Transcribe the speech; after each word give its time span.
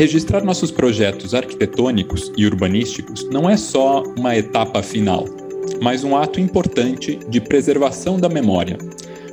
Registrar 0.00 0.42
nossos 0.42 0.70
projetos 0.70 1.34
arquitetônicos 1.34 2.32
e 2.34 2.46
urbanísticos 2.46 3.28
não 3.28 3.50
é 3.50 3.54
só 3.54 4.02
uma 4.16 4.34
etapa 4.34 4.82
final, 4.82 5.26
mas 5.82 6.02
um 6.02 6.16
ato 6.16 6.40
importante 6.40 7.20
de 7.28 7.38
preservação 7.38 8.18
da 8.18 8.26
memória. 8.26 8.78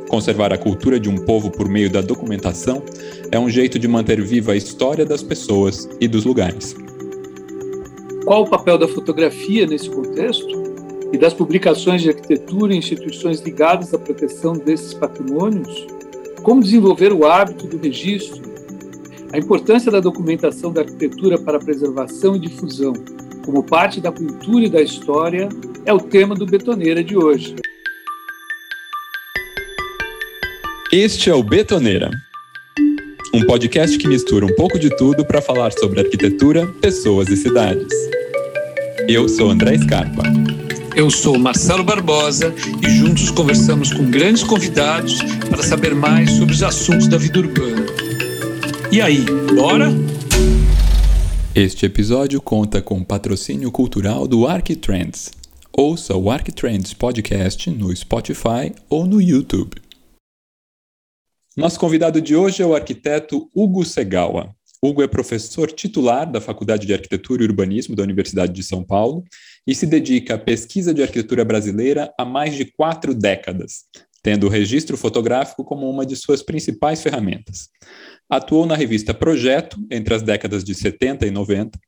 Conservar 0.09 0.51
a 0.51 0.57
cultura 0.57 0.99
de 0.99 1.07
um 1.07 1.15
povo 1.15 1.49
por 1.49 1.69
meio 1.69 1.89
da 1.89 2.01
documentação 2.01 2.83
é 3.31 3.39
um 3.39 3.49
jeito 3.49 3.79
de 3.79 3.87
manter 3.87 4.21
viva 4.21 4.51
a 4.51 4.57
história 4.57 5.05
das 5.05 5.23
pessoas 5.23 5.87
e 6.01 6.05
dos 6.05 6.25
lugares. 6.25 6.75
Qual 8.25 8.43
o 8.43 8.49
papel 8.49 8.77
da 8.77 8.89
fotografia 8.89 9.65
nesse 9.65 9.89
contexto? 9.89 10.75
E 11.13 11.17
das 11.17 11.33
publicações 11.33 12.01
de 12.01 12.09
arquitetura 12.09 12.73
em 12.73 12.79
instituições 12.79 13.39
ligadas 13.39 13.93
à 13.93 13.97
proteção 13.97 14.51
desses 14.51 14.93
patrimônios? 14.93 15.87
Como 16.43 16.61
desenvolver 16.61 17.13
o 17.13 17.25
hábito 17.25 17.67
do 17.67 17.77
registro 17.77 18.56
a 19.31 19.37
importância 19.37 19.91
da 19.91 19.99
documentação 19.99 20.71
da 20.71 20.81
arquitetura 20.81 21.37
para 21.37 21.57
a 21.57 21.59
preservação 21.59 22.35
e 22.35 22.39
difusão, 22.39 22.93
como 23.45 23.63
parte 23.63 23.99
da 23.99 24.11
cultura 24.11 24.65
e 24.65 24.69
da 24.69 24.81
história, 24.81 25.49
é 25.85 25.93
o 25.93 25.99
tema 25.99 26.35
do 26.35 26.45
Betoneira 26.45 27.03
de 27.03 27.17
hoje. 27.17 27.55
Este 30.91 31.29
é 31.29 31.35
o 31.35 31.43
Betoneira, 31.43 32.09
um 33.33 33.45
podcast 33.45 33.97
que 33.97 34.07
mistura 34.07 34.45
um 34.45 34.55
pouco 34.55 34.79
de 34.79 34.89
tudo 34.95 35.25
para 35.25 35.41
falar 35.41 35.71
sobre 35.73 35.99
arquitetura, 35.99 36.65
pessoas 36.81 37.27
e 37.27 37.35
cidades. 37.35 37.93
Eu 39.07 39.27
sou 39.27 39.49
André 39.49 39.77
Scarpa. 39.77 40.23
Eu 40.95 41.11
sou 41.11 41.37
Marcelo 41.37 41.83
Barbosa 41.83 42.53
e 42.81 42.89
juntos 42.89 43.29
conversamos 43.29 43.93
com 43.93 44.09
grandes 44.09 44.43
convidados 44.43 45.19
para 45.49 45.61
saber 45.61 45.93
mais 45.93 46.31
sobre 46.31 46.55
os 46.55 46.63
assuntos 46.63 47.07
da 47.07 47.17
vida 47.17 47.39
urbana. 47.39 47.85
E 48.89 49.01
aí, 49.01 49.25
bora? 49.53 49.89
Este 51.53 51.85
episódio 51.85 52.41
conta 52.41 52.81
com 52.81 53.03
patrocínio 53.03 53.69
cultural 53.69 54.25
do 54.25 54.47
Arquitrends. 54.47 55.33
Ouça 55.73 56.15
o 56.15 56.31
Arquitrends 56.31 56.93
Podcast 56.93 57.69
no 57.69 57.93
Spotify 57.93 58.73
ou 58.89 59.05
no 59.05 59.21
YouTube. 59.21 59.81
Nosso 61.55 61.77
convidado 61.77 62.21
de 62.21 62.33
hoje 62.33 62.63
é 62.63 62.65
o 62.65 62.73
arquiteto 62.73 63.49
Hugo 63.53 63.83
Segawa. 63.83 64.55
Hugo 64.81 65.03
é 65.03 65.07
professor 65.07 65.69
titular 65.69 66.31
da 66.31 66.39
Faculdade 66.39 66.87
de 66.87 66.93
Arquitetura 66.93 67.43
e 67.43 67.45
Urbanismo 67.45 67.93
da 67.93 68.03
Universidade 68.03 68.53
de 68.53 68.63
São 68.63 68.83
Paulo 68.83 69.25
e 69.65 69.75
se 69.75 69.85
dedica 69.85 70.35
à 70.35 70.37
pesquisa 70.37 70.93
de 70.93 71.01
arquitetura 71.01 71.43
brasileira 71.43 72.13
há 72.17 72.23
mais 72.23 72.55
de 72.55 72.63
quatro 72.63 73.13
décadas, 73.13 73.83
tendo 74.23 74.45
o 74.45 74.49
registro 74.49 74.95
fotográfico 74.95 75.63
como 75.65 75.89
uma 75.89 76.05
de 76.05 76.15
suas 76.15 76.41
principais 76.41 77.01
ferramentas. 77.01 77.69
Atuou 78.29 78.65
na 78.65 78.75
revista 78.75 79.13
Projeto 79.13 79.77
entre 79.89 80.13
as 80.13 80.21
décadas 80.21 80.63
de 80.63 80.75
70 80.75 81.25
e 81.25 81.31
90 81.31 81.79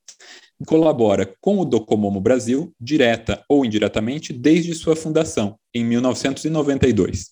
e 0.60 0.64
colabora 0.64 1.34
com 1.40 1.58
o 1.58 1.64
Docomomo 1.64 2.20
Brasil, 2.20 2.74
direta 2.80 3.42
ou 3.48 3.64
indiretamente, 3.64 4.32
desde 4.32 4.74
sua 4.74 4.94
fundação, 4.94 5.58
em 5.74 5.84
1992. 5.84 7.30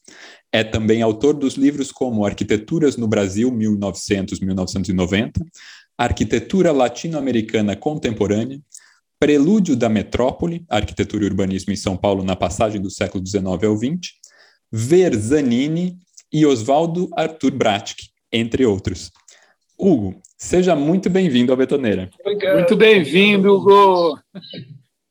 É 0.52 0.64
também 0.64 1.02
autor 1.02 1.34
dos 1.34 1.54
livros 1.54 1.92
como 1.92 2.24
Arquiteturas 2.24 2.96
no 2.96 3.06
Brasil 3.06 3.52
1900-1990, 3.52 5.32
Arquitetura 5.96 6.72
Latino-Americana 6.72 7.76
Contemporânea, 7.76 8.60
Prelúdio 9.18 9.74
da 9.74 9.88
Metrópole, 9.88 10.64
Arquitetura 10.68 11.24
e 11.24 11.28
Urbanismo 11.28 11.72
em 11.72 11.76
São 11.76 11.96
Paulo 11.96 12.22
na 12.22 12.36
passagem 12.36 12.80
do 12.80 12.90
século 12.90 13.26
XIX 13.26 13.44
ao 13.44 13.76
XX, 13.76 14.12
Verzanini 14.70 15.98
e 16.32 16.46
Oswaldo 16.46 17.08
Arthur 17.16 17.50
Bratic, 17.50 17.96
entre 18.32 18.64
outros. 18.66 19.10
Hugo, 19.78 20.20
seja 20.36 20.74
muito 20.74 21.08
bem-vindo 21.08 21.52
à 21.52 21.56
Betoneira. 21.56 22.10
Obrigado. 22.20 22.56
Muito 22.56 22.76
bem-vindo, 22.76 23.54
Hugo. 23.54 24.18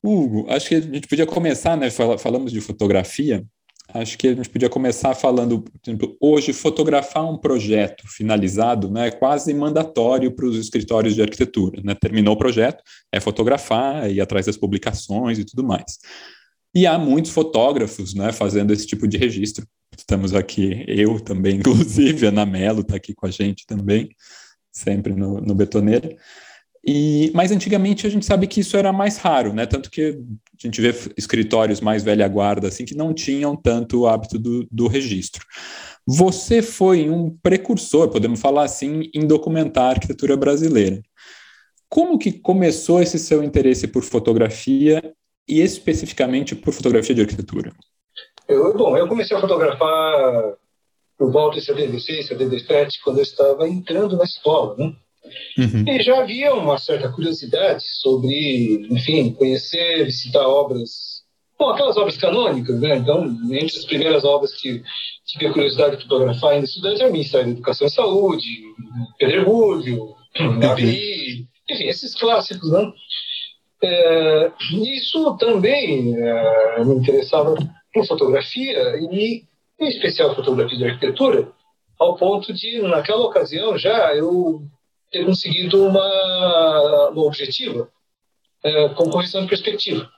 Hugo, 0.04 0.46
acho 0.50 0.70
que 0.70 0.76
a 0.76 0.82
gente 0.82 1.08
podia 1.08 1.26
começar, 1.26 1.76
né? 1.78 1.90
Falamos 1.90 2.52
de 2.52 2.62
fotografia. 2.62 3.46
Acho 3.94 4.18
que 4.18 4.28
a 4.28 4.34
gente 4.36 4.50
podia 4.50 4.70
começar 4.70 5.16
falando, 5.16 5.62
por 5.62 5.72
exemplo, 5.86 6.18
hoje 6.20 6.52
fotografar 6.52 7.24
um 7.24 7.38
projeto 7.38 8.04
finalizado 8.06 8.92
né, 8.92 9.08
é 9.08 9.12
quase 9.12 9.54
mandatório 9.54 10.30
para 10.36 10.46
os 10.46 10.58
escritórios 10.58 11.16
de 11.16 11.22
arquitetura. 11.22 11.82
Né? 11.82 11.96
Terminou 11.96 12.34
o 12.36 12.38
projeto, 12.38 12.84
é 13.14 13.20
fotografar, 13.22 14.12
ir 14.12 14.20
atrás 14.20 14.46
das 14.46 14.58
publicações 14.58 15.40
e 15.40 15.46
tudo 15.46 15.64
mais. 15.64 16.00
E 16.76 16.86
há 16.86 16.98
muitos 16.98 17.32
fotógrafos 17.32 18.14
né, 18.14 18.34
fazendo 18.34 18.74
esse 18.74 18.86
tipo 18.86 19.08
de 19.08 19.18
registro. 19.18 19.66
Estamos 19.98 20.34
aqui, 20.34 20.86
eu 20.88 21.20
também, 21.20 21.58
inclusive, 21.60 22.28
Ana 22.28 22.46
Mello 22.46 22.82
está 22.82 22.96
aqui 22.96 23.14
com 23.14 23.26
a 23.26 23.32
gente 23.32 23.66
também, 23.66 24.10
sempre 24.72 25.14
no, 25.14 25.42
no 25.42 25.56
Betoneira. 25.56 26.16
E, 26.86 27.32
mas 27.34 27.52
antigamente 27.52 28.08
a 28.08 28.10
gente 28.10 28.26
sabe 28.26 28.48
que 28.48 28.62
isso 28.62 28.78
era 28.78 28.94
mais 28.94 29.18
raro, 29.18 29.54
né? 29.54 29.66
Tanto 29.66 29.92
que 29.92 30.02
a 30.12 30.68
gente 30.68 30.80
vê 30.80 30.94
escritórios 31.18 31.82
mais 31.82 32.02
velha 32.02 32.26
guarda 32.30 32.70
assim 32.70 32.86
que 32.86 32.96
não 32.96 33.14
tinham 33.14 33.58
tanto 33.58 34.02
o 34.02 34.08
hábito 34.08 34.40
do, 34.40 34.66
do 34.72 34.88
registro. 34.88 35.46
Você 36.06 36.62
foi 36.62 37.10
um 37.10 37.30
precursor, 37.44 38.08
podemos 38.10 38.40
falar 38.40 38.64
assim, 38.64 39.10
em 39.14 39.28
documentar 39.28 39.86
a 39.86 39.90
arquitetura 39.90 40.38
brasileira. 40.38 41.02
Como 41.90 42.18
que 42.18 42.32
começou 42.32 43.02
esse 43.02 43.20
seu 43.20 43.44
interesse 43.44 43.88
por 43.88 44.04
fotografia 44.04 45.02
e 45.46 45.60
especificamente 45.60 46.56
por 46.56 46.74
fotografia 46.74 47.14
de 47.14 47.22
arquitetura? 47.22 47.74
Eu, 48.48 48.78
bom, 48.78 48.96
eu 48.98 49.08
comecei 49.08 49.36
a 49.36 49.42
fotografar 49.42 50.54
por 51.18 51.32
volta 51.32 51.60
de 51.60 51.66
76, 51.66 52.28
77, 52.28 53.02
quando 53.04 53.18
eu 53.18 53.24
estava 53.24 53.68
entrando 53.68 54.16
na 54.16 54.24
escola, 54.24 54.76
né? 54.78 54.94
Uhum. 55.58 55.84
E 55.88 56.02
já 56.02 56.20
havia 56.20 56.54
uma 56.54 56.78
certa 56.78 57.12
curiosidade 57.12 57.84
sobre, 58.02 58.88
enfim, 58.90 59.34
conhecer, 59.34 60.06
visitar 60.06 60.48
obras, 60.48 61.24
bom, 61.60 61.70
aquelas 61.70 61.98
obras 61.98 62.16
canônicas, 62.18 62.80
né? 62.80 62.98
Então, 62.98 63.26
entre 63.52 63.78
as 63.78 63.86
primeiras 63.86 64.24
obras 64.24 64.54
que 64.54 64.82
tive 65.26 65.48
a 65.48 65.54
curiosidade 65.54 65.98
de 65.98 66.04
fotografar 66.04 66.52
ainda 66.52 66.66
estudante 66.66 67.02
é 67.02 67.08
o 67.08 67.12
Ministério 67.12 67.48
da 67.48 67.54
Educação 67.54 67.88
e 67.88 67.92
Saúde, 67.92 68.62
Pedregulho, 69.20 70.16
Gavi, 70.60 71.48
enfim, 71.70 71.84
esses 71.88 72.16
clássicos, 72.16 72.72
né? 72.72 72.92
É, 73.84 74.52
isso 74.72 75.38
também 75.38 76.16
é, 76.16 76.84
me 76.86 76.96
interessava 76.96 77.56
por 77.98 78.08
fotografia 78.08 78.98
e, 78.98 79.44
em 79.80 79.88
especial, 79.88 80.36
fotografia 80.36 80.78
de 80.78 80.86
arquitetura, 80.86 81.52
ao 82.00 82.16
ponto 82.16 82.54
de, 82.54 82.82
naquela 82.82 83.26
ocasião, 83.26 83.78
já 83.78 84.16
eu 84.16 84.62
ter 85.12 85.26
conseguido 85.26 85.84
uma, 85.84 87.10
uma 87.10 87.24
objetiva 87.24 87.90
é, 88.64 88.90
com 88.90 89.10
correção 89.10 89.42
de 89.42 89.48
perspectiva. 89.48 90.10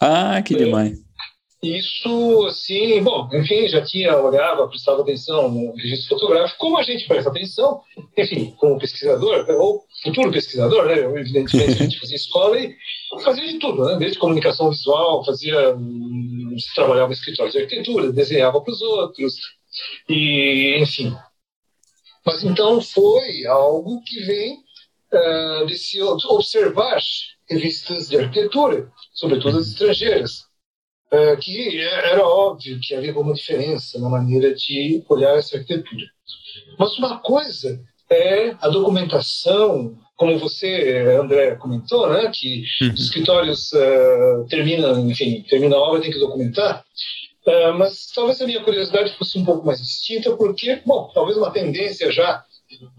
Ah, 0.00 0.40
que 0.42 0.54
demais. 0.54 1.05
Isso, 1.74 2.46
assim, 2.46 3.02
bom, 3.02 3.28
enfim, 3.32 3.66
já 3.66 3.82
tinha, 3.82 4.16
olhava, 4.16 4.68
prestava 4.68 5.02
atenção 5.02 5.50
no 5.50 5.74
registro 5.74 6.10
fotográfico, 6.10 6.58
como 6.58 6.78
a 6.78 6.82
gente 6.84 7.08
presta 7.08 7.28
atenção, 7.28 7.80
enfim, 8.16 8.54
como 8.56 8.78
pesquisador, 8.78 9.44
ou 9.50 9.84
futuro 10.02 10.30
pesquisador, 10.30 10.86
né, 10.86 10.98
evidentemente 11.18 11.72
a 11.72 11.84
gente 11.84 11.98
fazia 11.98 12.14
escola 12.14 12.56
e 12.60 12.76
fazia 13.24 13.48
de 13.48 13.58
tudo, 13.58 13.84
né, 13.84 13.96
desde 13.96 14.18
comunicação 14.18 14.70
visual, 14.70 15.24
fazia, 15.24 15.76
trabalhava 16.76 17.10
em 17.10 17.14
escritório 17.14 17.50
de 17.50 17.58
arquitetura, 17.58 18.12
desenhava 18.12 18.60
para 18.60 18.72
os 18.72 18.80
outros, 18.80 19.34
e, 20.08 20.78
enfim. 20.80 21.16
Mas 22.24 22.44
então 22.44 22.80
foi 22.80 23.44
algo 23.46 24.02
que 24.04 24.20
vem 24.20 24.58
uh, 25.12 25.66
de 25.66 25.76
se 25.76 26.00
observar 26.00 27.00
revistas 27.48 28.08
de 28.08 28.18
arquitetura, 28.18 28.90
sobretudo 29.12 29.58
as 29.58 29.68
estrangeiras, 29.68 30.45
é, 31.10 31.36
que 31.36 31.78
era 31.80 32.26
óbvio 32.26 32.80
que 32.80 32.94
havia 32.94 33.10
alguma 33.10 33.34
diferença 33.34 33.98
na 34.00 34.08
maneira 34.08 34.54
de 34.54 35.04
olhar 35.08 35.36
essa 35.36 35.56
arquitetura. 35.56 36.04
Mas 36.78 36.98
uma 36.98 37.18
coisa 37.18 37.80
é 38.10 38.56
a 38.60 38.68
documentação, 38.68 39.96
como 40.16 40.38
você, 40.38 41.16
André, 41.20 41.56
comentou, 41.56 42.08
né, 42.12 42.30
que 42.32 42.64
uhum. 42.82 42.92
os 42.92 43.00
escritórios 43.00 43.72
uh, 43.72 44.46
terminam, 44.48 45.08
enfim, 45.08 45.44
termina 45.48 45.76
a 45.76 45.80
obra, 45.80 46.00
tem 46.00 46.10
que 46.10 46.18
documentar. 46.18 46.84
Uh, 47.46 47.78
mas 47.78 48.10
talvez 48.12 48.40
a 48.40 48.46
minha 48.46 48.62
curiosidade 48.62 49.16
fosse 49.16 49.38
um 49.38 49.44
pouco 49.44 49.64
mais 49.64 49.80
distinta, 49.80 50.36
porque, 50.36 50.82
bom, 50.84 51.10
talvez 51.14 51.36
uma 51.36 51.52
tendência 51.52 52.10
já 52.10 52.44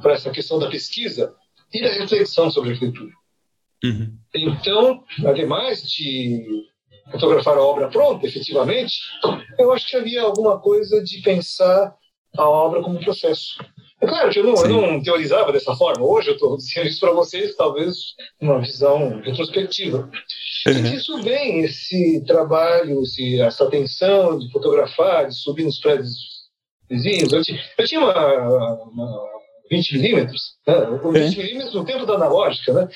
para 0.01 0.13
essa 0.13 0.29
questão 0.29 0.57
da 0.59 0.69
pesquisa 0.69 1.33
e 1.73 1.81
da 1.81 1.89
reflexão 1.89 2.49
sobre 2.49 2.69
a 2.69 2.73
arquitetura. 2.73 3.11
Uhum. 3.83 4.17
Então, 4.33 5.03
ademais 5.25 5.83
de 5.83 6.45
fotografar 7.11 7.57
a 7.57 7.61
obra 7.61 7.87
pronta, 7.87 8.25
efetivamente, 8.25 8.95
eu 9.57 9.71
acho 9.71 9.87
que 9.87 9.95
havia 9.95 10.21
alguma 10.21 10.59
coisa 10.59 11.01
de 11.03 11.21
pensar 11.21 11.95
a 12.37 12.49
obra 12.49 12.81
como 12.81 12.99
processo. 12.99 13.57
É 13.99 14.05
claro 14.05 14.29
que 14.29 14.39
eu 14.39 14.43
não, 14.43 14.53
eu 14.53 14.69
não 14.69 15.01
teorizava 15.01 15.51
dessa 15.51 15.75
forma. 15.75 16.05
Hoje 16.05 16.29
eu 16.29 16.35
estou 16.35 16.55
dizendo 16.55 16.87
isso 16.87 16.99
para 16.99 17.11
vocês, 17.11 17.55
talvez 17.55 17.95
uma 18.39 18.59
visão 18.59 19.21
retrospectiva. 19.21 20.09
Uhum. 20.67 20.93
isso 20.93 21.21
vem, 21.23 21.61
esse 21.61 22.23
trabalho, 22.27 23.01
esse, 23.01 23.41
essa 23.41 23.63
atenção 23.63 24.37
de 24.37 24.51
fotografar, 24.51 25.27
de 25.27 25.35
subir 25.35 25.63
nos 25.63 25.79
prédios 25.79 26.15
vizinhos. 26.87 27.33
Eu, 27.33 27.41
tinha, 27.41 27.59
eu 27.77 27.85
tinha 27.87 28.01
uma, 28.01 28.83
uma 28.83 29.27
20 29.71 29.97
milímetros, 29.97 30.57
né? 30.67 30.75
com 31.01 31.11
20 31.11 31.33
é. 31.33 31.43
milímetros 31.43 31.73
no 31.73 31.85
tempo 31.85 32.05
da 32.05 32.13
analógica, 32.13 32.73
né? 32.73 32.87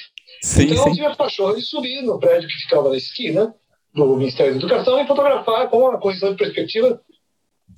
Sim, 0.43 0.65
então 0.65 0.83
sim. 0.83 0.89
eu 0.89 0.95
tinha 0.95 1.15
cachorro 1.15 1.55
de 1.55 1.61
subir 1.61 2.03
no 2.03 2.19
prédio 2.19 2.47
que 2.47 2.55
ficava 2.55 2.89
na 2.89 2.97
esquina 2.97 3.55
do 3.93 4.15
Ministério 4.15 4.53
da 4.53 4.59
Educação 4.59 4.99
e 5.01 5.07
fotografar 5.07 5.69
com 5.69 5.79
uma 5.79 5.99
correção 5.99 6.31
de 6.31 6.37
perspectiva 6.37 7.01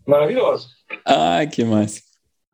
maravilhosa. 0.08 0.68
Ah, 1.06 1.46
que 1.46 1.64
massa. 1.64 2.02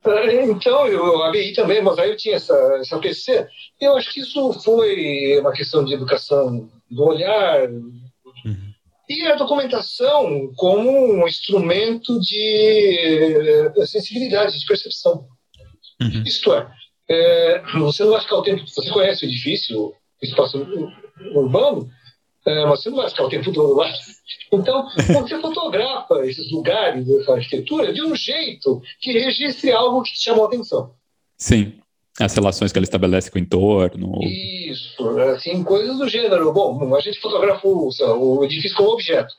É, 0.05 0.45
então, 0.45 0.87
eu 0.87 1.23
ABI 1.23 1.53
também, 1.53 1.81
mas 1.81 1.99
aí 1.99 2.11
eu 2.11 2.17
tinha 2.17 2.35
essa, 2.35 2.55
essa 2.79 2.97
PC. 2.99 3.47
Eu 3.81 3.97
acho 3.97 4.13
que 4.13 4.21
isso 4.21 4.53
foi 4.53 5.37
uma 5.39 5.51
questão 5.51 5.83
de 5.83 5.93
educação 5.93 6.69
do 6.89 7.03
olhar. 7.03 7.69
Uhum. 7.69 8.73
E 9.09 9.27
a 9.27 9.35
documentação 9.35 10.51
como 10.55 10.89
um 10.89 11.27
instrumento 11.27 12.19
de 12.19 13.71
eh, 13.75 13.85
sensibilidade, 13.85 14.57
de 14.57 14.65
percepção. 14.65 15.27
Uhum. 15.99 16.23
Isto 16.25 16.53
é, 16.53 16.71
é, 17.09 17.61
você 17.79 18.03
não 18.03 18.11
vai 18.11 18.21
ficar 18.21 18.37
o 18.37 18.43
tempo. 18.43 18.65
Você 18.67 18.89
conhece 18.91 19.25
o 19.25 19.27
edifício, 19.27 19.79
o 19.79 19.95
espaço 20.21 20.65
urbano, 21.33 21.89
é, 22.45 22.65
mas 22.65 22.81
você 22.81 22.89
não 22.89 22.97
vai 22.97 23.09
ficar 23.09 23.23
o 23.25 23.29
tempo 23.29 23.51
todo 23.51 23.75
lá. 23.75 23.91
Então, 24.51 24.87
você 25.07 25.39
fotografa 25.39 26.25
esses 26.25 26.51
lugares, 26.51 27.07
essa 27.09 27.33
arquitetura, 27.33 27.93
de 27.93 28.01
um 28.01 28.15
jeito 28.15 28.81
que 28.99 29.11
registre 29.11 29.71
algo 29.71 30.01
que 30.01 30.13
te 30.13 30.23
chamou 30.23 30.45
a 30.45 30.47
atenção. 30.47 30.93
Sim. 31.37 31.73
As 32.19 32.33
relações 32.33 32.71
que 32.71 32.77
ela 32.77 32.83
estabelece 32.83 33.31
com 33.31 33.37
o 33.37 33.41
entorno. 33.41 34.19
Isso, 34.23 35.07
assim, 35.19 35.63
coisas 35.63 35.97
do 35.97 36.09
gênero. 36.09 36.51
Bom, 36.51 36.95
a 36.95 36.99
gente 36.99 37.19
fotografa 37.19 37.65
o, 37.65 37.89
o 38.09 38.43
edifício 38.43 38.75
como 38.75 38.89
objeto. 38.89 39.33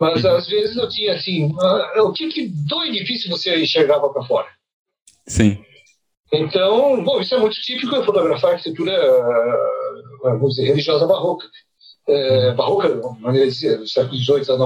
Mas 0.00 0.24
uhum. 0.24 0.36
às 0.36 0.46
vezes 0.46 0.76
eu 0.76 0.88
tinha 0.88 1.14
assim, 1.14 1.52
o 1.96 2.12
que, 2.12 2.28
que 2.28 2.46
do 2.48 2.82
edifício 2.84 3.30
você 3.30 3.62
enxergava 3.62 4.08
para 4.10 4.24
fora? 4.24 4.48
Sim. 5.26 5.58
Então, 6.32 7.04
bom, 7.04 7.20
isso 7.20 7.34
é 7.34 7.38
muito 7.38 7.60
típico 7.60 7.94
em 7.94 8.04
fotografar 8.04 8.52
arquitetura, 8.52 8.92
uh, 8.92 10.22
vamos 10.22 10.54
dizer, 10.54 10.68
religiosa 10.68 11.06
barroca 11.06 11.46
é, 12.08 12.52
barroca, 12.52 12.88
maneira 13.20 13.46
de 13.46 13.52
dizer, 13.52 13.78
do 13.78 13.86
século 13.86 14.16
XVIII, 14.16 14.44
XIX. 14.44 14.58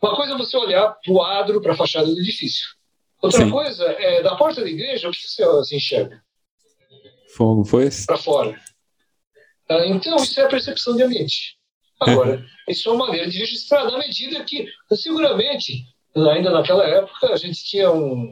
Uma 0.00 0.16
coisa 0.16 0.34
é 0.34 0.38
você 0.38 0.56
olhar 0.56 0.88
para 1.02 1.12
o 1.12 1.22
adro, 1.22 1.60
para 1.60 1.72
a 1.72 1.76
fachada 1.76 2.06
do 2.06 2.20
edifício. 2.20 2.66
Outra 3.20 3.44
Sim. 3.44 3.50
coisa 3.50 3.84
é, 3.84 4.22
da 4.22 4.36
porta 4.36 4.60
da 4.60 4.68
igreja, 4.68 5.08
o 5.08 5.12
que 5.12 5.18
você, 5.18 5.64
se 5.64 5.76
enxerga? 5.76 6.22
Fogo, 7.34 7.64
foi 7.64 7.88
Para 8.06 8.16
fora. 8.16 8.60
Ah, 9.68 9.86
então, 9.86 10.16
isso 10.16 10.38
é 10.38 10.44
a 10.44 10.48
percepção 10.48 10.94
de 10.94 11.02
ambiente. 11.02 11.56
Agora, 12.00 12.44
isso 12.68 12.88
é 12.88 12.92
uma 12.92 13.06
maneira 13.06 13.28
de 13.28 13.38
registrar, 13.38 13.90
na 13.90 13.98
medida 13.98 14.44
que, 14.44 14.68
seguramente, 14.94 15.84
ainda 16.14 16.50
naquela 16.50 16.84
época, 16.84 17.32
a 17.32 17.36
gente 17.36 17.64
tinha 17.64 17.90
um, 17.90 18.30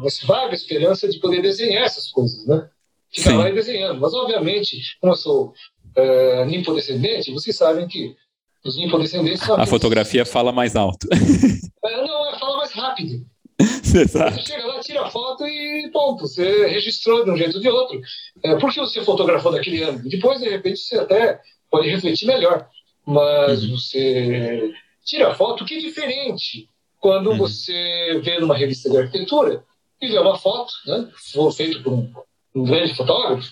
uma 0.00 0.08
vaga 0.24 0.54
esperança 0.54 1.08
de 1.08 1.18
poder 1.18 1.42
desenhar 1.42 1.84
essas 1.84 2.10
coisas, 2.10 2.46
né? 2.46 2.68
Ficar 3.12 3.30
Sim. 3.30 3.36
lá 3.36 3.50
e 3.50 3.54
desenhando. 3.54 4.00
Mas, 4.00 4.14
obviamente, 4.14 4.80
como 5.00 5.12
eu 5.12 5.16
sou 5.16 5.52
uh, 5.96 6.44
ninfodescendente, 6.46 7.32
vocês 7.32 7.56
sabem 7.56 7.86
que 7.86 8.16
os 8.64 8.76
ninfodescendentes 8.76 9.42
são. 9.42 9.60
A 9.60 9.66
fotografia 9.66 10.24
fala 10.24 10.52
mais 10.52 10.76
alto. 10.76 11.06
É, 11.82 12.06
não, 12.06 12.26
é, 12.28 12.38
fala 12.38 12.58
mais 12.58 12.72
rápido. 12.72 13.24
Você, 13.58 14.06
chega 14.06 14.66
lá, 14.66 14.80
tira 14.80 15.02
a 15.02 15.10
foto 15.10 15.46
e 15.46 15.90
ponto. 15.90 16.28
Você 16.28 16.66
registrou 16.66 17.24
de 17.24 17.30
um 17.30 17.36
jeito 17.38 17.56
ou 17.56 17.60
de 17.62 17.68
outro. 17.70 17.98
É, 18.42 18.54
por 18.56 18.70
que 18.70 18.78
você 18.78 19.02
fotografou 19.02 19.50
daquele 19.50 19.82
ângulo? 19.82 20.08
Depois, 20.08 20.40
de 20.40 20.48
repente, 20.50 20.78
você 20.78 20.98
até 20.98 21.40
pode 21.70 21.88
refletir 21.88 22.26
melhor. 22.26 22.68
Mas 23.06 23.64
uhum. 23.64 23.70
você 23.70 24.72
tira 25.04 25.30
a 25.30 25.34
foto, 25.34 25.64
que 25.64 25.74
é 25.74 25.80
diferente 25.80 26.68
quando 27.00 27.30
uhum. 27.30 27.38
você 27.38 28.20
vê 28.22 28.38
numa 28.38 28.56
revista 28.56 28.90
de 28.90 28.98
arquitetura 28.98 29.64
e 30.00 30.08
vê 30.08 30.18
uma 30.18 30.38
foto, 30.38 30.72
né, 30.86 31.08
feita 31.56 31.80
por 31.82 31.92
um, 31.94 32.12
um 32.54 32.64
grande 32.64 32.94
fotógrafo, 32.94 33.50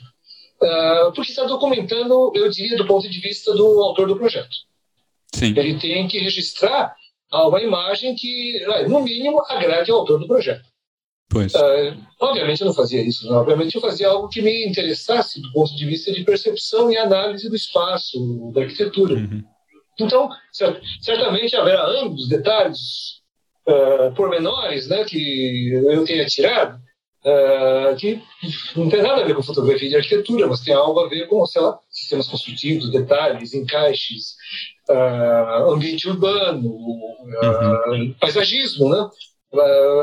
uh, 0.62 1.12
porque 1.14 1.30
está 1.30 1.44
documentando, 1.44 2.32
eu 2.34 2.48
diria, 2.50 2.76
do 2.76 2.86
ponto 2.86 3.08
de 3.08 3.20
vista 3.20 3.54
do 3.54 3.66
autor 3.80 4.08
do 4.08 4.16
projeto. 4.16 4.56
Sim. 5.34 5.54
Ele 5.56 5.78
tem 5.78 6.08
que 6.08 6.18
registrar 6.18 6.94
uma 7.32 7.60
imagem 7.60 8.14
que, 8.14 8.64
no 8.88 9.00
mínimo, 9.02 9.42
agrade 9.48 9.90
ao 9.90 9.98
autor 9.98 10.18
do 10.18 10.26
projeto. 10.26 10.64
Pois. 11.30 11.52
Uh, 11.54 11.94
obviamente 12.20 12.62
eu 12.62 12.66
não 12.66 12.74
fazia 12.74 13.02
isso, 13.02 13.28
né? 13.28 13.36
obviamente 13.36 13.74
eu 13.74 13.82
fazia 13.82 14.08
algo 14.08 14.30
que 14.30 14.40
me 14.40 14.66
interessasse 14.66 15.42
do 15.42 15.52
ponto 15.52 15.76
de 15.76 15.84
vista 15.84 16.10
de 16.10 16.24
percepção 16.24 16.90
e 16.90 16.96
análise 16.96 17.50
do 17.50 17.54
espaço, 17.54 18.50
da 18.54 18.62
arquitetura. 18.62 19.14
Uhum. 19.14 19.44
Então, 20.00 20.30
certamente 21.02 21.54
haverá 21.54 21.86
ambos 21.86 22.28
detalhes 22.28 23.18
uh, 23.68 24.14
pormenores 24.14 24.88
né, 24.88 25.04
que 25.04 25.70
eu 25.72 26.04
tenha 26.04 26.24
tirado, 26.24 26.80
uh, 27.24 27.96
que 27.96 28.22
não 28.76 28.88
tem 28.88 29.02
nada 29.02 29.22
a 29.22 29.24
ver 29.24 29.34
com 29.34 29.42
fotografia 29.42 29.88
de 29.88 29.96
arquitetura, 29.96 30.46
mas 30.46 30.60
tem 30.60 30.74
algo 30.74 31.00
a 31.00 31.08
ver 31.08 31.26
com, 31.28 31.44
sei 31.46 31.62
lá, 31.62 31.78
sistemas 31.90 32.28
construtivos, 32.28 32.90
detalhes, 32.90 33.54
encaixes, 33.54 34.34
uh, 34.88 35.72
ambiente 35.72 36.08
urbano, 36.08 36.68
uh, 36.68 37.90
uhum. 37.90 38.14
paisagismo, 38.20 38.88
né? 38.88 39.08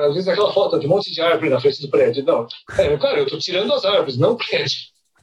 às 0.07 0.13
vezes 0.15 0.27
aquela 0.27 0.51
foto 0.51 0.79
de 0.79 0.87
um 0.87 0.89
monte 0.89 1.11
de 1.11 1.21
árvore 1.21 1.51
na 1.51 1.59
frente 1.59 1.79
do 1.79 1.87
prédio. 1.87 2.23
Não, 2.23 2.47
é, 2.79 2.97
cara, 2.97 3.19
eu 3.19 3.25
estou 3.25 3.37
tirando 3.37 3.71
as 3.73 3.85
árvores, 3.85 4.17
não 4.17 4.31
o 4.31 4.37
prédio. 4.37 4.77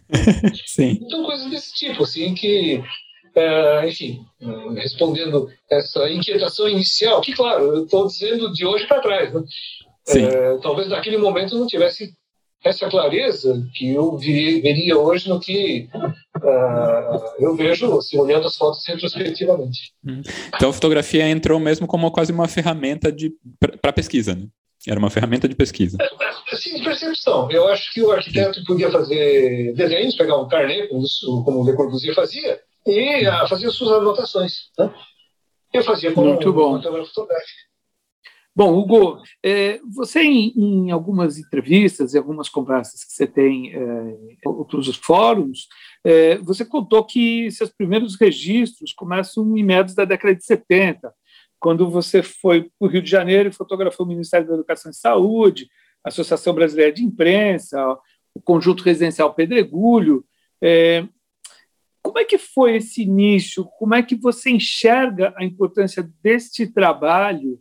Sim. 0.64 1.00
Então, 1.02 1.24
coisas 1.24 1.50
desse 1.50 1.74
tipo, 1.74 2.04
assim, 2.04 2.32
que 2.32 2.80
é, 3.34 3.88
enfim, 3.88 4.24
respondendo 4.76 5.50
essa 5.70 6.08
inquietação 6.10 6.68
inicial, 6.68 7.20
que, 7.20 7.32
claro, 7.32 7.76
eu 7.76 7.84
estou 7.84 8.06
dizendo 8.06 8.52
de 8.52 8.66
hoje 8.66 8.86
para 8.86 9.00
trás, 9.00 9.32
né? 9.32 9.42
É, 10.08 10.58
talvez 10.58 10.88
naquele 10.88 11.16
momento 11.16 11.56
não 11.56 11.66
tivesse 11.66 12.12
essa 12.64 12.88
clareza 12.88 13.66
que 13.74 13.92
eu 13.92 14.16
vi, 14.16 14.60
veria 14.60 14.96
hoje 14.96 15.28
no 15.28 15.40
que 15.40 15.88
uh, 15.94 17.42
eu 17.44 17.56
vejo 17.56 17.98
assim, 17.98 18.18
olhando 18.18 18.46
as 18.46 18.56
fotos 18.56 18.86
retrospectivamente. 18.86 19.92
Hum. 20.06 20.22
Então 20.54 20.70
a 20.70 20.72
fotografia 20.72 21.28
entrou 21.28 21.58
mesmo 21.58 21.86
como 21.86 22.10
quase 22.10 22.32
uma 22.32 22.46
ferramenta 22.46 23.14
para 23.80 23.92
pesquisa, 23.92 24.34
né? 24.34 24.46
Era 24.86 24.98
uma 24.98 25.10
ferramenta 25.10 25.48
de 25.48 25.54
pesquisa. 25.54 25.96
É, 26.00 26.56
sim, 26.56 26.74
de 26.74 26.82
percepção. 26.82 27.48
Eu 27.50 27.68
acho 27.68 27.92
que 27.92 28.02
o 28.02 28.10
arquiteto 28.10 28.64
podia 28.64 28.90
fazer 28.90 29.72
desenhos, 29.74 30.16
pegar 30.16 30.36
um 30.36 30.48
carnê, 30.48 30.88
como, 30.88 31.04
como 31.44 31.60
o 31.60 31.64
Le 31.64 31.76
Corbusier 31.76 32.14
fazia, 32.14 32.60
e 32.84 33.28
uh, 33.28 33.48
fazer 33.48 33.70
suas 33.70 33.92
anotações. 33.92 34.70
Né? 34.76 34.92
Eu 35.72 35.84
fazia 35.84 36.12
com 36.12 36.24
Muito 36.24 36.52
bom. 36.52 36.70
uma 36.70 36.82
câmera 36.82 37.04
fotográfica. 37.04 37.71
Bom, 38.54 38.78
Hugo, 38.78 39.22
é, 39.42 39.80
você 39.90 40.20
em, 40.20 40.52
em, 40.54 40.90
algumas 40.90 41.38
entrevistas 41.38 42.12
e 42.12 42.18
algumas 42.18 42.50
conversas 42.50 43.02
que 43.02 43.12
você 43.12 43.26
tem 43.26 43.74
é, 43.74 44.18
outros 44.44 44.94
fóruns, 44.96 45.68
é, 46.04 46.36
você 46.36 46.62
contou 46.62 47.02
que 47.02 47.50
seus 47.50 47.70
primeiros 47.70 48.14
registros 48.14 48.92
começam 48.92 49.56
em 49.56 49.64
meados 49.64 49.94
da 49.94 50.04
década 50.04 50.34
de 50.34 50.44
70, 50.44 51.14
quando 51.58 51.88
você 51.88 52.22
foi 52.22 52.64
para 52.64 52.70
o 52.80 52.86
Rio 52.88 53.00
de 53.00 53.10
Janeiro 53.10 53.48
e 53.48 53.52
fotografou 53.52 54.04
o 54.04 54.08
Ministério 54.08 54.46
da 54.46 54.54
Educação 54.54 54.90
e 54.90 54.94
Saúde, 54.94 55.68
a 56.04 56.10
Associação 56.10 56.52
Brasileira 56.52 56.92
de 56.92 57.02
Imprensa, 57.02 57.80
o 58.34 58.40
Conjunto 58.42 58.82
Residencial 58.82 59.32
Pedregulho. 59.32 60.26
É, 60.60 61.06
como 62.02 62.18
é 62.18 62.24
que 62.24 62.36
foi 62.36 62.76
esse 62.76 63.02
início? 63.02 63.64
Como 63.78 63.94
é 63.94 64.02
que 64.02 64.14
você 64.14 64.50
enxerga 64.50 65.32
a 65.38 65.44
importância 65.44 66.06
deste 66.22 66.66
trabalho 66.66 67.58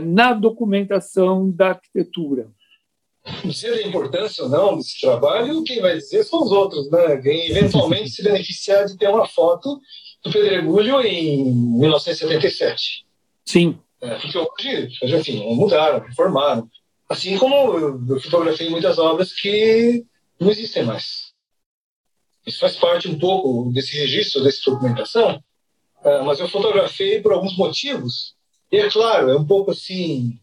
na 0.00 0.32
documentação 0.32 1.50
da 1.50 1.70
arquitetura. 1.70 2.48
Dizer 3.44 3.72
a 3.72 3.86
importância 3.86 4.44
ou 4.44 4.50
não 4.50 4.76
desse 4.76 5.00
trabalho, 5.00 5.64
quem 5.64 5.80
vai 5.80 5.96
dizer 5.96 6.24
são 6.24 6.42
os 6.42 6.52
outros, 6.52 6.90
né? 6.90 7.16
Quem 7.22 7.50
eventualmente 7.50 8.10
se 8.10 8.22
beneficiar 8.22 8.84
de 8.84 8.98
ter 8.98 9.08
uma 9.08 9.26
foto 9.26 9.80
do 10.22 10.30
Pedregulho 10.30 11.00
em 11.00 11.44
1977. 11.52 13.06
Sim. 13.44 13.78
É, 14.00 14.16
porque 14.16 14.88
hoje, 15.02 15.16
enfim, 15.16 15.54
mudaram, 15.54 16.00
reformaram. 16.06 16.68
Assim 17.08 17.38
como 17.38 17.54
eu 17.78 18.20
fotografei 18.20 18.68
muitas 18.68 18.98
obras 18.98 19.32
que 19.32 20.04
não 20.38 20.50
existem 20.50 20.82
mais. 20.82 21.32
Isso 22.46 22.60
faz 22.60 22.76
parte 22.76 23.08
um 23.08 23.18
pouco 23.18 23.72
desse 23.72 23.96
registro, 23.96 24.42
dessa 24.42 24.70
documentação, 24.70 25.42
é, 26.04 26.22
mas 26.22 26.38
eu 26.38 26.48
fotografei 26.48 27.22
por 27.22 27.32
alguns 27.32 27.56
motivos 27.56 28.33
e 28.70 28.76
é 28.78 28.90
claro, 28.90 29.30
é 29.30 29.36
um 29.36 29.46
pouco 29.46 29.70
assim, 29.70 30.38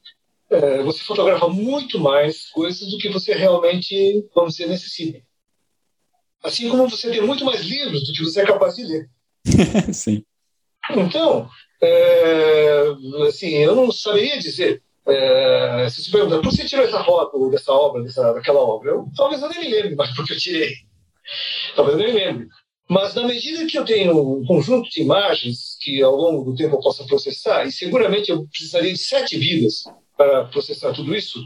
é, 0.50 0.84
você 0.84 1.00
fotografa 1.04 1.48
muito 1.48 2.00
mais 2.00 2.50
coisas 2.50 2.90
do 2.90 2.98
que 2.98 3.10
você 3.10 3.34
realmente, 3.34 4.28
vamos 4.36 4.56
dizer, 4.56 4.68
necessita. 4.68 5.22
Assim 6.44 6.70
como 6.70 6.90
você 6.90 7.10
tem 7.10 7.22
muito 7.22 7.46
mais 7.46 7.62
livros 7.62 8.06
do 8.06 8.14
que 8.14 8.24
você 8.24 8.42
é 8.42 8.46
capaz 8.46 8.76
de 8.76 8.84
ler. 8.84 9.10
Sim. 9.94 10.24
Então, 10.90 11.50
é, 11.82 12.84
assim, 13.28 13.50
eu 13.58 13.76
não 13.76 13.92
saberia 13.92 14.38
dizer. 14.40 14.84
É, 15.08 15.88
se 15.90 16.04
você 16.04 16.12
perguntar, 16.12 16.40
por 16.40 16.50
que 16.50 16.58
você 16.58 16.66
tirou 16.66 16.86
essa 16.86 17.04
foto 17.04 17.50
dessa 17.50 17.72
obra, 17.72 18.04
dessa, 18.04 18.34
daquela 18.34 18.60
obra? 18.60 18.92
Eu, 18.92 19.08
talvez 19.16 19.42
eu 19.42 19.50
nem 19.50 19.62
me 19.62 19.70
lembre 19.70 19.96
mais 19.96 20.14
porque 20.16 20.34
eu 20.34 20.38
tirei. 20.38 20.74
Talvez 21.76 21.98
eu 21.98 22.04
nem 22.04 22.14
me 22.14 22.20
lembre. 22.20 22.48
Mas 22.90 23.16
na 23.16 23.24
medida 23.24 23.66
que 23.66 23.78
eu 23.78 23.86
tenho 23.86 24.40
um 24.40 24.46
conjunto 24.46 24.90
de 24.90 25.02
imagens 25.02 25.71
que 25.82 26.02
ao 26.02 26.16
longo 26.16 26.52
do 26.52 26.56
tempo 26.56 26.76
eu 26.76 26.80
possa 26.80 27.04
processar, 27.06 27.66
e 27.66 27.72
seguramente 27.72 28.30
eu 28.30 28.48
precisaria 28.48 28.94
de 28.94 29.00
sete 29.00 29.38
vidas 29.38 29.84
para 30.16 30.46
processar 30.46 30.94
tudo 30.94 31.16
isso, 31.16 31.40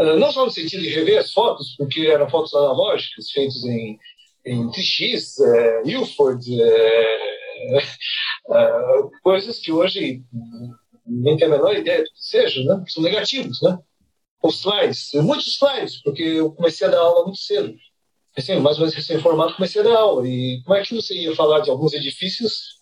Uh, 0.00 0.16
não 0.18 0.32
só 0.32 0.44
no 0.46 0.50
sentido 0.50 0.82
de 0.82 0.88
rever 0.88 1.18
as 1.18 1.32
fotos, 1.32 1.74
porque 1.76 2.06
eram 2.06 2.30
fotos 2.30 2.54
analógicas, 2.54 3.30
feitas 3.30 3.62
em, 3.64 3.98
em 4.46 4.70
TX, 4.70 5.38
uh, 5.38 5.82
Ilford, 5.88 6.48
uh, 8.48 9.10
coisas 9.22 9.58
que 9.58 9.70
hoje 9.72 10.22
nem 11.06 11.36
tem 11.36 11.48
a 11.48 11.50
menor 11.50 11.76
ideia 11.76 11.98
do 11.98 12.04
que 12.04 12.10
seja, 12.14 12.62
né? 12.64 12.82
são 12.88 13.02
negativos, 13.02 13.60
né? 13.62 13.78
Os 14.42 14.60
slides, 14.60 15.10
muitos 15.14 15.48
slides, 15.48 16.00
porque 16.02 16.22
eu 16.22 16.52
comecei 16.52 16.86
a 16.86 16.90
dar 16.90 17.00
aula 17.00 17.24
muito 17.24 17.38
cedo. 17.38 17.74
Assim, 18.34 18.58
mais 18.58 18.76
ou 18.76 18.82
menos 18.82 18.94
recém-formado, 18.94 19.54
comecei 19.54 19.82
a 19.82 19.84
dar 19.84 19.98
aula. 19.98 20.26
E 20.26 20.62
como 20.62 20.76
é 20.76 20.82
que 20.82 20.94
você 20.94 21.14
ia 21.14 21.36
falar 21.36 21.60
de 21.60 21.68
alguns 21.68 21.92
edifícios 21.92 22.79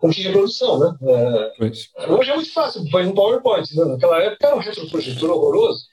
com 0.00 0.10
que 0.10 0.22
reprodução, 0.22 0.78
né? 0.78 0.96
É, 1.02 1.64
hoje 2.08 2.30
é 2.30 2.34
muito 2.34 2.52
fácil, 2.52 2.90
põe 2.90 3.06
um 3.06 3.12
PowerPoint. 3.12 3.76
Né? 3.76 3.84
Naquela 3.84 4.22
época 4.22 4.46
era 4.46 4.56
um 4.56 4.60
retroprojetor 4.60 5.30
horroroso 5.30 5.84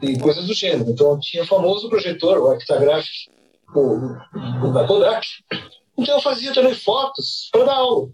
e 0.00 0.16
coisas 0.18 0.46
do 0.46 0.54
gênero. 0.54 0.88
Então 0.88 1.18
tinha 1.18 1.42
o 1.42 1.46
famoso 1.46 1.88
projetor, 1.88 2.38
o 2.38 2.50
Actagraphic, 2.52 3.28
o, 3.74 4.66
o 4.66 4.72
da 4.72 4.86
Kodak. 4.86 5.26
Então 5.98 6.14
eu 6.14 6.22
fazia 6.22 6.54
também 6.54 6.74
fotos 6.74 7.48
para 7.50 7.64
dar 7.64 7.74
aula. 7.74 8.08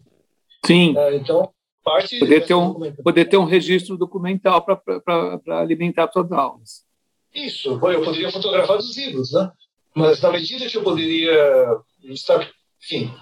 Sim. 0.65 0.97
É, 0.97 1.17
então 1.17 1.51
parte 1.85 2.19
poder 2.19 2.45
ter 2.45 2.55
um 2.55 2.93
poder 3.05 3.25
ter 3.27 3.37
um 3.37 3.45
registro 3.45 3.97
documental 3.97 4.65
para 4.65 5.61
alimentar 5.61 6.11
suas 6.11 6.33
aulas. 6.33 6.85
Isso, 7.33 7.69
eu 7.69 8.03
poderia 8.03 8.33
fotografar 8.33 8.79
os 8.79 8.97
livros, 8.97 9.33
né? 9.33 9.53
Mas 9.95 10.21
na 10.21 10.33
medida 10.33 10.67
que 10.67 10.77
eu 10.77 10.83
poderia 10.83 11.79
estar, 12.05 12.49
enfim, 12.87 13.13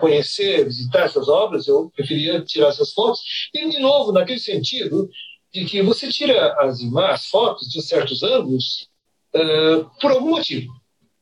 conhecer, 0.00 0.64
visitar 0.64 1.04
essas 1.04 1.28
obras, 1.28 1.68
eu 1.68 1.90
preferia 1.94 2.40
tirar 2.42 2.68
essas 2.68 2.92
fotos. 2.92 3.20
E 3.54 3.68
de 3.68 3.78
novo 3.78 4.10
naquele 4.10 4.40
sentido 4.40 5.08
de 5.52 5.64
que 5.64 5.80
você 5.80 6.08
tira 6.08 6.54
as 6.60 6.80
imagens, 6.80 7.20
as 7.20 7.26
fotos 7.26 7.68
de 7.68 7.80
certos 7.82 8.22
ângulos 8.22 8.88
uh, 9.34 9.88
por 10.00 10.10
algum 10.10 10.30
motivo. 10.30 10.72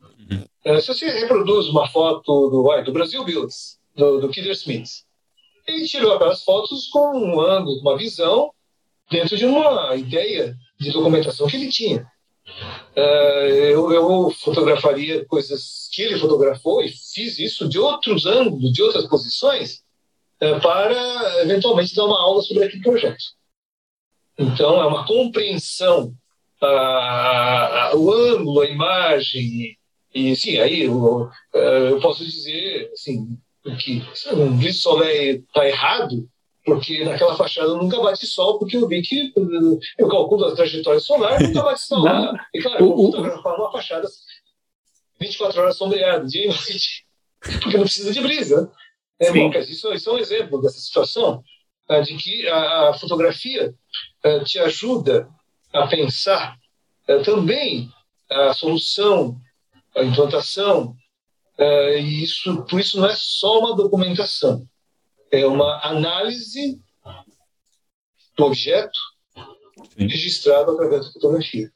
Uhum. 0.00 0.45
Uh, 0.64 0.80
se 0.80 0.88
você 0.88 1.11
reproduz 1.11 1.69
uma 1.69 1.87
foto 1.88 2.49
do, 2.49 2.83
do 2.85 2.92
Brasil 2.92 3.23
Builds, 3.25 3.78
do, 3.95 4.21
do 4.21 4.28
Killer 4.30 4.52
Smith, 4.52 4.88
ele 5.66 5.87
tirou 5.87 6.14
aquelas 6.14 6.42
fotos 6.42 6.88
com 6.88 7.19
um 7.19 7.40
ângulo, 7.40 7.80
uma 7.80 7.99
visão, 7.99 8.50
dentro 9.11 9.37
de 9.37 9.45
uma 9.45 9.95
ideia 9.95 10.57
de 10.78 10.90
documentação 10.90 11.47
que 11.47 11.57
ele 11.57 11.69
tinha. 11.69 12.07
Uh, 12.97 13.47
eu, 13.70 13.92
eu, 13.92 14.30
fotografaria 14.30 15.25
coisas 15.26 15.88
que 15.92 16.02
ele 16.02 16.18
fotografou 16.18 16.82
e 16.82 16.88
fiz 16.88 17.38
isso 17.38 17.68
de 17.68 17.78
outros 17.78 18.26
ângulos, 18.26 18.73
de 18.73 18.82
outras 18.82 19.06
posições, 19.06 19.82
uh, 20.42 20.61
para 20.61 21.42
eventualmente 21.42 21.94
dar 21.94 22.04
uma 22.04 22.20
aula 22.20 22.42
sobre 22.42 22.64
aquele 22.64 22.82
projeto. 22.82 23.23
Então, 24.38 24.82
é 24.82 24.87
uma 24.87 25.06
compreensão, 25.06 26.14
o 27.94 28.12
ângulo, 28.12 28.61
a 28.62 28.66
imagem, 28.66 29.76
e 30.14 30.35
sim, 30.35 30.59
aí 30.59 30.82
eu, 30.82 31.28
eu 31.52 32.00
posso 32.00 32.25
dizer 32.25 32.90
assim, 32.92 33.38
que 33.78 34.02
um 34.32 34.56
Brice 34.56 34.80
Soleil 34.80 35.37
está 35.40 35.66
errado, 35.66 36.28
porque 36.64 37.05
naquela 37.05 37.37
fachada 37.37 37.75
nunca 37.75 38.00
bate 38.00 38.26
sol, 38.26 38.59
porque 38.59 38.76
eu 38.76 38.87
vi 38.87 39.02
que 39.02 39.33
eu 39.99 40.09
calculo 40.09 40.47
a 40.47 40.55
trajetória 40.55 41.00
solar 41.00 41.40
nunca 41.40 41.62
bate 41.62 41.83
sol. 41.83 42.07
E 42.55 42.61
claro, 42.61 42.85
eu 42.85 42.88
vou 42.88 43.11
fotografar 43.11 43.57
uma 43.57 43.73
fachada 43.73 44.09
24 45.21 45.61
horas 45.61 45.76
sombreada, 45.76 46.26
dia 46.26 46.45
e 46.45 46.49
noite, 46.49 47.05
porque 47.61 47.76
não 47.76 47.85
precisa 47.85 48.12
de 48.12 48.21
brisa. 48.21 48.71
É, 49.19 49.31
bom, 49.31 49.50
isso, 49.52 49.93
isso, 49.93 50.11
é 50.11 50.12
um 50.14 50.19
exemplo 50.19 50.62
dessa 50.62 50.81
situação, 50.81 51.45
é, 51.88 52.00
de 52.00 52.17
que 52.17 52.49
a, 52.49 52.95
fotografia 52.95 53.75
é, 54.25 54.40
te 54.40 54.59
ajuda 54.59 55.29
a 55.73 55.87
pensar 55.87 56.57
é, 57.07 57.19
também 57.19 57.90
a 58.31 58.55
solução, 58.55 59.37
a 59.95 60.02
implantação 60.02 60.97
e 61.59 62.23
isso, 62.23 62.64
por 62.64 62.81
isso 62.81 62.99
não 62.99 63.07
é 63.07 63.14
só 63.14 63.59
uma 63.59 63.76
documentação, 63.76 64.67
é 65.30 65.46
uma 65.46 65.80
análise 65.87 66.80
do 68.37 68.44
objeto 68.44 68.99
Sim. 69.96 70.06
registrado 70.06 70.72
através 70.72 71.06
da 71.06 71.12
fotografia. 71.12 71.72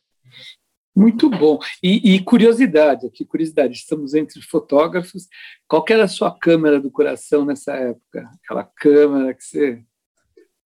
Muito 0.97 1.29
bom. 1.29 1.59
E, 1.83 2.15
e, 2.15 2.23
curiosidade, 2.23 3.07
aqui 3.07 3.25
curiosidade, 3.25 3.75
estamos 3.75 4.15
entre 4.15 4.41
fotógrafos. 4.41 5.27
Qual 5.67 5.85
era 5.89 6.05
a 6.05 6.09
sua 6.09 6.37
câmera 6.37 6.81
do 6.81 6.91
coração 6.91 7.45
nessa 7.45 7.75
época? 7.75 8.31
Aquela 8.43 8.65
câmera 8.65 9.35
que 9.35 9.43
você 9.43 9.85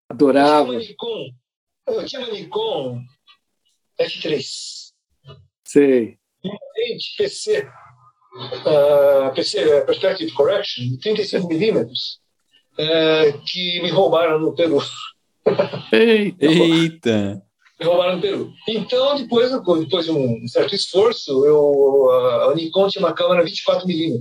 adorava? 0.07 0.75
Eu 0.75 0.81
tinha 0.81 0.87
uma 0.87 0.89
Nikon, 0.89 1.31
eu 1.87 2.07
tinha 2.07 2.21
uma 2.21 2.33
Nikon 2.33 3.03
F3. 3.99 4.93
Sei. 5.65 6.19
E 6.45 6.99
PC 7.17 7.67
uh, 8.37 9.35
Perspective 9.35 10.33
Correction, 10.33 10.85
de 10.85 10.99
35mm, 10.99 11.89
uh, 12.79 13.39
que 13.45 13.83
me 13.83 13.91
roubaram 13.91 14.39
no 14.39 14.55
Peru. 14.55 14.79
Eita! 15.93 17.43
Me 17.79 17.87
roubaram 17.87 18.17
no 18.17 18.23
Peru. 18.23 18.53
Então, 18.69 19.17
depois, 19.17 19.51
depois 19.51 20.05
de 20.05 20.11
um 20.11 20.47
certo 20.49 20.75
esforço, 20.75 21.45
eu, 21.47 22.11
a 22.51 22.55
Nikon 22.55 22.89
tinha 22.89 23.05
uma 23.05 23.15
câmera 23.15 23.45
24mm. 23.45 24.19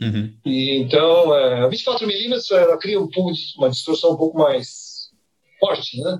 Uhum. 0.00 0.34
E, 0.46 0.78
então, 0.78 1.32
a 1.32 1.68
24mm 1.68 2.50
ela 2.52 2.78
cria 2.78 3.00
um 3.00 3.08
pouco 3.08 3.32
de, 3.32 3.40
uma 3.58 3.68
distorção 3.68 4.12
um 4.12 4.16
pouco 4.16 4.38
mais 4.38 5.10
forte, 5.58 6.00
né? 6.00 6.18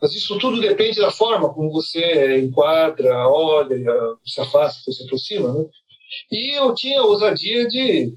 Mas 0.00 0.16
isso 0.16 0.36
tudo 0.38 0.60
depende 0.60 1.00
da 1.00 1.12
forma 1.12 1.54
como 1.54 1.70
você 1.70 2.40
enquadra, 2.40 3.28
olha, 3.28 3.94
se 4.26 4.40
afasta, 4.40 4.90
se 4.90 5.04
aproxima, 5.04 5.52
né? 5.54 5.64
E 6.30 6.58
eu 6.58 6.74
tinha 6.74 7.02
ousadia 7.02 7.68
de. 7.68 8.12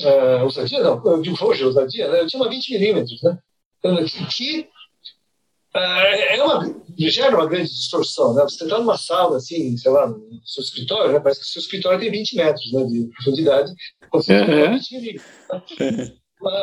Uh, 0.00 0.44
ousadia 0.44 0.82
não, 0.82 1.02
eu 1.04 1.20
digo 1.20 1.36
hoje 1.44 1.64
ousadia, 1.64 2.08
né? 2.08 2.20
eu 2.20 2.26
tinha 2.26 2.42
uma 2.42 2.48
20 2.48 2.72
milímetros, 2.72 3.22
né? 3.22 3.38
Que 4.34 4.68
uh, 5.74 5.78
é 5.78 6.42
uma, 6.42 6.82
gera 6.98 7.36
uma 7.36 7.46
grande 7.46 7.68
distorção, 7.68 8.34
né? 8.34 8.42
Você 8.42 8.64
está 8.64 8.78
numa 8.78 8.96
sala, 8.96 9.36
assim, 9.36 9.76
sei 9.76 9.90
lá, 9.90 10.06
no 10.06 10.40
seu 10.44 10.62
escritório, 10.62 11.12
né? 11.12 11.20
Parece 11.20 11.40
que 11.40 11.46
o 11.46 11.48
seu 11.48 11.60
escritório 11.60 12.00
tem 12.00 12.10
20 12.10 12.36
metros 12.36 12.72
né, 12.72 12.84
de 12.84 13.10
profundidade, 13.14 13.72
você 14.12 14.40
uhum. 14.40 14.72
20 14.74 14.94
milímetros. 14.94 15.30
Né? 15.78 16.12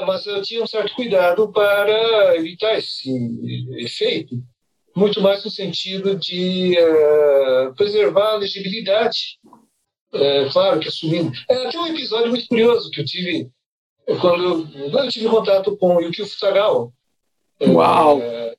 mas 0.08 0.26
eu 0.26 0.42
tinha 0.42 0.64
um 0.64 0.68
certo 0.68 0.96
cuidado 0.96 1.52
para 1.52 2.36
evitar 2.36 2.78
esse 2.78 3.12
efeito, 3.78 4.36
muito 4.96 5.22
mais 5.22 5.44
no 5.44 5.52
sentido 5.52 6.16
de 6.16 6.76
uh, 6.80 7.76
preservar 7.76 8.32
a 8.32 8.38
legibilidade 8.38 9.38
é, 10.14 10.50
claro 10.50 10.80
que 10.80 10.88
assumindo. 10.88 11.32
É, 11.50 11.70
tem 11.70 11.80
um 11.80 11.88
episódio 11.88 12.30
muito 12.30 12.48
curioso 12.48 12.90
que 12.92 13.02
eu 13.02 13.06
tive 13.06 13.50
quando, 14.22 14.68
quando 14.72 15.06
eu 15.06 15.12
tive 15.12 15.28
contato 15.28 15.76
com 15.78 15.96
o 15.96 16.02
Yukio 16.02 16.26
Futagawa. 16.26 16.92
É, 17.60 17.68
Uau! 17.68 18.22
É, 18.22 18.56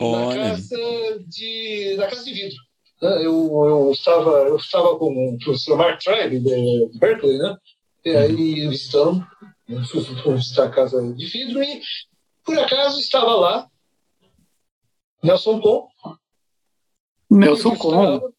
na, 0.00 0.34
casa 0.34 1.24
de, 1.26 1.94
na 1.96 2.06
casa 2.06 2.24
de 2.24 2.32
vidro. 2.32 2.56
Né? 3.02 3.26
Eu, 3.26 3.64
eu, 3.66 3.90
estava, 3.92 4.30
eu 4.30 4.56
estava 4.56 4.96
com 4.98 5.34
o 5.34 5.38
professor 5.38 5.76
Mark 5.76 6.00
Tribe, 6.00 6.40
de 6.40 6.98
Berkeley, 6.98 7.38
né? 7.38 7.56
e 8.04 8.10
aí 8.10 8.68
visitando, 8.68 9.26
fui, 9.90 10.04
fui 10.04 10.34
visitar 10.34 10.66
a 10.66 10.70
casa 10.70 11.02
de 11.14 11.26
vidro 11.26 11.62
e, 11.62 11.80
por 12.44 12.58
acaso, 12.58 13.00
estava 13.00 13.34
lá 13.34 13.68
Nelson 15.22 15.58
Com. 15.60 15.88
Nelson 17.30 17.74
Com. 17.76 18.32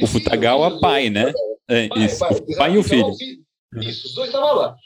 O 0.00 0.06
Futagawa 0.06 0.80
pai, 0.80 1.10
né? 1.10 1.30
É, 1.72 1.88
pai, 1.88 2.04
isso, 2.04 2.18
pai, 2.18 2.32
o 2.32 2.56
pai 2.56 2.74
e 2.74 2.78
o 2.78 2.82
filho. 2.82 3.12
Isso, 3.76 4.06
os 4.06 4.14
dois 4.14 4.28
estavam 4.28 4.54
lá. 4.54 4.76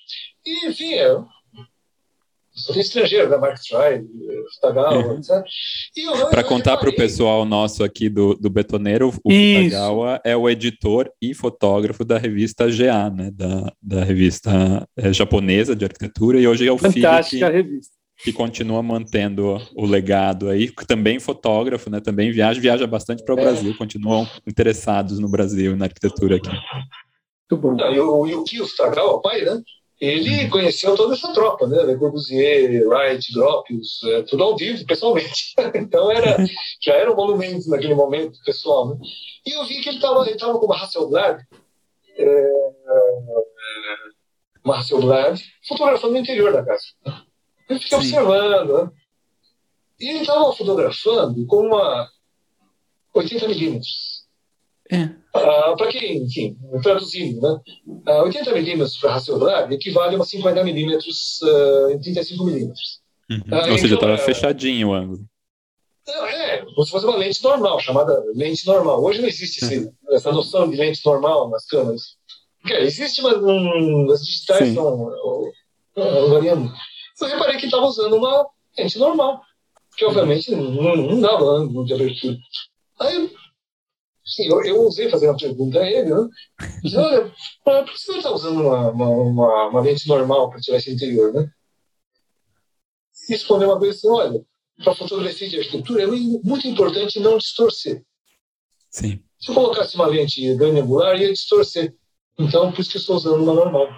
E, 0.45 0.69
enfim, 0.69 0.95
é, 0.95 1.19
só 2.57 2.73
tem 2.73 2.81
estrangeiro, 2.81 3.29
né? 3.29 3.37
Mark 3.37 3.59
Stride, 3.59 4.07
Futagawa, 4.55 4.97
uhum. 4.97 5.19
etc. 5.19 6.31
Para 6.31 6.43
contar 6.43 6.79
para 6.79 6.89
o 6.89 6.97
pessoal 6.97 7.45
nosso 7.45 7.85
aqui 7.85 8.09
do, 8.09 8.35
do 8.35 8.49
Betoneiro, 8.49 9.13
o 9.23 9.31
Isso. 9.31 9.65
Futagawa 9.65 10.21
é 10.25 10.35
o 10.35 10.49
editor 10.49 11.11
e 11.21 11.35
fotógrafo 11.35 12.03
da 12.03 12.17
revista 12.17 12.67
GA, 12.71 13.11
né? 13.11 13.31
Da, 13.31 13.73
da 13.83 14.05
revista 14.05 14.89
é, 14.97 15.13
japonesa 15.13 15.77
de 15.77 15.85
arquitetura, 15.85 16.41
e 16.41 16.49
hoje 16.49 16.67
é 16.67 16.73
o 16.73 16.79
Fantástica 16.79 17.47
filho 17.47 17.63
que, 17.63 17.69
revista. 17.69 17.96
Que 18.23 18.33
continua 18.33 18.83
mantendo 18.83 19.61
o 19.75 19.87
legado 19.87 20.49
aí, 20.49 20.71
também 20.87 21.21
fotógrafo, 21.21 21.91
né? 21.91 22.01
Também 22.01 22.31
viaja, 22.31 22.61
viaja 22.61 22.87
bastante 22.87 23.25
para 23.25 23.35
o 23.35 23.39
é. 23.39 23.43
Brasil, 23.43 23.77
continuam 23.77 24.27
interessados 24.47 25.19
no 25.19 25.29
Brasil 25.29 25.73
e 25.73 25.77
na 25.77 25.87
arquitetura 25.87 26.37
aqui. 26.37 26.49
Muito 26.49 27.63
bom. 27.63 27.77
E 27.93 28.01
o 28.01 28.27
Yukio 28.27 28.67
Futagawa, 28.67 29.21
pai, 29.21 29.43
né? 29.43 29.61
ele 30.01 30.45
uhum. 30.45 30.51
conheceu 30.51 30.95
toda 30.95 31.15
essa 31.15 31.33
tropa, 31.33 31.67
né? 31.67 31.83
Le 31.83 31.97
Corbusier, 31.97 32.87
Wright, 32.87 33.33
Gropius, 33.33 34.03
é, 34.05 34.23
tudo 34.23 34.43
ao 34.43 34.57
vivo, 34.57 34.85
pessoalmente. 34.87 35.55
então 35.75 36.11
era, 36.11 36.37
já 36.83 36.95
era 36.95 37.11
um 37.11 37.17
monumento 37.17 37.69
naquele 37.71 37.95
momento, 37.95 38.39
pessoal. 38.45 38.91
Né? 38.91 38.99
E 39.47 39.53
eu 39.53 39.65
vi 39.65 39.81
que 39.81 39.89
ele 39.89 39.97
estava 39.97 40.27
ele 40.29 40.37
tava 40.37 40.59
com 40.59 40.67
uma 40.67 40.77
Hasselblad, 40.77 41.43
é, 42.19 42.53
uma 44.63 44.79
Hasselblad, 44.79 45.43
fotografando 45.67 46.15
o 46.15 46.19
interior 46.19 46.53
da 46.53 46.65
casa. 46.65 46.85
Eu 47.69 47.79
fiquei 47.81 47.99
Sim. 48.01 48.19
observando, 48.19 48.73
né? 48.73 48.91
E 49.99 50.11
ele 50.11 50.21
estava 50.21 50.53
fotografando 50.53 51.47
com 51.47 51.67
uma 51.67 52.09
80 53.15 53.49
milímetros. 53.49 54.17
É. 54.91 55.05
Uh, 55.05 55.77
para 55.77 55.89
quem, 55.89 56.23
enfim, 56.23 56.57
traduzindo, 56.83 57.41
né? 57.41 57.61
Uh, 57.87 58.23
80 58.25 58.53
milímetros 58.53 58.97
para 58.99 59.13
racelular 59.13 59.73
equivale 59.73 60.17
a 60.17 60.25
50 60.25 60.63
milímetros 60.65 61.41
uh, 61.43 61.91
em 61.91 62.01
35 62.01 62.45
milímetros. 62.45 63.01
Uhum. 63.31 63.39
Uh, 63.39 63.71
Ou 63.73 63.79
seja, 63.79 63.95
estava 63.95 64.13
então, 64.13 64.25
fechadinho 64.25 64.89
o 64.89 64.95
ângulo. 64.95 65.27
É, 66.09 66.59
como 66.59 66.85
se 66.85 66.91
fosse 66.93 67.05
uma 67.05 67.17
lente 67.17 67.43
normal, 67.43 67.81
chamada 67.81 68.23
lente 68.35 68.65
normal. 68.65 69.03
Hoje 69.03 69.21
não 69.21 69.29
existe 69.29 69.65
esse, 69.65 69.91
essa 70.11 70.31
noção 70.31 70.71
de 70.71 70.77
lente 70.77 71.05
normal 71.05 71.51
nas 71.51 71.67
câmeras. 71.67 72.17
Existe, 72.65 73.23
mas 73.23 73.37
um, 73.43 74.11
as 74.11 74.25
digitais 74.25 74.69
estão 74.69 75.11
variando. 76.31 76.73
Eu 77.21 77.29
reparei 77.29 77.59
que 77.59 77.67
estava 77.67 77.87
usando 77.87 78.17
uma 78.17 78.47
lente 78.79 78.99
normal, 78.99 79.43
que 79.97 80.05
obviamente 80.05 80.51
não, 80.51 80.97
não 80.97 81.21
dava 81.21 81.45
ângulo 81.45 81.85
de 81.85 81.95
abertura. 81.95 82.37
Aí 83.01 83.31
Sim, 84.27 84.49
eu, 84.49 84.65
eu 84.65 84.83
ousei 84.83 85.09
fazer 85.09 85.29
uma 85.29 85.39
pergunta 85.39 85.79
a 85.79 85.89
ele, 85.89 86.13
né? 86.13 86.29
Disse, 86.83 86.97
olha, 86.97 87.33
por 87.65 87.85
que 87.85 87.97
você 87.97 88.11
não 88.11 88.19
está 88.19 88.33
usando 88.33 88.61
uma, 88.61 88.91
uma, 88.91 89.09
uma, 89.09 89.69
uma, 89.69 89.81
lente 89.81 90.09
normal 90.09 90.51
para 90.51 90.59
tirar 90.61 90.79
esse 90.79 90.93
interior, 90.93 91.33
né? 91.33 91.49
E 93.29 93.33
respondeu 93.33 93.69
uma 93.69 93.79
coisa 93.79 93.97
assim, 93.97 94.09
olha, 94.09 94.45
para 94.83 94.97
fotografia 94.97 95.49
de 95.49 95.59
arquitetura 95.59 96.03
é 96.03 96.07
muito 96.07 96.67
importante 96.67 97.21
não 97.21 97.39
distorcer. 97.39 98.03
Sim. 98.91 99.23
Se 99.39 99.51
eu 99.51 99.55
colocasse 99.55 99.95
uma 99.95 100.07
lente 100.07 100.55
grande 100.57 100.81
angular, 100.81 101.21
ia 101.21 101.33
distorcer. 101.33 101.95
Então, 102.37 102.73
por 102.73 102.81
isso 102.81 102.91
que 102.91 102.97
eu 102.97 103.01
estou 103.01 103.17
usando 103.17 103.43
uma 103.45 103.55
normal. 103.55 103.89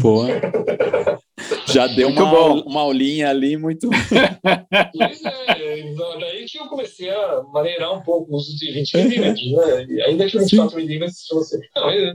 Boa. 0.00 0.26
Já 1.66 1.86
deu 1.86 2.08
uma, 2.08 2.52
uma 2.64 2.80
aulinha 2.80 3.30
ali 3.30 3.56
muito. 3.56 3.88
Pois 3.90 5.24
é, 5.24 5.94
daí 6.20 6.44
que 6.46 6.58
eu 6.58 6.66
comecei 6.66 7.10
a 7.10 7.42
maneirar 7.52 7.92
um 7.92 8.02
pouco 8.02 8.32
o 8.32 8.36
uso 8.36 8.56
de 8.56 8.72
20 8.72 8.96
milímetros, 8.96 9.52
né? 9.52 9.86
Ainda 10.06 10.26
que 10.26 10.38
24 10.38 10.76
milímetros, 10.76 11.26
você. 11.30 11.60
Não, 11.74 11.90
eu, 11.90 12.14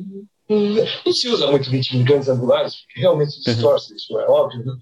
não 1.05 1.13
se 1.13 1.27
usa 1.27 1.49
muito 1.49 1.69
20 1.69 1.97
milímetros 1.97 2.29
angulares, 2.29 2.75
porque 2.75 2.99
realmente 2.99 3.41
distorce, 3.41 3.91
uhum. 3.91 3.95
isso 3.95 4.19
é 4.19 4.27
óbvio, 4.27 4.65
né? 4.65 4.73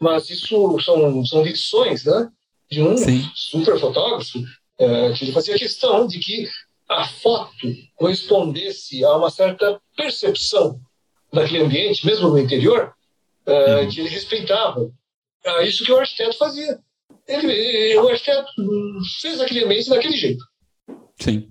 Mas 0.00 0.30
isso 0.30 0.80
são, 0.80 1.24
são 1.24 1.42
lições, 1.42 2.04
né? 2.04 2.28
De 2.70 2.82
um 2.82 2.96
Sim. 2.96 3.28
super 3.34 3.78
fotógrafo 3.80 4.38
é, 4.78 5.12
que 5.12 5.32
fazia 5.32 5.58
questão 5.58 6.06
de 6.06 6.18
que 6.18 6.48
a 6.88 7.06
foto 7.06 7.66
correspondesse 7.96 9.04
a 9.04 9.16
uma 9.16 9.30
certa 9.30 9.80
percepção 9.96 10.80
daquele 11.32 11.64
ambiente, 11.64 12.06
mesmo 12.06 12.28
no 12.28 12.38
interior, 12.38 12.92
uhum. 13.52 13.88
que 13.88 14.00
ele 14.00 14.08
respeitava. 14.08 14.80
Uh, 14.80 15.62
isso 15.62 15.84
que 15.84 15.92
o 15.92 15.98
arquiteto 15.98 16.36
fazia. 16.36 16.78
Ele, 17.26 17.96
o 17.98 18.08
arquiteto 18.08 18.50
fez 19.20 19.40
aquele 19.40 19.64
ambiente 19.64 19.90
daquele 19.90 20.16
jeito. 20.16 20.44
Sim. 21.20 21.48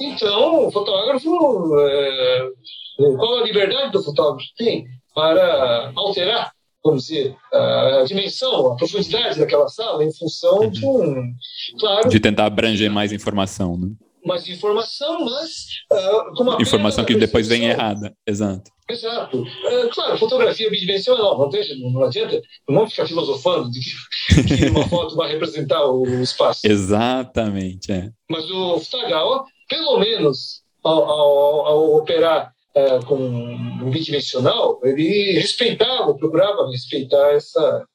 Então, 0.00 0.66
o 0.66 0.72
fotógrafo, 0.72 1.30
uh, 1.30 3.16
qual 3.16 3.38
a 3.38 3.44
liberdade 3.44 3.92
do 3.92 4.02
fotógrafo 4.02 4.48
tem 4.56 4.86
para 5.14 5.92
alterar, 5.94 6.52
vamos 6.84 7.06
dizer, 7.06 7.36
a 7.52 8.04
dimensão, 8.06 8.72
a 8.72 8.76
profundidade 8.76 9.38
daquela 9.38 9.68
sala 9.68 10.04
em 10.04 10.12
função 10.12 10.58
uhum. 10.58 10.70
de 10.70 10.86
um, 10.86 11.34
claro, 11.78 12.08
de 12.08 12.20
tentar 12.20 12.46
abranger 12.46 12.90
mais 12.90 13.12
informação, 13.12 13.76
né? 13.76 13.90
Mais 14.24 14.48
informação, 14.48 15.24
mas 15.24 15.48
uh, 15.92 16.60
informação 16.60 17.04
que 17.04 17.14
depois 17.14 17.46
vem 17.46 17.66
errada, 17.66 18.14
exato. 18.26 18.70
Exato. 18.90 19.42
Uh, 19.42 19.88
claro, 19.92 20.16
fotografia 20.18 20.70
bidimensional, 20.70 21.38
não, 21.38 21.50
tem, 21.50 21.62
não 21.92 22.04
adianta, 22.04 22.40
não 22.66 22.76
vamos 22.76 22.90
ficar 22.90 23.06
filosofando 23.06 23.70
de 23.70 23.80
que, 23.80 24.56
que 24.56 24.64
uma 24.66 24.88
foto 24.88 25.14
vai 25.14 25.30
representar 25.30 25.84
o 25.84 26.06
espaço. 26.22 26.60
Exatamente, 26.64 27.92
é. 27.92 28.10
Mas 28.30 28.50
o 28.50 28.80
Futagawa, 28.80 29.44
pelo 29.68 29.98
menos 29.98 30.62
ao, 30.82 31.04
ao, 31.04 31.66
ao 31.66 31.96
operar 31.96 32.52
uh, 32.74 33.04
com 33.06 33.16
um 33.16 33.90
bidimensional, 33.90 34.80
ele 34.82 35.32
respeitava, 35.32 36.14
procurava 36.14 36.70
respeitar 36.70 37.32
essa, 37.32 37.86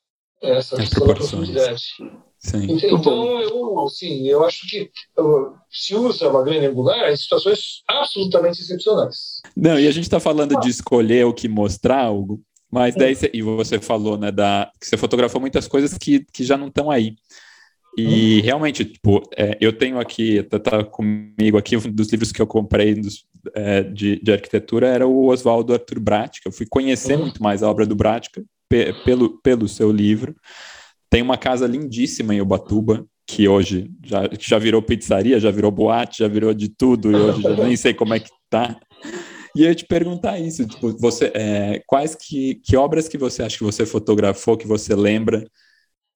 essa 0.41 0.75
questão 0.75 1.07
da 1.07 1.15
profundidade. 1.15 1.83
Sim. 2.43 2.67
Então, 2.69 3.41
eu, 3.41 3.79
assim, 3.85 4.27
eu 4.27 4.43
acho 4.43 4.67
que 4.67 4.91
se 5.71 5.95
usa 5.95 6.27
uma 6.29 6.43
grande 6.43 6.65
angular 6.65 7.09
em 7.09 7.15
situações 7.15 7.81
absolutamente 7.87 8.61
excepcionais. 8.61 9.41
Não, 9.55 9.79
e 9.79 9.87
a 9.87 9.91
gente 9.91 10.03
está 10.03 10.19
falando 10.19 10.59
de 10.59 10.69
escolher 10.69 11.25
o 11.25 11.33
que 11.33 11.47
mostrar, 11.47 12.11
Hugo, 12.11 12.41
mas 12.69 12.95
daí, 12.95 13.15
cê, 13.15 13.31
e 13.33 13.41
você 13.41 13.79
falou, 13.79 14.17
né, 14.17 14.29
da, 14.29 14.69
que 14.79 14.85
você 14.85 14.97
fotografou 14.97 15.39
muitas 15.39 15.67
coisas 15.67 15.97
que, 15.97 16.25
que 16.33 16.43
já 16.43 16.57
não 16.57 16.67
estão 16.67 16.91
aí. 16.91 17.15
E 17.97 18.39
hum. 18.39 18.43
realmente, 18.43 18.83
tipo, 18.83 19.21
é, 19.37 19.57
eu 19.61 19.71
tenho 19.71 19.97
aqui, 19.97 20.43
tá, 20.43 20.59
tá, 20.59 20.83
comigo 20.83 21.57
aqui, 21.57 21.77
um 21.77 21.91
dos 21.91 22.11
livros 22.11 22.31
que 22.31 22.41
eu 22.41 22.47
comprei 22.47 22.95
dos, 22.95 23.25
é, 23.55 23.83
de, 23.83 24.19
de 24.21 24.31
arquitetura 24.33 24.87
era 24.87 25.07
o 25.07 25.27
Oswaldo 25.27 25.71
Arthur 25.71 25.99
Bratica. 25.99 26.49
Eu 26.49 26.51
fui 26.51 26.65
conhecer 26.69 27.17
hum. 27.17 27.21
muito 27.21 27.41
mais 27.41 27.63
a 27.63 27.69
obra 27.69 27.85
do 27.85 27.95
Bratica 27.95 28.43
pe, 28.67 28.91
pelo, 29.05 29.39
pelo 29.41 29.69
seu 29.69 29.91
livro. 29.91 30.35
Tem 31.13 31.21
uma 31.21 31.37
casa 31.37 31.67
lindíssima 31.67 32.33
em 32.33 32.41
Ubatuba, 32.41 33.05
que 33.27 33.47
hoje 33.47 33.87
já, 34.03 34.27
já 34.39 34.57
virou 34.57 34.81
pizzaria, 34.81 35.39
já 35.39 35.51
virou 35.51 35.69
boate, 35.69 36.23
já 36.23 36.27
virou 36.27 36.51
de 36.55 36.69
tudo, 36.69 37.11
e 37.11 37.15
hoje 37.15 37.43
já 37.43 37.55
nem 37.55 37.77
sei 37.77 37.93
como 37.93 38.15
é 38.15 38.19
que 38.19 38.31
tá. 38.49 38.79
E 39.55 39.61
eu 39.61 39.69
ia 39.69 39.75
te 39.75 39.85
perguntar 39.85 40.39
isso, 40.39 40.65
tipo, 40.65 40.91
você, 40.97 41.31
é, 41.35 41.83
quais 41.85 42.15
que, 42.15 42.55
que 42.55 42.75
obras 42.75 43.07
que 43.07 43.15
você 43.15 43.43
acha 43.43 43.59
que 43.59 43.63
você 43.63 43.85
fotografou, 43.85 44.57
que 44.57 44.65
você 44.65 44.95
lembra, 44.95 45.45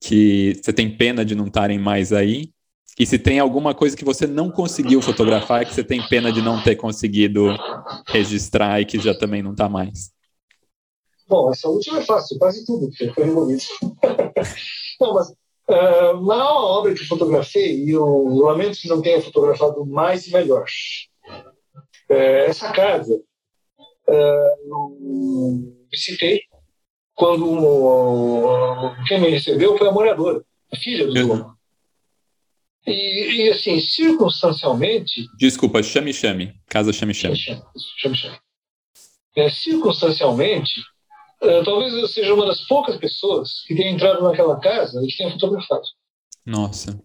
que 0.02 0.60
você 0.60 0.74
tem 0.74 0.90
pena 0.90 1.24
de 1.24 1.36
não 1.36 1.46
estarem 1.46 1.78
mais 1.78 2.12
aí? 2.12 2.50
E 3.00 3.06
se 3.06 3.20
tem 3.20 3.38
alguma 3.38 3.76
coisa 3.76 3.96
que 3.96 4.04
você 4.04 4.26
não 4.26 4.50
conseguiu 4.50 5.00
fotografar, 5.00 5.64
que 5.64 5.76
você 5.76 5.84
tem 5.84 6.02
pena 6.10 6.32
de 6.32 6.42
não 6.42 6.64
ter 6.64 6.76
conseguido 6.76 7.56
registrar 8.08 8.82
e 8.82 8.86
que 8.86 8.98
já 8.98 9.14
também 9.14 9.44
não 9.44 9.52
está 9.52 9.70
mais? 9.70 10.17
Bom, 11.28 11.52
essa 11.52 11.68
última 11.68 12.00
é 12.00 12.06
fácil, 12.06 12.38
quase 12.40 12.66
tudo 12.66 12.90
que 12.90 13.10
foi 13.10 13.30
bonito. 13.30 13.66
Não, 15.00 15.14
mas 15.14 15.30
uh, 15.30 16.26
na 16.26 16.52
obra 16.52 16.94
que 16.94 17.06
fotografei, 17.06 17.84
e 17.84 17.92
eu 17.92 18.06
lamento 18.06 18.80
que 18.80 18.88
não 18.88 19.02
tenha 19.02 19.22
fotografado 19.22 19.86
mais 19.86 20.26
e 20.28 20.32
melhor, 20.32 20.66
uh, 22.10 22.14
essa 22.14 22.72
casa 22.72 23.14
uh, 24.08 24.58
eu 24.66 25.78
visitei 25.92 26.42
quando 27.14 27.46
uh, 27.46 28.96
quem 29.08 29.20
me 29.20 29.30
recebeu 29.30 29.78
foi 29.78 29.88
a 29.88 29.92
moradora, 29.92 30.44
a 30.72 30.78
filha 30.78 31.06
do 31.06 31.14
uhum. 31.14 31.28
dono. 31.28 31.58
E, 32.86 33.42
e, 33.42 33.50
assim, 33.50 33.82
circunstancialmente. 33.82 35.28
Desculpa, 35.38 35.84
chame-chame. 35.84 36.56
Casa 36.68 36.94
chame-chame. 36.94 37.36
Chame-chame. 37.98 38.38
É, 39.36 39.50
circunstancialmente, 39.50 40.82
Uh, 41.42 41.64
talvez 41.64 41.94
eu 41.94 42.08
seja 42.08 42.34
uma 42.34 42.46
das 42.46 42.62
poucas 42.62 42.98
pessoas 42.98 43.64
que 43.68 43.76
tenha 43.76 43.92
entrado 43.92 44.24
naquela 44.24 44.60
casa 44.60 45.04
e 45.04 45.08
que 45.08 45.18
tenha 45.18 45.32
fotografado. 45.32 45.84
Nossa. 46.46 47.00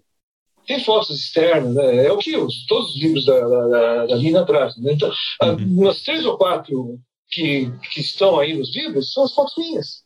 Tem 0.66 0.82
fotos 0.82 1.10
externas, 1.10 1.74
né? 1.74 2.06
é 2.06 2.12
o 2.12 2.18
que 2.18 2.36
os, 2.36 2.64
todos 2.66 2.94
os 2.94 3.00
livros 3.00 3.26
da, 3.26 3.40
da, 3.40 4.06
da 4.06 4.16
Nina 4.16 4.46
trazem. 4.46 4.82
Né? 4.82 4.92
Então, 4.92 5.12
uhum. 5.42 5.82
umas 5.82 6.02
três 6.02 6.24
ou 6.24 6.38
quatro 6.38 6.98
que, 7.28 7.70
que 7.92 8.00
estão 8.00 8.38
aí 8.38 8.56
nos 8.56 8.74
livros 8.74 9.12
são 9.12 9.24
as 9.24 9.34
fotos 9.34 9.54
minhas. 9.58 10.04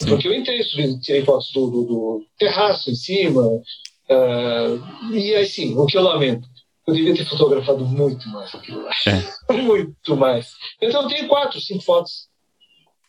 Sim. 0.00 0.08
Porque 0.08 0.28
eu 0.28 0.34
entrei, 0.34 0.62
tirei 1.00 1.24
fotos 1.24 1.50
do, 1.52 1.70
do, 1.70 1.84
do 1.84 2.26
terraço 2.38 2.90
em 2.90 2.94
cima. 2.94 3.42
Uh, 3.46 5.12
e 5.12 5.34
aí 5.34 5.46
sim, 5.46 5.76
o 5.76 5.84
que 5.86 5.98
eu 5.98 6.02
lamento. 6.02 6.48
Eu 6.86 6.94
devia 6.94 7.14
ter 7.14 7.28
fotografado 7.28 7.84
muito 7.84 8.28
mais 8.28 8.54
aquilo 8.54 8.82
lá. 8.82 8.90
É. 9.06 9.52
muito 9.54 10.16
mais. 10.16 10.52
Então 10.80 11.02
eu 11.02 11.08
tenho 11.08 11.28
quatro, 11.28 11.60
cinco 11.60 11.82
fotos 11.82 12.28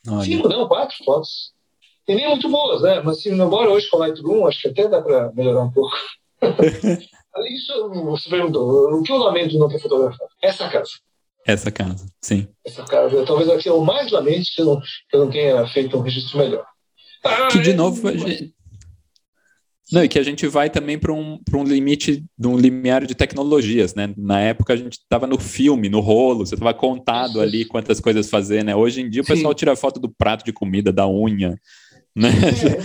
Olha. 0.07 0.23
Cinco, 0.23 0.47
não, 0.49 0.67
quatro 0.67 0.95
fotos. 1.03 1.53
E 2.07 2.15
nem 2.15 2.27
muito 2.27 2.49
boas, 2.49 2.81
né? 2.81 3.01
Mas 3.01 3.21
se 3.21 3.29
embora 3.29 3.69
hoje 3.69 3.89
com 3.89 3.97
Lightroom, 3.97 4.45
acho 4.45 4.61
que 4.61 4.67
até 4.67 4.87
dá 4.87 5.01
para 5.01 5.31
melhorar 5.33 5.63
um 5.63 5.71
pouco. 5.71 5.95
Isso 7.47 7.89
você 7.89 8.29
perguntou, 8.29 8.93
o 8.93 9.01
que 9.01 9.11
eu 9.11 9.17
lamento 9.17 9.49
de 9.49 9.57
não 9.57 9.69
ter 9.69 9.79
fotografado? 9.79 10.29
Essa 10.41 10.69
casa. 10.69 10.91
Essa 11.45 11.71
casa, 11.71 12.05
sim. 12.21 12.47
Essa 12.63 12.83
casa, 12.83 13.25
talvez 13.25 13.49
aqui 13.49 13.67
eu 13.67 13.81
mais 13.81 14.11
lamente 14.11 14.53
que 14.53 14.61
eu 14.61 14.65
não, 14.65 14.79
que 14.79 15.15
eu 15.15 15.25
não 15.25 15.31
tenha 15.31 15.67
feito 15.67 15.97
um 15.97 16.01
registro 16.01 16.37
melhor. 16.37 16.65
Ah, 17.23 17.47
que 17.47 17.59
de 17.59 17.73
novo, 17.73 18.07
a 18.07 18.15
gente, 18.15 18.53
não, 19.91 20.03
e 20.03 20.07
que 20.07 20.17
a 20.17 20.23
gente 20.23 20.47
vai 20.47 20.69
também 20.69 20.97
para 20.97 21.11
um, 21.11 21.39
um 21.53 21.63
limite, 21.63 22.23
de 22.37 22.47
um 22.47 22.57
limiar 22.57 23.05
de 23.05 23.13
tecnologias, 23.13 23.93
né? 23.93 24.13
Na 24.17 24.39
época 24.39 24.73
a 24.73 24.77
gente 24.77 24.93
estava 24.93 25.27
no 25.27 25.37
filme, 25.37 25.89
no 25.89 25.99
rolo, 25.99 26.45
você 26.45 26.55
estava 26.55 26.73
contado 26.73 27.41
ali 27.41 27.65
quantas 27.65 27.99
coisas 27.99 28.29
fazer, 28.29 28.63
né? 28.63 28.75
Hoje 28.75 29.01
em 29.01 29.09
dia 29.09 29.21
o 29.21 29.25
Sim. 29.25 29.33
pessoal 29.33 29.53
tira 29.53 29.75
foto 29.75 29.99
do 29.99 30.09
prato 30.09 30.45
de 30.45 30.53
comida, 30.53 30.91
da 30.91 31.07
unha, 31.07 31.59
né? 32.15 32.29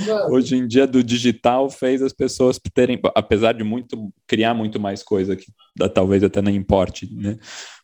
É, 0.08 0.26
Hoje 0.32 0.56
em 0.56 0.66
dia 0.66 0.86
do 0.86 1.02
digital 1.02 1.70
fez 1.70 2.02
as 2.02 2.12
pessoas 2.12 2.58
terem, 2.74 2.98
apesar 3.14 3.52
de 3.52 3.62
muito 3.62 4.12
criar 4.26 4.52
muito 4.52 4.80
mais 4.80 5.02
coisa 5.02 5.36
que 5.36 5.46
talvez 5.94 6.24
até 6.24 6.42
não 6.42 6.50
importe, 6.50 7.08
né? 7.14 7.38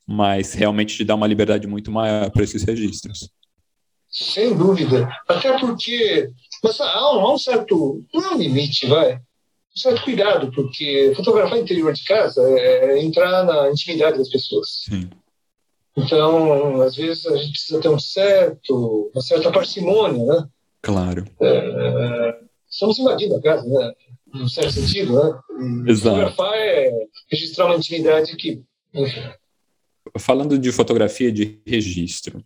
Mas 0.07 0.55
realmente 0.55 0.96
te 0.96 1.05
dá 1.05 1.14
uma 1.14 1.27
liberdade 1.27 1.66
muito 1.66 1.90
maior 1.90 2.31
para 2.31 2.42
esses 2.42 2.64
registros. 2.64 3.31
Sem 4.11 4.57
dúvida. 4.57 5.09
Até 5.29 5.59
porque 5.59 6.31
mas 6.64 6.81
há 6.81 7.12
um, 7.12 7.20
há 7.20 7.35
um 7.35 7.38
certo. 7.38 8.03
Não 8.14 8.24
é 8.24 8.35
um 8.35 8.38
limite, 8.38 8.87
vai. 8.87 9.20
certo 9.77 10.03
cuidado, 10.03 10.50
porque 10.50 11.12
fotografar 11.14 11.59
interior 11.59 11.92
de 11.92 12.03
casa 12.05 12.40
é 12.59 12.98
entrar 13.05 13.44
na 13.44 13.70
intimidade 13.70 14.16
das 14.16 14.31
pessoas. 14.31 14.85
Sim. 14.88 15.11
Então, 15.94 16.81
às 16.81 16.96
vezes 16.96 17.27
a 17.27 17.37
gente 17.37 17.53
precisa 17.53 17.81
ter 17.83 17.88
um 17.90 17.98
certo, 17.98 19.11
uma 19.14 19.22
certa 19.22 19.53
parcimônia, 19.53 20.24
né? 20.24 20.48
Claro. 20.81 21.27
É, 21.38 22.38
estamos 22.68 22.98
invadindo 22.98 23.37
a 23.37 23.42
casa, 23.42 23.68
né? 23.68 23.92
Num 24.33 24.48
certo 24.48 24.72
sentido, 24.72 25.12
né? 25.12 25.38
E 25.87 25.90
Exato. 25.90 26.16
Fotografar 26.16 26.55
é 26.57 26.90
registrar 27.31 27.66
uma 27.66 27.77
intimidade 27.77 28.35
que, 28.37 28.62
enfim, 28.94 29.22
Falando 30.18 30.59
de 30.59 30.70
fotografia 30.70 31.33
de 31.33 31.61
registro, 31.66 32.44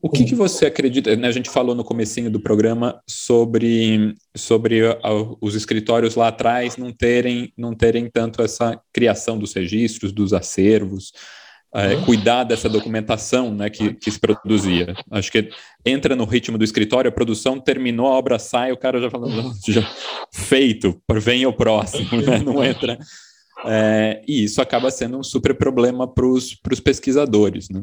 o 0.00 0.08
que, 0.08 0.24
que 0.24 0.34
você 0.34 0.66
acredita? 0.66 1.14
Né, 1.16 1.26
a 1.26 1.32
gente 1.32 1.50
falou 1.50 1.74
no 1.74 1.82
comecinho 1.82 2.30
do 2.30 2.38
programa 2.38 3.00
sobre, 3.06 4.14
sobre 4.36 4.86
a, 4.86 4.98
os 5.40 5.56
escritórios 5.56 6.14
lá 6.14 6.28
atrás 6.28 6.76
não 6.76 6.92
terem, 6.92 7.52
não 7.56 7.74
terem 7.74 8.08
tanto 8.08 8.40
essa 8.40 8.80
criação 8.92 9.36
dos 9.38 9.52
registros, 9.52 10.12
dos 10.12 10.32
acervos, 10.32 11.12
é, 11.74 11.96
cuidar 12.04 12.44
dessa 12.44 12.68
documentação 12.68 13.52
né, 13.52 13.68
que, 13.68 13.92
que 13.94 14.10
se 14.10 14.20
produzia. 14.20 14.94
Acho 15.10 15.32
que 15.32 15.50
entra 15.84 16.14
no 16.14 16.24
ritmo 16.24 16.56
do 16.56 16.64
escritório, 16.64 17.08
a 17.08 17.12
produção 17.12 17.60
terminou, 17.60 18.06
a 18.06 18.16
obra 18.16 18.38
sai, 18.38 18.72
o 18.72 18.78
cara 18.78 19.00
já 19.00 19.10
falando, 19.10 19.52
já 19.66 19.82
feito, 20.32 21.00
vem 21.14 21.44
o 21.44 21.52
próximo, 21.52 22.22
né, 22.22 22.38
não 22.38 22.62
entra. 22.64 22.98
É, 23.66 24.22
e 24.28 24.44
isso 24.44 24.62
acaba 24.62 24.90
sendo 24.90 25.18
um 25.18 25.22
super 25.24 25.54
problema 25.54 26.06
para 26.06 26.24
os 26.24 26.54
pesquisadores. 26.82 27.68
Né? 27.68 27.82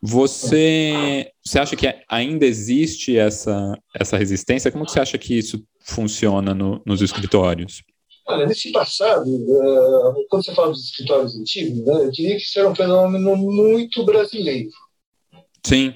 Você, 0.00 1.32
você 1.44 1.58
acha 1.58 1.74
que 1.74 1.86
ainda 2.08 2.46
existe 2.46 3.16
essa, 3.18 3.76
essa 3.94 4.16
resistência? 4.16 4.70
Como 4.70 4.84
que 4.84 4.92
você 4.92 5.00
acha 5.00 5.18
que 5.18 5.36
isso 5.36 5.62
funciona 5.80 6.54
no, 6.54 6.80
nos 6.86 7.02
escritórios? 7.02 7.82
Olha, 8.26 8.46
nesse 8.46 8.70
passado, 8.70 9.26
uh, 9.26 10.26
quando 10.28 10.44
você 10.44 10.54
fala 10.54 10.70
dos 10.70 10.84
escritórios 10.84 11.34
antigos, 11.34 11.78
né, 11.84 12.04
eu 12.04 12.10
diria 12.10 12.36
que 12.36 12.42
isso 12.42 12.58
era 12.58 12.68
um 12.68 12.74
fenômeno 12.74 13.36
muito 13.36 14.04
brasileiro. 14.04 14.70
Sim. 15.64 15.94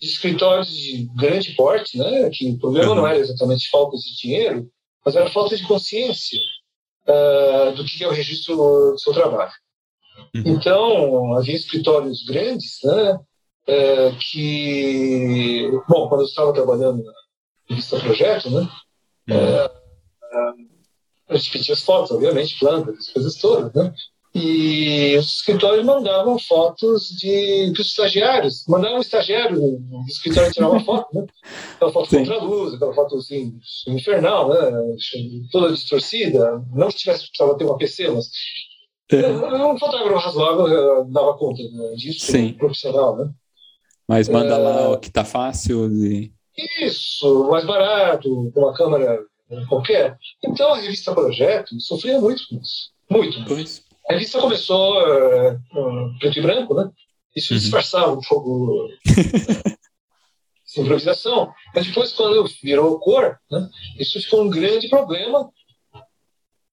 De 0.00 0.06
escritórios 0.06 0.68
de 0.68 1.08
grande 1.16 1.52
porte, 1.52 1.96
né, 1.96 2.28
que 2.30 2.50
o 2.50 2.58
problema 2.58 2.90
uhum. 2.90 2.96
não 2.96 3.06
era 3.06 3.18
exatamente 3.18 3.70
falta 3.70 3.96
de 3.96 4.16
dinheiro, 4.16 4.68
mas 5.04 5.14
era 5.14 5.30
falta 5.30 5.56
de 5.56 5.66
consciência 5.66 6.40
uh, 7.06 7.72
do 7.74 7.84
que 7.84 8.02
é 8.02 8.08
o 8.08 8.12
registro 8.12 8.56
do 8.56 8.98
seu 8.98 9.12
trabalho. 9.12 9.52
Uhum. 10.34 10.42
Então, 10.46 11.34
havia 11.34 11.54
escritórios 11.54 12.24
grandes, 12.24 12.78
né, 12.82 13.12
uh, 13.14 14.18
que, 14.18 15.70
bom, 15.88 16.08
quando 16.08 16.22
eu 16.22 16.26
estava 16.26 16.52
trabalhando 16.52 17.04
na 17.04 17.12
revista 17.68 18.00
Projeto, 18.00 18.50
né, 18.50 18.68
uhum. 19.30 20.68
a 21.28 21.36
gente 21.36 21.50
pedia 21.52 21.74
as 21.74 21.82
fotos, 21.82 22.10
obviamente, 22.10 22.58
plantas, 22.58 22.98
as 22.98 23.08
coisas 23.10 23.36
todas, 23.36 23.72
né, 23.74 23.94
e 24.34 25.16
os 25.16 25.36
escritórios 25.36 25.86
mandavam 25.86 26.36
fotos 26.40 27.06
de 27.10 27.70
para 27.72 27.82
os 27.82 27.86
estagiários, 27.86 28.64
mandavam 28.66 28.98
um 28.98 29.00
estagiário 29.00 29.60
do 29.60 30.04
escritório 30.08 30.52
tirar 30.52 30.70
uma 30.70 30.84
foto, 30.84 31.06
né? 31.14 31.24
Aquela 31.76 31.92
foto 31.92 32.10
Sim. 32.10 32.16
contra 32.18 32.34
a 32.34 32.42
luz, 32.42 32.74
aquela 32.74 32.92
foto 32.92 33.16
assim, 33.16 33.56
infernal, 33.86 34.48
né? 34.48 34.96
Toda 35.52 35.72
distorcida. 35.72 36.60
Não 36.74 36.88
que 36.88 36.96
tivesse 36.96 37.28
precisava 37.28 37.56
ter 37.56 37.64
uma 37.64 37.78
PC, 37.78 38.08
mas 38.08 38.28
é. 39.10 39.26
um 39.26 39.78
fotógrafo 39.78 40.18
razoável 40.18 41.04
dava 41.06 41.36
conta 41.36 41.62
né, 41.62 41.94
disso, 41.96 42.32
Sim. 42.32 42.52
profissional, 42.54 43.16
né? 43.16 43.30
Mas 44.08 44.28
manda 44.28 44.54
é... 44.54 44.58
lá 44.58 44.90
o 44.90 44.98
que 44.98 45.10
tá 45.10 45.24
fácil 45.24 45.90
e... 45.92 46.32
Isso, 46.80 47.48
mais 47.50 47.66
barato, 47.66 48.50
com 48.54 48.60
uma 48.60 48.74
câmera 48.74 49.18
qualquer. 49.68 50.16
Então 50.44 50.72
a 50.72 50.78
revista 50.78 51.12
Projeto 51.12 51.78
sofria 51.80 52.20
muito 52.20 52.42
com 52.48 52.56
isso. 52.56 52.90
Muito. 53.10 53.44
Pois. 53.46 53.82
A 54.08 54.12
revista 54.14 54.40
começou 54.40 55.00
uh, 55.00 56.18
preto 56.18 56.38
e 56.38 56.42
branco, 56.42 56.74
né? 56.74 56.90
Isso 57.34 57.52
uhum. 57.52 57.58
disfarçava 57.58 58.12
um 58.12 58.20
pouco 58.20 58.88
improvisação. 60.76 61.52
Mas 61.74 61.86
depois, 61.86 62.12
quando 62.12 62.46
virou 62.62 62.98
cor, 62.98 63.38
né, 63.50 63.68
isso 63.98 64.20
ficou 64.20 64.42
um 64.42 64.50
grande 64.50 64.88
problema. 64.88 65.50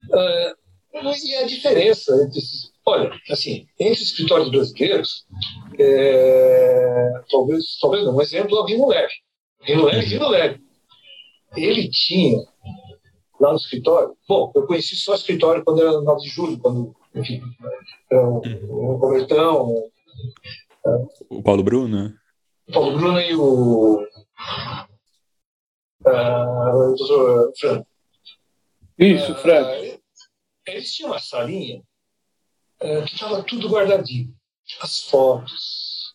Uh, 0.03 0.60
e 0.93 1.35
a 1.35 1.45
diferença 1.45 2.13
entre 2.23 2.39
esses, 2.39 2.71
olha, 2.85 3.11
assim, 3.29 3.65
entre 3.79 3.93
os 3.93 4.01
escritórios 4.01 4.49
brasileiros, 4.49 5.25
é, 5.79 7.11
talvez, 7.29 7.77
talvez 7.79 8.03
não, 8.05 8.17
um 8.17 8.21
exemplo 8.21 8.57
é 8.57 8.61
o 8.61 8.65
Rino 8.65 8.87
Leve. 8.87 9.13
Rino 9.61 9.85
Leve, 9.85 10.05
Rino 10.05 10.29
Leve. 10.29 10.61
Ele 11.55 11.89
tinha 11.89 12.43
lá 13.39 13.51
no 13.51 13.57
escritório, 13.57 14.15
bom, 14.27 14.51
eu 14.55 14.67
conheci 14.67 14.95
só 14.95 15.13
o 15.13 15.15
escritório 15.15 15.63
quando 15.63 15.81
era 15.81 16.01
9 16.01 16.21
de 16.21 16.29
julho, 16.29 16.59
quando 16.59 16.95
enfim, 17.13 17.41
então, 18.05 18.41
o 18.69 18.95
Robertão. 18.95 19.75
O 21.29 21.43
Paulo 21.43 21.63
Bruno? 21.63 22.13
O 22.67 22.71
Paulo 22.71 22.97
Bruno 22.97 23.19
e 23.19 23.35
o. 23.35 24.07
Uh, 26.05 26.69
o 26.73 26.95
doutor 26.95 27.51
Fran. 27.59 27.83
Isso, 28.97 29.35
Fran. 29.35 29.61
Uh, 29.61 30.00
eles 30.71 30.93
tinham 30.93 31.11
uma 31.11 31.19
salinha 31.19 31.81
uh, 32.81 33.05
que 33.05 33.13
estava 33.13 33.43
tudo 33.43 33.69
guardadinho. 33.69 34.33
As 34.81 35.01
fotos, 35.01 36.13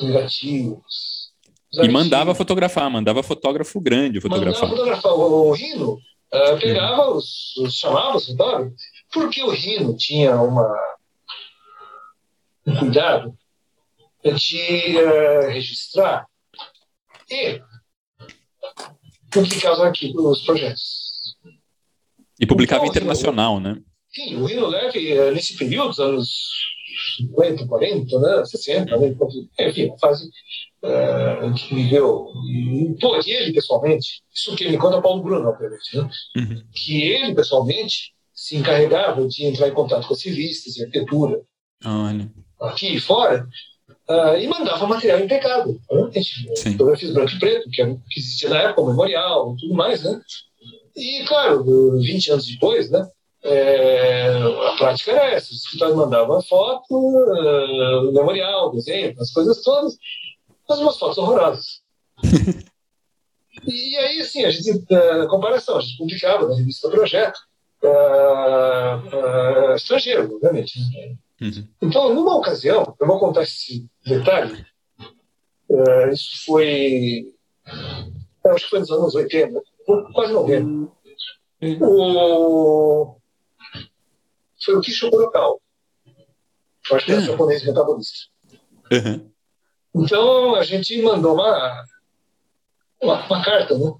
negativos. 0.00 1.32
E 1.72 1.88
mandava 1.88 2.34
fotografar, 2.34 2.90
mandava 2.90 3.22
fotógrafo 3.22 3.80
grande 3.80 4.20
fotografar. 4.20 4.68
Mandava 4.68 4.76
fotografar. 4.76 5.12
O, 5.12 5.48
o 5.48 5.52
Rino 5.52 5.94
uh, 5.94 6.58
pegava 6.60 7.10
uhum. 7.10 7.16
os, 7.16 7.56
os, 7.58 7.74
chamava 7.74 8.16
os 8.16 8.26
fotógrafos 8.26 8.74
porque 9.12 9.42
o 9.42 9.50
Rino 9.50 9.96
tinha 9.96 10.36
uma, 10.36 10.74
um 12.66 12.76
cuidado 12.76 13.36
de 14.22 14.96
uh, 14.98 15.48
registrar 15.48 16.26
e 17.30 17.62
publicar 19.30 19.80
arquivos, 19.80 20.38
os 20.38 20.44
projetos. 20.44 21.05
E 22.40 22.46
publicava 22.46 22.84
então, 22.84 22.94
internacional, 22.94 23.60
né? 23.60 23.78
Sim, 24.12 24.36
o 24.36 24.46
Rino 24.46 24.66
Leve, 24.66 25.12
eh, 25.12 25.30
nesse 25.30 25.56
período, 25.56 25.88
dos 25.88 26.00
anos 26.00 26.28
50, 27.18 27.66
40, 27.66 28.18
né, 28.18 28.44
60, 28.44 28.96
né, 28.96 29.16
enfim, 29.60 29.90
a 29.90 29.98
fase 29.98 30.30
uh, 30.82 31.54
que 31.54 31.74
viveu. 31.74 32.32
E 33.24 33.30
ele, 33.30 33.52
pessoalmente, 33.52 34.22
isso 34.32 34.56
que 34.56 34.68
me 34.68 34.78
conta 34.78 35.02
Paulo 35.02 35.22
Bruno, 35.22 35.48
obviamente, 35.48 35.96
né, 35.96 36.10
uhum. 36.36 36.62
que 36.72 37.02
ele, 37.02 37.34
pessoalmente, 37.34 38.14
se 38.32 38.56
encarregava 38.56 39.26
de 39.26 39.44
entrar 39.46 39.68
em 39.68 39.74
contato 39.74 40.06
com 40.06 40.14
as 40.14 40.22
revistas 40.22 40.76
e 40.76 40.84
arquitetura 40.84 41.40
Olha. 41.84 42.30
aqui 42.60 42.94
e 42.94 43.00
fora 43.00 43.48
uh, 44.08 44.36
e 44.38 44.46
mandava 44.46 44.86
material 44.86 45.20
impecável. 45.20 45.78
Né? 45.90 46.22
Fotografias 46.72 47.12
branco 47.12 47.32
e 47.32 47.38
preto, 47.38 47.70
que, 47.70 47.82
existia 48.16 48.50
na 48.50 48.62
época, 48.62 48.82
o 48.82 48.88
memorial 48.88 49.54
e 49.54 49.60
tudo 49.60 49.74
mais. 49.74 50.04
Né? 50.04 50.20
E, 50.96 51.24
claro, 51.26 51.98
20 52.00 52.32
anos 52.32 52.46
depois, 52.46 52.90
né, 52.90 53.06
é, 53.42 54.28
a 54.68 54.76
prática 54.76 55.12
era 55.12 55.30
essa: 55.30 55.52
os 55.52 55.62
escritórios 55.62 55.96
mandavam 55.96 56.42
foto, 56.42 56.96
uh, 56.96 58.12
memorial, 58.12 58.72
desenho, 58.72 59.14
as 59.20 59.30
coisas 59.30 59.62
todas, 59.62 59.96
mas 60.68 60.78
umas 60.80 60.98
fotos 60.98 61.18
horrorosas. 61.18 61.80
e 63.66 63.96
aí, 63.98 64.20
assim, 64.20 64.44
a 64.44 64.50
gente, 64.50 64.70
uh, 64.70 65.28
comparação, 65.28 65.76
a 65.76 65.80
gente 65.80 65.98
publicava 65.98 66.48
na 66.48 66.56
revista 66.56 66.90
Projeto 66.90 67.38
uh, 67.84 69.72
uh, 69.72 69.76
estrangeiro, 69.76 70.34
obviamente. 70.34 70.80
Uhum. 71.40 71.68
Então, 71.82 72.14
numa 72.14 72.34
ocasião, 72.36 72.96
eu 72.98 73.06
vou 73.06 73.20
contar 73.20 73.42
esse 73.42 73.86
detalhe, 74.04 74.64
isso 76.10 76.44
foi, 76.46 77.26
acho 78.46 78.64
que 78.64 78.70
foi 78.70 78.78
nos 78.78 78.90
anos 78.90 79.14
80, 79.14 79.60
quase 80.12 80.32
90. 80.32 80.66
Uhum. 80.66 81.78
O, 81.80 83.16
foi 84.62 84.76
o 84.76 84.80
Kisho 84.80 85.10
Kurokawa. 85.10 85.58
Eu 86.90 86.96
acho 86.96 87.06
que 87.06 87.12
era 87.12 87.20
uhum. 87.20 87.26
japonês 87.26 87.64
metabolista. 87.64 88.18
Uhum. 88.92 89.30
Então, 89.94 90.54
a 90.54 90.62
gente 90.62 91.00
mandou 91.02 91.34
uma, 91.34 91.84
uma, 93.02 93.26
uma 93.26 93.44
carta, 93.44 93.76
né? 93.76 93.94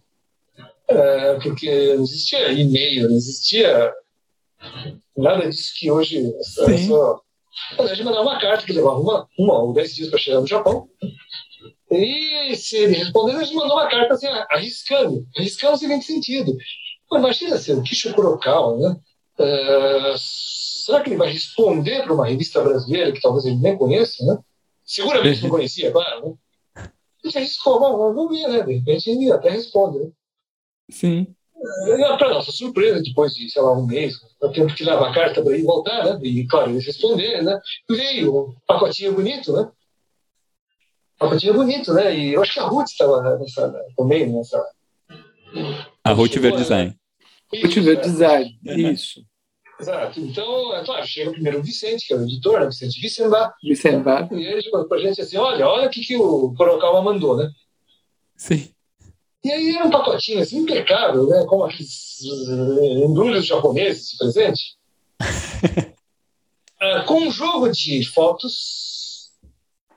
É, 0.88 1.34
porque 1.40 1.94
não 1.94 2.04
existia 2.04 2.52
e-mail, 2.52 3.08
não 3.08 3.16
existia 3.16 3.92
nada 5.16 5.48
disso 5.48 5.72
que 5.76 5.90
hoje 5.90 6.32
é 6.38 6.42
só. 6.78 7.20
A 7.78 7.86
gente 7.86 8.04
mandava 8.04 8.22
uma 8.22 8.38
carta 8.38 8.64
que 8.64 8.72
levava 8.72 8.98
uma, 9.00 9.28
uma 9.38 9.58
ou 9.62 9.72
dez 9.72 9.94
dias 9.94 10.10
para 10.10 10.18
chegar 10.18 10.40
no 10.40 10.46
Japão. 10.46 10.88
E 11.90 12.56
se 12.56 12.76
ele 12.76 12.94
respondesse, 12.94 13.38
a 13.38 13.44
gente 13.44 13.54
mandou 13.54 13.76
uma 13.76 13.88
carta 13.88 14.14
assim, 14.14 14.26
arriscando, 14.26 15.26
arriscando 15.36 15.72
no 15.72 15.78
seguinte 15.78 16.04
sentido. 16.04 16.56
Pô, 17.08 17.18
imagina 17.18 17.56
se 17.58 17.72
o 17.72 17.82
Kisho 17.82 18.12
Kurokawa, 18.12 18.76
né? 18.78 18.96
Uh, 19.38 20.16
será 20.18 21.00
que 21.00 21.10
ele 21.10 21.16
vai 21.16 21.30
responder 21.30 22.02
para 22.02 22.14
uma 22.14 22.26
revista 22.26 22.62
brasileira 22.62 23.12
que 23.12 23.20
talvez 23.20 23.44
ele 23.44 23.56
nem 23.56 23.76
conheça, 23.76 24.24
né? 24.24 24.38
Seguramente 24.84 25.42
não 25.42 25.50
conhecia, 25.50 25.92
claro, 25.92 26.38
né? 26.74 26.88
Gente 27.24 27.38
arriscou, 27.38 27.80
vamos 27.80 28.30
ver, 28.30 28.48
né? 28.48 28.62
De 28.62 28.74
repente 28.74 29.10
ele 29.10 29.30
até 29.30 29.50
responde, 29.50 29.98
né? 29.98 30.10
Sim. 30.90 31.34
Para 32.18 32.34
nossa 32.34 32.52
surpresa, 32.52 33.02
depois 33.02 33.34
de, 33.34 33.50
sei 33.50 33.62
lá, 33.62 33.72
um 33.72 33.86
mês, 33.86 34.14
eu 34.40 34.52
tenho 34.52 34.72
que 34.74 34.84
levar 34.84 35.10
a 35.10 35.14
carta 35.14 35.42
para 35.42 35.56
ir 35.56 35.62
voltar, 35.62 36.04
né? 36.04 36.20
E, 36.22 36.46
claro, 36.46 36.70
eles 36.70 36.86
responderem, 36.86 37.42
né? 37.42 37.58
Veio 37.88 38.48
um 38.48 38.54
pacotinho 38.66 39.12
bonito, 39.14 39.52
né? 39.52 39.68
Pacotinho 41.18 41.54
bonito, 41.54 41.94
né? 41.94 42.14
E 42.16 42.34
eu 42.34 42.42
acho 42.42 42.54
que 42.54 42.60
a 42.60 42.64
Ruth 42.64 42.88
estava 42.88 43.38
nessa, 43.38 43.74
também 43.96 44.26
nessa. 44.30 44.62
A 46.04 46.12
Ruth 46.12 46.34
Ver 46.34 46.56
Design. 46.56 46.94
Ruth 47.52 47.74
Ver 47.74 48.00
Design, 48.00 48.58
isso. 48.64 49.24
Exato. 49.80 50.20
Então, 50.20 50.74
é 50.74 50.84
claro, 50.84 51.06
chega 51.06 51.30
primeiro 51.30 51.58
o 51.58 51.62
Vicente, 51.62 52.06
que 52.06 52.14
é 52.14 52.16
o 52.16 52.22
editor, 52.22 52.60
né? 52.60 52.66
Vicente 52.66 53.00
Vicembar. 53.00 53.54
Vicembar. 53.62 54.28
E 54.32 54.44
ele 54.44 54.62
chegou 54.62 54.86
para 54.86 54.98
a 54.98 55.00
gente 55.00 55.20
assim: 55.20 55.36
olha, 55.36 55.66
olha 55.66 55.86
o 55.86 55.90
que, 55.90 56.00
que 56.00 56.16
o 56.16 56.54
Corocawa 56.54 57.02
mandou, 57.02 57.36
né? 57.36 57.50
Sim. 58.36 58.70
E 59.44 59.52
aí 59.52 59.76
era 59.76 59.86
um 59.86 59.90
pacotinho 59.90 60.40
assim, 60.40 60.58
impecável, 60.58 61.26
né? 61.26 61.44
Como 61.46 61.64
aqueles 61.64 62.20
embrulhos 63.04 63.46
japoneses, 63.46 64.06
esse 64.06 64.18
presente. 64.18 64.76
uh, 66.82 67.04
com 67.06 67.20
um 67.20 67.30
jogo 67.30 67.70
de 67.70 68.04
fotos 68.04 69.30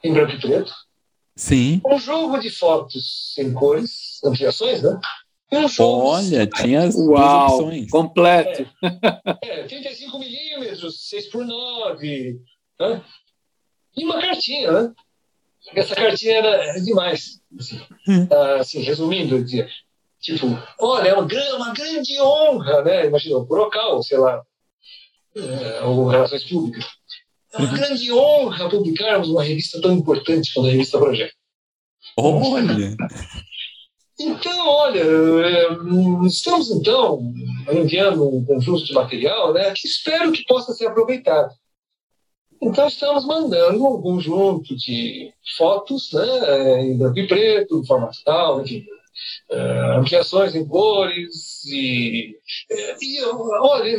em 0.03 0.13
branco 0.13 0.33
e 0.33 0.39
preto. 0.39 0.71
Sim. 1.39 1.81
Um 1.85 1.97
jogo 1.97 2.37
de 2.37 2.49
fotos 2.49 3.33
em 3.37 3.53
cores, 3.53 4.21
ampliações, 4.25 4.83
né? 4.83 4.99
Um 5.49 5.69
jogo 5.69 6.07
Olha, 6.07 6.45
tinha 6.45 6.83
as 6.83 6.95
Uau, 6.95 7.59
opções. 7.59 7.89
Completo. 7.89 8.69
É, 9.41 9.61
é 9.61 9.63
35 9.63 10.19
milímetros, 10.19 11.07
6 11.07 11.27
por 11.27 11.45
9 11.45 12.41
né? 12.77 13.01
E 13.95 14.03
uma 14.03 14.19
cartinha, 14.19 14.69
né? 14.69 14.93
Essa 15.73 15.95
cartinha 15.95 16.39
era, 16.39 16.49
era 16.49 16.81
demais. 16.81 17.41
Assim, 17.57 17.81
hum. 18.05 18.27
uh, 18.29 18.59
assim, 18.59 18.81
resumindo, 18.81 19.37
eu 19.37 19.43
dizia, 19.43 19.69
tipo, 20.19 20.45
olha, 20.77 21.07
é 21.07 21.13
uma, 21.13 21.25
uma 21.55 21.73
grande 21.73 22.19
honra, 22.19 22.83
né? 22.83 23.05
Imagina, 23.05 23.37
o 23.37 23.45
Brocal, 23.45 24.03
sei 24.03 24.17
lá, 24.17 24.43
é, 25.37 25.81
ou 25.83 26.05
Relações 26.09 26.43
Públicas. 26.43 26.98
É 27.53 27.57
uma 27.57 27.71
grande 27.73 28.11
honra 28.11 28.69
publicarmos 28.69 29.29
uma 29.29 29.43
revista 29.43 29.81
tão 29.81 29.93
importante 29.93 30.53
quanto 30.53 30.67
a 30.67 30.71
revista 30.71 30.99
Projeto. 30.99 31.33
Olha! 32.17 32.95
Então, 34.19 34.67
olha, 34.67 34.99
é, 34.99 35.67
estamos 36.27 36.69
então 36.71 37.33
enviando 37.71 38.27
um 38.27 38.43
conjunto 38.43 38.83
de 38.83 38.93
material 38.93 39.53
né, 39.53 39.71
que 39.73 39.87
espero 39.87 40.31
que 40.33 40.43
possa 40.43 40.73
ser 40.73 40.87
aproveitado. 40.87 41.53
Então, 42.61 42.85
estamos 42.87 43.25
mandando 43.25 43.87
um 43.87 44.01
conjunto 44.01 44.75
de 44.75 45.31
fotos 45.55 46.11
né, 46.11 46.81
em 46.81 46.97
branco 46.97 47.17
e 47.17 47.27
preto, 47.27 47.79
em 47.79 47.85
formato 47.85 48.17
tal, 48.25 48.61
enfim, 48.61 48.83
uh, 49.51 49.99
ampliações 49.99 50.55
em 50.55 50.65
cores. 50.65 51.63
E, 51.65 52.35
e 53.01 53.23
olha, 53.23 53.89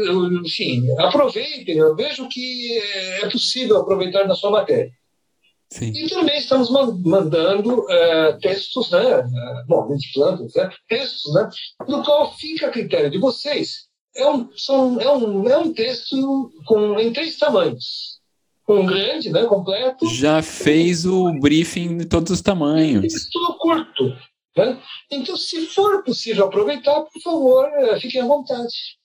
enfim, 0.45 0.83
aproveitem, 0.99 1.77
eu 1.77 1.95
vejo 1.95 2.29
que 2.29 2.79
é 3.23 3.29
possível 3.29 3.79
aproveitar 3.79 4.27
na 4.27 4.35
sua 4.35 4.51
matéria. 4.51 4.91
Sim. 5.73 5.93
E 5.95 6.09
também 6.09 6.37
estamos 6.37 6.69
mandando 6.69 7.81
uh, 7.81 8.39
textos, 8.41 8.91
né, 8.91 9.23
bom, 9.69 9.97
de 9.97 10.13
plantas, 10.13 10.53
né, 10.55 10.69
textos, 10.89 11.33
né, 11.33 11.49
no 11.89 12.03
qual 12.03 12.37
fica 12.37 12.67
a 12.67 12.71
critério 12.71 13.11
de 13.11 13.19
vocês. 13.19 13.89
É 14.17 14.29
um, 14.29 14.51
são, 14.57 15.01
é 15.01 15.09
um, 15.13 15.49
é 15.49 15.57
um 15.57 15.73
texto 15.73 16.51
com, 16.67 16.99
em 16.99 17.13
três 17.13 17.39
tamanhos 17.39 18.21
um 18.73 18.87
grande, 18.87 19.31
né, 19.31 19.45
completo. 19.45 20.07
Já 20.07 20.43
fez 20.43 21.05
o 21.05 21.33
briefing 21.41 21.99
de 21.99 22.05
todos 22.05 22.31
os 22.31 22.41
tamanhos. 22.41 23.29
Tudo 23.33 23.59
curto. 23.59 24.17
Né? 24.57 24.81
Então, 25.11 25.37
se 25.37 25.67
for 25.67 26.03
possível 26.03 26.47
aproveitar, 26.47 27.03
por 27.03 27.23
favor, 27.23 27.67
eh, 27.67 28.01
fiquem 28.01 28.21
à 28.21 28.27
vontade. 28.27 28.99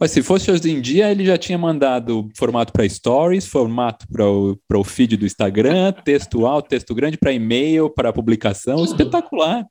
Mas 0.00 0.12
se 0.12 0.22
fosse 0.22 0.50
hoje 0.50 0.70
em 0.70 0.80
dia, 0.80 1.10
ele 1.10 1.24
já 1.24 1.36
tinha 1.36 1.58
mandado 1.58 2.28
formato 2.36 2.72
para 2.72 2.88
stories, 2.88 3.46
formato 3.46 4.06
para 4.08 4.24
o, 4.24 4.56
o 4.72 4.84
feed 4.84 5.16
do 5.16 5.26
Instagram, 5.26 5.92
texto 5.92 6.46
alto, 6.46 6.68
texto 6.68 6.94
grande 6.94 7.18
para 7.18 7.32
e-mail, 7.32 7.90
para 7.90 8.12
publicação. 8.12 8.76
Tudo. 8.76 8.90
Espetacular. 8.92 9.66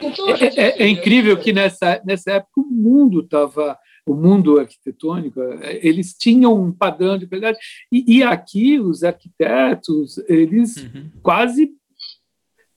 Então, 0.00 0.28
é, 0.30 0.44
é, 0.44 0.82
é, 0.84 0.88
incrível 0.88 1.36
que 1.36 1.52
nessa, 1.52 2.00
nessa 2.04 2.32
época 2.32 2.60
o 2.60 2.64
mundo 2.64 3.20
estava 3.20 3.76
o 4.08 4.14
mundo 4.14 4.60
arquitetônico, 4.60 5.40
eles 5.82 6.14
tinham 6.16 6.54
um 6.54 6.70
padrão 6.70 7.18
de 7.18 7.26
qualidade. 7.26 7.58
E, 7.90 8.18
e 8.18 8.22
aqui 8.22 8.78
os 8.78 9.02
arquitetos, 9.02 10.18
eles 10.28 10.76
uhum. 10.76 11.10
quase 11.20 11.72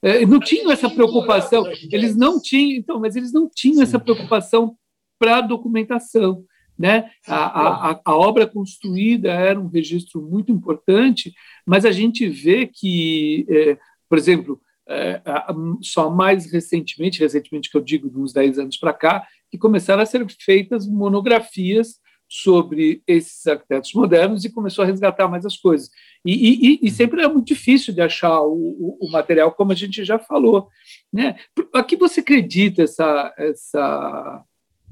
é, 0.01 0.25
não 0.25 0.39
tinham 0.39 0.71
essa 0.71 0.89
preocupação. 0.89 1.65
Eles 1.91 2.15
não 2.15 2.41
tinham, 2.41 2.77
então, 2.77 2.99
mas 2.99 3.15
eles 3.15 3.31
não 3.33 3.49
tinham 3.49 3.81
essa 3.83 3.99
preocupação 3.99 4.75
para 5.17 5.38
a 5.38 5.41
documentação. 5.41 6.43
Né? 6.77 7.12
A, 7.27 7.35
a, 7.35 8.01
a, 8.05 8.17
obra 8.17 8.47
construída 8.47 9.33
era 9.33 9.59
um 9.59 9.67
registro 9.67 10.21
muito 10.21 10.49
importante, 10.49 11.33
mas 11.65 11.83
a 11.83 11.91
gente 11.91 12.27
vê 12.29 12.65
que, 12.65 13.45
é, 13.49 13.77
por 14.07 14.17
exemplo, 14.17 14.62
é, 14.88 15.21
só 15.81 16.09
mais 16.09 16.49
recentemente, 16.51 17.19
recentemente 17.19 17.69
que 17.69 17.75
eu 17.75 17.81
digo, 17.81 18.09
de 18.09 18.17
uns 18.17 18.31
10 18.31 18.59
anos 18.59 18.77
para 18.77 18.93
cá, 18.93 19.27
que 19.51 19.57
começaram 19.57 20.01
a 20.01 20.05
ser 20.05 20.25
feitas 20.39 20.88
monografias 20.88 21.99
sobre 22.29 23.03
esses 23.05 23.45
arquitetos 23.45 23.93
modernos 23.93 24.45
e 24.45 24.51
começou 24.51 24.83
a 24.83 24.88
resgatar 24.88 25.27
mais 25.27 25.45
as 25.45 25.57
coisas. 25.57 25.89
E, 26.25 26.34
e, 26.34 26.79
e 26.82 26.89
uhum. 26.89 26.95
sempre 26.95 27.21
é 27.21 27.27
muito 27.27 27.47
difícil 27.47 27.93
de 27.93 28.01
achar 28.01 28.41
o, 28.41 28.53
o, 28.53 28.97
o, 29.01 29.12
material, 29.12 29.51
como 29.51 29.71
a 29.71 29.75
gente 29.75 30.03
já 30.03 30.19
falou. 30.19 30.67
Né? 31.12 31.36
A 31.73 31.84
que 31.84 31.95
você 31.95 32.19
acredita 32.19 32.84
essa, 32.84 33.34
essa, 33.38 34.43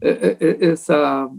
é, 0.01 0.09
é, 0.09 0.37
é, 0.39 0.65
essa, 0.71 1.29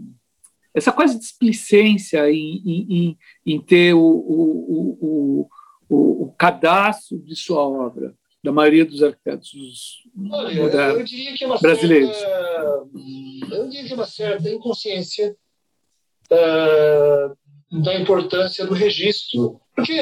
essa 0.73 0.91
quase 0.91 1.17
displicência 1.17 2.29
em, 2.31 2.61
em, 2.65 3.17
em 3.45 3.59
ter 3.59 3.93
o, 3.93 3.99
o, 3.99 5.49
o, 5.89 6.25
o 6.25 6.35
cadastro 6.37 7.17
de 7.19 7.35
sua 7.35 7.67
obra? 7.67 8.13
da 8.41 8.51
maioria 8.51 8.85
dos 8.85 9.03
arquitetos 9.03 10.03
Olha, 10.31 10.61
modernos, 10.61 11.11
é 11.11 11.59
brasileiros. 11.59 12.15
Certa, 12.15 12.87
eu 13.51 13.67
diria 13.67 13.85
que 13.85 13.93
é 13.93 13.95
uma 13.95 14.05
certa 14.05 14.49
inconsciência 14.49 15.35
uh, 16.31 17.37
da 17.71 17.95
importância 17.99 18.65
do 18.65 18.73
registro, 18.73 19.59
porque 19.75 19.93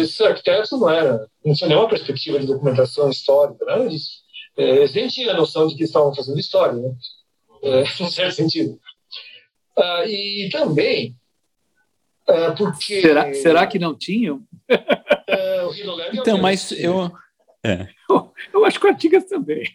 esses 0.00 0.20
arquitetos 0.20 0.70
não 0.72 0.90
era, 0.90 1.26
não 1.44 1.54
tinha 1.54 1.68
nenhuma 1.68 1.88
perspectiva 1.88 2.38
de 2.38 2.46
documentação 2.46 3.08
histórica, 3.08 3.64
nada 3.64 3.88
disso. 3.88 4.24
É, 4.56 4.76
eles 4.76 4.94
nem 4.94 5.08
tinham 5.08 5.30
a 5.30 5.36
noção 5.36 5.66
de 5.66 5.74
que 5.74 5.84
estavam 5.84 6.14
fazendo 6.14 6.38
história, 6.38 6.74
né? 6.74 6.94
É, 7.62 7.82
em 8.02 8.10
certo 8.10 8.34
sentido. 8.34 8.78
Uh, 9.76 10.08
e 10.08 10.48
também 10.50 11.14
uh, 12.28 12.56
porque... 12.56 13.00
Será, 13.00 13.34
será 13.34 13.66
que 13.66 13.78
não 13.78 13.94
tinham? 13.94 14.42
então, 16.12 16.38
mas 16.38 16.72
eu 16.72 17.10
é. 17.66 17.88
Eu, 18.08 18.32
eu 18.54 18.64
acho 18.64 18.78
que 18.78 18.86
o 18.86 18.88
Artigas 18.88 19.24
também. 19.24 19.64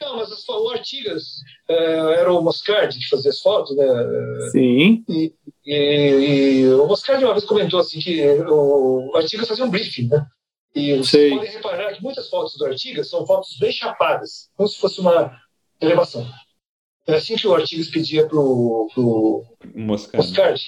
Não, 0.00 0.16
mas 0.16 0.30
o 0.48 0.70
Artigas 0.70 1.40
é, 1.68 1.74
era 2.20 2.32
o 2.32 2.40
Moscardi 2.42 2.98
que 2.98 3.08
fazia 3.08 3.30
as 3.30 3.40
fotos, 3.40 3.76
né? 3.76 3.86
Sim. 4.52 5.04
E, 5.08 5.34
e, 5.68 6.60
e 6.62 6.68
o 6.74 6.86
Moscardi 6.86 7.24
uma 7.24 7.34
vez 7.34 7.44
comentou 7.44 7.78
assim 7.78 8.00
que 8.00 8.24
o 8.48 9.12
Artigas 9.14 9.46
fazia 9.46 9.64
um 9.64 9.70
briefing, 9.70 10.08
né? 10.08 10.26
E 10.74 10.96
vocês 10.96 11.34
podem 11.34 11.50
reparar 11.50 11.92
que 11.94 12.02
muitas 12.02 12.28
fotos 12.30 12.56
do 12.56 12.64
Artigas 12.64 13.10
são 13.10 13.26
fotos 13.26 13.58
bem 13.58 13.70
chapadas, 13.70 14.48
como 14.56 14.66
se 14.66 14.78
fosse 14.78 15.00
uma 15.00 15.36
elevação. 15.78 16.26
É 17.06 17.16
assim 17.16 17.36
que 17.36 17.46
o 17.46 17.54
Artigas 17.54 17.88
pedia 17.88 18.26
para 18.26 18.38
o 18.38 19.44
Moscardi. 19.74 20.28
Moscardi. 20.28 20.64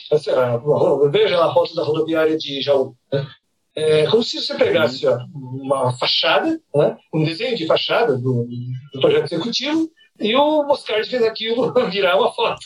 Veja 1.11 1.45
a 1.45 1.53
foto 1.55 1.75
da 1.75 1.83
rodoviária 1.83 2.37
de 2.37 2.61
Jaú. 2.61 2.95
Né? 3.11 3.27
É 3.75 4.07
como 4.11 4.23
se 4.23 4.39
você 4.39 4.55
pegasse 4.55 5.07
ó, 5.07 5.19
uma 5.35 5.97
fachada, 5.97 6.61
né, 6.75 6.97
um 7.15 7.25
desenho 7.25 7.57
de 7.57 7.67
fachada 7.67 8.19
do, 8.19 8.47
do 8.93 9.01
projeto 9.01 9.33
executivo, 9.33 9.91
e 10.19 10.37
o 10.37 10.65
Moscardi 10.65 11.09
fez 11.09 11.23
aquilo 11.23 11.73
virar 11.91 12.19
uma 12.19 12.33
foto. 12.33 12.61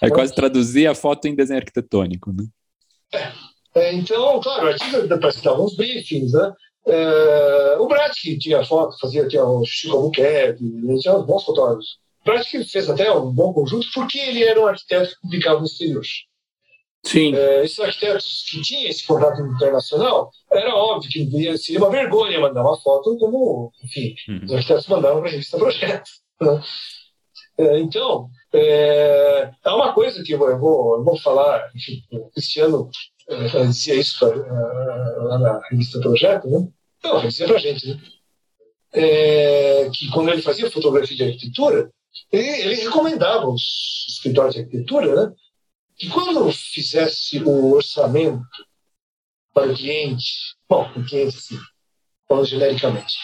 É 0.00 0.10
quase 0.10 0.34
traduzir 0.34 0.86
a 0.86 0.94
foto 0.94 1.26
em 1.26 1.34
desenho 1.34 1.60
arquitetônico, 1.60 2.32
né? 2.32 2.44
É. 3.14 3.52
É, 3.74 3.94
então, 3.94 4.40
claro, 4.40 4.66
o 4.66 4.68
artigo 4.68 5.14
apresentava 5.14 5.62
uns 5.62 5.74
briefings, 5.74 6.32
né? 6.32 6.52
É, 6.86 7.76
o 7.78 7.86
Bratic 7.86 8.38
tinha 8.38 8.64
foto, 8.64 8.98
fazia 8.98 9.26
tinha 9.26 9.44
o 9.44 9.64
Chico 9.64 9.96
Albuquerque, 9.96 10.64
ele 10.64 10.98
tinha 10.98 11.16
uns 11.16 11.24
bons 11.24 11.44
fotógrafos. 11.44 11.98
O 12.20 12.24
Bratic 12.24 12.68
fez 12.68 12.90
até 12.90 13.10
um 13.12 13.32
bom 13.32 13.52
conjunto 13.52 13.86
porque 13.94 14.18
ele 14.18 14.42
era 14.42 14.60
um 14.60 14.66
arquiteto 14.66 15.10
que 15.10 15.20
publicava 15.22 15.60
no 15.60 15.66
exterior. 15.66 16.02
Sim. 17.04 17.34
É, 17.34 17.64
esses 17.64 17.80
arquitetos 17.80 18.44
que 18.48 18.62
tinham 18.62 18.90
esse 18.90 19.06
contato 19.06 19.40
internacional, 19.40 20.30
era 20.50 20.74
óbvio 20.74 21.10
que 21.10 21.58
seria 21.58 21.80
uma 21.80 21.90
vergonha 21.90 22.40
mandar 22.40 22.62
uma 22.62 22.78
foto 22.78 23.16
como, 23.18 23.72
enfim, 23.82 24.14
uhum. 24.28 24.44
os 24.44 24.52
arquitetos 24.52 24.86
mandaram 24.86 25.20
para 25.20 25.28
a 25.28 25.32
revista 25.32 25.58
Projeto. 25.58 26.10
Né? 26.40 26.62
É, 27.58 27.78
então, 27.80 28.28
é, 28.52 29.50
é, 29.64 29.70
uma 29.70 29.94
coisa 29.94 30.22
que 30.22 30.32
eu 30.32 30.38
vou, 30.38 30.96
eu 30.96 31.04
vou 31.04 31.18
falar, 31.18 31.70
enfim, 31.74 32.02
o 32.12 32.30
Cristiano 32.30 32.90
é, 33.28 33.64
dizia 33.66 33.94
isso 33.94 34.18
pra, 34.18 34.28
é, 34.28 35.22
lá 35.22 35.38
na 35.38 35.60
revista 35.70 36.00
Projeto, 36.00 36.48
né? 36.48 36.68
Não, 37.02 37.20
dizia 37.26 37.46
para 37.46 37.56
a 37.56 37.60
gente, 37.60 37.88
né? 37.88 38.00
É, 38.92 39.90
que 39.90 40.10
quando 40.10 40.30
ele 40.30 40.42
fazia 40.42 40.70
fotografia 40.70 41.16
de 41.16 41.24
arquitetura, 41.24 41.90
ele, 42.30 42.46
ele 42.46 42.74
recomendava 42.74 43.46
aos 43.46 44.06
escritórios 44.08 44.54
de 44.54 44.60
arquitetura 44.60 45.28
né, 45.28 45.34
que 45.96 46.10
quando 46.10 46.52
fizesse 46.52 47.42
o 47.42 47.72
orçamento 47.72 48.44
para 49.54 49.72
o 49.72 49.74
cliente, 49.74 50.54
bom, 50.68 50.90
o 50.94 51.04
cliente 51.04 51.36
assim, 51.38 51.58
falando 52.28 52.46
genericamente, 52.46 53.14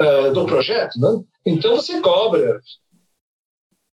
uh, 0.00 0.32
do 0.32 0.46
projeto, 0.46 0.98
né, 0.98 1.22
então 1.44 1.76
você 1.76 2.00
cobra 2.00 2.60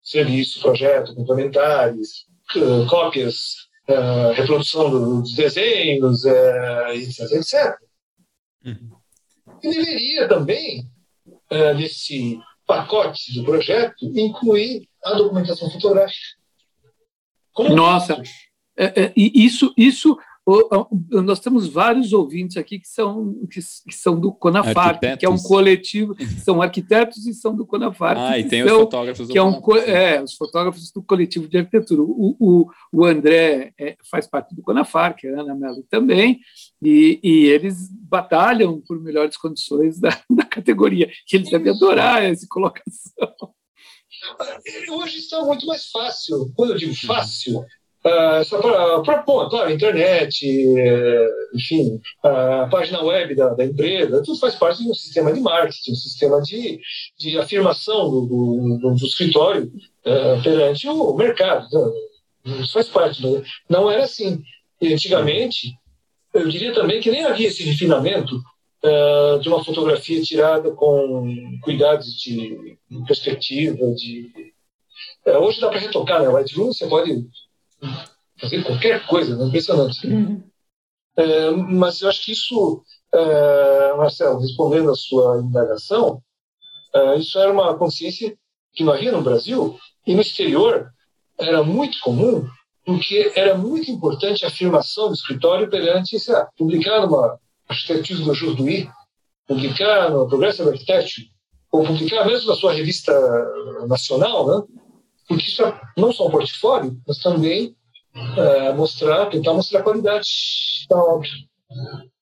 serviço, 0.08 0.60
projeto, 0.60 1.14
complementares, 1.14 2.24
uh, 2.56 2.86
cópias, 2.88 3.68
uh, 3.88 4.32
reprodução 4.32 4.90
dos 4.90 5.34
desenhos, 5.34 6.24
uh, 6.24 6.88
etc, 6.94 7.32
etc. 7.32 7.78
Uhum. 8.64 8.90
E 9.62 9.70
deveria 9.70 10.28
também, 10.28 10.88
nesse 11.76 12.38
pacote 12.66 13.34
do 13.34 13.44
projeto, 13.44 14.06
incluir 14.16 14.88
a 15.04 15.14
documentação 15.14 15.70
fotográfica. 15.70 16.36
Como 17.52 17.74
Nossa, 17.74 18.22
é, 18.76 19.02
é, 19.02 19.12
isso, 19.16 19.74
isso 19.76 20.16
nós 21.10 21.40
temos 21.40 21.68
vários 21.68 22.12
ouvintes 22.12 22.56
aqui 22.56 22.78
que 22.78 22.88
são, 22.88 23.34
que, 23.50 23.60
que 23.60 23.94
são 23.94 24.18
do 24.18 24.32
Conafar, 24.32 24.98
que 25.18 25.26
é 25.26 25.28
um 25.28 25.36
coletivo, 25.36 26.16
são 26.42 26.62
arquitetos 26.62 27.26
e 27.26 27.34
são 27.34 27.54
do 27.54 27.66
Conafar. 27.66 28.16
Ah, 28.16 28.38
e 28.38 28.44
tem 28.44 28.64
são, 28.64 28.76
os 28.76 28.82
fotógrafos 28.84 29.26
do 29.26 29.32
que 29.32 29.38
é 29.38 29.42
um, 29.42 29.60
É, 29.76 30.22
os 30.22 30.34
fotógrafos 30.34 30.90
do 30.90 31.02
coletivo 31.02 31.46
de 31.46 31.58
arquitetura. 31.58 32.00
O, 32.02 32.36
o, 32.40 32.66
o 32.90 33.04
André 33.04 33.74
é, 33.78 33.96
faz 34.10 34.26
parte 34.26 34.54
do 34.54 34.62
Conafar, 34.62 35.14
que 35.14 35.26
é 35.26 35.34
a 35.34 35.40
Ana 35.40 35.54
Mello 35.54 35.84
também, 35.90 36.40
e, 36.82 37.20
e 37.22 37.46
eles 37.46 37.90
batalham 37.92 38.80
por 38.80 38.98
melhores 39.00 39.36
condições 39.36 40.00
da, 40.00 40.10
da 40.30 40.44
categoria. 40.44 41.10
E 41.30 41.36
eles 41.36 41.50
devem 41.50 41.72
adorar 41.72 42.22
essa 42.22 42.46
colocação. 42.48 43.52
Hoje 44.90 45.18
está 45.18 45.42
muito 45.44 45.66
mais 45.66 45.90
fácil. 45.90 46.50
Quando 46.56 46.72
eu 46.72 46.78
digo 46.78 46.94
fácil, 46.94 47.64
Uh, 48.04 48.44
só 48.44 48.60
para, 49.02 49.22
bom, 49.22 49.48
claro, 49.48 49.72
internet, 49.72 50.46
uh, 50.46 51.56
enfim, 51.56 52.00
a 52.22 52.68
página 52.70 53.02
web 53.02 53.34
da, 53.34 53.48
da, 53.54 53.64
empresa, 53.64 54.22
tudo 54.22 54.38
faz 54.38 54.54
parte 54.54 54.84
de 54.84 54.88
um 54.88 54.94
sistema 54.94 55.32
de 55.32 55.40
marketing, 55.40 55.92
um 55.92 55.96
sistema 55.96 56.40
de, 56.40 56.80
de 57.18 57.36
afirmação 57.38 58.08
do, 58.08 58.26
do, 58.80 58.94
do, 58.94 59.04
escritório 59.06 59.64
uh, 60.06 60.42
perante 60.44 60.88
o 60.88 61.12
mercado. 61.14 61.66
Isso 62.44 62.72
faz 62.72 62.88
parte. 62.88 63.26
Né? 63.26 63.42
Não 63.68 63.90
era 63.90 64.04
assim. 64.04 64.42
E, 64.80 64.92
antigamente, 64.92 65.76
eu 66.32 66.48
diria 66.48 66.72
também 66.72 67.00
que 67.00 67.10
nem 67.10 67.24
havia 67.24 67.48
esse 67.48 67.64
refinamento 67.64 68.36
uh, 68.36 69.40
de 69.40 69.48
uma 69.48 69.64
fotografia 69.64 70.22
tirada 70.22 70.70
com 70.70 71.58
cuidados 71.62 72.14
de 72.14 72.78
perspectiva, 73.08 73.92
de 73.94 74.30
hoje 75.26 75.60
dá 75.60 75.68
para 75.68 75.80
retocar, 75.80 76.22
né? 76.22 76.28
Lightroom 76.28 76.72
você 76.72 76.86
pode 76.86 77.26
fazer 78.40 78.62
qualquer 78.64 79.06
coisa, 79.06 79.36
né? 79.36 79.46
impressionante. 79.46 80.06
Uhum. 80.06 80.42
É, 81.16 81.50
mas 81.50 82.00
eu 82.00 82.08
acho 82.08 82.24
que 82.24 82.32
isso, 82.32 82.82
é, 83.12 83.94
Marcelo, 83.96 84.40
respondendo 84.40 84.90
à 84.90 84.94
sua 84.94 85.38
indagação, 85.38 86.22
é, 86.94 87.16
isso 87.16 87.38
era 87.38 87.52
uma 87.52 87.76
consciência 87.76 88.36
que 88.72 88.84
não 88.84 88.92
havia 88.92 89.12
no 89.12 89.22
Brasil 89.22 89.76
e 90.06 90.14
no 90.14 90.20
exterior 90.20 90.90
era 91.38 91.62
muito 91.62 91.98
comum, 92.00 92.46
porque 92.84 93.32
era 93.34 93.56
muito 93.56 93.90
importante 93.90 94.44
a 94.44 94.48
afirmação 94.48 95.08
do 95.08 95.14
escritório 95.14 95.68
perante, 95.68 96.18
sei 96.18 96.34
lá, 96.34 96.48
publicar 96.56 97.00
numa 97.02 97.38
Architecture 97.68 98.22
do 98.22 98.34
Jourdain, 98.34 98.88
publicar 99.46 100.10
no 100.10 100.26
Progressive 100.28 100.70
Architecture, 100.70 101.26
ou 101.70 101.84
publicar 101.84 102.24
mesmo 102.24 102.48
na 102.48 102.56
sua 102.56 102.72
revista 102.72 103.12
nacional, 103.86 104.46
né? 104.46 104.66
Porque 105.28 105.44
isso 105.44 105.62
é 105.62 105.80
não 105.96 106.12
só 106.12 106.26
um 106.26 106.30
portfólio, 106.30 107.00
mas 107.06 107.18
também 107.18 107.76
é, 108.36 108.72
mostrar, 108.72 109.26
tentar 109.26 109.52
mostrar 109.52 109.80
a 109.80 109.82
qualidade 109.82 110.28
da 110.88 110.96
obra, 110.96 111.28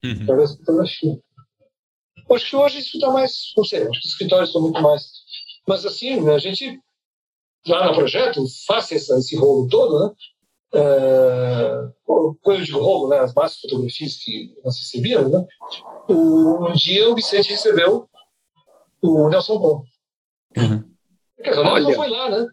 uhum. 0.03 0.23
através 0.23 0.51
da 0.51 0.57
fotografia. 0.57 1.19
Acho 2.29 2.49
que 2.49 2.55
hoje 2.57 2.79
isso 2.79 2.97
está 2.97 3.09
mais, 3.09 3.53
não 3.55 3.63
sei, 3.63 3.83
acho 3.83 3.91
que 3.91 3.99
os 3.99 4.11
escritórios 4.11 4.49
estão 4.49 4.61
muito 4.61 4.81
mais. 4.81 5.03
Mas 5.67 5.85
assim, 5.85 6.19
né, 6.19 6.35
a 6.35 6.39
gente, 6.39 6.79
lá 7.65 7.87
no 7.87 7.95
projeto, 7.95 8.43
faz 8.65 8.91
essa, 8.91 9.17
esse 9.17 9.35
rolo 9.37 9.67
todo, 9.69 10.05
né? 10.05 10.13
É, 10.73 11.87
coisa 12.43 12.63
de 12.63 12.71
rolo, 12.73 13.07
né? 13.07 13.19
As 13.19 13.33
massas 13.33 13.57
de 13.57 13.69
fotografias 13.69 14.17
que 14.17 14.53
nós 14.63 14.77
recebíamos, 14.77 15.31
né? 15.31 15.45
Um 16.09 16.73
dia 16.73 17.09
o 17.09 17.15
Vicente 17.15 17.49
recebeu 17.49 18.09
o 19.01 19.29
Nelson 19.29 19.57
Bom. 19.57 19.83
Uhum. 20.57 20.83
Quer 21.41 21.49
dizer, 21.51 21.61
o 21.61 21.63
Nelson 21.63 21.87
Olha. 21.87 21.95
foi 21.95 22.09
lá, 22.09 22.29
né? 22.29 22.47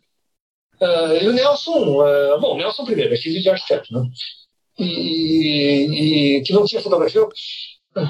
Uh, 0.80 1.22
e 1.22 1.28
o 1.28 1.32
Nelson, 1.32 2.02
uh, 2.02 2.40
bom, 2.40 2.54
o 2.54 2.56
Nelson 2.56 2.84
primeiro 2.84 3.14
é 3.14 3.16
filho 3.16 3.40
de 3.40 3.48
arquiteto, 3.48 3.92
né? 3.92 4.08
E, 4.78 6.38
e 6.38 6.42
que 6.42 6.52
não 6.52 6.64
tinha 6.64 6.82
fotografia, 6.82 7.26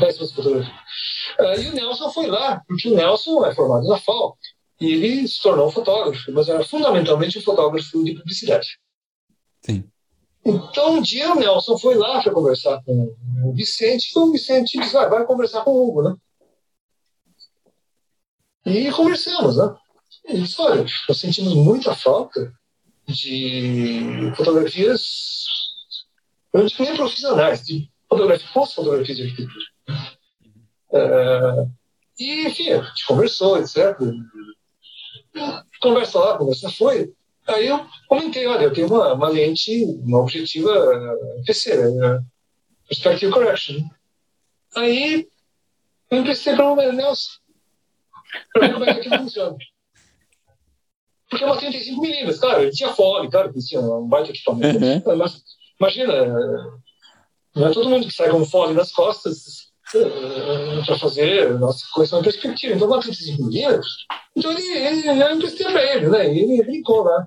péssimas 0.00 0.33
fotografias. 0.33 0.74
Uh, 1.38 1.61
e 1.61 1.68
o 1.68 1.74
Nelson 1.74 2.11
foi 2.11 2.27
lá, 2.27 2.62
porque 2.66 2.88
o 2.88 2.94
Nelson 2.94 3.44
é 3.44 3.55
formado 3.55 3.87
na 3.87 3.98
FAO, 3.98 4.37
e 4.81 4.92
ele 4.92 5.29
se 5.29 5.40
tornou 5.42 5.68
um 5.68 5.70
fotógrafo, 5.70 6.33
mas 6.33 6.48
era 6.48 6.64
fundamentalmente 6.64 7.38
um 7.38 7.42
fotógrafo 7.42 8.03
de 8.03 8.14
publicidade. 8.14 8.79
Sim. 9.61 9.85
Então, 10.44 10.94
um 10.94 11.03
dia 11.03 11.33
o 11.33 11.38
Nelson 11.38 11.79
foi 11.79 11.94
lá 11.94 12.22
para 12.22 12.33
conversar 12.33 12.83
com 12.85 13.14
o 13.44 13.53
Vicente, 13.55 14.12
e 14.14 14.18
o 14.18 14.33
Vicente 14.33 14.79
disse, 14.79 14.96
ah, 14.96 15.09
vai 15.09 15.24
conversar 15.24 15.62
com 15.62 15.70
o 15.70 15.88
Hugo, 15.88 16.03
né? 16.03 16.16
E 18.66 18.90
conversamos, 18.90 19.57
né? 19.59 19.74
Ele 20.24 20.42
disse, 20.42 20.60
olha, 20.60 20.87
nós 21.08 21.18
sentimos 21.18 21.54
muita 21.54 21.94
falta 21.94 22.52
de 23.06 24.32
fotografias, 24.37 25.44
eu 26.52 26.64
digo 26.64 26.82
nem 26.82 26.96
profissionais, 26.96 27.62
de 27.62 27.90
fotografia, 28.08 28.48
fotografias 28.48 29.16
de 29.16 29.22
arquitetura. 29.24 29.64
Uh, 30.90 31.70
e, 32.18 32.46
enfim, 32.46 32.70
a 32.70 32.82
gente 32.82 33.06
conversou, 33.06 33.58
etc. 33.58 33.98
Conversa 35.80 36.18
lá, 36.18 36.38
conversa 36.38 36.70
foi. 36.70 37.12
Aí 37.46 37.66
eu 37.66 37.87
comentei, 38.08 38.46
olha, 38.46 38.64
eu 38.64 38.72
tenho 38.72 38.87
uma, 38.87 39.12
uma 39.12 39.28
lente, 39.28 39.84
uma 40.02 40.20
objetiva 40.20 40.72
PC, 41.44 41.76
né? 41.76 42.24
Perspective 42.88 43.32
Correction. 43.32 43.82
Aí 44.76 45.28
eu 46.10 46.18
emprestei 46.18 46.54
para 46.54 46.72
o 46.72 46.92
Nelson, 46.92 47.32
para 48.52 48.68
ver 48.68 48.72
como 48.72 48.84
é 48.84 48.94
que 48.94 49.08
funciona 49.10 49.56
porque 51.35 51.44
é 51.44 51.47
uma 51.47 51.57
35 51.57 52.01
milímetros, 52.01 52.38
claro, 52.38 52.62
ele 52.62 52.70
tinha 52.70 52.94
fome, 52.94 53.29
claro, 53.29 53.51
ele 53.53 53.61
tinha 53.61 53.81
um 53.81 54.07
baita 54.07 54.31
equipamento. 54.31 54.85
Uhum. 54.85 55.16
Mas, 55.16 55.42
imagina, 55.81 56.27
não 57.57 57.66
é 57.66 57.73
todo 57.73 57.90
mundo 57.90 58.07
que 58.07 58.14
sai 58.14 58.31
com 58.31 58.44
fome 58.44 58.73
nas 58.73 58.92
costas 58.92 59.64
uh, 59.94 59.99
eh, 59.99 60.83
para 60.87 60.97
fazer 60.97 61.59
nossa 61.59 61.85
coisa 61.92 62.16
na 62.16 62.23
perspectiva. 62.23 62.75
Então, 62.75 62.87
uma 62.87 63.01
35 63.01 63.44
milímetros, 63.44 64.07
então 64.37 64.53
ele, 64.53 64.62
ele, 64.62 65.09
eu 65.09 65.35
emprestei 65.35 65.66
para 65.66 65.94
ele, 65.94 66.09
né? 66.09 66.27
Ele 66.27 66.62
brincou 66.62 67.03
lá. 67.03 67.27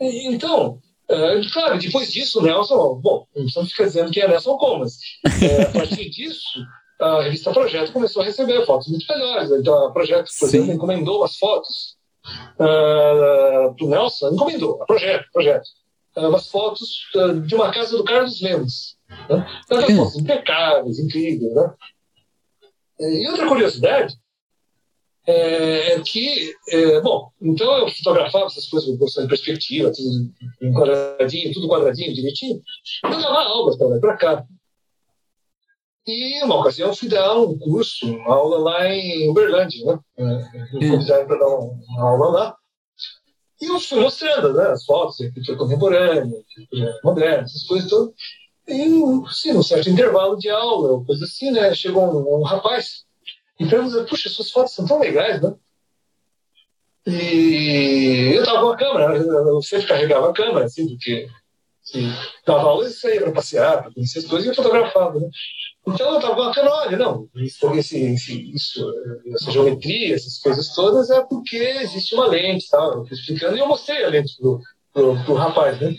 E, 0.00 0.34
então, 0.34 0.80
uh, 1.08 1.52
claro, 1.52 1.78
depois 1.78 2.12
disso, 2.12 2.40
o 2.40 2.42
Nelson, 2.42 2.96
bom, 2.96 3.26
não 3.36 3.66
fica 3.66 3.84
dizendo 3.84 4.10
que 4.10 4.20
é 4.20 4.26
Nelson 4.26 4.56
Comas. 4.56 4.94
Uh, 5.24 5.62
a 5.68 5.70
partir 5.70 6.10
disso, 6.10 6.58
a 7.00 7.22
revista 7.22 7.52
Projeto 7.52 7.92
começou 7.92 8.22
a 8.22 8.24
receber 8.24 8.66
fotos 8.66 8.88
muito 8.88 9.06
melhores. 9.08 9.52
Então, 9.52 9.86
a 9.86 9.92
Projeto, 9.92 10.26
por 10.26 10.48
Sim. 10.48 10.56
exemplo, 10.56 10.74
encomendou 10.74 11.22
as 11.22 11.36
fotos 11.36 11.96
uh, 12.58 13.74
do 13.74 13.88
Nelson, 13.88 14.30
encomendou, 14.32 14.78
projeto, 14.86 15.26
projeto, 15.32 15.66
uh, 16.16 16.28
umas 16.28 16.48
fotos 16.48 17.02
uh, 17.14 17.40
de 17.40 17.54
uma 17.54 17.72
casa 17.72 17.96
do 17.96 18.04
Carlos 18.04 18.40
Lemos. 18.40 18.96
Né? 19.28 19.46
Então, 19.64 19.96
fotos 19.96 20.16
impecáveis, 20.16 20.98
incríveis. 20.98 21.54
Né? 21.54 21.74
E 23.00 23.28
outra 23.28 23.48
curiosidade 23.48 24.14
é, 25.26 25.94
é 25.94 26.00
que, 26.00 26.54
é, 26.68 27.00
bom, 27.00 27.30
então 27.40 27.78
eu 27.78 27.88
fotografava 27.88 28.46
essas 28.46 28.66
coisas 28.68 28.90
em 28.90 29.26
perspectiva, 29.26 29.90
tudo 29.90 30.30
em 30.60 30.72
quadradinho, 30.72 31.52
tudo 31.52 31.68
quadradinho, 31.68 32.14
direitinho. 32.14 32.60
Eu 33.04 33.10
dava 33.10 33.42
aulas 33.42 33.76
para 33.76 33.88
lá 33.88 33.98
para 33.98 34.16
cá. 34.16 34.46
E, 36.06 36.42
uma 36.44 36.60
ocasião, 36.60 36.88
eu 36.88 36.96
fui 36.96 37.08
dar 37.08 37.34
um 37.38 37.58
curso, 37.58 38.06
uma 38.06 38.34
aula 38.34 38.58
lá 38.58 38.86
em 38.88 39.28
Uberlândia, 39.30 39.84
né? 39.86 40.68
Convidaram 40.70 41.26
para 41.26 41.38
dar 41.38 41.48
uma 41.48 42.02
aula 42.02 42.28
lá. 42.28 42.56
E 43.60 43.66
eu 43.66 43.80
fui 43.80 44.00
mostrando 44.00 44.52
né, 44.52 44.66
as 44.66 44.84
fotos, 44.84 45.20
arquitetura 45.20 45.56
contemporânea, 45.56 46.36
arquitetura 46.36 47.00
moderna, 47.02 47.44
essas 47.44 47.62
coisas 47.62 47.88
todas. 47.88 48.14
E, 48.68 48.84
assim, 49.26 49.52
num 49.52 49.62
certo 49.62 49.88
intervalo 49.88 50.36
de 50.36 50.50
aula, 50.50 51.04
coisa 51.04 51.24
assim, 51.24 51.50
né? 51.50 51.74
Chegou 51.74 52.02
um, 52.02 52.40
um 52.40 52.42
rapaz 52.42 53.04
e 53.58 53.66
perguntou, 53.66 54.04
puxa, 54.04 54.28
suas 54.28 54.50
fotos 54.50 54.74
são 54.74 54.86
tão 54.86 54.98
legais, 54.98 55.40
né? 55.40 55.54
E 57.06 58.32
eu 58.34 58.42
estava 58.42 58.60
com 58.60 58.70
a 58.70 58.76
câmera, 58.76 59.16
eu 59.16 59.62
sempre 59.62 59.86
carregava 59.86 60.30
a 60.30 60.32
câmera, 60.32 60.64
assim, 60.64 60.88
porque 60.88 61.28
Sim. 61.84 62.10
Dava 62.46 62.62
aula 62.62 62.88
e 62.88 62.90
saía 62.90 63.20
para 63.20 63.32
passear, 63.32 63.82
para 63.82 63.92
conhecer 63.92 64.20
as 64.20 64.24
coisas 64.24 64.50
e 64.50 64.54
fotografava. 64.54 65.20
Né? 65.20 65.28
Então 65.86 66.12
eu 66.12 66.16
estava 66.16 66.34
bacana, 66.34 66.70
olha, 66.70 66.96
não, 66.96 67.28
isso, 67.34 67.70
esse, 67.74 68.00
esse, 68.00 68.50
isso, 68.54 68.92
essa 69.34 69.50
geometria, 69.50 70.14
essas 70.14 70.38
coisas 70.38 70.74
todas 70.74 71.10
é 71.10 71.22
porque 71.24 71.56
existe 71.56 72.14
uma 72.14 72.26
lente, 72.26 72.70
tal. 72.70 72.94
Eu 72.94 73.04
explicando 73.04 73.56
e 73.56 73.60
eu 73.60 73.68
mostrei 73.68 74.02
a 74.02 74.08
lente 74.08 74.34
pro, 74.38 74.60
pro, 74.94 75.24
pro 75.24 75.34
rapaz, 75.34 75.78
né? 75.78 75.94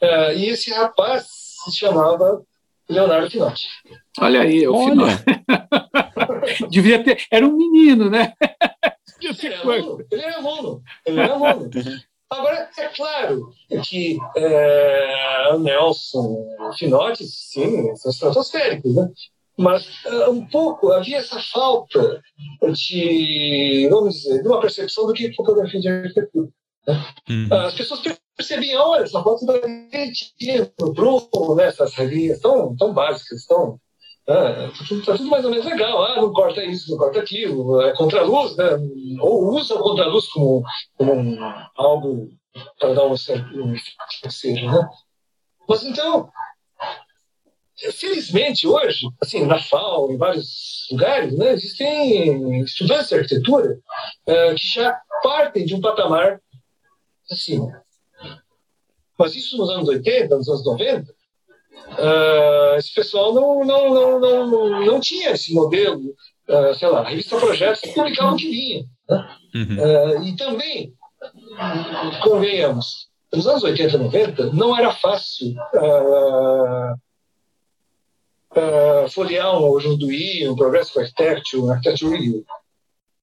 Uh, 0.00 0.32
e 0.36 0.46
esse 0.46 0.72
rapaz 0.72 1.26
se 1.64 1.76
chamava 1.76 2.42
Leonardo 2.88 3.30
Finotti. 3.30 3.68
Olha 4.18 4.40
aí, 4.40 4.66
o 4.66 4.84
Finotti. 4.84 5.24
Devia 6.70 7.04
ter. 7.04 7.24
Era 7.30 7.46
um 7.46 7.56
menino, 7.56 8.08
né? 8.08 8.32
Ele 9.22 9.54
era 9.54 9.60
aluno. 9.60 10.06
Ele 10.10 10.22
era 10.22 10.36
aluno. 10.36 10.82
Ele 11.06 11.20
era 11.20 11.34
aluno. 11.34 11.70
Agora, 12.32 12.68
é 12.78 12.88
claro 12.88 13.52
que 13.88 14.18
é, 14.36 15.58
Nelson, 15.58 16.46
Finotti, 16.78 17.24
sim, 17.26 17.94
são 17.96 18.10
estratosféricos, 18.10 18.94
né? 18.94 19.10
Mas 19.58 19.86
uh, 20.06 20.30
um 20.30 20.46
pouco 20.46 20.90
havia 20.92 21.18
essa 21.18 21.38
falta 21.38 22.22
de, 22.72 23.86
vamos 23.90 24.14
dizer, 24.14 24.42
de 24.42 24.48
uma 24.48 24.60
percepção 24.60 25.06
do 25.06 25.12
que 25.12 25.26
é 25.26 25.34
fotografia 25.34 25.78
de 25.78 25.88
arquitetura. 25.88 26.48
Né? 26.88 27.06
Uhum. 27.28 27.54
As 27.54 27.74
pessoas 27.74 28.00
percebiam, 28.34 28.82
olha, 28.82 29.02
essa 29.02 29.22
foto 29.22 29.44
da 29.44 29.60
gente 29.60 30.72
no 30.80 30.92
Bruno, 30.92 31.54
né, 31.54 31.66
essas 31.66 31.94
regrinhas 31.94 32.40
tão, 32.40 32.74
tão 32.76 32.94
básicas, 32.94 33.46
tão 33.46 33.78
ah, 34.32 34.70
tá, 34.70 34.84
tudo, 34.88 35.04
tá 35.04 35.16
tudo 35.16 35.30
mais 35.30 35.44
ou 35.44 35.50
menos 35.50 35.66
legal. 35.66 36.02
Ah, 36.04 36.16
não 36.20 36.32
corta 36.32 36.64
isso, 36.64 36.90
não 36.90 36.98
corta 36.98 37.20
aquilo. 37.20 37.80
É 37.82 37.94
contra-luz, 37.94 38.56
né? 38.56 38.70
Ou 39.20 39.54
usa 39.54 39.74
o 39.74 39.82
contra-luz 39.82 40.28
como, 40.28 40.62
como 40.96 41.14
um, 41.14 41.38
algo 41.76 42.28
para 42.78 42.94
dar 42.94 43.06
um 43.06 43.16
certo 43.16 43.48
um, 43.56 43.74
seja, 44.28 44.70
né? 44.70 44.88
Mas 45.68 45.84
então, 45.84 46.28
felizmente 47.92 48.66
hoje, 48.66 49.06
assim, 49.20 49.46
na 49.46 49.58
FAO, 49.58 50.12
em 50.12 50.16
vários 50.16 50.86
lugares, 50.90 51.36
né, 51.36 51.52
existem 51.52 52.62
estudantes 52.62 53.08
de 53.08 53.14
arquitetura 53.14 53.78
uh, 54.26 54.54
que 54.54 54.66
já 54.66 55.00
partem 55.22 55.64
de 55.64 55.74
um 55.74 55.80
patamar 55.80 56.40
assim. 57.30 57.66
Mas 59.18 59.34
isso 59.34 59.56
nos 59.56 59.70
anos 59.70 59.88
80, 59.88 60.36
nos 60.36 60.48
anos 60.48 60.64
90, 60.64 61.14
uh, 61.98 62.76
esse 62.76 62.94
pessoal 62.94 63.34
não, 63.34 63.64
não, 63.64 63.94
não, 63.94 64.20
não, 64.20 64.84
não 64.84 65.00
tinha 65.00 65.30
esse 65.30 65.52
modelo, 65.52 66.14
uh, 66.48 66.74
sei 66.74 66.88
lá, 66.88 67.00
a 67.00 67.08
revista 67.08 67.38
Projetos 67.38 67.92
publicava 67.92 68.32
o 68.32 68.36
que 68.36 68.50
vinha. 68.50 68.84
Né? 69.08 69.36
Uhum. 69.54 69.76
Uh, 69.78 70.22
e 70.24 70.36
também, 70.36 70.94
convenhamos, 72.22 73.08
nos 73.32 73.46
anos 73.46 73.62
80 73.62 73.96
e 73.96 73.98
90, 73.98 74.52
não 74.52 74.76
era 74.76 74.92
fácil 74.92 75.54
folhear 79.10 79.58
um 79.58 79.70
Ojunduí, 79.70 80.46
um 80.48 80.54
Progressive 80.54 81.00
Architecture, 81.00 81.62
um 81.62 81.70
Architecture 81.70 82.10
Review. 82.10 82.44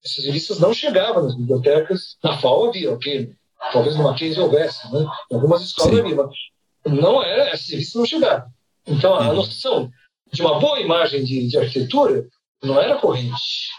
Essas 0.04 0.26
revistas 0.26 0.60
não 0.60 0.74
chegavam 0.74 1.24
nas 1.24 1.36
bibliotecas, 1.36 2.18
na 2.24 2.38
FAO 2.38 2.70
havia, 2.70 2.92
ok, 2.94 3.32
talvez 3.72 3.96
no 3.96 4.04
Mackenzie 4.04 4.42
houvesse, 4.42 4.92
né? 4.92 5.06
em 5.32 5.36
algumas 5.36 5.62
escolas 5.62 6.00
havia, 6.00 6.16
mas 6.16 6.30
não 6.90 7.24
era, 7.24 7.50
essa 7.50 7.72
revista 7.72 8.00
não 8.00 8.06
chegava. 8.06 8.48
Então, 8.86 9.16
a 9.16 9.30
uhum. 9.30 9.36
noção 9.36 9.92
de 10.32 10.42
uma 10.42 10.60
boa 10.60 10.80
imagem 10.80 11.24
de, 11.24 11.48
de 11.48 11.58
arquitetura 11.58 12.26
não 12.64 12.80
era 12.80 12.98
corrente. 12.98 13.70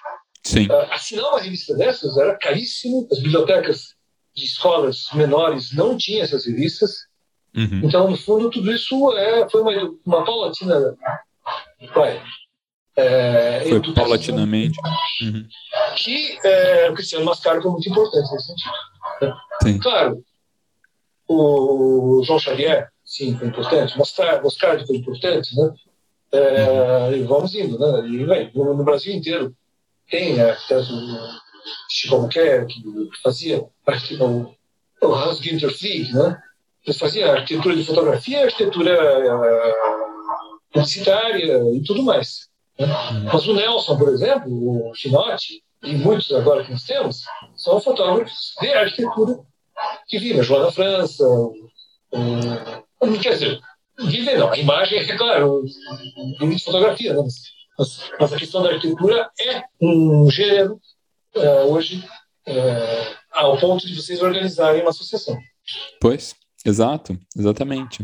Sim. 0.45 0.67
Uh, 0.67 0.93
assinar 0.93 1.27
uma 1.27 1.41
revista 1.41 1.75
dessas 1.77 2.17
era 2.17 2.37
caríssimo, 2.37 3.07
as 3.11 3.19
bibliotecas 3.19 3.95
de 4.35 4.45
escolas 4.45 5.09
menores 5.13 5.73
não 5.73 5.97
tinham 5.97 6.23
essas 6.23 6.47
revistas. 6.47 7.09
Uhum. 7.55 7.83
Então, 7.85 8.09
no 8.09 8.17
fundo, 8.17 8.51
tudo 8.51 8.73
isso 8.73 9.13
é, 9.17 9.49
foi 9.49 9.61
uma, 9.61 9.97
uma 10.07 10.25
paulatina. 10.25 10.97
Vai, 11.95 12.23
é, 12.97 13.65
foi 13.69 13.95
paulatinamente. 13.95 14.79
Uhum. 15.23 15.47
Que 15.97 16.39
é, 16.45 16.91
o 16.91 16.95
Cristiano 16.95 17.25
Mascaro 17.25 17.63
foi 17.63 17.71
muito 17.71 17.89
importante 17.89 18.33
nesse 18.33 18.47
sentido. 18.47 18.73
Né? 19.65 19.79
Claro, 19.81 20.25
o 21.29 22.23
João 22.25 22.39
Xavier, 22.39 22.89
sim, 23.11 23.37
foi 23.37 23.49
importante. 23.49 23.99
Mostrar, 23.99 24.41
Moscardi 24.41 24.87
foi 24.87 24.97
importante, 24.97 25.57
né? 25.57 25.75
É, 26.33 27.17
e 27.17 27.23
vamos 27.25 27.53
indo, 27.57 27.77
né? 27.77 28.09
E, 28.09 28.25
bem, 28.25 28.51
no, 28.55 28.73
no, 28.73 28.85
Brasil 28.85 29.13
inteiro 29.13 29.53
tem 30.09 30.37
o 30.41 30.55
Chico 31.89 32.15
Albuquerque, 32.15 32.81
que 32.81 33.23
fazia 33.23 33.59
o, 33.61 34.55
o 35.03 35.15
Hans 35.15 35.41
Günther 35.41 35.77
Flieg, 35.77 36.13
né? 36.13 36.41
Ele 36.87 36.97
fazia 36.97 37.33
arquitetura 37.33 37.75
de 37.75 37.85
fotografia, 37.85 38.45
arquitetura 38.45 39.37
uh, 39.37 40.61
publicitária 40.73 41.59
e 41.75 41.83
tudo 41.83 42.05
mais. 42.05 42.49
Né? 42.79 42.87
Mas 43.33 43.47
o 43.47 43.55
Nelson, 43.55 43.99
por 43.99 44.09
exemplo, 44.09 44.91
o 44.91 44.95
Chinotti, 44.95 45.63
e 45.83 45.95
muitos 45.95 46.33
agora 46.33 46.65
que 46.65 46.71
nós 46.71 46.85
temos, 46.85 47.25
são 47.57 47.81
fotógrafos 47.81 48.55
de 48.61 48.69
arquitetura 48.73 49.41
que 50.07 50.19
vivem, 50.19 50.43
João 50.43 50.63
da 50.63 50.73
França, 50.73 51.25
um, 52.13 52.81
quer 53.23 53.35
dizer, 53.35 53.61
vivem 53.99 54.39
não, 54.39 54.51
a 54.51 54.59
imagem 54.59 54.99
é 54.99 55.17
claro, 55.17 55.65
de 55.65 56.65
fotografia, 56.65 57.15
né? 57.15 57.23
mas, 57.79 58.11
mas, 58.19 58.33
a 58.33 58.37
questão 58.37 58.63
da 58.63 58.71
arquitetura 58.71 59.31
é 59.41 59.63
um 59.81 60.31
gênero 60.31 60.81
uh, 61.37 61.73
hoje 61.73 62.05
uh, 62.49 63.17
ao 63.33 63.59
ponto 63.59 63.87
de 63.87 63.95
vocês 63.95 64.21
organizarem 64.21 64.83
uma 64.83 64.91
associação. 64.91 65.39
Pois, 66.01 66.35
exato, 66.65 67.19
exatamente. 67.37 68.03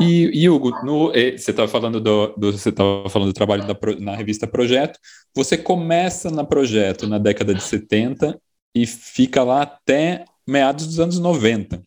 E, 0.00 0.30
e 0.32 0.48
Hugo, 0.48 0.70
no, 0.82 1.14
eh, 1.14 1.36
você 1.36 1.50
estava 1.50 1.68
falando 1.68 2.00
do, 2.00 2.28
do, 2.28 2.52
você 2.52 2.72
falando 2.72 3.28
do 3.28 3.34
trabalho 3.34 3.66
da, 3.66 3.76
na 3.98 4.16
revista 4.16 4.46
Projeto. 4.46 4.98
Você 5.36 5.58
começa 5.58 6.30
na 6.30 6.42
Projeto 6.42 7.06
na 7.06 7.18
década 7.18 7.54
de 7.54 7.62
70 7.62 8.40
e 8.74 8.86
fica 8.86 9.42
lá 9.42 9.62
até 9.62 10.24
meados 10.46 10.86
dos 10.86 11.00
anos 11.00 11.18
90. 11.18 11.82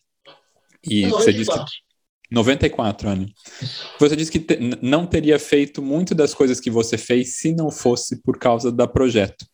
E 0.88 1.06
94. 1.06 1.24
você 1.24 1.32
disse 1.32 1.50
que 1.50 1.84
94 2.30 3.08
anos. 3.08 3.32
Você 4.00 4.16
disse 4.16 4.32
que 4.32 4.40
te, 4.40 4.58
não 4.82 5.06
teria 5.06 5.38
feito 5.38 5.80
muito 5.82 6.14
das 6.14 6.34
coisas 6.34 6.58
que 6.58 6.70
você 6.70 6.98
fez 6.98 7.36
se 7.36 7.54
não 7.54 7.70
fosse 7.70 8.20
por 8.22 8.38
causa 8.38 8.72
da 8.72 8.86
projeto. 8.86 9.46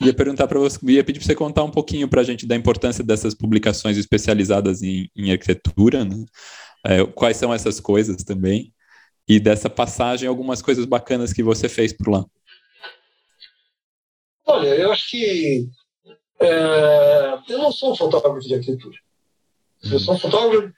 Ia 0.00 0.12
perguntar 0.12 0.48
para 0.48 0.58
você, 0.58 0.78
ia 0.90 1.04
pedir 1.04 1.20
para 1.20 1.26
você 1.26 1.34
contar 1.34 1.62
um 1.62 1.70
pouquinho 1.70 2.08
para 2.08 2.22
a 2.22 2.24
gente 2.24 2.46
da 2.46 2.56
importância 2.56 3.04
dessas 3.04 3.34
publicações 3.34 3.96
especializadas 3.96 4.82
em, 4.82 5.08
em 5.14 5.30
arquitetura, 5.30 6.04
né? 6.04 6.24
é, 6.84 7.04
quais 7.06 7.36
são 7.36 7.52
essas 7.52 7.78
coisas 7.78 8.24
também 8.24 8.72
e 9.28 9.38
dessa 9.38 9.70
passagem, 9.70 10.28
algumas 10.28 10.60
coisas 10.60 10.84
bacanas 10.84 11.32
que 11.32 11.42
você 11.42 11.68
fez 11.68 11.92
por 11.92 12.08
lá. 12.08 12.24
Olha, 14.44 14.68
eu 14.68 14.90
acho 14.90 15.08
que 15.08 15.68
é, 16.40 17.38
eu 17.48 17.58
não 17.58 17.70
sou 17.70 17.92
um 17.92 17.96
fotógrafo 17.96 18.40
de 18.40 18.54
arquitetura. 18.54 18.98
Eu 19.82 19.98
sou 19.98 20.14
um 20.14 20.18
fotógrafo, 20.18 20.72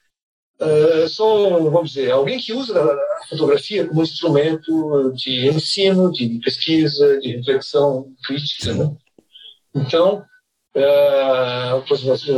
é, 0.61 1.09
sou, 1.09 1.71
vamos 1.71 1.91
dizer, 1.91 2.13
alguém 2.13 2.39
que 2.39 2.53
usa 2.53 2.81
a 2.81 3.27
fotografia 3.29 3.87
como 3.87 4.03
instrumento 4.03 5.13
de 5.13 5.49
ensino, 5.49 6.13
de 6.13 6.39
pesquisa, 6.39 7.19
de 7.19 7.37
reflexão 7.37 8.15
crítica. 8.25 8.73
Né? 8.73 8.97
Então, 9.75 10.25
é, 10.75 11.71
as, 11.71 12.29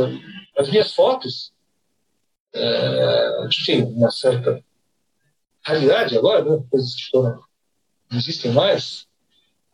as 0.57 0.69
minhas 0.69 0.93
fotos, 0.93 1.53
é, 2.53 3.47
que 3.51 3.65
tem 3.65 3.83
uma 3.83 4.09
certa 4.09 4.63
realidade 5.63 6.17
agora, 6.17 6.43
né? 6.43 6.63
coisas 6.71 6.95
que 6.95 7.09
foram, 7.11 7.39
não 8.09 8.17
existem 8.17 8.51
mais, 8.51 9.05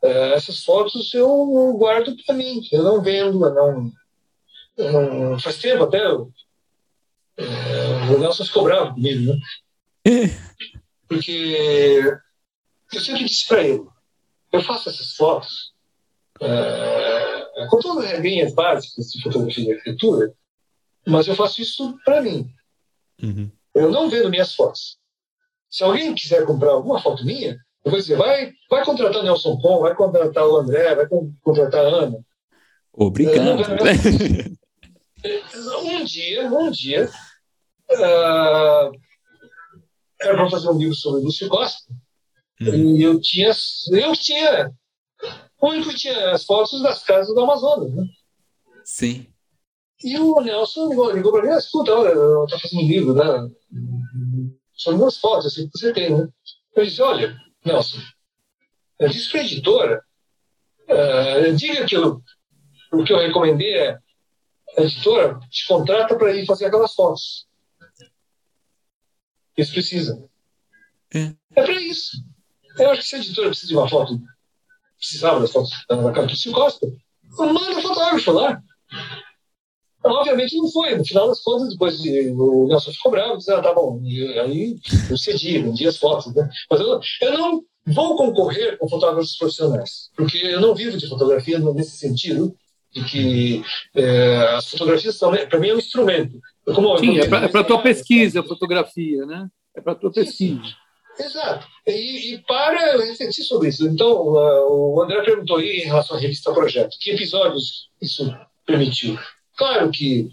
é, 0.01 0.33
essas 0.33 0.63
fotos 0.63 1.13
eu 1.13 1.73
guardo 1.77 2.15
para 2.25 2.35
mim, 2.35 2.61
eu 2.71 2.83
não 2.83 3.01
vendo, 3.01 3.45
eu 3.45 3.53
não, 3.53 3.91
eu 4.77 4.91
não 5.29 5.39
faz 5.39 5.57
tempo 5.57 5.83
até 5.83 6.05
eu, 6.05 6.31
é, 7.41 8.13
o 8.13 8.19
Nelson 8.19 8.45
ficou 8.45 8.63
bravo 8.63 8.93
comigo, 8.93 9.33
né? 9.33 9.39
Porque 11.07 12.17
eu 12.93 13.01
sempre 13.01 13.25
disse 13.25 13.47
para 13.47 13.63
ele, 13.63 13.85
eu 14.51 14.61
faço 14.61 14.89
essas 14.89 15.13
fotos 15.15 15.73
é, 16.39 17.67
com 17.69 17.79
todas 17.79 18.05
as 18.05 18.11
regrinhas 18.11 18.53
básicas 18.53 19.11
de 19.11 19.21
fotografia 19.21 19.69
e 19.69 19.73
arquitetura, 19.73 20.33
mas 21.05 21.27
eu 21.27 21.35
faço 21.35 21.61
isso 21.61 21.97
para 22.05 22.21
mim. 22.21 22.49
Uhum. 23.21 23.51
Eu 23.73 23.91
não 23.91 24.09
vendo 24.09 24.29
minhas 24.29 24.55
fotos. 24.55 24.97
Se 25.69 25.83
alguém 25.83 26.13
quiser 26.13 26.45
comprar 26.45 26.71
alguma 26.71 27.01
foto 27.01 27.25
minha, 27.25 27.57
eu 27.83 27.91
vou 27.91 27.99
dizer, 27.99 28.15
vai, 28.17 28.53
vai 28.69 28.85
contratar 28.85 29.23
Nelson 29.23 29.57
Pom, 29.57 29.79
vai 29.79 29.95
contratar 29.95 30.45
o 30.47 30.57
André, 30.57 30.95
vai 30.95 31.07
contratar 31.41 31.85
a 31.85 31.89
Ana. 31.89 32.19
Obrigado. 32.93 33.63
um 35.83 36.03
dia, 36.03 36.47
um 36.51 36.69
dia, 36.69 37.09
uh, 37.93 38.91
era 40.21 40.35
para 40.35 40.49
fazer 40.49 40.69
um 40.69 40.77
livro 40.77 40.95
sobre 40.95 41.23
Lúcio 41.23 41.49
Costa, 41.49 41.91
hum. 42.61 42.97
e 42.97 43.03
eu 43.03 43.19
tinha, 43.19 43.51
eu 43.91 44.13
tinha, 44.13 44.71
o 45.59 45.67
único 45.67 45.93
tinha 45.95 46.31
as 46.31 46.43
fotos 46.43 46.81
das 46.81 47.03
casas 47.03 47.33
do 47.33 47.41
Amazonas, 47.41 47.93
né? 47.93 48.05
Sim. 48.83 49.27
E 50.03 50.17
o 50.17 50.41
Nelson 50.41 50.89
ligou, 50.89 51.11
ligou 51.11 51.31
para 51.31 51.43
mim, 51.43 51.57
escuta, 51.57 51.93
olha, 51.93 52.09
eu 52.09 52.45
estou 52.45 52.59
fazendo 52.59 52.81
um 52.81 52.87
livro, 52.87 53.13
né? 53.13 53.49
São 54.75 54.97
duas 54.97 55.17
fotos 55.17 55.47
assim, 55.47 55.69
que 55.69 55.77
você 55.77 55.93
tem, 55.93 56.09
né? 56.09 56.27
Eu 56.75 56.85
disse, 56.85 57.01
olha, 57.01 57.37
Nelson, 57.63 57.99
eu 58.99 59.09
disse 59.09 59.29
para 59.29 59.41
a 59.41 59.43
editora, 59.43 60.03
uh, 60.89 61.55
diga 61.55 61.85
que 61.85 61.95
eu, 61.95 62.21
o 62.93 63.03
que 63.03 63.13
eu 63.13 63.19
recomendei 63.19 63.73
é 63.75 63.97
a 64.77 64.81
editora 64.81 65.39
te 65.49 65.67
contrata 65.67 66.15
para 66.15 66.35
ir 66.35 66.45
fazer 66.45 66.65
aquelas 66.65 66.93
fotos. 66.93 67.47
Eles 69.57 69.71
precisam. 69.71 70.29
É, 71.13 71.33
é 71.55 71.63
para 71.63 71.81
isso. 71.81 72.23
Eu 72.77 72.91
acho 72.91 73.01
que 73.01 73.07
se 73.07 73.15
a 73.15 73.19
editora 73.19 73.49
precisa 73.49 73.67
de 73.67 73.75
uma 73.75 73.89
foto, 73.89 74.19
precisava 74.97 75.39
das 75.39 75.51
fotos 75.51 75.71
da 75.89 76.11
Cartucho 76.11 76.51
Costa, 76.51 76.87
manda 77.37 77.81
fotógrafo 77.81 78.31
lá. 78.31 78.61
Obviamente 80.03 80.57
não 80.57 80.71
foi. 80.71 80.95
No 80.95 81.05
final 81.05 81.27
das 81.27 81.41
contas, 81.41 81.69
depois 81.69 81.99
o 81.99 82.67
Nelson 82.67 82.91
ficou 82.91 83.11
bravo, 83.11 83.37
disse, 83.37 83.51
ah, 83.51 83.61
tá 83.61 83.73
bom. 83.73 83.99
E 84.03 84.39
aí 84.39 84.79
eu 85.09 85.17
cedi, 85.17 85.59
vendi 85.59 85.87
as 85.87 85.97
fotos. 85.97 86.33
Né? 86.33 86.49
Mas 86.69 86.79
eu, 86.79 86.99
eu 87.21 87.37
não 87.37 87.63
vou 87.85 88.15
concorrer 88.15 88.77
com 88.77 88.89
fotógrafos 88.89 89.35
profissionais, 89.37 90.09
porque 90.15 90.37
eu 90.37 90.61
não 90.61 90.73
vivo 90.73 90.97
de 90.97 91.07
fotografia 91.07 91.59
nesse 91.59 91.97
sentido, 91.97 92.55
de 92.93 93.03
que 93.05 93.63
é, 93.95 94.37
as 94.55 94.69
fotografias 94.69 95.15
são, 95.15 95.31
para 95.31 95.59
mim, 95.59 95.69
é 95.69 95.75
um 95.75 95.79
instrumento. 95.79 96.39
Como, 96.65 96.97
Sim, 96.97 97.19
é 97.19 97.27
para 97.27 97.59
a 97.61 97.63
tua 97.63 97.81
pesquisa, 97.81 98.41
a 98.41 98.43
fotografia, 98.43 99.25
né? 99.25 99.47
É 99.75 99.81
para 99.81 99.93
a 99.93 99.95
tua 99.95 100.11
pesquisa. 100.11 100.61
Exato. 101.19 101.67
E, 101.87 102.33
e, 102.33 102.37
para 102.39 102.97
refletir 103.03 103.43
sobre 103.43 103.69
isso. 103.69 103.87
Então, 103.87 104.11
uh, 104.11 104.95
o 104.95 105.01
André 105.01 105.21
perguntou 105.23 105.57
aí 105.57 105.81
em 105.81 105.85
relação 105.85 106.17
à 106.17 106.19
revista 106.19 106.53
Projeto, 106.53 106.97
que 106.99 107.11
episódios 107.11 107.89
isso 108.01 108.33
permitiu? 108.65 109.17
Claro 109.57 109.91
que 109.91 110.29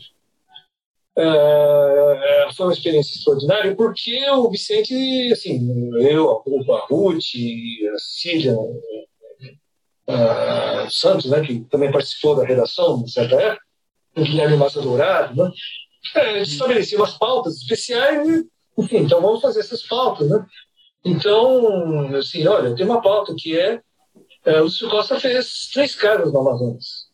uh, 1.18 2.54
foi 2.54 2.66
uma 2.66 2.72
experiência 2.72 3.16
extraordinária, 3.16 3.74
porque 3.74 4.30
o 4.30 4.50
Vicente, 4.50 4.94
assim, 5.32 5.90
eu, 6.00 6.30
a 6.30 6.86
Ruth, 6.86 7.24
a 7.94 7.98
Cília 7.98 8.56
uh, 10.08 10.90
Santos, 10.90 11.30
né, 11.30 11.40
que 11.40 11.60
também 11.70 11.92
participou 11.92 12.34
da 12.34 12.44
redação, 12.44 13.02
de 13.02 13.12
certa 13.12 13.36
época, 13.36 13.62
o 14.16 14.22
Guilherme 14.22 14.56
Massa 14.56 14.80
Dourado, 14.80 15.42
né, 15.42 15.50
é, 16.16 16.42
estabeleciam 16.42 17.00
umas 17.00 17.16
pautas 17.16 17.56
especiais, 17.56 18.26
e, 18.28 18.46
enfim, 18.78 18.98
então 18.98 19.20
vamos 19.20 19.42
fazer 19.42 19.60
essas 19.60 19.82
pautas, 19.82 20.28
né? 20.28 20.44
Então, 21.04 22.16
assim, 22.16 22.46
olha, 22.46 22.74
tem 22.74 22.84
uma 22.84 23.00
pauta 23.00 23.34
que 23.36 23.58
é, 23.58 23.80
é 24.44 24.60
o 24.60 24.64
Lúcio 24.64 24.88
Costa 24.88 25.18
fez 25.18 25.68
três 25.72 25.94
casas 25.94 26.32
no 26.32 26.40
Amazonas. 26.40 27.08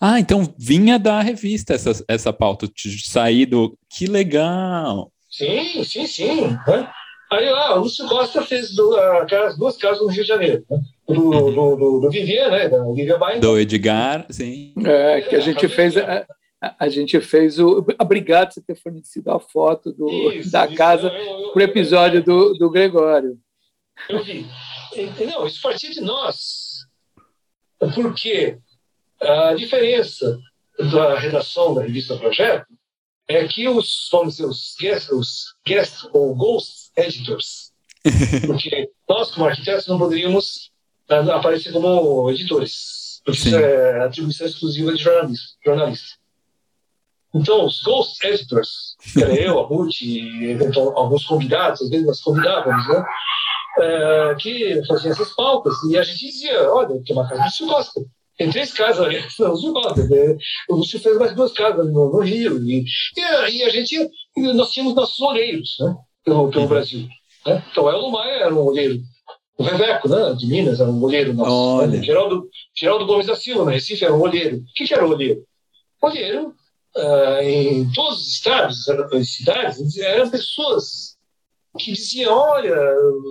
Ah, 0.00 0.18
então 0.18 0.54
vinha 0.56 0.98
da 0.98 1.20
revista 1.20 1.74
essa, 1.74 1.92
essa 2.08 2.32
pauta, 2.32 2.66
de 2.68 3.06
sair 3.06 3.46
do. 3.46 3.76
Que 3.90 4.06
legal! 4.06 5.12
Sim, 5.30 5.84
sim, 5.84 6.06
sim. 6.06 6.40
Né? 6.66 6.90
Aí 7.30 7.50
lá, 7.50 7.76
o 7.76 7.80
Lúcio 7.80 8.06
Costa 8.08 8.42
fez 8.42 8.74
do, 8.74 8.96
aquelas 8.96 9.58
duas 9.58 9.76
casas 9.76 10.00
no 10.00 10.08
Rio 10.08 10.22
de 10.22 10.28
Janeiro. 10.28 10.64
Né? 10.70 10.80
Do, 11.08 11.14
uhum. 11.14 11.54
do, 11.54 11.76
do, 11.76 12.00
do 12.00 12.10
Vivier, 12.10 12.50
né? 12.50 12.68
Da 12.68 12.82
Vivier 12.92 13.18
Bain. 13.18 13.38
Do 13.38 13.58
Edgar, 13.58 14.26
sim. 14.30 14.74
É, 14.84 15.20
que 15.20 15.36
a 15.36 15.40
gente 15.40 15.68
fez. 15.68 15.96
A, 15.96 16.26
a 16.60 16.88
gente 16.88 17.20
fez 17.20 17.58
o. 17.58 17.86
Obrigado 18.00 18.54
por 18.54 18.62
ter 18.62 18.74
fornecido 18.74 19.30
a 19.30 19.38
foto 19.38 19.92
do, 19.92 20.32
isso, 20.32 20.50
da 20.50 20.66
isso, 20.66 20.74
casa 20.74 21.10
para 21.10 21.60
o 21.60 21.62
episódio 21.62 22.22
do, 22.22 22.54
do 22.54 22.70
Gregório. 22.70 23.38
Eu 24.08 24.22
vi. 24.24 24.46
Não, 25.26 25.46
isso 25.46 25.60
partiu 25.62 25.90
de 25.90 26.00
nós. 26.00 26.86
Porque 27.94 28.58
a 29.20 29.54
diferença 29.54 30.38
da 30.78 31.18
redação 31.18 31.74
da 31.74 31.82
revista 31.82 32.16
Projeto 32.16 32.66
é 33.28 33.46
que 33.46 33.68
os, 33.68 34.08
vamos 34.10 34.36
dizer, 34.36 34.46
os 34.46 34.76
guest, 34.80 35.10
os 35.10 35.54
guest 35.66 36.04
ou 36.12 36.34
ghost 36.34 36.90
editors, 36.96 37.72
porque 38.46 38.90
nós, 39.08 39.32
como 39.32 39.46
arquitetos, 39.46 39.86
não 39.86 39.98
poderíamos 39.98 40.70
aparecer 41.08 41.72
como 41.72 42.30
editores, 42.30 43.20
porque 43.24 43.40
Sim. 43.40 43.48
isso 43.48 43.58
é 43.58 44.04
atribuição 44.04 44.46
exclusiva 44.46 44.92
de 44.92 45.02
jornalista. 45.02 45.46
jornalista. 45.64 46.08
Então, 47.34 47.66
os 47.66 47.82
ghost 47.82 48.26
editors, 48.26 48.96
que 49.12 49.22
era 49.22 49.34
eu, 49.34 49.58
a 49.58 49.66
Ruth, 49.66 50.00
e 50.00 50.56
alguns 50.74 51.24
convidados, 51.26 51.82
às 51.82 51.90
vezes 51.90 52.06
nós 52.06 52.20
convidávamos, 52.20 52.88
né? 52.88 53.04
É, 53.78 54.34
que 54.36 54.82
faziam 54.86 55.12
essas 55.12 55.34
pautas, 55.34 55.74
e 55.90 55.98
a 55.98 56.02
gente 56.02 56.18
dizia: 56.18 56.72
olha, 56.72 57.02
tem 57.04 57.14
uma 57.14 57.28
casa 57.28 57.44
de 57.46 57.70
Costa 57.70 58.00
tem 58.36 58.50
três 58.50 58.72
casas 58.72 59.04
ali, 59.04 59.30
são 59.30 59.52
os 59.52 59.62
né? 59.62 60.36
O 60.68 60.76
Lúcio 60.76 61.00
fez 61.00 61.16
mais 61.18 61.34
duas 61.34 61.52
casas 61.52 61.86
no, 61.86 62.10
no 62.10 62.20
Rio. 62.20 62.62
E, 62.68 62.84
e, 63.16 63.62
a 63.62 63.70
gente, 63.70 64.10
nós 64.36 64.70
tínhamos 64.70 64.94
nossos 64.94 65.18
olheiros 65.20 65.76
né? 65.80 65.96
pelo, 66.24 66.50
pelo 66.50 66.62
uhum. 66.64 66.68
Brasil. 66.68 67.08
Né? 67.46 67.64
Então, 67.70 67.84
o 67.84 68.12
Maia 68.12 68.44
era 68.44 68.54
um 68.54 68.60
olheiro. 68.60 68.98
O 69.58 69.62
Reveco, 69.62 70.08
né, 70.08 70.34
de 70.34 70.46
Minas, 70.46 70.80
era 70.80 70.90
um 70.90 71.02
olheiro 71.02 71.32
nosso. 71.32 71.86
Né? 71.86 72.02
Geraldo, 72.02 72.48
Geraldo 72.74 73.06
Gomes 73.06 73.26
da 73.26 73.34
Silva, 73.34 73.64
na 73.64 73.70
Recife, 73.70 74.04
era 74.04 74.14
um 74.14 74.20
olheiro. 74.20 74.58
O 74.58 74.64
que, 74.74 74.86
que 74.86 74.92
era 74.92 75.06
o 75.06 75.10
olheiro? 75.10 75.42
Olheiro, 76.02 76.54
uh, 76.96 77.42
em 77.42 77.90
todos 77.92 78.20
os 78.20 78.28
estados, 78.28 78.88
as 78.88 79.28
cidades, 79.30 79.96
eram 79.98 80.28
pessoas 80.30 81.16
que 81.78 81.92
diziam, 81.92 82.36
olha... 82.36 82.76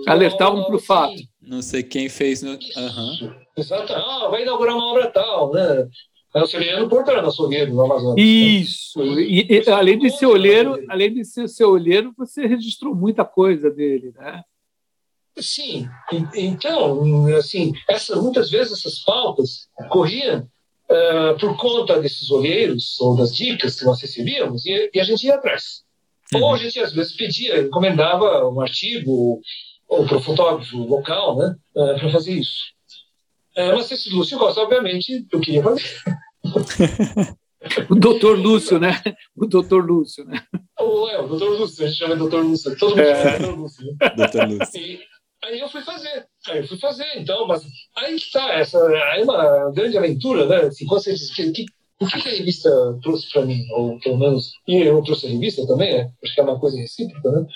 Alertavam 0.06 0.64
para 0.64 0.76
o 0.76 0.80
fato. 0.80 1.14
Não 1.40 1.62
sei 1.62 1.82
quem 1.82 2.08
fez. 2.08 2.42
No... 2.42 2.52
Uhum. 2.52 3.34
Exato. 3.56 3.92
Ah, 3.92 4.28
vai 4.28 4.42
inaugurar 4.42 4.74
uma 4.74 4.92
obra 4.92 5.10
tal, 5.10 5.52
né? 5.52 5.88
É 6.34 6.42
o 6.42 6.46
Celiano 6.46 6.88
Portão, 6.88 7.22
nosso 7.22 7.44
olheiro 7.44 7.72
no 7.72 7.82
Amazonas. 7.82 8.16
Isso. 8.18 9.02
E, 9.02 9.46
e, 9.48 9.70
além 9.70 9.98
de 9.98 10.10
ser 10.10 10.26
olheiro, 10.26 10.84
além 10.88 11.14
de 11.14 11.24
ser 11.24 11.48
seu 11.48 11.70
olheiro, 11.70 12.12
você 12.16 12.46
registrou 12.46 12.94
muita 12.94 13.24
coisa 13.24 13.70
dele, 13.70 14.12
né? 14.14 14.42
Sim. 15.38 15.88
Então, 16.34 17.26
assim, 17.36 17.72
essa, 17.88 18.16
muitas 18.16 18.50
vezes 18.50 18.78
essas 18.78 19.00
pautas 19.00 19.68
corriam 19.90 20.48
uh, 20.90 21.38
por 21.38 21.56
conta 21.56 22.00
desses 22.00 22.30
olheiros 22.30 22.98
ou 23.00 23.16
das 23.16 23.34
dicas 23.34 23.78
que 23.78 23.84
nós 23.84 24.00
recebíamos 24.00 24.64
e, 24.64 24.90
e 24.94 25.00
a 25.00 25.04
gente 25.04 25.26
ia 25.26 25.34
atrás. 25.34 25.84
Uhum. 26.32 26.42
Ou 26.42 26.54
a 26.54 26.56
gente 26.56 26.78
às 26.80 26.92
vezes 26.92 27.14
pedia, 27.14 27.60
encomendava 27.60 28.48
um 28.48 28.60
artigo 28.60 29.40
ou 29.88 30.06
para 30.06 30.16
o 30.16 30.22
fotógrafo 30.22 30.76
local, 30.78 31.36
né, 31.36 31.54
uh, 31.76 31.98
para 31.98 32.10
fazer 32.10 32.32
isso. 32.32 32.74
É, 33.56 33.72
mas 33.72 33.90
esse 33.90 34.10
Lúcio 34.10 34.38
Costa, 34.38 34.60
obviamente, 34.60 35.26
eu 35.32 35.40
queria 35.40 35.62
fazer. 35.62 35.82
o 37.88 37.94
doutor 37.96 38.38
Lúcio, 38.38 38.78
né? 38.78 39.00
O 39.34 39.46
doutor 39.46 39.82
Lúcio, 39.82 40.26
né? 40.26 40.42
O, 40.78 41.08
é, 41.08 41.18
o 41.20 41.26
doutor 41.26 41.58
Lúcio, 41.58 41.84
a 41.84 41.88
gente 41.88 41.98
chama 41.98 42.14
de 42.14 42.18
doutor 42.18 42.44
Lúcio. 42.44 42.76
Todo 42.76 42.90
mundo 42.90 43.00
é. 43.00 43.14
chama 43.14 43.38
doutor 43.38 43.58
Lúcio. 43.58 43.86
Né? 43.86 44.10
doutor 44.14 44.48
Lúcio. 44.48 44.80
E, 44.80 45.00
aí 45.44 45.60
eu 45.60 45.68
fui 45.68 45.82
fazer. 45.82 46.26
Aí 46.48 46.58
eu 46.58 46.68
fui 46.68 46.78
fazer, 46.78 47.06
então, 47.16 47.46
mas 47.46 47.64
aí 47.96 48.16
que 48.16 48.30
tá, 48.30 48.54
essa 48.54 48.78
é 48.78 49.22
uma 49.22 49.70
grande 49.72 49.98
aventura, 49.98 50.46
né? 50.46 50.68
Assim, 50.68 50.86
quando 50.86 51.02
você 51.02 51.12
diz 51.12 51.34
que, 51.34 51.52
que, 51.52 51.66
o 52.00 52.06
que 52.06 52.28
a 52.28 52.32
revista 52.32 52.70
trouxe 53.02 53.30
para 53.30 53.44
mim, 53.44 53.64
ou 53.72 53.98
pelo 54.00 54.18
menos, 54.18 54.52
e 54.66 54.76
eu 54.82 55.02
trouxe 55.02 55.26
a 55.26 55.30
revista 55.30 55.66
também, 55.66 55.96
né? 55.96 56.12
Acho 56.22 56.34
que 56.34 56.40
é 56.40 56.44
uma 56.44 56.60
coisa 56.60 56.78
recíproca, 56.78 57.30
né? 57.30 57.46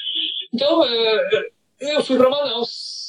Então, 0.53 0.85
é, 0.85 1.51
eu 1.81 2.03
fui 2.03 2.17
para 2.17 2.31
Manaus 2.31 3.01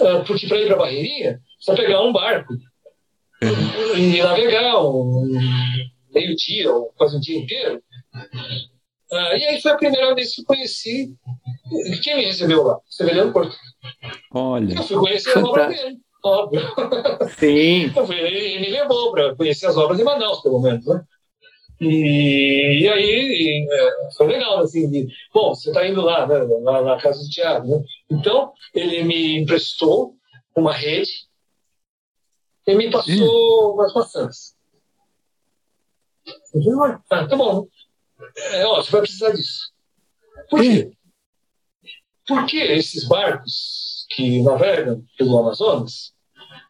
ah, 0.00 0.22
porque 0.26 0.46
para 0.46 0.58
ir 0.58 0.66
para 0.66 0.76
a 0.76 0.78
Barreirinha, 0.78 1.40
só 1.58 1.74
pegar 1.74 2.02
um 2.02 2.12
barco 2.12 2.54
e 3.96 4.22
navegar 4.22 4.80
um 4.80 5.28
meio 6.12 6.36
dia 6.36 6.72
ou 6.72 6.92
quase 6.96 7.16
um 7.16 7.20
dia 7.20 7.38
inteiro. 7.38 7.82
Uh, 9.10 9.36
e 9.36 9.44
aí 9.44 9.60
foi 9.62 9.70
a 9.70 9.76
primeira 9.76 10.14
vez 10.14 10.34
que 10.34 10.44
conheci 10.44 11.14
quem 12.02 12.16
me 12.16 12.24
recebeu 12.26 12.62
lá, 12.62 12.78
Severino 12.88 13.32
Porto. 13.32 13.56
Olha. 14.32 14.74
Eu 14.74 14.82
fui 14.82 14.98
conhecer 14.98 15.38
a 15.38 15.42
obra 15.42 15.68
dele, 15.68 15.98
óbvio. 16.22 16.60
Sim. 17.38 17.90
Fui, 17.90 18.18
ele 18.18 18.60
me 18.60 18.70
levou 18.70 19.12
para 19.12 19.34
conhecer 19.34 19.66
as 19.66 19.76
obras 19.76 19.96
de 19.96 20.04
Manaus, 20.04 20.42
pelo 20.42 20.60
menos, 20.60 20.86
né? 20.86 21.02
E, 21.80 22.80
e 22.82 22.88
aí 22.88 23.04
e, 23.04 23.66
é, 23.70 24.12
foi 24.16 24.26
legal, 24.26 24.58
assim, 24.58 24.90
de, 24.90 25.06
bom, 25.32 25.54
você 25.54 25.70
está 25.70 25.86
indo 25.86 26.02
lá, 26.02 26.26
né, 26.26 26.38
lá 26.62 26.82
na 26.82 27.00
casa 27.00 27.22
do 27.22 27.30
Tiago, 27.30 27.68
né? 27.68 27.84
Então, 28.10 28.52
ele 28.74 29.04
me 29.04 29.38
emprestou 29.38 30.16
uma 30.56 30.72
rede 30.72 31.28
e 32.66 32.74
me 32.74 32.90
passou 32.90 33.74
umas 33.74 33.94
maçãs. 33.94 34.56
Eu 36.52 36.62
falei, 36.62 36.96
ah, 37.10 37.26
tá 37.26 37.36
bom. 37.36 37.66
É, 38.36 38.66
ó, 38.66 38.76
você 38.76 38.90
vai 38.90 39.00
precisar 39.02 39.30
disso. 39.30 39.72
Por 40.50 40.60
quê? 40.60 40.90
Porque 42.26 42.56
esses 42.56 43.06
barcos 43.08 44.06
que 44.10 44.42
navegam 44.42 45.04
pelo 45.16 45.38
Amazonas, 45.38 46.12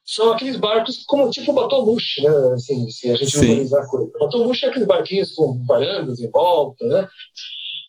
são 0.05 0.33
aqueles 0.33 0.57
barcos 0.57 1.05
como 1.05 1.31
tipo 1.31 1.53
batomushi, 1.53 2.23
né? 2.23 2.31
Assim, 2.55 2.89
se 2.91 3.11
a 3.11 3.15
gente 3.15 3.37
organizar 3.37 3.83
a 3.83 3.87
coisa. 3.87 4.11
Batomushi 4.19 4.65
é 4.65 4.69
aqueles 4.69 4.89
barquinhos 4.89 5.35
com 5.35 5.63
varandas 5.67 6.19
em 6.21 6.31
volta, 6.31 6.85
né? 6.87 7.09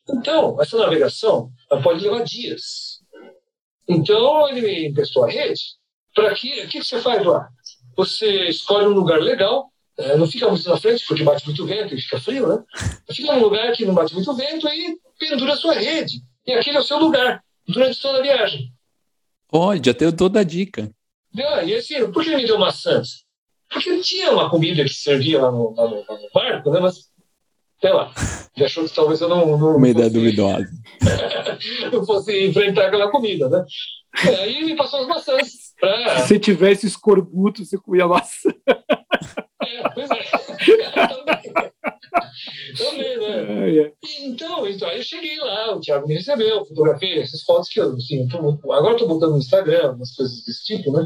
Então, 0.09 0.61
essa 0.61 0.77
navegação 0.77 1.49
pode 1.81 2.03
levar 2.03 2.23
dias. 2.23 2.99
Então, 3.87 4.49
ele 4.49 4.61
me 4.61 4.87
emprestou 4.89 5.23
a 5.23 5.29
rede. 5.29 5.61
Para 6.13 6.33
que, 6.35 6.65
o 6.65 6.67
que 6.67 6.83
você 6.83 6.99
faz 7.01 7.25
lá? 7.25 7.47
Você 7.95 8.49
escolhe 8.49 8.87
um 8.87 8.93
lugar 8.93 9.21
legal, 9.21 9.71
é, 9.99 10.17
não 10.17 10.25
fica 10.25 10.47
muito 10.47 10.67
na 10.67 10.77
frente, 10.77 11.03
porque 11.05 11.23
bate 11.23 11.45
muito 11.45 11.65
vento 11.65 11.93
e 11.93 12.01
fica 12.01 12.21
frio, 12.21 12.47
né? 12.47 12.63
Fica 13.11 13.35
num 13.35 13.43
lugar 13.43 13.71
que 13.73 13.85
não 13.85 13.93
bate 13.93 14.13
muito 14.13 14.33
vento 14.33 14.67
e 14.69 14.97
pendura 15.19 15.53
a 15.53 15.57
sua 15.57 15.73
rede. 15.73 16.21
E 16.47 16.53
aquele 16.53 16.77
é 16.77 16.79
o 16.79 16.83
seu 16.83 16.97
lugar, 16.97 17.43
durante 17.67 18.01
toda 18.01 18.19
a 18.19 18.21
viagem. 18.21 18.71
Olha, 19.51 19.81
já 19.83 19.93
tenho 19.93 20.15
toda 20.15 20.39
a 20.39 20.43
dica. 20.43 20.89
Ah, 21.37 21.63
e 21.63 21.75
assim, 21.75 22.11
por 22.11 22.23
que 22.23 22.35
me 22.35 22.45
deu 22.45 22.57
maçãs? 22.57 23.25
Porque 23.69 23.99
tinha 23.99 24.31
uma 24.31 24.49
comida 24.49 24.83
que 24.83 24.93
servia 24.93 25.41
lá 25.41 25.51
no, 25.51 25.75
lá 25.75 25.87
no, 25.87 25.95
lá 25.97 26.17
no 26.17 26.29
barco, 26.33 26.71
né? 26.71 26.79
Mas, 26.79 27.09
sei 27.81 27.91
lá, 27.91 28.11
ele 28.55 28.65
achou 28.65 28.85
que 28.85 28.95
talvez 28.95 29.19
eu 29.21 29.27
não. 29.27 29.57
não 29.57 29.75
uma 29.75 29.89
ideia 29.89 30.09
duvidosa. 30.09 30.65
não 31.91 32.05
fosse 32.05 32.47
enfrentar 32.47 32.87
aquela 32.87 33.11
comida, 33.11 33.49
né? 33.49 33.65
E 34.23 34.35
aí 34.35 34.65
me 34.65 34.75
passou 34.75 35.01
as 35.01 35.07
maçãs. 35.07 35.68
Pra... 35.79 36.19
Se 36.19 36.27
você 36.27 36.39
tivesse 36.39 36.87
escorbuto, 36.87 37.63
você 37.65 37.77
comia 37.77 38.07
maçã. 38.07 38.49
É, 38.67 39.89
pois 39.93 40.09
é. 40.11 41.69
Também, 42.77 43.17
né? 43.17 43.69
É, 43.69 43.79
é. 43.83 43.93
Então, 44.21 44.67
então, 44.67 44.87
aí 44.89 44.97
eu 44.97 45.03
cheguei 45.03 45.37
lá, 45.37 45.75
o 45.75 45.79
Thiago 45.79 46.07
me 46.07 46.15
recebeu, 46.15 46.65
fotografei 46.65 47.19
essas 47.19 47.43
fotos 47.43 47.69
que 47.69 47.79
eu, 47.79 47.93
assim, 47.93 48.27
tô, 48.27 48.37
agora 48.71 48.93
estou 48.93 49.07
botando 49.07 49.31
no 49.31 49.37
Instagram, 49.37 49.93
umas 49.93 50.15
coisas 50.15 50.43
desse 50.43 50.63
tipo, 50.65 50.91
né? 50.91 51.05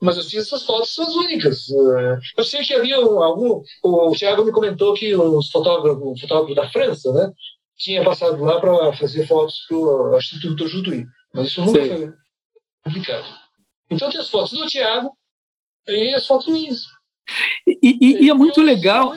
Mas 0.00 0.16
eu 0.16 0.22
fiz 0.22 0.46
essas 0.46 0.64
fotos, 0.64 0.94
são 0.94 1.06
as 1.06 1.14
únicas. 1.14 1.68
É, 1.70 2.18
eu 2.38 2.44
sei 2.44 2.62
que 2.62 2.72
havia 2.72 2.96
algum. 2.96 3.62
O 3.82 4.12
Thiago 4.12 4.44
me 4.44 4.52
comentou 4.52 4.94
que 4.94 5.14
os 5.14 5.50
fotógrafos, 5.50 6.02
o 6.02 6.20
fotógrafo 6.20 6.54
da 6.54 6.70
França, 6.70 7.12
né, 7.12 7.30
tinha 7.76 8.02
passado 8.02 8.42
lá 8.42 8.60
para 8.60 8.92
fazer 8.94 9.26
fotos 9.26 9.66
para 9.68 9.76
o 9.76 10.16
Instituto 10.16 10.68
Jutuí. 10.68 11.04
Mas 11.34 11.48
isso 11.48 11.64
nunca 11.64 11.84
foi 11.84 12.12
publicado. 12.82 13.26
Então 13.90 14.10
tem 14.10 14.20
as 14.20 14.30
fotos 14.30 14.52
do 14.52 14.66
Thiago 14.66 15.16
e 15.86 16.14
as 16.14 16.26
fotos 16.26 16.46
minhas. 16.48 16.84
E, 17.66 17.78
e, 17.82 18.24
e 18.24 18.30
é 18.30 18.34
muito 18.34 18.60
legal. 18.60 19.14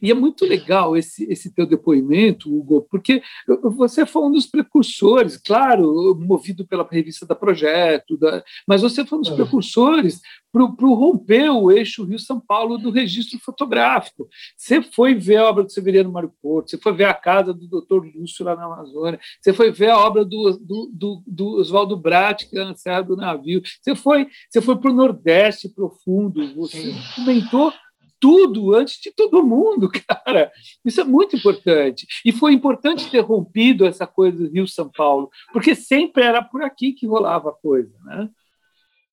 E 0.00 0.10
é 0.10 0.14
muito 0.14 0.44
legal 0.44 0.96
esse, 0.96 1.24
esse 1.30 1.52
teu 1.52 1.66
depoimento, 1.66 2.54
Hugo, 2.54 2.86
porque 2.90 3.22
você 3.62 4.04
foi 4.06 4.22
um 4.22 4.32
dos 4.32 4.46
precursores, 4.46 5.36
claro, 5.36 6.14
movido 6.18 6.66
pela 6.66 6.86
revista 6.90 7.26
da 7.26 7.34
Projeto, 7.34 8.16
da, 8.16 8.42
mas 8.66 8.82
você 8.82 9.04
foi 9.04 9.18
um 9.18 9.22
dos 9.22 9.32
é. 9.32 9.34
precursores 9.34 10.20
para 10.52 10.86
o 10.86 10.94
romper 10.94 11.50
o 11.50 11.72
eixo 11.72 12.04
Rio-São 12.04 12.38
Paulo 12.38 12.78
do 12.78 12.90
registro 12.90 13.38
fotográfico. 13.40 14.28
Você 14.56 14.80
foi 14.80 15.14
ver 15.14 15.38
a 15.38 15.48
obra 15.48 15.64
do 15.64 15.72
Severiano 15.72 16.12
Mário 16.12 16.32
Porto, 16.40 16.70
você 16.70 16.78
foi 16.78 16.92
ver 16.92 17.06
a 17.06 17.14
casa 17.14 17.52
do 17.52 17.66
Dr. 17.66 18.06
Lúcio 18.14 18.44
lá 18.44 18.54
na 18.54 18.64
Amazônia, 18.64 19.18
você 19.40 19.52
foi 19.52 19.72
ver 19.72 19.90
a 19.90 19.98
obra 19.98 20.24
do, 20.24 20.56
do, 20.58 20.90
do, 20.92 21.22
do 21.26 21.46
Oswaldo 21.56 21.96
Brat, 21.96 22.48
que 22.48 22.56
é 22.56 22.62
a 22.62 22.74
Serra 22.74 23.02
do 23.02 23.16
Navio, 23.16 23.62
você 23.80 23.96
foi, 23.96 24.28
você 24.48 24.60
foi 24.60 24.76
para 24.76 24.90
o 24.90 24.94
Nordeste 24.94 25.68
profundo, 25.68 26.54
você 26.54 26.94
comentou 27.16 27.72
tudo 28.20 28.74
antes 28.74 29.00
de 29.00 29.12
todo 29.12 29.44
mundo, 29.44 29.90
cara. 30.08 30.50
Isso 30.84 31.00
é 31.00 31.04
muito 31.04 31.36
importante. 31.36 32.06
E 32.24 32.32
foi 32.32 32.52
importante 32.52 33.10
ter 33.10 33.20
rompido 33.20 33.86
essa 33.86 34.06
coisa 34.06 34.38
do 34.38 34.50
Rio-São 34.50 34.90
Paulo, 34.90 35.30
porque 35.52 35.74
sempre 35.74 36.22
era 36.22 36.42
por 36.42 36.62
aqui 36.62 36.92
que 36.92 37.06
rolava 37.06 37.50
a 37.50 37.54
coisa, 37.54 37.92
né? 38.04 38.28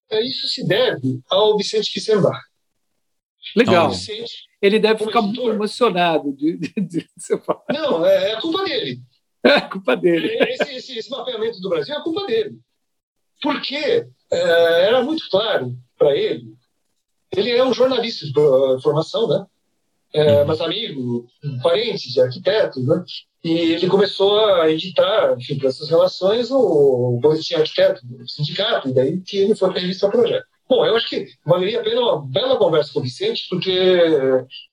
É, 0.10 0.22
isso 0.22 0.48
se 0.48 0.68
deve 0.68 1.22
ao 1.30 1.58
Vicente 1.58 1.92
Kissenbach. 1.92 2.40
Legal. 3.56 3.90
Vicente, 3.90 4.46
Ele 4.62 4.78
deve 4.78 5.06
ficar 5.06 5.22
muito 5.22 5.50
emocionado 5.50 6.34
de, 6.34 6.58
de, 6.58 6.74
de, 6.82 7.10
você 7.18 7.38
falar. 7.38 7.64
Não, 7.72 8.06
é, 8.06 8.32
é 8.32 8.42
culpa 8.42 8.64
dele. 8.64 9.02
É 9.44 9.62
culpa 9.62 9.96
dele. 9.96 10.28
É, 10.28 10.54
esse, 10.54 10.76
esse, 10.76 10.98
esse, 11.00 11.10
mapeamento 11.10 11.60
do 11.60 11.70
Brasil 11.70 11.96
é 11.96 12.04
culpa 12.04 12.28
dele. 12.28 12.60
Porque 13.42 13.76
é, 14.32 14.86
era 14.88 15.02
muito 15.02 15.28
claro 15.30 15.76
para 15.98 16.16
ele 16.16 16.54
ele 17.36 17.52
é 17.52 17.64
um 17.64 17.74
jornalista 17.74 18.26
de 18.26 18.34
formação, 18.82 19.28
né? 19.28 19.46
É, 20.14 20.44
mas 20.44 20.60
amigo, 20.60 21.26
parente 21.64 22.12
de 22.12 22.20
arquiteto, 22.20 22.82
né? 22.82 23.04
E 23.44 23.74
ele 23.74 23.88
começou 23.88 24.38
a 24.46 24.70
editar, 24.70 25.36
enfim, 25.38 25.58
para 25.58 25.70
essas 25.70 25.90
relações, 25.90 26.52
o 26.52 27.18
Boletim 27.22 27.56
Arquiteto, 27.56 28.02
o 28.20 28.28
sindicato, 28.28 28.90
e 28.90 28.94
daí 28.94 29.20
que 29.22 29.38
ele 29.38 29.56
foi 29.56 29.70
para 29.70 29.80
a 29.80 29.82
revista 29.82 30.10
Projeto. 30.10 30.46
Bom, 30.70 30.86
eu 30.86 30.96
acho 30.96 31.10
que 31.10 31.28
valeria 31.46 31.82
a 31.82 31.84
pena 31.84 32.02
uma 32.02 32.26
bela 32.26 32.58
conversa 32.58 32.94
com 32.94 33.00
o 33.00 33.04
Vicente, 33.04 33.48
porque 33.50 33.72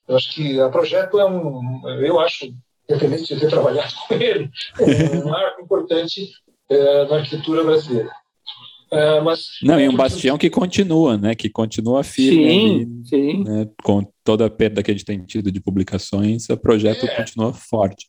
eu 0.06 0.16
acho 0.16 0.34
que 0.34 0.60
a 0.60 0.68
Projeto 0.68 1.18
é 1.18 1.24
um, 1.24 1.88
eu 2.04 2.20
acho, 2.20 2.52
independente 2.88 3.34
de 3.34 3.40
ter 3.40 3.48
trabalhado 3.48 3.94
com 4.06 4.14
ele, 4.14 4.50
é 4.80 5.16
um 5.16 5.30
marco 5.30 5.62
importante 5.62 6.30
é, 6.68 7.04
na 7.06 7.16
arquitetura 7.16 7.64
brasileira. 7.64 8.10
É, 8.90 9.20
mas, 9.20 9.58
Não, 9.62 9.78
e 9.78 9.88
um 9.88 9.94
bastião 9.94 10.38
que 10.38 10.48
continua, 10.48 11.18
né? 11.18 11.34
Que 11.34 11.50
continua 11.50 12.02
firme. 12.02 12.48
Sim, 12.48 12.74
ali, 12.74 13.08
sim. 13.08 13.44
Né, 13.44 13.68
com 13.82 14.02
toda 14.24 14.46
a 14.46 14.50
perda 14.50 14.82
que 14.82 14.90
a 14.90 14.94
gente 14.94 15.04
tem 15.04 15.22
tido 15.24 15.52
de 15.52 15.60
publicações, 15.60 16.48
o 16.48 16.56
projeto 16.56 17.04
é, 17.04 17.16
continua 17.16 17.52
forte. 17.52 18.08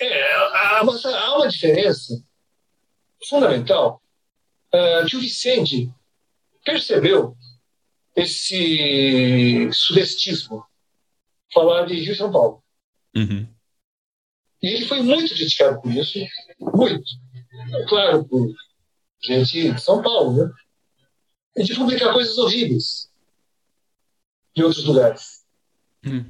É, 0.00 0.34
há, 0.34 0.80
há 0.80 1.36
uma 1.36 1.48
diferença 1.48 2.22
fundamental 3.28 4.02
uh, 4.74 5.06
que 5.06 5.16
o 5.16 5.20
Vicente 5.20 5.90
percebeu 6.64 7.36
esse 8.14 9.68
sudestismo 9.72 10.64
falar 11.52 11.86
de 11.86 11.94
Rio 11.94 12.12
e 12.12 12.16
São 12.16 12.30
Paulo. 12.30 12.62
Uhum. 13.16 13.46
E 14.62 14.66
ele 14.68 14.86
foi 14.86 15.00
muito 15.02 15.32
criticado 15.34 15.80
por 15.80 15.92
isso, 15.92 16.18
muito. 16.60 17.04
Claro, 17.88 18.24
por 18.24 18.52
gente 19.22 19.72
de 19.72 19.80
São 19.80 20.02
Paulo, 20.02 20.44
né? 20.44 20.52
A 21.56 21.60
gente 21.60 21.74
publica 21.74 22.12
coisas 22.12 22.38
horríveis 22.38 23.10
de 24.54 24.62
outros 24.62 24.84
lugares. 24.84 25.44
Hum. 26.04 26.24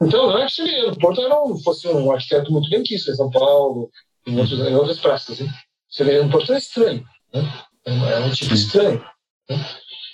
Então, 0.00 0.28
não 0.28 0.38
é 0.38 0.46
que 0.46 0.52
Severiano 0.52 0.98
Porto 0.98 1.28
não 1.28 1.58
fosse 1.58 1.88
um 1.88 2.10
arquiteto 2.12 2.52
muito 2.52 2.68
bem 2.68 2.82
quisto 2.82 3.10
em 3.10 3.14
São 3.14 3.30
Paulo, 3.30 3.90
em, 4.26 4.38
outros, 4.38 4.60
em 4.60 4.74
outras 4.74 4.98
praças. 4.98 5.40
Hein? 5.40 5.48
Severiano 5.88 6.30
Porto 6.30 6.52
é 6.52 6.58
estranho. 6.58 7.04
Né? 7.32 7.64
É, 7.86 8.12
é 8.12 8.18
um 8.20 8.30
tipo 8.30 8.54
estranho. 8.54 9.02
Né? 9.48 9.66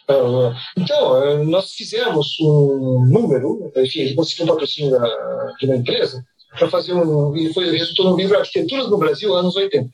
Uh, 0.08 0.54
então, 0.76 1.12
uh, 1.12 1.44
nós 1.44 1.72
fizemos 1.72 2.38
um 2.40 3.06
número, 3.06 3.72
enfim, 3.76 4.00
ele 4.00 4.14
conseguiu 4.14 4.44
um 4.44 4.48
patrocínio 4.48 4.90
da, 4.90 5.54
de 5.58 5.66
uma 5.66 5.76
empresa 5.76 6.24
para 6.58 6.68
fazer 6.68 6.92
um. 6.92 7.36
E 7.36 7.52
foi, 7.52 7.70
resultou 7.70 8.10
no 8.10 8.16
livro 8.16 8.38
Arquiteturas 8.38 8.88
no 8.88 8.98
Brasil, 8.98 9.34
anos 9.34 9.56
80. 9.56 9.90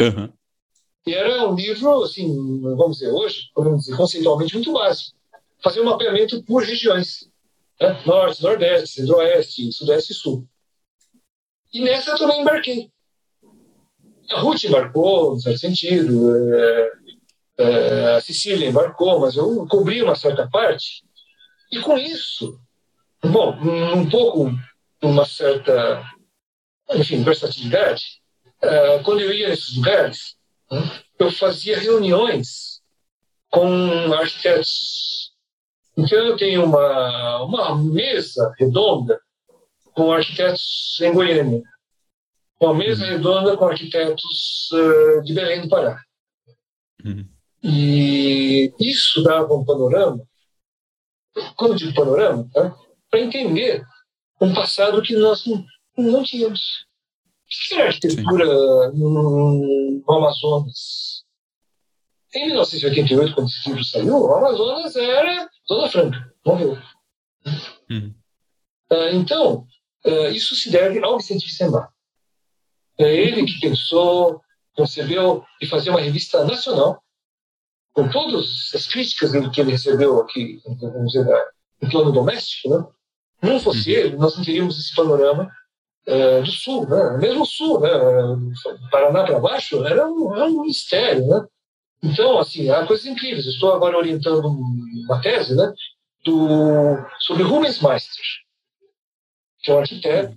Uhum. 0.00 0.32
E 1.06 1.14
era 1.14 1.48
um 1.48 1.54
livro, 1.54 2.02
assim, 2.02 2.60
vamos 2.60 2.98
dizer, 2.98 3.10
hoje, 3.10 3.50
podemos 3.54 3.84
dizer, 3.84 3.96
conceitualmente 3.96 4.54
muito 4.54 4.72
básico. 4.72 5.16
Fazer 5.62 5.80
um 5.80 5.84
mapeamento 5.84 6.42
por 6.44 6.62
regiões. 6.62 7.28
Né? 7.80 8.02
Norte, 8.04 8.42
Nordeste, 8.42 9.00
Centro-Oeste, 9.00 9.72
Sudeste 9.72 10.12
e 10.12 10.16
Sul. 10.16 10.46
E 11.72 11.80
nessa 11.80 12.12
eu 12.12 12.18
também 12.18 12.40
embarquei. 12.40 12.90
A 14.30 14.40
Ruth 14.40 14.64
embarcou, 14.64 15.34
no 15.34 15.40
certo 15.40 15.58
sentido, 15.58 16.36
é, 16.54 16.90
é, 17.58 18.14
a 18.16 18.20
Cecília 18.20 18.68
embarcou, 18.68 19.20
mas 19.20 19.36
eu 19.36 19.66
cobri 19.66 20.02
uma 20.02 20.14
certa 20.14 20.48
parte. 20.48 21.04
E 21.72 21.80
com 21.80 21.96
isso, 21.96 22.60
bom, 23.22 23.56
um 23.60 24.08
pouco, 24.08 24.50
uma 25.02 25.24
certa, 25.24 26.04
enfim, 26.94 27.22
versatilidade, 27.22 28.20
é, 28.60 28.98
quando 29.00 29.20
eu 29.20 29.32
ia 29.32 29.48
nesses 29.48 29.76
lugares, 29.76 30.37
eu 31.18 31.32
fazia 31.32 31.78
reuniões 31.78 32.80
com 33.50 34.12
arquitetos. 34.12 35.32
Então, 35.96 36.18
eu 36.18 36.36
tenho 36.36 36.64
uma, 36.64 37.42
uma 37.42 37.82
mesa 37.82 38.52
redonda 38.58 39.20
com 39.94 40.12
arquitetos 40.12 40.98
em 41.02 41.12
Goiânia, 41.12 41.62
uma 42.60 42.74
mesa 42.74 43.04
uhum. 43.04 43.10
redonda 43.10 43.56
com 43.56 43.64
arquitetos 43.66 44.70
uh, 44.72 45.22
de 45.22 45.34
Belém 45.34 45.62
do 45.62 45.68
Pará. 45.68 46.00
Uhum. 47.04 47.28
E 47.62 48.72
isso 48.78 49.22
dava 49.22 49.52
um 49.54 49.64
panorama, 49.64 50.22
quando 51.56 51.76
digo 51.76 51.94
panorama, 51.94 52.48
tá? 52.52 52.76
para 53.10 53.20
entender 53.20 53.84
um 54.40 54.54
passado 54.54 55.02
que 55.02 55.16
nós 55.16 55.44
não, 55.46 55.64
não 55.96 56.22
tínhamos. 56.22 56.86
O 57.48 57.68
que 57.68 57.74
era 57.74 57.86
arquitetura 57.86 58.92
no, 58.92 60.02
no 60.06 60.14
Amazonas? 60.14 61.24
Em 62.34 62.48
1988, 62.48 63.34
quando 63.34 63.48
esse 63.48 63.68
livro 63.68 63.84
saiu, 63.84 64.18
o 64.18 64.34
Amazonas 64.34 64.94
era 64.96 65.48
Zona 65.66 65.88
Franca, 65.88 66.34
morreu. 66.44 66.78
Uhum. 67.90 68.14
Uh, 68.92 69.14
então, 69.14 69.66
uh, 70.04 70.28
isso 70.28 70.54
se 70.54 70.70
deve 70.70 71.02
ao 71.02 71.16
Vicente 71.16 71.46
Vicembar. 71.46 71.90
É 72.98 73.14
ele 73.14 73.46
que 73.46 73.60
pensou, 73.60 74.42
concebeu 74.76 75.42
de 75.58 75.66
fazer 75.66 75.88
uma 75.88 76.00
revista 76.00 76.44
nacional, 76.44 77.02
com 77.94 78.10
todas 78.10 78.70
as 78.74 78.86
críticas 78.86 79.32
que 79.50 79.60
ele 79.60 79.72
recebeu 79.72 80.20
aqui, 80.20 80.60
vamos 80.66 81.12
dizer, 81.12 81.26
no 81.80 81.90
plano 81.90 82.12
doméstico, 82.12 82.68
né? 82.68 82.86
Não 83.40 83.58
fosse 83.58 83.90
uhum. 83.90 83.98
ele, 83.98 84.16
nós 84.16 84.36
não 84.36 84.44
teríamos 84.44 84.78
esse 84.78 84.94
panorama 84.94 85.50
é, 86.08 86.40
do 86.40 86.50
Sul, 86.50 86.88
né? 86.88 87.18
mesmo 87.18 87.42
o 87.42 87.46
Sul, 87.46 87.80
né? 87.80 87.90
Paraná 88.90 89.24
para 89.24 89.38
baixo, 89.38 89.84
era 89.84 90.08
um, 90.08 90.34
era 90.34 90.46
um 90.46 90.62
mistério. 90.62 91.26
Né? 91.26 91.46
Então, 92.02 92.38
assim, 92.38 92.70
há 92.70 92.86
coisas 92.86 93.04
incríveis. 93.04 93.46
estou 93.46 93.74
agora 93.74 93.98
orientando 93.98 94.46
uma 94.48 95.20
tese, 95.20 95.54
né? 95.54 95.72
do, 96.24 96.96
sobre 97.20 97.42
Rubens 97.42 97.80
Meister, 97.80 98.24
que 99.60 99.70
é 99.70 99.74
um 99.74 99.78
arquiteto, 99.78 100.36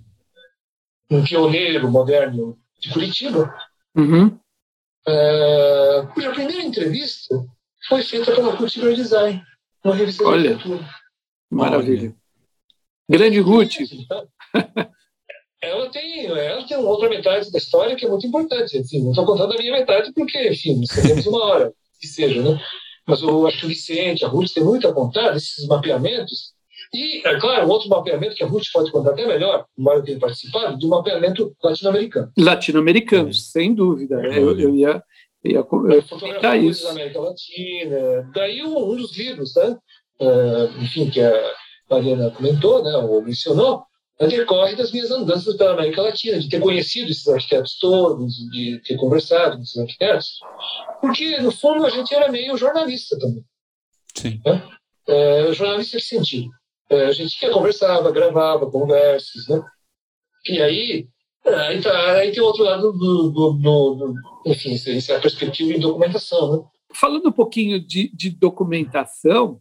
um 1.10 1.24
pioneiro 1.24 1.90
moderno 1.90 2.58
de 2.78 2.92
Curitiba, 2.92 3.54
Uhum. 3.94 4.38
é, 5.06 6.06
cuja 6.14 6.32
primeira 6.32 6.62
entrevista 6.62 7.34
foi 7.88 8.02
feita 8.02 8.34
pela 8.34 8.56
Cultivar 8.56 8.94
Design, 8.94 9.42
uma 9.84 9.94
revista 9.94 10.24
Olha. 10.24 10.40
de 10.42 10.48
arquitetura. 10.54 10.90
Maravilha. 11.50 12.14
Grande 13.08 13.40
Ruth. 13.40 13.72
Ela 15.62 15.88
tem, 15.90 16.26
ela 16.26 16.66
tem 16.66 16.76
uma 16.76 16.88
outra 16.88 17.08
metade 17.08 17.50
da 17.52 17.58
história 17.58 17.94
que 17.94 18.04
é 18.04 18.08
muito 18.08 18.26
importante. 18.26 18.76
Assim, 18.76 19.02
não 19.02 19.10
estou 19.10 19.24
contando 19.24 19.54
a 19.54 19.56
minha 19.56 19.72
metade 19.72 20.12
porque, 20.12 20.48
enfim, 20.48 20.84
só 20.86 21.00
temos 21.00 21.26
uma 21.26 21.44
hora, 21.44 21.72
que 22.00 22.06
seja, 22.06 22.42
né? 22.42 22.60
Mas 23.06 23.22
eu 23.22 23.46
acho 23.46 23.60
que 23.60 23.66
o 23.66 23.68
Vicente, 23.68 24.24
a 24.24 24.28
Ruth 24.28 24.52
tem 24.52 24.64
muito 24.64 24.88
a 24.88 24.92
contar 24.92 25.30
desses 25.30 25.66
mapeamentos. 25.66 26.52
E, 26.92 27.26
é 27.26 27.40
claro, 27.40 27.66
um 27.66 27.70
outro 27.70 27.88
mapeamento 27.88 28.34
que 28.34 28.44
a 28.44 28.46
Ruth 28.46 28.64
pode 28.72 28.90
contar 28.90 29.10
até 29.10 29.26
melhor, 29.26 29.64
embora 29.78 29.98
eu 29.98 30.04
tenha 30.04 30.18
participado, 30.18 30.76
do 30.76 30.88
mapeamento 30.88 31.54
latino-americano. 31.62 32.30
Latino-americanos, 32.36 33.50
sem 33.50 33.72
dúvida. 33.72 34.16
Eu, 34.16 34.58
eu 34.58 34.58
ia, 34.58 34.64
eu 34.64 34.76
ia 34.76 35.02
eu 35.44 35.50
ia 35.52 35.62
comentar 35.62 36.58
coisas 36.58 36.76
isso. 36.76 36.84
da 36.84 36.90
América 36.90 37.20
Latina. 37.20 38.30
Daí 38.34 38.62
um, 38.62 38.92
um 38.92 38.96
dos 38.96 39.16
livros, 39.16 39.54
né? 39.56 39.76
Ah, 40.20 40.70
enfim, 40.80 41.10
que 41.10 41.20
a 41.20 41.32
Mariana 41.90 42.30
comentou, 42.30 42.82
né, 42.82 42.96
ou 42.96 43.22
mencionou, 43.22 43.82
decorre 44.26 44.76
das 44.76 44.92
minhas 44.92 45.10
andanças 45.10 45.56
pela 45.56 45.72
América 45.72 46.02
Latina, 46.02 46.38
de 46.38 46.48
ter 46.48 46.60
conhecido 46.60 47.10
esses 47.10 47.26
arquitetos 47.28 47.78
todos, 47.78 48.34
de 48.50 48.80
ter 48.84 48.96
conversado 48.96 49.56
com 49.56 49.62
esses 49.62 49.78
arquitetos, 49.78 50.40
porque, 51.00 51.38
no 51.40 51.50
fundo, 51.50 51.86
a 51.86 51.90
gente 51.90 52.14
era 52.14 52.30
meio 52.30 52.56
jornalista 52.56 53.18
também. 53.18 53.44
Sim. 54.14 54.40
É, 55.08 55.52
jornalista 55.52 55.98
de 55.98 56.04
sentido. 56.04 56.48
É, 56.90 57.06
a 57.06 57.12
gente 57.12 57.40
ia 57.42 57.50
conversava, 57.50 58.12
gravava 58.12 58.70
conversas, 58.70 59.48
né? 59.48 59.62
E 60.46 60.60
aí, 60.60 61.08
aí, 61.46 61.80
tá, 61.80 62.12
aí 62.12 62.32
tem 62.32 62.42
outro 62.42 62.64
lado 62.64 62.92
do, 62.92 63.30
do, 63.30 63.52
do, 63.52 63.94
do 63.94 64.14
enfim, 64.46 64.72
isso 64.72 65.12
é 65.12 65.16
a 65.16 65.20
perspectiva 65.20 65.72
em 65.72 65.80
documentação, 65.80 66.56
né? 66.56 66.64
Falando 66.94 67.28
um 67.28 67.32
pouquinho 67.32 67.80
de, 67.80 68.14
de 68.14 68.28
documentação, 68.30 69.60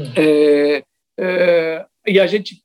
Hum. 0.00 0.12
é, 0.16 0.84
é, 1.18 1.86
e 2.06 2.18
a 2.18 2.26
gente 2.26 2.62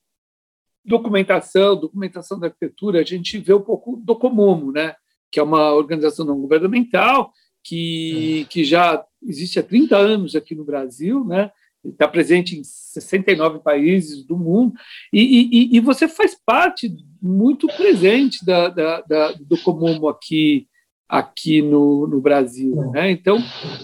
documentação, 0.85 1.75
documentação 1.75 2.39
da 2.39 2.47
arquitetura, 2.47 2.99
a 2.99 3.03
gente 3.03 3.37
vê 3.39 3.53
um 3.53 3.61
pouco 3.61 3.97
do 3.97 4.15
Comomo, 4.15 4.71
né? 4.71 4.95
Que 5.31 5.39
é 5.39 5.43
uma 5.43 5.73
organização 5.73 6.25
não 6.25 6.39
governamental 6.39 7.31
que, 7.63 8.45
que 8.49 8.63
já 8.63 9.03
existe 9.23 9.59
há 9.59 9.63
30 9.63 9.97
anos 9.97 10.35
aqui 10.35 10.53
no 10.53 10.63
Brasil, 10.63 11.25
né? 11.25 11.51
Está 11.83 12.07
presente 12.07 12.57
em 12.57 12.63
69 12.63 13.59
países 13.59 14.23
do 14.23 14.37
mundo 14.37 14.73
e, 15.13 15.21
e, 15.21 15.77
e 15.77 15.79
você 15.79 16.07
faz 16.07 16.35
parte 16.45 16.91
muito 17.21 17.67
presente 17.67 18.43
da, 18.45 18.69
da, 18.69 19.01
da, 19.01 19.31
do 19.33 19.57
Comomo 19.57 20.07
aqui 20.07 20.67
aqui 21.07 21.61
no, 21.61 22.07
no 22.07 22.19
Brasil, 22.19 22.75
né? 22.91 23.11
Então 23.11 23.37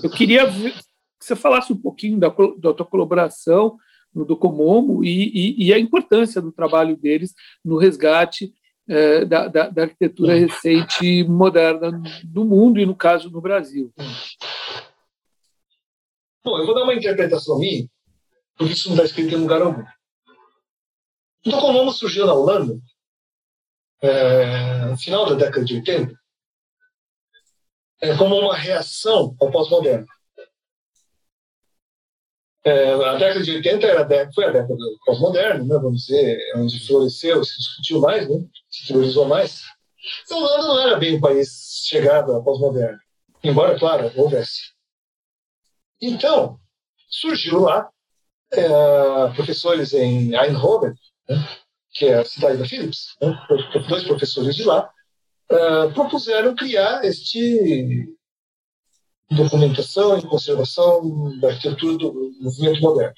eu 0.04 0.10
queria 0.10 0.48
que 0.48 0.74
você 1.20 1.36
falasse 1.36 1.72
um 1.72 1.78
pouquinho 1.78 2.20
da, 2.20 2.30
da 2.30 2.74
tua 2.74 2.86
colaboração 2.86 3.78
no 4.14 4.26
Docomomo 4.26 5.04
e, 5.04 5.30
e, 5.30 5.68
e 5.68 5.74
a 5.74 5.80
importância 5.80 6.42
do 6.42 6.52
trabalho 6.52 6.98
deles 6.98 7.34
no 7.64 7.78
resgate 7.78 8.54
eh, 8.88 9.24
da, 9.26 9.48
da, 9.48 9.70
da 9.70 9.84
arquitetura 9.84 10.36
recente 10.36 11.06
e 11.06 11.24
moderna 11.24 12.02
do 12.24 12.44
mundo 12.44 12.80
e, 12.80 12.86
no 12.86 12.96
caso, 12.96 13.30
no 13.30 13.40
Brasil. 13.40 13.94
Bom, 16.44 16.58
eu 16.58 16.66
vou 16.66 16.76
dar 16.76 16.84
uma 16.84 16.96
interpretação 16.96 17.60
minha, 17.60 17.88
porque 18.58 18.74
isso 18.74 18.90
não 18.90 18.96
está 18.96 19.06
escrito 19.06 19.34
em 19.34 19.40
lugar 19.40 19.62
algum. 19.62 19.84
O 21.46 21.50
Docomomo 21.50 21.92
surgiu 21.94 22.26
na 22.26 22.34
Holanda, 22.34 22.78
é, 24.02 24.86
no 24.86 24.98
final 24.98 25.26
da 25.26 25.36
década 25.36 25.64
de 25.64 25.76
80, 25.76 26.14
é, 28.02 28.18
como 28.18 28.36
uma 28.36 28.58
reação 28.58 29.36
ao 29.40 29.52
pós-moderno. 29.52 30.08
É, 32.64 32.94
a 32.94 33.16
década 33.16 33.44
de 33.44 33.52
80 33.52 33.88
era 33.88 34.02
a 34.02 34.04
década, 34.04 34.32
foi 34.34 34.46
a 34.46 34.52
década 34.52 34.76
do 34.76 34.98
pós-moderno, 35.04 35.66
né, 35.66 35.80
vamos 35.82 36.06
dizer, 36.06 36.38
onde 36.58 36.86
floresceu, 36.86 37.44
se 37.44 37.58
discutiu 37.58 38.00
mais, 38.00 38.30
né, 38.30 38.38
se 38.70 38.88
teorizou 38.88 39.28
mais. 39.28 39.64
Então, 40.26 40.40
não 40.40 40.80
era 40.80 40.98
bem 40.98 41.18
um 41.18 41.22
país 41.22 41.82
chegado 41.86 42.32
ao 42.32 42.44
pós-moderno, 42.44 43.00
embora, 43.44 43.78
claro, 43.80 44.12
houvesse. 44.16 44.74
Então, 46.00 46.60
surgiu 47.10 47.62
lá 47.62 47.90
é, 48.54 48.68
professores 49.36 49.94
em 49.94 50.36
Eindhoven, 50.36 50.94
né, 51.28 51.50
que 51.92 52.06
é 52.06 52.20
a 52.20 52.26
cidade 52.26 52.60
da 52.60 52.66
Philips, 52.66 53.16
né, 53.20 53.36
dois 53.90 54.04
professores 54.04 54.56
de 54.56 54.64
lá, 54.64 54.88
é, 55.50 55.90
propuseram 55.94 56.56
criar 56.56 57.04
este 57.04 58.08
documentação 59.32 60.18
e 60.18 60.28
conservação 60.28 61.40
da 61.40 61.50
arquitetura 61.50 61.98
do 61.98 62.32
movimento 62.42 62.82
moderno. 62.82 63.14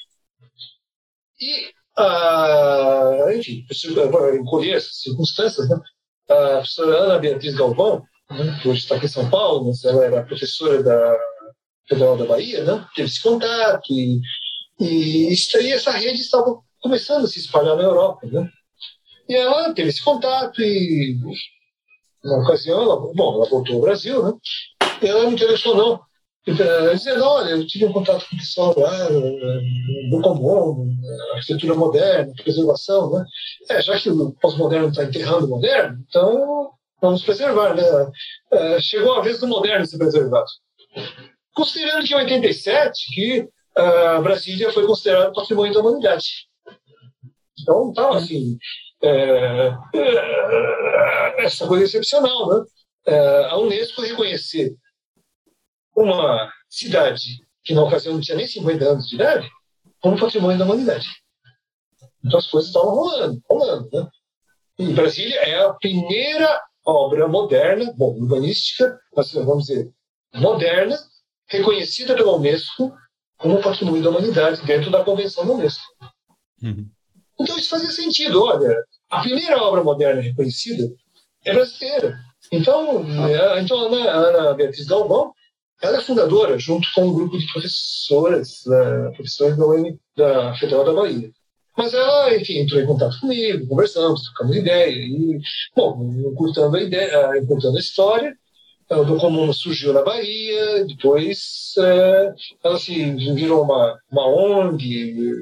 E, 1.42 1.72
ah, 1.98 3.28
enfim, 3.36 3.66
encolher 4.36 4.78
essas 4.78 5.02
circunstâncias, 5.02 5.68
né, 5.68 5.76
a 6.30 6.36
professora 6.58 6.98
Ana 6.98 7.20
Beatriz 7.20 7.56
Galvão, 7.56 8.04
né, 8.30 8.60
que 8.62 8.70
hoje 8.70 8.82
está 8.82 8.96
aqui 8.96 9.06
em 9.06 9.10
São 9.10 9.30
Paulo, 9.30 9.68
mas 9.68 9.84
ela 9.84 10.06
era 10.06 10.24
professora 10.24 10.82
da 10.84 11.18
Federal 11.88 12.18
da 12.18 12.26
Bahia, 12.26 12.64
né, 12.64 12.88
teve 12.96 13.10
esse 13.10 13.22
contato 13.22 13.92
e, 13.92 14.22
e, 14.80 15.36
aí, 15.58 15.72
essa 15.72 15.92
rede 15.92 16.22
estava 16.22 16.60
começando 16.82 17.26
a 17.26 17.28
se 17.28 17.40
espalhar 17.40 17.76
na 17.76 17.84
Europa. 17.84 18.28
Né? 18.28 18.50
E 19.28 19.36
ela 19.36 19.74
teve 19.74 19.90
esse 19.90 20.04
contato 20.04 20.62
e, 20.62 21.18
na 22.24 22.38
ocasião, 22.38 22.82
ela, 22.82 22.96
bom, 23.14 23.36
ela 23.36 23.50
voltou 23.50 23.76
ao 23.76 23.82
Brasil, 23.82 24.24
né? 24.24 24.34
E 25.04 25.08
ela 25.08 25.30
me 25.30 25.38
telefonou, 25.38 26.00
dizendo: 26.46 27.26
Olha, 27.26 27.50
eu 27.50 27.68
tive 27.68 27.86
um 27.86 27.92
contato 27.92 28.26
com 28.30 28.36
o 28.36 28.40
pessoal 28.40 28.74
lá, 28.80 29.10
do 30.10 30.22
comum, 30.22 30.96
arquitetura 31.34 31.76
moderna, 31.76 32.32
preservação, 32.42 33.12
né? 33.12 33.26
É, 33.70 33.82
já 33.82 34.00
que 34.00 34.10
o 34.10 34.32
pós-moderno 34.32 34.88
está 34.88 35.04
enterrando 35.04 35.46
o 35.46 35.50
moderno, 35.50 35.98
então 36.08 36.72
vamos 37.02 37.22
preservar, 37.22 37.76
né? 37.76 37.84
É, 38.52 38.80
chegou 38.80 39.14
a 39.16 39.22
vez 39.22 39.40
do 39.40 39.48
moderno 39.48 39.86
ser 39.86 39.98
preservado. 39.98 40.48
Considerando 41.54 42.06
que 42.06 42.14
em 42.14 42.18
87 42.18 43.14
que 43.14 43.50
a 43.76 44.22
Brasília 44.22 44.72
foi 44.72 44.88
considerada 44.88 45.34
patrimônio 45.34 45.74
da 45.74 45.82
humanidade. 45.82 46.48
Então, 47.60 47.90
estava 47.90 48.18
assim, 48.18 48.58
é, 49.04 49.74
é, 49.96 51.44
essa 51.44 51.68
coisa 51.68 51.84
excepcional, 51.84 52.50
né? 52.50 52.66
É, 53.06 53.46
a 53.50 53.58
Unesco 53.58 54.02
reconhecer 54.02 54.74
uma 55.96 56.52
cidade 56.70 57.46
que 57.64 57.74
na 57.74 57.84
ocasião 57.84 58.16
não 58.16 58.22
tinha 58.22 58.38
nem 58.38 58.48
50 58.48 58.86
anos 58.86 59.08
de 59.08 59.16
idade 59.16 59.50
como 60.02 60.20
patrimônio 60.20 60.58
da 60.58 60.66
humanidade. 60.66 61.08
Então 62.24 62.40
as 62.40 62.48
coisas 62.48 62.70
estavam 62.70 62.94
rolando, 62.94 63.42
rolando, 63.50 63.90
né? 63.92 64.08
E 64.80 64.94
Brasília 64.94 65.40
é 65.42 65.64
a 65.64 65.74
primeira 65.74 66.62
obra 66.86 67.28
moderna, 67.28 67.94
bom, 67.96 68.16
urbanística, 68.18 69.00
mas 69.16 69.32
vamos 69.34 69.66
dizer, 69.66 69.92
moderna, 70.34 70.98
reconhecida 71.48 72.16
pela 72.16 72.36
Unesco 72.36 72.94
como 73.38 73.62
patrimônio 73.62 74.02
da 74.02 74.10
humanidade 74.10 74.66
dentro 74.66 74.90
da 74.90 75.04
Convenção 75.04 75.46
da 75.46 75.54
Unesco. 75.54 75.84
Uhum. 76.62 76.90
Então 77.40 77.58
isso 77.58 77.70
fazia 77.70 77.92
sentido. 77.92 78.44
Olha, 78.44 78.76
a 79.10 79.22
primeira 79.22 79.62
obra 79.62 79.84
moderna 79.84 80.22
reconhecida 80.22 80.90
é 81.46 81.54
brasileira. 81.54 82.18
Então, 82.52 83.06
é, 83.28 83.60
então 83.60 83.78
a 83.78 83.88
Ana, 83.88 84.12
a 84.12 84.16
Ana 84.16 84.54
Beatriz 84.54 84.86
Galvão, 84.86 85.34
ela 85.84 85.98
é 85.98 86.02
fundadora, 86.02 86.58
junto 86.58 86.88
com 86.96 87.04
um 87.04 87.14
grupo 87.14 87.38
de 87.38 87.46
professoras, 87.52 88.66
uh, 88.66 89.14
professores 89.16 89.58
da, 89.58 89.66
da 90.16 90.56
Federal 90.56 90.86
da 90.86 90.94
Bahia. 90.94 91.30
Mas 91.78 91.94
ela, 91.94 92.34
enfim, 92.36 92.60
entrou 92.60 92.80
em 92.80 92.86
contato 92.86 93.20
comigo, 93.20 93.68
conversamos, 93.68 94.24
trocamos 94.24 94.56
ideia. 94.56 94.96
E, 94.96 95.40
bom, 95.76 96.14
encurtando 96.32 96.78
a, 96.78 96.82
ideia, 96.82 97.38
encurtando 97.38 97.76
a 97.76 97.82
história, 97.82 98.34
o 98.90 99.04
Docomuno 99.04 99.54
surgiu 99.54 99.92
na 99.92 100.04
Bahia, 100.04 100.86
depois 100.86 101.74
é, 101.80 102.34
ela 102.64 102.80
se 102.80 102.94
virou 103.34 103.64
uma, 103.64 103.98
uma 104.10 104.28
ONG. 104.28 105.34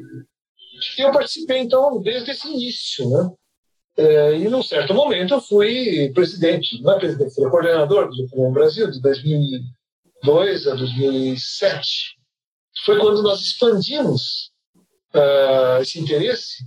E 0.98 1.02
eu 1.02 1.12
participei, 1.12 1.60
então, 1.60 2.02
desde 2.02 2.32
esse 2.32 2.48
início, 2.48 3.10
né? 3.10 3.30
É, 3.98 4.38
e 4.38 4.48
num 4.48 4.64
certo 4.64 4.94
momento 4.94 5.34
eu 5.34 5.42
fui 5.42 6.10
presidente, 6.14 6.82
não 6.82 6.94
é 6.94 7.00
presidente, 7.00 7.36
fui 7.36 7.50
coordenador 7.50 8.10
do 8.10 8.16
Docomuno 8.16 8.54
Brasil 8.54 8.90
de 8.90 9.02
2002 10.24 10.68
a 10.68 10.76
2007. 10.76 12.18
Foi 12.86 13.00
quando 13.00 13.22
nós 13.22 13.42
expandimos 13.42 14.52
uh, 15.14 15.82
esse 15.82 16.00
interesse, 16.00 16.64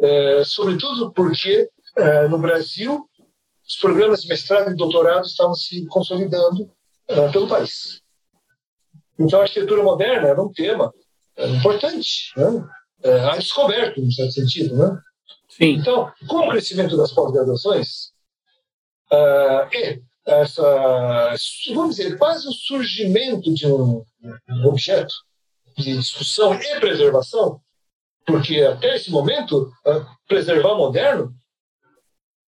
uh, 0.00 0.44
sobretudo 0.44 1.12
porque 1.12 1.68
uh, 1.98 2.28
no 2.28 2.38
Brasil 2.38 3.08
os 3.66 3.76
programas 3.76 4.22
de 4.22 4.28
mestrado 4.28 4.70
e 4.70 4.76
doutorado 4.76 5.24
estavam 5.24 5.54
se 5.54 5.86
consolidando 5.86 6.70
pelo 7.32 7.48
país. 7.48 8.02
Então 9.18 9.38
a 9.38 9.42
arquitetura 9.42 9.82
moderna 9.82 10.28
era 10.28 10.42
um 10.42 10.52
tema 10.52 10.92
importante, 11.38 12.32
né? 12.36 12.68
a 13.30 13.36
descoberta, 13.36 13.98
em 13.98 14.10
certo 14.10 14.32
sentido. 14.32 14.76
Né? 14.76 15.00
Sim. 15.48 15.74
Então, 15.74 16.12
com 16.26 16.38
o 16.38 16.50
crescimento 16.50 16.96
das 16.96 17.12
pós-graduações, 17.12 18.12
é 19.72 20.00
essa, 20.26 21.34
vamos 21.74 21.96
dizer, 21.96 22.16
quase 22.16 22.46
o 22.48 22.52
surgimento 22.52 23.52
de 23.52 23.66
um, 23.66 24.04
objeto 24.64 25.14
de 25.76 25.96
discussão 25.96 26.54
e 26.54 26.80
preservação, 26.80 27.60
porque 28.26 28.60
até 28.60 28.96
esse 28.96 29.10
momento, 29.10 29.72
uh, 29.86 30.06
preservar 30.28 30.76
moderno, 30.76 31.32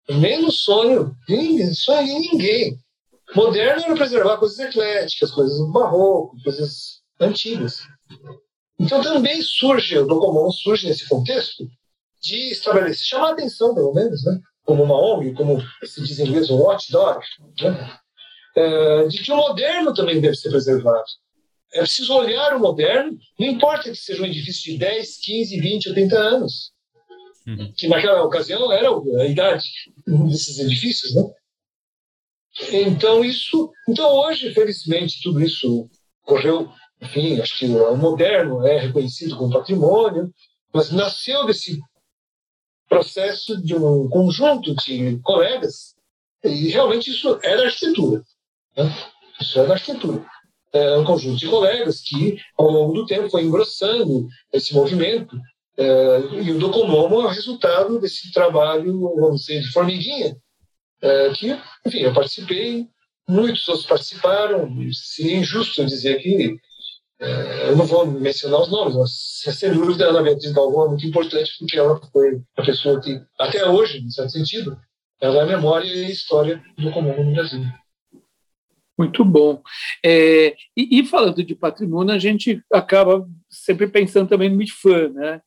nem 0.08 0.42
no 0.42 0.52
sonho, 0.52 1.16
nem 1.28 1.72
sonho 1.72 2.06
de 2.06 2.30
ninguém. 2.30 2.78
Moderno 3.34 3.84
era 3.84 3.94
preservar 3.94 4.36
coisas 4.36 4.58
ecléticas, 4.58 5.30
coisas 5.30 5.58
do 5.58 5.72
barroco, 5.72 6.36
coisas 6.44 7.00
antigas. 7.18 7.80
Então 8.78 9.02
também 9.02 9.40
surge, 9.40 9.98
o 9.98 10.06
Docomon 10.06 10.50
surge 10.50 10.86
nesse 10.86 11.08
contexto 11.08 11.64
de 12.20 12.52
estabelecer, 12.52 13.06
chamar 13.06 13.30
a 13.30 13.32
atenção, 13.32 13.74
pelo 13.74 13.92
menos, 13.92 14.24
né? 14.24 14.38
Como 14.64 14.82
uma 14.82 14.98
ONG, 14.98 15.34
como 15.34 15.62
se 15.84 16.02
diz 16.02 16.18
em 16.18 16.26
inglês, 16.26 16.50
um 16.50 16.56
watchdog, 16.56 17.20
né? 17.60 17.98
é, 18.56 19.06
de 19.08 19.22
que 19.22 19.32
o 19.32 19.36
moderno 19.36 19.92
também 19.94 20.20
deve 20.20 20.36
ser 20.36 20.50
preservado. 20.50 21.04
É 21.72 21.80
preciso 21.80 22.14
olhar 22.14 22.56
o 22.56 22.60
moderno, 22.60 23.16
não 23.38 23.48
importa 23.48 23.90
que 23.90 23.96
seja 23.96 24.22
um 24.22 24.26
edifício 24.26 24.72
de 24.72 24.78
10, 24.78 25.18
15, 25.18 25.60
20, 25.60 25.88
80 25.90 26.16
anos, 26.16 26.72
uhum. 27.46 27.72
que 27.76 27.88
naquela 27.88 28.22
ocasião 28.22 28.72
era 28.72 28.88
a 29.20 29.26
idade 29.26 29.64
desses 30.06 30.58
edifícios, 30.58 31.14
né? 31.14 31.22
Então 32.70 33.24
isso, 33.24 33.72
então 33.88 34.08
hoje, 34.14 34.54
felizmente, 34.54 35.20
tudo 35.20 35.42
isso 35.42 35.90
correu, 36.22 36.70
enfim, 37.02 37.40
acho 37.40 37.58
que 37.58 37.66
o 37.66 37.96
moderno 37.96 38.64
é 38.64 38.78
reconhecido 38.78 39.36
como 39.36 39.52
patrimônio, 39.52 40.32
mas 40.72 40.92
nasceu 40.92 41.44
desse 41.44 41.80
processo 42.94 43.62
de 43.62 43.74
um 43.74 44.08
conjunto 44.08 44.74
de 44.76 45.18
colegas 45.22 45.94
e 46.42 46.68
realmente 46.68 47.10
isso 47.10 47.38
era 47.42 47.64
arquitetura. 47.64 48.22
Né? 48.76 48.94
Isso 49.40 49.58
era 49.58 49.72
arquitetura. 49.72 50.24
É 50.72 50.96
um 50.96 51.04
conjunto 51.04 51.38
de 51.38 51.48
colegas 51.48 52.00
que, 52.00 52.36
ao 52.58 52.68
longo 52.68 52.92
do 52.92 53.06
tempo, 53.06 53.30
foi 53.30 53.42
engrossando 53.42 54.26
esse 54.52 54.74
movimento 54.74 55.36
é, 55.76 56.18
e 56.42 56.52
o 56.52 56.58
Docomomo 56.58 57.22
é 57.22 57.24
o 57.24 57.28
resultado 57.28 57.98
desse 57.98 58.32
trabalho, 58.32 59.12
vamos 59.16 59.42
dizer, 59.42 59.60
de 59.60 59.72
formiguinha, 59.72 60.36
é, 61.02 61.30
que, 61.30 61.58
enfim, 61.86 61.98
eu 61.98 62.14
participei, 62.14 62.86
muitos 63.28 63.66
outros 63.68 63.86
participaram, 63.86 64.68
seria 64.92 65.36
injusto 65.36 65.84
dizer 65.84 66.20
que 66.20 66.56
eu 67.68 67.76
não 67.76 67.86
vou 67.86 68.06
mencionar 68.06 68.60
os 68.60 68.70
nomes, 68.70 68.96
mas 68.96 69.56
sem 69.56 69.72
dúvida 69.72 70.06
Ana 70.06 70.22
Beatriz 70.22 70.52
Galvão 70.52 70.86
é 70.86 70.88
muito 70.90 71.06
importante 71.06 71.52
porque 71.58 71.78
ela 71.78 72.00
foi 72.12 72.40
a 72.56 72.62
pessoa 72.62 73.00
que, 73.00 73.20
até 73.38 73.68
hoje, 73.68 73.98
em 73.98 74.10
certo 74.10 74.32
sentido, 74.32 74.78
ela 75.20 75.38
é 75.38 75.42
a 75.42 75.46
memória 75.46 75.86
e 75.86 76.04
a 76.04 76.10
história 76.10 76.62
do 76.76 76.90
comum 76.90 77.24
no 77.24 77.32
Brasil. 77.32 77.64
Muito 78.96 79.24
bom. 79.24 79.60
É, 80.04 80.54
e, 80.76 81.00
e, 81.00 81.04
falando 81.04 81.42
de 81.42 81.54
patrimônio, 81.54 82.14
a 82.14 82.18
gente 82.18 82.62
acaba 82.72 83.28
sempre 83.48 83.88
pensando 83.88 84.28
também 84.28 84.48
no 84.48 84.62
IFAM, 84.62 85.08
né? 85.10 85.40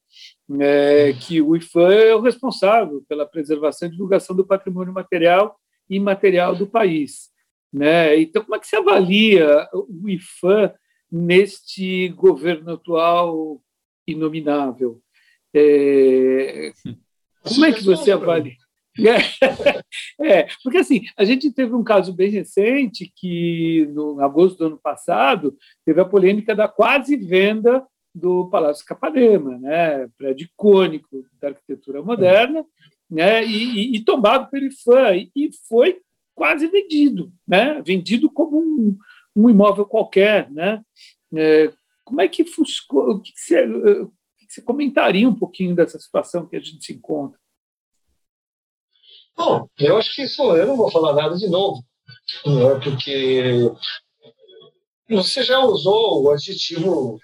É, 0.60 1.14
que 1.14 1.42
o 1.42 1.56
IFAM 1.56 1.92
é 1.92 2.16
o 2.16 2.22
responsável 2.22 3.04
pela 3.08 3.26
preservação 3.26 3.88
e 3.88 3.92
divulgação 3.92 4.36
do 4.36 4.46
patrimônio 4.46 4.94
material 4.94 5.58
e 5.90 5.96
imaterial 5.96 6.56
do 6.56 6.68
país. 6.68 7.30
Né? 7.72 8.20
Então, 8.20 8.42
como 8.44 8.56
é 8.56 8.60
que 8.60 8.68
se 8.68 8.76
avalia 8.76 9.68
o 9.74 10.10
IFAM 10.10 10.72
neste 11.12 12.10
governo 12.10 12.74
atual 12.74 13.62
inominável. 14.08 15.02
É, 15.54 16.72
como 17.44 17.66
é 17.66 17.72
que 17.72 17.84
você 17.84 18.12
avalia? 18.12 18.56
É, 20.20 20.48
porque 20.64 20.80
assim, 20.80 21.04
a 21.16 21.24
gente 21.24 21.52
teve 21.52 21.76
um 21.76 21.84
caso 21.84 22.12
bem 22.12 22.32
recente 22.32 23.14
que, 23.16 23.88
no 23.94 24.20
agosto 24.20 24.58
do 24.58 24.66
ano 24.66 24.80
passado, 24.82 25.56
teve 25.86 26.02
a 26.02 26.06
polêmica 26.06 26.56
da 26.56 26.68
quase 26.68 27.16
venda 27.16 27.86
do 28.14 28.50
Palácio 28.50 28.84
Capanema, 28.84 29.60
né, 29.60 30.08
prédio 30.18 30.46
icônico 30.46 31.24
da 31.40 31.50
arquitetura 31.50 32.02
moderna, 32.02 32.66
né, 33.08 33.46
e, 33.46 33.94
e, 33.94 33.98
e 33.98 34.04
tombado 34.04 34.50
pelo 34.50 34.66
IFAM, 34.66 35.30
e 35.36 35.52
foi 35.70 36.00
quase 36.34 36.68
vendido, 36.68 37.32
né, 37.48 37.80
vendido 37.86 38.32
como 38.32 38.58
um, 38.58 38.98
um 39.38 39.50
imóvel 39.50 39.86
qualquer, 39.86 40.50
né? 40.52 40.82
É, 41.36 41.72
como 42.04 42.22
é 42.22 42.28
que? 42.28 42.42
O 42.42 42.46
que 43.22 43.32
você, 43.36 43.66
o 43.66 44.08
que 44.08 44.46
você 44.50 44.62
comentaria 44.62 45.30
um 45.30 45.36
pouquinho 45.36 45.76
dessa 45.76 46.00
situação 46.00 46.48
que 46.48 46.56
a 46.56 46.60
gente 46.60 46.84
se 46.84 46.94
encontra? 46.94 47.40
Bom, 49.36 49.70
eu 49.78 49.98
acho 49.98 50.16
que 50.16 50.24
isso 50.24 50.42
eu 50.56 50.66
não 50.66 50.76
vou 50.76 50.90
falar 50.90 51.14
nada 51.14 51.36
de 51.36 51.48
novo, 51.48 51.84
né? 52.44 52.80
porque 52.84 53.72
você 55.08 55.44
já 55.44 55.60
usou 55.60 56.24
o 56.24 56.32
adjetivo 56.32 57.20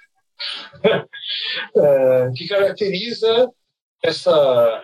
é, 1.75 2.31
que 2.35 2.47
caracteriza 2.47 3.49
essa 4.03 4.83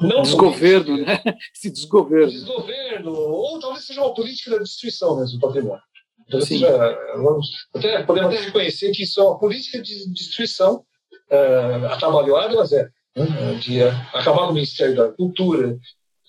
não 0.00 0.22
desgoverno, 0.22 0.86
política, 0.86 1.22
né? 1.24 1.38
Esse 1.54 1.70
desgoverno. 1.70 2.30
Desgoverno, 2.30 3.12
ou 3.12 3.60
talvez 3.60 3.86
seja 3.86 4.00
uma 4.00 4.14
política 4.14 4.52
da 4.52 4.58
destruição 4.58 5.18
mesmo 5.18 5.38
do 5.38 5.46
patrimônio. 5.46 5.82
Então, 6.26 6.40
seja, 6.40 6.70
vamos, 7.16 7.48
até, 7.74 8.02
podemos 8.02 8.34
até 8.34 8.44
reconhecer 8.46 8.90
que 8.92 9.02
isso 9.02 9.20
é 9.20 9.24
uma 9.24 9.38
política 9.38 9.80
de 9.80 10.10
destruição 10.12 10.84
uh, 11.30 11.86
atabalhoada, 11.92 12.54
mas 12.54 12.72
é 12.72 12.88
né, 13.16 13.54
de 13.60 13.82
acabar 13.82 14.46
com 14.46 14.50
o 14.50 14.54
Ministério 14.54 14.96
da 14.96 15.12
Cultura, 15.12 15.78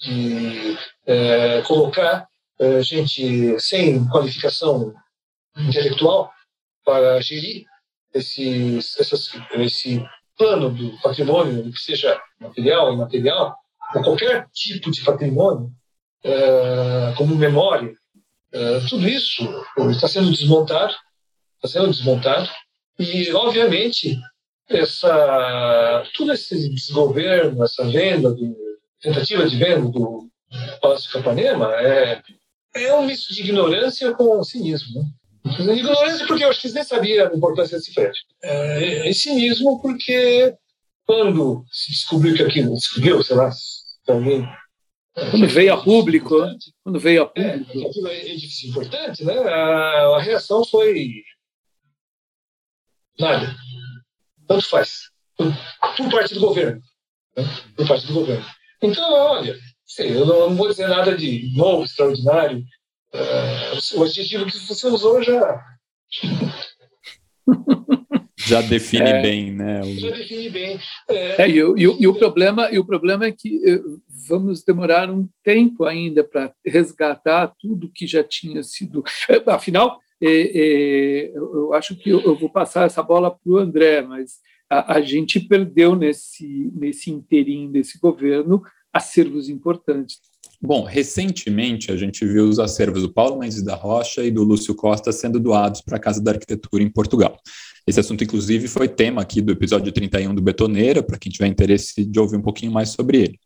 de 0.02 0.78
uh, 1.08 1.64
colocar 1.66 2.28
uh, 2.60 2.82
gente 2.84 3.60
sem 3.60 4.06
qualificação 4.10 4.94
intelectual 5.58 6.30
para 6.84 7.20
gerir 7.22 7.66
esse, 8.14 8.78
essas, 8.78 9.32
esse 9.54 10.06
plano 10.38 10.70
do 10.70 11.02
patrimônio, 11.02 11.72
que 11.72 11.80
seja 11.80 12.22
material, 12.40 12.94
imaterial, 12.94 13.56
ou 13.96 14.04
qualquer 14.04 14.48
tipo 14.54 14.92
de 14.92 15.02
patrimônio, 15.02 15.72
como 17.18 17.36
memória, 17.36 17.94
é, 18.56 18.80
tudo 18.88 19.06
isso 19.06 19.44
está 19.92 20.08
sendo 20.08 20.32
desmontado, 20.32 20.96
está 21.58 21.68
sendo 21.68 21.92
desmontado, 21.92 22.50
e, 22.98 23.30
obviamente, 23.34 24.18
essa, 24.70 26.04
todo 26.16 26.32
esse 26.32 26.70
desgoverno, 26.70 27.62
essa 27.66 27.84
venda, 27.84 28.32
do, 28.32 28.56
tentativa 29.02 29.46
de 29.46 29.58
venda 29.58 29.90
do 29.90 30.30
Palácio 30.82 31.12
Capanema 31.12 31.70
é, 31.82 32.22
é 32.76 32.96
um 32.96 33.06
misto 33.06 33.34
de 33.34 33.42
ignorância 33.42 34.14
com 34.14 34.42
cinismo. 34.44 35.02
Né? 35.44 35.76
Ignorância 35.76 36.26
porque 36.26 36.46
eu 36.46 36.50
acho 36.50 36.62
que 36.62 36.68
eles 36.68 36.76
nem 36.76 36.84
sabiam 36.86 37.28
a 37.28 37.36
importância 37.36 37.78
desse 37.78 37.94
prédio. 37.94 38.22
É, 38.42 39.10
e 39.10 39.14
cinismo 39.14 39.82
porque 39.82 40.56
quando 41.06 41.66
se 41.70 41.92
descobriu 41.92 42.36
que 42.36 42.44
aquilo, 42.44 42.74
descobriu, 42.74 43.22
sei 43.22 43.36
lá, 43.36 43.52
se 43.52 43.96
alguém 44.08 44.48
quando 45.16 45.48
veio 45.48 45.74
a 45.74 45.82
público, 45.82 46.36
quando 46.84 47.00
veio 47.00 47.24
a 47.24 47.32
é, 47.36 47.58
público. 47.58 47.80
É, 47.80 47.90
aquilo 47.90 48.08
é 48.08 48.32
edifício 48.32 48.70
importante, 48.70 49.24
né? 49.24 49.38
A, 49.38 50.18
a, 50.18 50.22
reação 50.22 50.66
foi 50.66 51.24
nada. 53.18 53.56
Tanto 54.46 54.68
faz. 54.68 55.10
Por, 55.38 56.12
parte 56.12 56.34
do 56.34 56.42
governo. 56.42 56.82
Né? 57.38 57.44
Por 57.78 57.88
parte 57.88 58.06
do 58.08 58.14
governo. 58.14 58.46
Então, 58.82 59.14
olha, 59.14 59.58
sei, 59.86 60.16
eu 60.16 60.26
não, 60.26 60.50
não, 60.50 60.56
vou 60.56 60.68
dizer 60.68 60.90
nada 60.90 61.16
de 61.18 61.50
novo, 61.56 61.86
extraordinário. 61.86 62.64
Uh, 63.14 64.00
o 64.00 64.04
adjetivo 64.04 64.46
que 64.46 64.58
você 64.60 64.88
usou 64.88 65.24
já. 65.24 65.64
já 68.46 68.62
define 68.62 69.10
é, 69.10 69.22
bem, 69.22 69.52
né? 69.52 69.82
Já 69.84 70.10
define 70.12 70.50
bem. 70.50 70.80
É, 71.10 71.44
é 71.44 71.50
e, 71.50 71.58
e, 71.58 71.84
e, 71.84 72.08
o 72.08 72.14
problema, 72.14 72.70
e 72.72 72.80
o 72.80 72.86
problema 72.86 73.26
é 73.26 73.32
que 73.32 73.62
eh, 73.66 73.82
vamos 74.28 74.64
demorar 74.64 75.10
um 75.10 75.28
tempo 75.44 75.86
ainda 75.86 76.24
para 76.24 76.54
resgatar 76.66 77.54
tudo 77.60 77.92
que 77.94 78.06
já 78.06 78.24
tinha 78.24 78.62
sido. 78.64 79.04
Eh, 79.30 79.42
afinal, 79.48 80.00
é, 80.22 80.28
é, 80.30 81.32
eu 81.36 81.74
acho 81.74 81.96
que 81.96 82.10
eu 82.10 82.36
vou 82.38 82.50
passar 82.50 82.86
essa 82.86 83.04
bola 83.04 83.32
para 83.32 83.52
o 83.52 83.58
André, 83.58 84.02
mas 84.02 84.40
a, 84.70 84.96
a, 84.96 85.02
gente 85.02 85.40
perdeu 85.40 85.96
nesse, 85.96 86.72
nesse 86.74 87.12
inteirinho 87.12 87.72
desse 87.72 88.00
governo 88.00 88.64
acervos 88.94 89.50
importantes. 89.50 90.20
Bom, 90.62 90.84
recentemente 90.84 91.92
a 91.92 91.98
gente 91.98 92.26
viu 92.26 92.48
os 92.48 92.60
acervos 92.60 93.02
do 93.02 93.14
Paulo 93.14 93.40
Mendes 93.40 93.62
da 93.62 93.76
Rocha 93.76 94.24
e 94.24 94.32
do 94.32 94.44
Lúcio 94.44 94.74
Costa 94.74 95.12
sendo 95.12 95.40
doados 95.40 95.82
para 95.82 95.98
a 95.98 96.00
Casa 96.00 96.24
da 96.24 96.32
Arquitetura 96.32 96.82
em 96.82 96.90
Portugal. 96.90 97.38
Esse 97.88 98.00
assunto, 98.00 98.24
inclusive, 98.24 98.68
foi 98.68 98.88
tema 98.88 99.22
aqui 99.22 99.42
do 99.42 99.52
episódio 99.52 99.92
31 99.92 100.34
do 100.34 100.42
Betoneira, 100.42 101.04
para 101.04 101.20
quem 101.20 101.32
tiver 101.32 101.48
interesse 101.48 102.04
de 102.04 102.20
ouvir 102.20 102.38
um 102.38 102.42
pouquinho 102.42 102.72
mais 102.72 102.90
sobre 102.90 103.20
ele. 103.20 103.40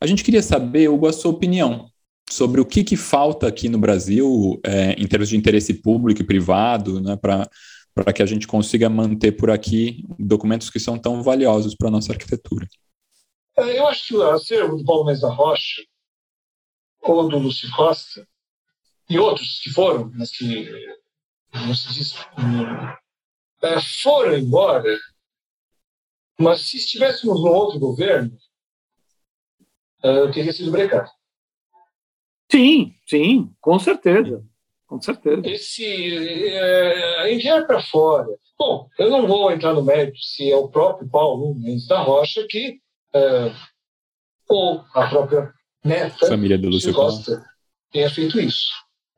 A 0.00 0.06
gente 0.06 0.22
queria 0.22 0.42
saber, 0.42 0.88
Hugo, 0.88 1.06
a 1.06 1.12
sua 1.12 1.30
opinião 1.30 1.90
sobre 2.30 2.60
o 2.60 2.66
que, 2.66 2.84
que 2.84 2.96
falta 2.96 3.48
aqui 3.48 3.70
no 3.70 3.78
Brasil, 3.78 4.60
é, 4.62 4.92
em 4.92 5.06
termos 5.06 5.30
de 5.30 5.36
interesse 5.36 5.72
público 5.74 6.20
e 6.20 6.26
privado, 6.26 7.00
né, 7.00 7.16
para 7.16 8.12
que 8.12 8.22
a 8.22 8.26
gente 8.26 8.46
consiga 8.46 8.88
manter 8.90 9.32
por 9.32 9.50
aqui 9.50 10.04
documentos 10.18 10.68
que 10.68 10.78
são 10.78 10.98
tão 10.98 11.22
valiosos 11.22 11.74
para 11.74 11.88
a 11.88 11.90
nossa 11.90 12.12
arquitetura? 12.12 12.68
É, 13.56 13.78
eu 13.78 13.88
acho 13.88 14.08
que 14.08 14.14
o 14.14 14.22
acervo 14.30 14.76
do 14.76 14.84
Paulo 14.84 15.06
Mendes 15.06 15.22
da 15.22 15.32
Rocha, 15.32 15.82
ou 17.00 17.28
do 17.28 17.38
Lúcio 17.38 17.70
Costa, 17.74 18.28
e 19.08 19.18
outros 19.18 19.60
que 19.62 19.70
foram, 19.70 20.12
mas 20.14 20.30
que 20.30 20.70
não 21.54 21.74
se 21.74 21.94
diz, 21.94 22.14
é, 23.62 23.80
foram 24.02 24.36
embora, 24.36 24.96
mas 26.38 26.62
se 26.62 26.76
estivéssemos 26.76 27.40
num 27.40 27.50
outro 27.50 27.78
governo, 27.78 28.36
uh, 30.04 30.30
teria 30.32 30.52
sido 30.52 30.70
brecado. 30.70 31.10
Sim, 32.50 32.94
sim, 33.06 33.52
com 33.60 33.78
certeza. 33.78 34.44
Com 34.86 35.00
certeza. 35.02 35.42
Esse 35.44 35.84
é, 35.84 37.34
enviar 37.34 37.66
para 37.66 37.82
fora. 37.82 38.26
Bom, 38.58 38.88
eu 38.98 39.10
não 39.10 39.26
vou 39.26 39.52
entrar 39.52 39.74
no 39.74 39.84
mérito 39.84 40.18
se 40.18 40.50
é 40.50 40.56
o 40.56 40.68
próprio 40.68 41.08
Paulo 41.10 41.54
Mendes 41.54 41.86
da 41.86 42.00
Rocha 42.00 42.46
que, 42.48 42.80
é, 43.14 43.52
ou 44.48 44.82
a 44.94 45.06
própria 45.06 45.52
neta 45.84 46.26
Família 46.26 46.56
do 46.56 46.70
Lúcio 46.70 46.94
Costa 46.94 47.44
tenha 47.92 48.08
feito 48.08 48.40
isso. 48.40 48.70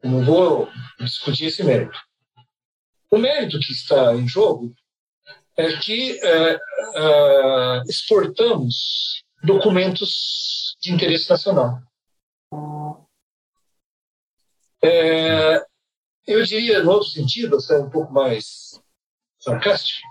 Eu 0.02 0.10
não 0.10 0.24
vou 0.24 0.68
discutir 0.98 1.46
esse 1.46 1.62
mérito. 1.62 1.96
O 3.10 3.18
mérito 3.18 3.58
que 3.58 3.72
está 3.72 4.14
em 4.14 4.28
jogo 4.28 4.74
é 5.56 5.76
que 5.78 6.18
é, 6.24 6.54
é, 6.54 7.82
exportamos 7.88 9.22
documentos 9.42 10.76
de 10.80 10.92
interesse 10.92 11.28
nacional. 11.28 11.80
É, 14.82 15.62
eu 16.26 16.42
diria, 16.44 16.82
no 16.82 16.92
outro 16.92 17.08
sentido, 17.08 17.56
até 17.56 17.78
um 17.78 17.90
pouco 17.90 18.12
mais 18.12 18.80
sarcástico, 19.38 20.06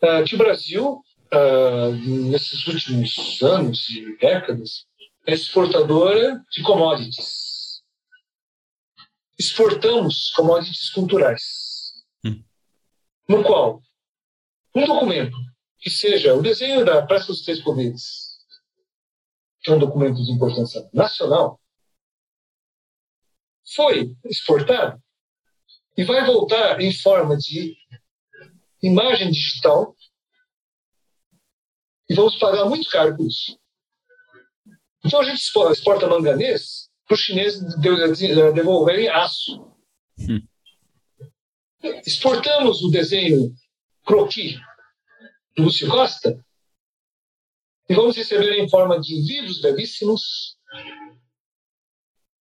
é, 0.00 0.22
que 0.24 0.34
o 0.34 0.38
Brasil, 0.38 1.02
é, 1.30 1.92
nesses 1.92 2.66
últimos 2.66 3.40
anos 3.42 3.88
e 3.90 4.16
décadas, 4.16 4.86
é 5.26 5.34
exportadora 5.34 6.42
de 6.50 6.62
commodities. 6.62 7.82
Exportamos 9.38 10.30
commodities 10.30 10.90
culturais, 10.90 11.67
hum. 12.24 12.42
no 13.28 13.42
qual 13.42 13.80
um 14.74 14.86
documento 14.86 15.36
que 15.78 15.90
seja 15.90 16.34
o 16.34 16.42
desenho 16.42 16.84
da 16.84 17.04
Praça 17.06 17.28
dos 17.28 17.42
Três 17.42 17.60
Poderes, 17.62 18.38
que 19.60 19.70
é 19.70 19.74
um 19.74 19.78
documento 19.78 20.22
de 20.24 20.32
importância 20.32 20.88
nacional, 20.92 21.60
foi 23.74 24.16
exportado 24.24 25.00
e 25.96 26.04
vai 26.04 26.24
voltar 26.24 26.80
em 26.80 26.92
forma 26.92 27.36
de 27.36 27.76
imagem 28.82 29.30
digital 29.30 29.94
e 32.08 32.14
vamos 32.14 32.36
pagar 32.36 32.64
muito 32.64 32.88
caro 32.88 33.16
por 33.16 33.26
isso. 33.26 33.58
Então 35.04 35.20
a 35.20 35.24
gente 35.24 35.40
exporta 35.40 36.06
manganês 36.06 36.88
para 37.06 37.14
os 37.14 37.20
chineses 37.20 37.62
devolverem 37.80 39.08
aço. 39.08 39.60
Hum. 40.18 40.46
Exportamos 42.06 42.82
o 42.82 42.90
desenho 42.90 43.54
croquis 44.04 44.58
do 45.56 45.64
Lúcio 45.64 45.88
Costa 45.88 46.44
e 47.88 47.94
vamos 47.94 48.16
receber 48.16 48.58
em 48.58 48.68
forma 48.68 49.00
de 49.00 49.14
livros 49.14 49.60
belíssimos 49.60 50.58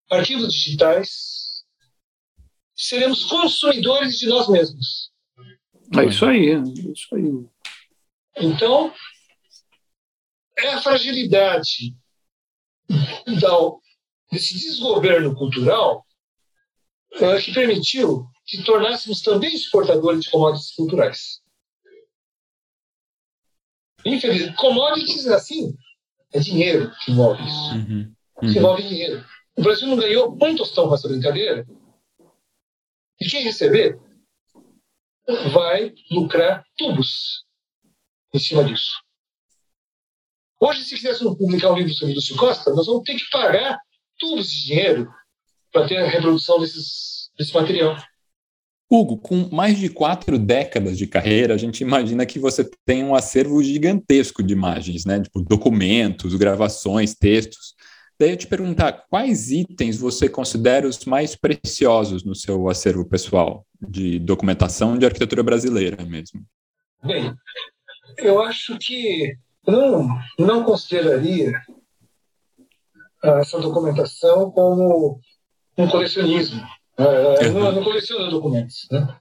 arquivos 0.09 0.53
digitais, 0.53 1.63
seremos 2.75 3.25
consumidores 3.25 4.17
de 4.17 4.27
nós 4.27 4.47
mesmos. 4.47 5.11
É 5.97 6.05
isso 6.05 6.25
aí, 6.25 6.49
é 6.51 6.61
isso 6.91 7.15
aí. 7.15 7.47
Então, 8.38 8.93
é 10.57 10.69
a 10.69 10.81
fragilidade 10.81 11.95
da, 12.89 13.51
desse 14.31 14.53
desgoverno 14.53 15.35
cultural 15.35 16.05
que 17.11 17.53
permitiu 17.53 18.27
que 18.45 18.63
tornássemos 18.63 19.21
também 19.21 19.53
exportadores 19.53 20.21
de 20.21 20.31
commodities 20.31 20.71
culturais. 20.71 21.41
Infelizmente, 24.05 24.55
commodities, 24.55 25.27
assim, 25.27 25.75
é 26.33 26.39
dinheiro 26.39 26.91
que 27.03 27.11
envolve 27.11 27.43
isso. 27.43 27.73
Uhum. 27.73 28.15
Uhum. 28.41 28.53
Que 28.53 28.59
envolve 28.59 28.83
dinheiro. 28.83 29.25
O 29.57 29.61
Brasil 29.61 29.87
não 29.87 29.97
ganhou 29.97 30.37
um 30.41 30.55
tostão 30.55 30.87
com 30.87 30.95
essa 30.95 31.07
brincadeira. 31.07 31.65
E 33.19 33.27
quem 33.27 33.43
receber 33.43 33.99
vai 35.51 35.93
lucrar 36.11 36.63
tubos 36.77 37.43
em 38.33 38.39
cima 38.39 38.63
disso. 38.63 39.01
Hoje, 40.59 40.83
se 40.83 40.95
quiséssemos 40.95 41.37
publicar 41.37 41.71
um 41.71 41.77
livro 41.77 41.93
sobre 41.93 42.13
Lúcio 42.13 42.35
Costa, 42.35 42.73
nós 42.73 42.85
vamos 42.85 43.03
ter 43.03 43.15
que 43.15 43.29
pagar 43.29 43.77
tubos 44.17 44.51
de 44.51 44.65
dinheiro 44.65 45.11
para 45.72 45.88
ter 45.88 45.97
a 45.97 46.07
reprodução 46.07 46.59
desses, 46.59 47.30
desse 47.38 47.53
material. 47.53 47.97
Hugo, 48.89 49.18
com 49.18 49.49
mais 49.51 49.78
de 49.78 49.89
quatro 49.89 50.39
décadas 50.39 50.97
de 50.97 51.05
carreira, 51.05 51.53
a 51.53 51.57
gente 51.57 51.82
imagina 51.82 52.26
que 52.26 52.39
você 52.39 52.70
tem 52.86 53.03
um 53.03 53.13
acervo 53.13 53.61
gigantesco 53.61 54.41
de 54.41 54.53
imagens, 54.53 55.03
né? 55.03 55.20
Tipo, 55.20 55.41
documentos, 55.41 56.34
gravações, 56.36 57.13
textos. 57.13 57.76
Daí 58.18 58.32
eu 58.32 58.38
te 58.38 58.47
perguntar, 58.47 59.05
quais 59.09 59.51
itens 59.51 59.97
você 59.97 60.30
considera 60.30 60.88
os 60.88 61.03
mais 61.05 61.36
preciosos 61.36 62.24
no 62.24 62.34
seu 62.34 62.70
acervo 62.70 63.05
pessoal 63.05 63.65
de 63.80 64.20
documentação 64.20 64.97
de 64.97 65.05
arquitetura 65.05 65.43
brasileira 65.43 66.03
mesmo? 66.05 66.43
Bem, 67.03 67.36
eu 68.18 68.41
acho 68.41 68.78
que 68.80 69.38
não, 69.68 70.18
não 70.39 70.63
consideraria 70.63 71.51
essa 73.22 73.59
documentação 73.59 74.49
como 74.49 75.20
um 75.78 75.88
colecionismo. 75.88 76.61
Eu 76.97 77.53
não, 77.53 77.71
não 77.71 77.84
coleciono 77.84 78.30
documentos. 78.30 78.88
Né? 78.91 79.15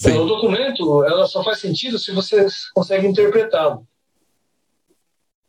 Então, 0.00 0.24
o 0.24 0.28
documento 0.28 1.04
ela 1.04 1.26
só 1.26 1.42
faz 1.42 1.58
sentido 1.58 1.98
se 1.98 2.12
você 2.12 2.46
consegue 2.72 3.06
interpretá-lo. 3.06 3.86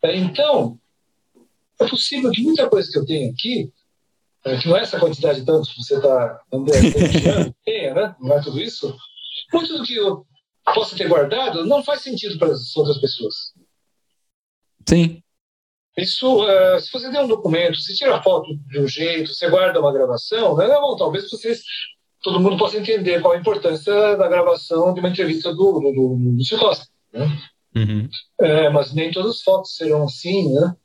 Então, 0.04 0.80
é 1.80 1.88
possível 1.88 2.32
que 2.32 2.42
muita 2.42 2.68
coisa 2.68 2.92
que 2.92 2.98
eu 2.98 3.06
tenho 3.06 3.32
aqui, 3.32 3.72
é, 4.44 4.58
que 4.58 4.68
não 4.68 4.78
é 4.78 4.82
essa 4.82 5.00
quantidade 5.00 5.42
de 5.42 5.46
tantos 5.46 5.72
que 5.72 5.84
você 5.84 5.98
está 5.98 6.42
tenha, 7.64 7.94
né? 7.94 8.16
Não 8.20 8.34
é 8.36 8.42
tudo 8.42 8.60
isso. 8.60 8.96
Muito 9.54 9.78
do 9.78 9.84
que 9.84 9.96
eu 9.96 10.26
possa 10.74 10.96
ter 10.96 11.08
guardado 11.08 11.66
não 11.66 11.84
faz 11.84 12.02
sentido 12.02 12.38
para 12.40 12.52
as 12.52 12.76
outras 12.76 12.98
pessoas. 13.00 13.54
Sim. 14.88 15.22
Isso, 16.02 16.44
uh, 16.44 16.80
se 16.80 16.92
você 16.92 17.12
tem 17.12 17.22
um 17.22 17.28
documento, 17.28 17.78
se 17.78 17.96
tira 17.96 18.22
foto 18.22 18.56
de 18.68 18.80
um 18.80 18.88
jeito, 18.88 19.34
você 19.34 19.50
guarda 19.50 19.80
uma 19.80 19.94
gravação, 19.94 20.56
né? 20.56 20.68
Bom, 20.68 20.96
talvez 20.96 21.30
vocês, 21.30 21.62
todo 22.22 22.40
mundo 22.40 22.58
possa 22.58 22.78
entender 22.78 23.22
qual 23.22 23.34
a 23.34 23.38
importância 23.38 24.16
da 24.16 24.28
gravação 24.28 24.94
de 24.94 25.00
uma 25.00 25.10
entrevista 25.10 25.54
do, 25.54 25.80
do, 25.80 25.92
do, 25.92 26.16
do. 26.16 26.38
Né? 27.14 27.40
Uhum. 27.76 28.10
É, 28.40 28.70
mas 28.70 28.94
nem 28.94 29.12
todas 29.12 29.36
as 29.36 29.42
fotos 29.42 29.76
serão 29.76 30.04
assim, 30.04 30.54
né? 30.54 30.76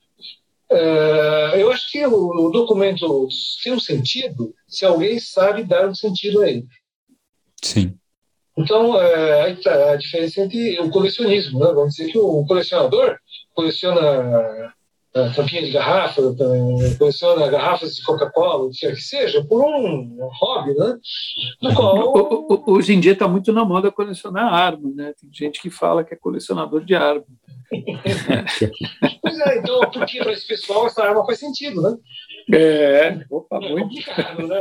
É, 0.70 1.62
eu 1.62 1.70
acho 1.70 1.90
que 1.92 2.04
o, 2.06 2.48
o, 2.48 2.50
documento 2.50 3.28
tem 3.62 3.72
um 3.72 3.80
sentido 3.80 4.54
se 4.66 4.84
alguém 4.84 5.18
sabe 5.20 5.62
dar 5.62 5.88
um 5.88 5.94
sentido 5.94 6.42
a 6.42 6.50
ele. 6.50 6.66
Sim. 7.62 7.94
Então, 8.56 9.00
é, 9.00 9.42
aí 9.42 9.58
a 9.66 9.96
diferença 9.96 10.40
entre 10.40 10.80
o 10.80 10.90
colecionismo. 10.90 11.58
Né? 11.58 11.66
Vamos 11.66 11.94
dizer 11.94 12.10
que 12.10 12.18
o 12.18 12.44
colecionador 12.46 13.18
coleciona 13.54 14.72
é, 15.16 15.28
tampinha 15.30 15.62
de 15.62 15.70
garrafa, 15.70 16.20
é, 16.20 16.94
coleciona 16.98 17.46
garrafas 17.48 17.94
de 17.94 18.02
Coca-Cola, 18.02 18.64
o 18.64 18.70
que 18.70 18.80
quer 18.80 18.94
que 18.94 19.00
seja, 19.00 19.44
por 19.44 19.64
um 19.64 20.18
hobby, 20.40 20.74
né? 20.74 20.98
No 21.62 21.74
qual... 21.74 22.64
Hoje 22.66 22.94
em 22.94 23.00
dia 23.00 23.12
está 23.12 23.28
muito 23.28 23.52
na 23.52 23.64
moda 23.64 23.92
colecionar 23.92 24.52
armas, 24.52 24.92
né? 24.94 25.14
Tem 25.20 25.30
gente 25.32 25.62
que 25.62 25.70
fala 25.70 26.02
que 26.02 26.14
é 26.14 26.16
colecionador 26.16 26.84
de 26.84 26.96
armas. 26.96 27.28
pois 29.22 29.38
é, 29.38 29.58
então, 29.58 29.80
porque 29.92 30.18
para 30.18 30.32
esse 30.32 30.48
pessoal 30.48 30.86
essa 30.88 31.04
arma 31.04 31.24
faz 31.24 31.38
sentido, 31.38 31.80
né? 31.80 31.96
É, 32.52 33.24
opa, 33.30 33.56
é 33.56 33.68
muito. 33.70 33.88
complicado, 33.88 34.46
né? 34.46 34.60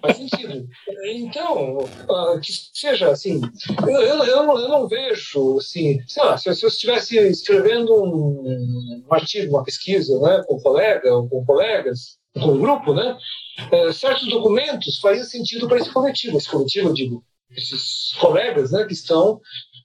Faz 0.00 0.16
sentido. 0.16 0.68
Então, 1.06 1.78
uh, 1.78 2.40
que 2.40 2.52
seja 2.72 3.10
assim, 3.10 3.40
eu, 3.86 4.00
eu, 4.00 4.24
eu, 4.24 4.46
não, 4.46 4.58
eu 4.58 4.68
não 4.68 4.88
vejo, 4.88 5.58
assim, 5.58 6.00
sei 6.08 6.24
lá, 6.24 6.36
se, 6.36 6.52
se 6.54 6.64
eu 6.64 6.68
estivesse 6.68 7.16
escrevendo 7.28 7.94
um, 7.94 9.04
um, 9.06 9.14
artigo, 9.14 9.54
uma 9.54 9.64
pesquisa, 9.64 10.18
né, 10.20 10.42
com 10.46 10.56
um 10.56 10.60
colega 10.60 11.14
ou 11.14 11.28
com 11.28 11.44
colegas, 11.44 12.18
com 12.34 12.52
um 12.52 12.60
grupo, 12.60 12.92
né, 12.92 13.16
uh, 13.72 13.92
certos 13.92 14.28
documentos 14.28 14.98
fariam 14.98 15.24
sentido 15.24 15.68
para 15.68 15.78
esse 15.78 15.92
coletivo. 15.92 16.36
Esse 16.36 16.50
coletivo, 16.50 16.88
eu 16.88 16.94
digo, 16.94 17.24
esses 17.50 18.12
colegas, 18.18 18.72
né, 18.72 18.84
que 18.84 18.92
estão 18.92 19.40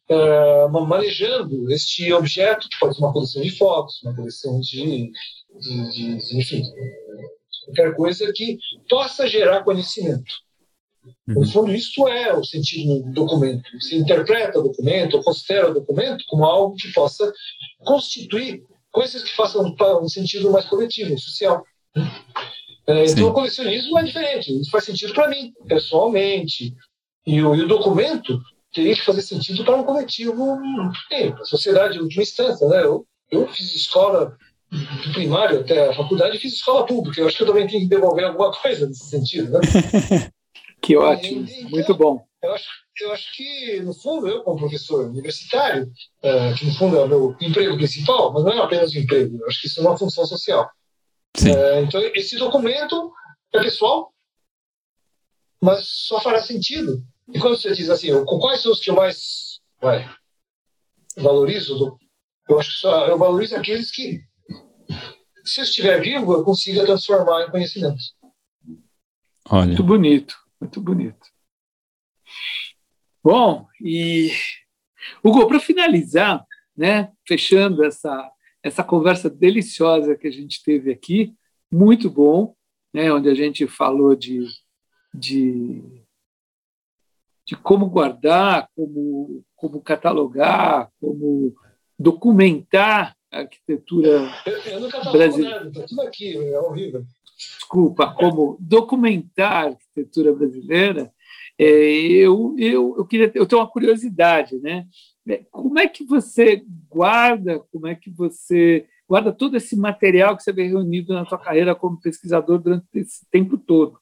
uh, 0.09 0.69
manejando 0.87 1.71
este 1.71 2.11
objeto, 2.11 2.67
que 2.67 2.79
pode 2.79 2.95
ser 2.95 3.03
uma 3.03 3.13
coleção 3.13 3.41
de 3.41 3.51
fotos, 3.51 4.01
uma 4.03 4.15
coleção 4.15 4.59
de, 4.59 5.11
de, 5.57 5.91
de, 5.91 6.37
enfim, 6.37 6.63
qualquer 7.65 7.95
coisa 7.95 8.31
que 8.33 8.57
possa 8.89 9.27
gerar 9.27 9.63
conhecimento. 9.63 10.33
No 11.27 11.47
fundo, 11.47 11.73
isso 11.73 12.07
é 12.07 12.33
o 12.33 12.43
sentido 12.43 13.03
do 13.03 13.11
documento. 13.11 13.63
Você 13.79 13.95
interpreta 13.95 14.59
o 14.59 14.63
documento, 14.63 15.17
ou 15.17 15.23
considera 15.23 15.69
o 15.69 15.73
documento 15.73 16.23
como 16.27 16.45
algo 16.45 16.75
que 16.75 16.91
possa 16.91 17.31
constituir 17.79 18.63
coisas 18.91 19.23
que 19.23 19.35
façam 19.35 19.75
um 20.01 20.09
sentido 20.09 20.51
mais 20.51 20.65
coletivo, 20.65 21.17
social. 21.17 21.63
É, 22.87 23.05
então, 23.05 23.29
o 23.29 23.33
colecionismo 23.33 23.97
é 23.99 24.03
diferente. 24.03 24.59
Isso 24.59 24.71
faz 24.71 24.83
sentido 24.83 25.13
para 25.13 25.29
mim, 25.29 25.53
pessoalmente. 25.67 26.73
E 27.25 27.41
o, 27.41 27.55
e 27.55 27.61
o, 27.61 27.67
documento 27.67 28.41
teria 28.73 28.95
que 28.95 29.05
fazer 29.05 29.21
sentido 29.21 29.63
para 29.63 29.75
um 29.75 29.83
coletivo, 29.83 30.57
bem, 31.09 31.33
a 31.33 31.45
sociedade 31.45 31.97
em 31.97 32.01
última 32.01 32.23
instância. 32.23 32.67
Né? 32.67 32.83
Eu, 32.83 33.05
eu 33.31 33.47
fiz 33.47 33.75
escola 33.75 34.35
do 34.71 35.13
primário 35.13 35.61
até 35.61 35.89
a 35.89 35.93
faculdade 35.93 36.37
e 36.37 36.39
fiz 36.39 36.53
escola 36.53 36.85
pública. 36.85 37.19
Eu 37.19 37.27
acho 37.27 37.37
que 37.37 37.43
eu 37.43 37.47
também 37.47 37.67
tenho 37.67 37.81
que 37.81 37.87
devolver 37.87 38.25
alguma 38.25 38.51
coisa 38.51 38.87
nesse 38.87 39.05
sentido. 39.05 39.51
Né? 39.51 39.59
que 40.81 40.95
ótimo, 40.95 41.47
então, 41.49 41.69
muito 41.69 41.95
bom. 41.95 42.23
Eu 42.41 42.53
acho, 42.53 42.69
eu 43.01 43.11
acho 43.11 43.35
que, 43.35 43.81
no 43.81 43.93
fundo, 43.93 44.27
eu, 44.27 44.43
como 44.43 44.59
professor 44.59 45.09
universitário, 45.09 45.91
uh, 46.23 46.55
que 46.57 46.65
no 46.65 46.73
fundo 46.73 46.97
é 46.97 47.03
o 47.03 47.07
meu 47.07 47.35
emprego 47.41 47.75
principal, 47.75 48.31
mas 48.31 48.43
não 48.43 48.53
é 48.53 48.59
apenas 48.59 48.93
um 48.93 48.99
emprego, 48.99 49.37
eu 49.41 49.47
acho 49.47 49.59
que 49.59 49.67
isso 49.67 49.79
é 49.79 49.83
uma 49.83 49.97
função 49.97 50.25
social. 50.25 50.69
Uh, 51.37 51.83
então, 51.85 52.01
esse 52.15 52.37
documento 52.37 53.11
é 53.53 53.61
pessoal, 53.61 54.13
mas 55.61 55.85
só 55.85 56.21
fará 56.21 56.41
sentido. 56.41 57.03
E 57.33 57.39
quando 57.39 57.57
você 57.57 57.73
diz 57.73 57.89
assim, 57.89 58.09
quais 58.23 58.61
são 58.61 58.71
os 58.71 58.79
que 58.79 58.89
eu 58.89 58.95
mais 58.95 59.59
vai, 59.81 60.09
valorizo, 61.17 61.97
eu 62.47 62.59
acho 62.59 62.71
que 62.71 62.77
só, 62.77 63.07
eu 63.07 63.17
valorizo 63.17 63.55
aqueles 63.55 63.91
que, 63.91 64.21
se 65.49 65.59
eu 65.59 65.63
estiver 65.63 66.01
vivo, 66.01 66.33
eu 66.33 66.43
consiga 66.43 66.85
transformar 66.85 67.43
em 67.43 67.51
conhecimento. 67.51 68.01
Olha. 69.49 69.67
Muito 69.67 69.83
bonito, 69.83 70.35
muito 70.61 70.81
bonito. 70.81 71.27
Bom, 73.23 73.67
e 73.81 74.31
Hugo, 75.23 75.47
para 75.47 75.59
finalizar, 75.59 76.45
né, 76.75 77.11
fechando 77.27 77.83
essa, 77.83 78.31
essa 78.63 78.83
conversa 78.83 79.29
deliciosa 79.29 80.15
que 80.15 80.27
a 80.27 80.31
gente 80.31 80.63
teve 80.63 80.91
aqui, 80.91 81.35
muito 81.71 82.09
bom, 82.09 82.55
né, 82.93 83.11
onde 83.11 83.29
a 83.29 83.35
gente 83.35 83.67
falou 83.67 84.15
de, 84.15 84.47
de, 85.13 85.83
de 87.45 87.55
como 87.55 87.89
guardar, 87.89 88.69
como, 88.75 89.43
como 89.55 89.81
catalogar, 89.81 90.89
como 90.99 91.55
documentar 91.97 93.15
arquitetura 93.31 94.31
brasileira. 95.11 95.67
Está 95.67 95.83
tudo 95.83 96.01
aqui, 96.01 96.37
é 96.37 96.59
horrível. 96.59 97.05
Desculpa, 97.37 98.13
como 98.13 98.57
documentar 98.59 99.51
a 99.51 99.69
arquitetura 99.69 100.33
brasileira, 100.33 101.11
é, 101.57 101.65
eu, 101.65 102.55
eu, 102.57 102.95
eu 102.97 103.05
queria 103.05 103.31
eu 103.35 103.45
tenho 103.45 103.61
uma 103.61 103.69
curiosidade, 103.69 104.57
né? 104.59 104.87
É, 105.27 105.43
como 105.51 105.77
é 105.79 105.87
que 105.87 106.03
você 106.03 106.63
guarda, 106.89 107.59
como 107.71 107.87
é 107.87 107.95
que 107.95 108.09
você 108.09 108.85
guarda 109.07 109.31
todo 109.31 109.55
esse 109.55 109.75
material 109.75 110.35
que 110.35 110.43
você 110.43 110.51
vem 110.51 110.69
reunido 110.69 111.13
na 111.13 111.25
sua 111.25 111.37
carreira 111.37 111.75
como 111.75 111.99
pesquisador 111.99 112.59
durante 112.59 112.85
esse 112.93 113.25
tempo 113.29 113.57
todo? 113.57 113.99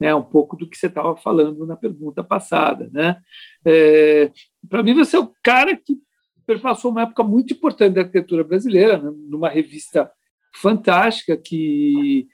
Né, 0.00 0.12
um 0.12 0.24
pouco 0.24 0.56
do 0.56 0.68
que 0.68 0.76
você 0.76 0.88
estava 0.88 1.16
falando 1.16 1.64
na 1.64 1.76
pergunta 1.76 2.22
passada. 2.24 2.90
Né? 2.92 3.16
É, 3.64 4.32
Para 4.68 4.82
mim, 4.82 4.92
você 4.92 5.16
é 5.16 5.20
o 5.20 5.32
cara 5.40 5.76
que 5.76 5.96
perpassou 6.46 6.90
uma 6.90 7.02
época 7.02 7.22
muito 7.22 7.54
importante 7.54 7.94
da 7.94 8.02
arquitetura 8.02 8.44
brasileira, 8.44 8.98
né, 8.98 9.10
numa 9.28 9.48
revista 9.48 10.10
fantástica 10.54 11.36
que, 11.36 12.28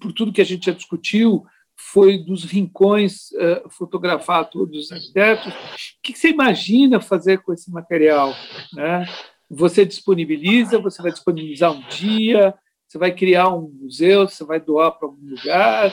por 0.00 0.12
tudo 0.12 0.32
que 0.32 0.40
a 0.40 0.44
gente 0.44 0.66
já 0.66 0.72
discutiu, 0.72 1.44
foi 1.76 2.18
dos 2.18 2.44
rincões 2.44 3.30
uh, 3.32 3.68
fotografar 3.70 4.48
todos 4.48 4.84
os 4.84 4.92
arquitetos. 4.92 5.52
O 5.52 5.56
que 6.02 6.16
você 6.16 6.28
imagina 6.28 7.00
fazer 7.00 7.38
com 7.42 7.52
esse 7.52 7.70
material? 7.70 8.34
Né? 8.74 9.06
Você 9.50 9.84
disponibiliza, 9.84 10.78
você 10.78 11.02
vai 11.02 11.10
disponibilizar 11.10 11.72
um 11.72 11.80
dia, 11.88 12.54
você 12.86 12.98
vai 12.98 13.10
criar 13.10 13.48
um 13.48 13.68
museu, 13.80 14.28
você 14.28 14.44
vai 14.44 14.60
doar 14.60 14.92
para 14.92 15.08
algum 15.08 15.26
lugar. 15.26 15.90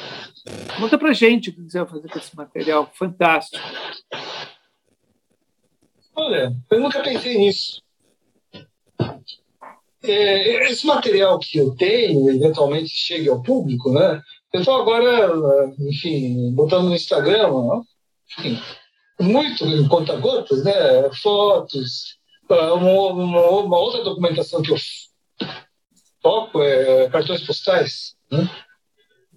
Conta 0.77 0.97
para 0.97 1.13
gente 1.13 1.49
o 1.49 1.53
que 1.53 1.61
você 1.61 1.79
vai 1.79 1.87
fazer 1.87 2.09
com 2.09 2.19
esse 2.19 2.35
material 2.35 2.91
fantástico. 2.93 3.63
Olha, 6.21 6.53
eu 6.69 6.81
nunca 6.81 7.01
pensei 7.01 7.37
nisso. 7.37 7.81
É, 10.03 10.69
esse 10.69 10.85
material 10.85 11.39
que 11.39 11.57
eu 11.57 11.73
tenho, 11.75 12.29
eventualmente 12.29 12.89
chegue 12.89 13.29
ao 13.29 13.41
público, 13.41 13.89
né? 13.93 14.21
Eu 14.51 14.59
estou 14.59 14.81
agora, 14.81 15.73
enfim, 15.79 16.53
botando 16.53 16.89
no 16.89 16.95
Instagram, 16.95 17.49
enfim, 18.37 18.61
muito 19.17 19.65
em 19.65 19.87
conta-gotas, 19.87 20.61
né? 20.65 21.09
Fotos, 21.21 22.17
ah, 22.49 22.73
uma, 22.73 23.13
uma, 23.13 23.49
uma, 23.61 23.77
outra 23.77 24.03
documentação 24.03 24.61
que 24.61 24.71
eu 24.71 24.77
toco 26.21 26.61
é 26.61 27.09
cartões 27.09 27.45
postais, 27.45 28.15
né? 28.29 28.49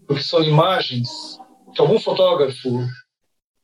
porque 0.04 0.22
são 0.24 0.42
imagens 0.42 1.38
que 1.76 1.80
algum 1.80 2.00
fotógrafo, 2.00 2.84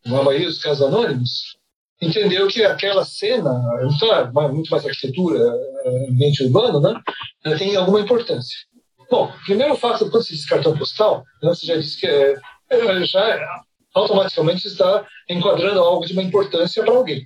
na 0.06 0.22
maioria 0.22 0.46
dos 0.46 0.62
casos 0.62 0.86
anônimos, 0.86 1.57
entendeu 2.00 2.46
que 2.48 2.64
aquela 2.64 3.04
cena, 3.04 3.52
muito 4.52 4.70
mais 4.70 4.84
arquitetura, 4.84 5.38
é, 5.84 6.06
ambiente 6.10 6.44
urbano, 6.44 6.80
né? 6.80 7.00
tem 7.58 7.74
alguma 7.76 8.00
importância. 8.00 8.56
Bom, 9.10 9.32
primeiro 9.46 9.74
fato, 9.76 10.10
quando 10.10 10.22
se 10.22 10.34
diz 10.34 10.46
cartão 10.46 10.76
postal, 10.76 11.24
né, 11.42 11.48
você 11.48 11.66
já 11.66 11.76
disse 11.76 11.98
que 11.98 12.06
é, 12.06 13.06
já 13.06 13.64
automaticamente 13.94 14.66
está 14.66 15.06
enquadrando 15.28 15.80
algo 15.80 16.06
de 16.06 16.12
uma 16.12 16.22
importância 16.22 16.84
para 16.84 16.94
alguém. 16.94 17.24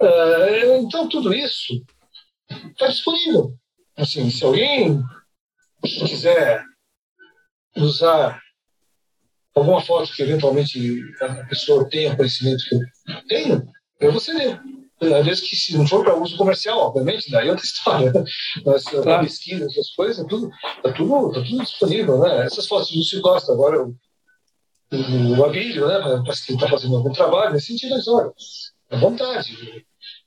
Uh, 0.00 0.82
então, 0.82 1.08
tudo 1.08 1.32
isso 1.32 1.80
está 2.70 2.88
disponível. 2.88 3.54
Assim, 3.96 4.28
se 4.30 4.44
alguém 4.44 5.00
quiser 5.82 6.62
usar 7.76 8.40
alguma 9.56 9.80
foto 9.80 10.12
que 10.12 10.22
eventualmente 10.22 11.02
a 11.20 11.46
pessoa 11.46 11.88
tenha 11.88 12.14
conhecimento 12.14 12.64
que 12.68 12.74
eu 12.74 13.26
tenho, 13.26 13.68
eu 14.00 14.12
vou 14.12 14.20
ceder. 14.20 14.60
Desde 14.98 15.46
que 15.46 15.56
se 15.56 15.76
não 15.76 15.86
for 15.86 16.02
para 16.02 16.16
uso 16.16 16.38
comercial, 16.38 16.78
obviamente, 16.78 17.30
daí 17.30 17.48
é 17.48 17.50
outra 17.50 17.64
história. 17.66 18.12
Mas 18.64 18.84
claro. 18.84 19.24
pesquisa, 19.24 19.66
essas 19.66 19.90
coisas, 19.90 20.26
tudo, 20.26 20.50
tá 20.82 20.92
tudo, 20.92 21.32
tá 21.32 21.42
tudo 21.42 21.62
disponível. 21.62 22.18
Né? 22.18 22.46
Essas 22.46 22.66
fotos 22.66 22.90
do 22.90 22.98
Lúcio 22.98 23.20
Costa, 23.20 23.52
agora 23.52 23.82
o, 23.82 23.94
o, 25.38 25.44
Abílio, 25.44 25.86
né? 25.86 26.22
parece 26.24 26.46
que 26.46 26.52
ele 26.52 26.58
está 26.58 26.70
fazendo 26.70 26.96
algum 26.96 27.12
trabalho 27.12 27.52
nesse 27.52 27.66
sentido, 27.66 27.94
olha, 28.08 28.32
à 28.90 28.96
vontade 28.96 29.84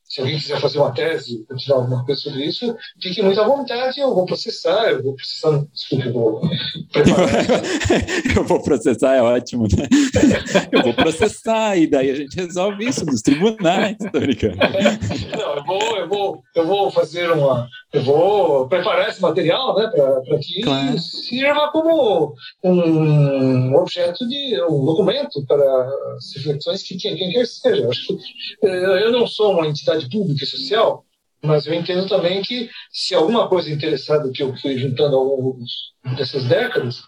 se 0.10 0.22
alguém 0.22 0.40
quiser 0.40 0.60
fazer 0.60 0.80
uma 0.80 0.92
tese, 0.92 1.46
tirar 1.56 1.76
alguma 1.76 2.04
coisa 2.04 2.20
sobre 2.20 2.44
isso, 2.44 2.76
fique 3.00 3.22
muito 3.22 3.40
à 3.40 3.48
vontade, 3.48 4.00
eu 4.00 4.14
vou 4.16 4.26
processar, 4.26 4.90
eu 4.90 5.04
vou 5.04 5.16
processar, 5.16 5.64
desculpa, 5.72 6.06
eu 6.06 6.14
vou 6.14 6.42
eu 8.36 8.44
vou 8.44 8.64
processar, 8.64 9.16
é 9.16 9.22
ótimo, 9.22 9.68
né? 9.78 9.88
Eu 10.72 10.84
vou 10.84 10.94
processar, 10.94 11.78
e 11.78 11.88
daí 11.88 12.10
a 12.10 12.16
gente 12.16 12.36
resolve 12.36 12.86
isso 12.86 13.06
nos 13.06 13.22
tribunais, 13.22 13.96
tô 14.12 14.20
brincando. 14.20 14.58
Não, 14.58 15.56
eu 15.56 15.66
vou, 15.66 15.98
eu 15.98 16.08
vou, 16.10 16.44
eu 16.56 16.68
vou 16.68 16.92
fazer 16.92 17.32
uma, 17.32 17.68
eu 17.94 18.04
vou 18.04 18.68
preparar 18.68 19.10
esse 19.10 19.22
material, 19.22 19.76
né, 19.76 19.88
para 19.94 20.40
que 20.40 20.62
claro. 20.62 20.98
sirva 21.00 21.72
como 21.72 22.34
um 22.64 23.76
objeto 23.76 24.28
de, 24.28 24.62
um 24.70 24.86
documento 24.86 25.46
para 25.48 25.90
as 26.16 26.36
reflexões 26.36 26.84
que 26.84 26.98
quem, 26.98 27.16
quem 27.16 27.32
quer 27.32 27.46
seja. 27.46 27.84
Eu, 27.84 27.90
acho 27.90 28.08
que, 28.08 28.16
eh, 28.64 29.04
eu 29.06 29.12
não 29.12 29.26
sou 29.26 29.54
uma 29.54 29.68
entidade 29.68 29.99
utilidade 30.00 30.10
pública 30.10 30.44
e 30.44 30.48
social, 30.48 31.06
mas 31.42 31.66
eu 31.66 31.74
entendo 31.74 32.08
também 32.08 32.42
que 32.42 32.70
se 32.92 33.16
alguma 33.16 33.48
coisa 33.48 33.72
interessada 33.72 34.30
que 34.32 34.44
eu 34.44 34.56
fui 34.58 34.78
juntando 34.78 35.16
ao 35.16 35.24
longo 35.24 35.60
dessas 36.18 36.46
décadas, 36.46 37.02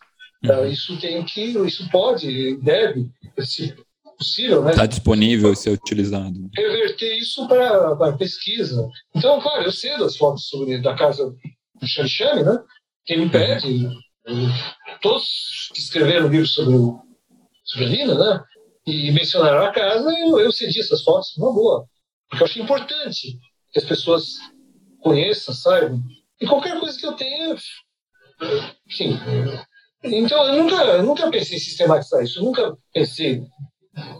uhum. 0.43 0.61
uh, 0.61 0.65
isso 0.65 0.97
tem 0.99 1.23
que, 1.23 1.41
isso 1.41 1.89
pode, 1.89 2.57
deve, 2.57 3.09
se 3.39 3.75
possível, 4.17 4.63
né? 4.63 4.71
Está 4.71 4.85
disponível 4.85 5.55
ser 5.55 5.71
utilizado. 5.71 6.49
Reverter 6.55 7.17
isso 7.17 7.47
para, 7.47 7.95
para 7.95 8.17
pesquisa. 8.17 8.87
Então, 9.15 9.41
claro, 9.41 9.63
eu 9.63 9.71
sei 9.71 9.97
das 9.97 10.15
fotos 10.15 10.47
sobre 10.47 10.79
da 10.79 10.95
casa 10.95 11.35
do 11.79 11.87
Xanxane, 11.87 12.43
né? 12.43 12.59
Quem 13.03 13.19
me 13.19 13.29
pede, 13.29 13.89
todos 15.01 15.69
que 15.73 15.79
escreveram 15.79 16.27
livros 16.27 16.53
sobre 16.53 16.75
o 16.75 17.01
sobre 17.63 17.85
a 17.85 17.89
Lina, 17.89 18.15
né? 18.15 18.43
E 18.85 19.11
mencionaram 19.11 19.65
a 19.65 19.71
casa, 19.71 20.09
eu, 20.19 20.39
eu 20.39 20.51
cedi 20.51 20.79
essas 20.79 21.03
fotos, 21.03 21.35
uma 21.37 21.53
boa. 21.53 21.87
Porque 22.31 22.43
eu 22.43 22.47
acho 22.47 22.61
importante 22.61 23.37
que 23.71 23.79
as 23.79 23.85
pessoas 23.85 24.37
conheçam, 25.01 25.53
saibam. 25.53 26.01
E 26.39 26.47
qualquer 26.47 26.79
coisa 26.79 26.97
que 26.97 27.05
eu 27.05 27.13
tenha, 27.13 27.55
enfim. 28.87 29.19
Então, 30.03 30.47
eu 30.47 30.63
nunca, 30.63 30.75
eu 30.75 31.03
nunca 31.03 31.29
pensei 31.29 31.57
em 31.57 31.59
sistematizar 31.59 32.23
isso, 32.23 32.39
eu 32.39 32.43
nunca 32.43 32.77
pensei. 32.93 33.43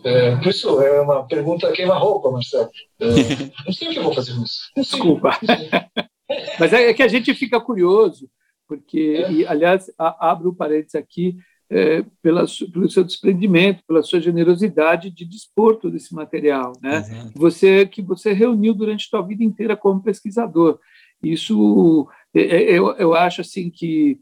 É, 0.03 0.35
por 0.35 0.47
isso, 0.49 0.81
é 0.81 1.01
uma 1.01 1.25
pergunta 1.25 1.71
queima-roupa, 1.71 2.29
Marcelo. 2.29 2.69
É, 2.99 3.05
não 3.65 3.73
sei 3.73 3.87
o 3.87 3.91
que 3.91 3.99
eu 3.99 4.03
vou 4.03 4.13
fazer 4.13 4.35
com 4.35 4.43
isso. 4.43 4.69
Desculpa. 4.75 5.31
Mas 6.59 6.73
é 6.73 6.93
que 6.93 7.03
a 7.03 7.07
gente 7.07 7.33
fica 7.33 7.59
curioso, 7.59 8.29
porque, 8.67 9.23
é. 9.25 9.31
e, 9.31 9.47
aliás, 9.47 9.89
abro 9.97 10.51
um 10.51 10.55
parênteses 10.55 10.95
aqui, 10.95 11.35
é, 11.71 12.03
pela, 12.21 12.45
pelo 12.73 12.89
seu 12.89 13.01
desprendimento, 13.01 13.81
pela 13.87 14.03
sua 14.03 14.19
generosidade 14.19 15.09
de 15.09 15.23
dispor 15.23 15.77
todo 15.77 15.95
esse 15.95 16.13
material, 16.13 16.73
né? 16.81 17.01
Você 17.33 17.85
que 17.85 18.01
você 18.01 18.33
reuniu 18.33 18.73
durante 18.73 19.05
a 19.05 19.09
sua 19.09 19.25
vida 19.25 19.41
inteira 19.41 19.77
como 19.77 20.03
pesquisador. 20.03 20.79
Isso 21.23 22.09
é, 22.35 22.41
é, 22.41 22.77
eu, 22.77 22.91
eu 22.97 23.13
acho 23.13 23.39
assim 23.39 23.69
que 23.69 24.19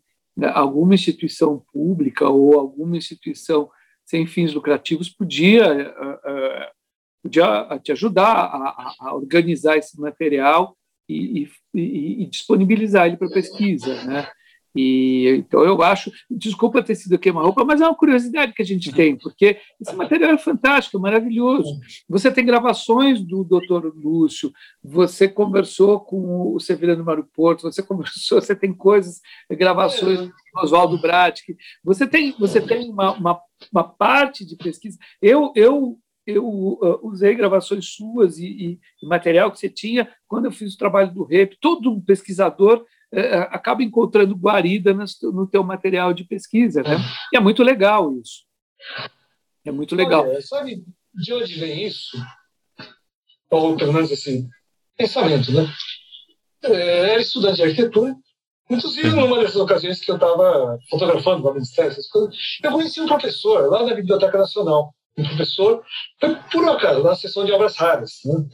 alguma 0.53 0.93
instituição 0.93 1.65
pública 1.73 2.29
ou 2.29 2.59
alguma 2.59 2.95
instituição 2.95 3.67
sem 4.05 4.27
fins 4.27 4.53
lucrativos 4.53 5.09
podia 5.09 5.89
uh, 5.89 6.79
podia 7.23 7.79
te 7.83 7.91
ajudar 7.91 8.31
a, 8.31 8.93
a, 8.99 9.15
organizar 9.15 9.75
esse 9.75 9.99
material 9.99 10.77
e, 11.09 11.47
e, 11.73 12.23
e 12.23 12.25
disponibilizar 12.27 13.07
ele 13.07 13.17
para 13.17 13.27
pesquisa, 13.29 14.03
né? 14.03 14.27
E, 14.75 15.27
então 15.37 15.63
eu 15.63 15.81
acho, 15.81 16.11
desculpa 16.29 16.83
ter 16.83 16.95
sido 16.95 17.17
queima-roupa, 17.17 17.65
mas 17.65 17.81
é 17.81 17.85
uma 17.85 17.95
curiosidade 17.95 18.53
que 18.53 18.61
a 18.61 18.65
gente 18.65 18.91
tem, 18.91 19.15
porque 19.15 19.57
esse 19.81 19.95
material 19.95 20.31
é 20.31 20.37
fantástico, 20.37 20.97
é 20.97 21.01
maravilhoso. 21.01 21.79
Você 22.07 22.31
tem 22.31 22.45
gravações 22.45 23.21
do 23.21 23.43
Dr. 23.43 23.91
Lúcio, 23.95 24.51
você 24.83 25.27
conversou 25.27 25.99
com 25.99 26.53
o 26.53 26.59
Severino 26.59 27.03
Mário 27.03 27.27
Porto, 27.33 27.63
você 27.63 27.81
conversou, 27.83 28.41
você 28.41 28.55
tem 28.55 28.73
coisas, 28.73 29.21
gravações 29.51 30.19
do 30.19 30.33
Oswaldo 30.57 30.99
Bratic, 30.99 31.57
você 31.83 32.05
tem, 32.05 32.35
você 32.37 32.61
tem 32.61 32.89
uma, 32.89 33.13
uma, 33.13 33.41
uma 33.71 33.83
parte 33.83 34.45
de 34.45 34.55
pesquisa. 34.55 34.97
Eu, 35.21 35.51
eu 35.55 35.97
eu 36.27 36.45
uh, 36.47 36.99
usei 37.01 37.33
gravações 37.33 37.87
suas 37.95 38.37
e, 38.37 38.79
e, 39.01 39.07
material 39.07 39.51
que 39.51 39.57
você 39.57 39.67
tinha 39.67 40.07
quando 40.27 40.45
eu 40.45 40.51
fiz 40.51 40.75
o 40.75 40.77
trabalho 40.77 41.11
do 41.11 41.23
REP. 41.23 41.57
Todo 41.59 41.99
pesquisador 42.01 42.85
é, 42.85 42.85
é, 42.85 42.98
acaba 43.49 43.83
encontrando 43.83 44.35
guarida 44.35 44.93
no 44.93 45.47
teu 45.47 45.63
material 45.63 46.13
de 46.13 46.23
pesquisa, 46.23 46.83
né? 46.83 46.97
E 47.33 47.37
é 47.37 47.39
muito 47.39 47.63
legal 47.63 48.13
isso. 48.17 48.43
É 49.65 49.71
muito 49.71 49.95
legal. 49.95 50.27
Olha, 50.27 50.41
sabe 50.41 50.83
de 51.13 51.33
onde 51.33 51.55
vem 51.55 51.87
isso? 51.87 52.17
Ou 53.49 53.75
pelo 53.75 53.93
menos 53.93 54.11
assim, 54.11 54.47
pensamento, 54.97 55.51
né? 55.51 55.67
É, 56.63 57.11
era 57.11 57.21
estudante 57.21 57.55
de 57.55 57.63
arquitetura, 57.63 58.15
inclusive 58.69 59.09
numa 59.09 59.39
dessas 59.39 59.55
ocasiões 59.55 59.99
que 60.01 60.11
eu 60.11 60.15
estava 60.15 60.77
fotografando 60.89 61.43
no 61.43 61.53
Ministério, 61.53 61.91
essas 61.91 62.07
coisas, 62.09 62.35
eu 62.61 62.71
conheci 62.71 62.99
um 63.01 63.07
professor 63.07 63.69
lá 63.69 63.85
na 63.85 63.95
Biblioteca 63.95 64.37
Nacional, 64.37 64.93
um 65.17 65.23
professor, 65.23 65.83
por 66.51 66.63
um 66.63 66.71
acaso, 66.71 67.03
na 67.03 67.15
sessão 67.15 67.45
de 67.45 67.51
obras 67.51 67.75
raras, 67.77 68.19
né? 68.25 68.45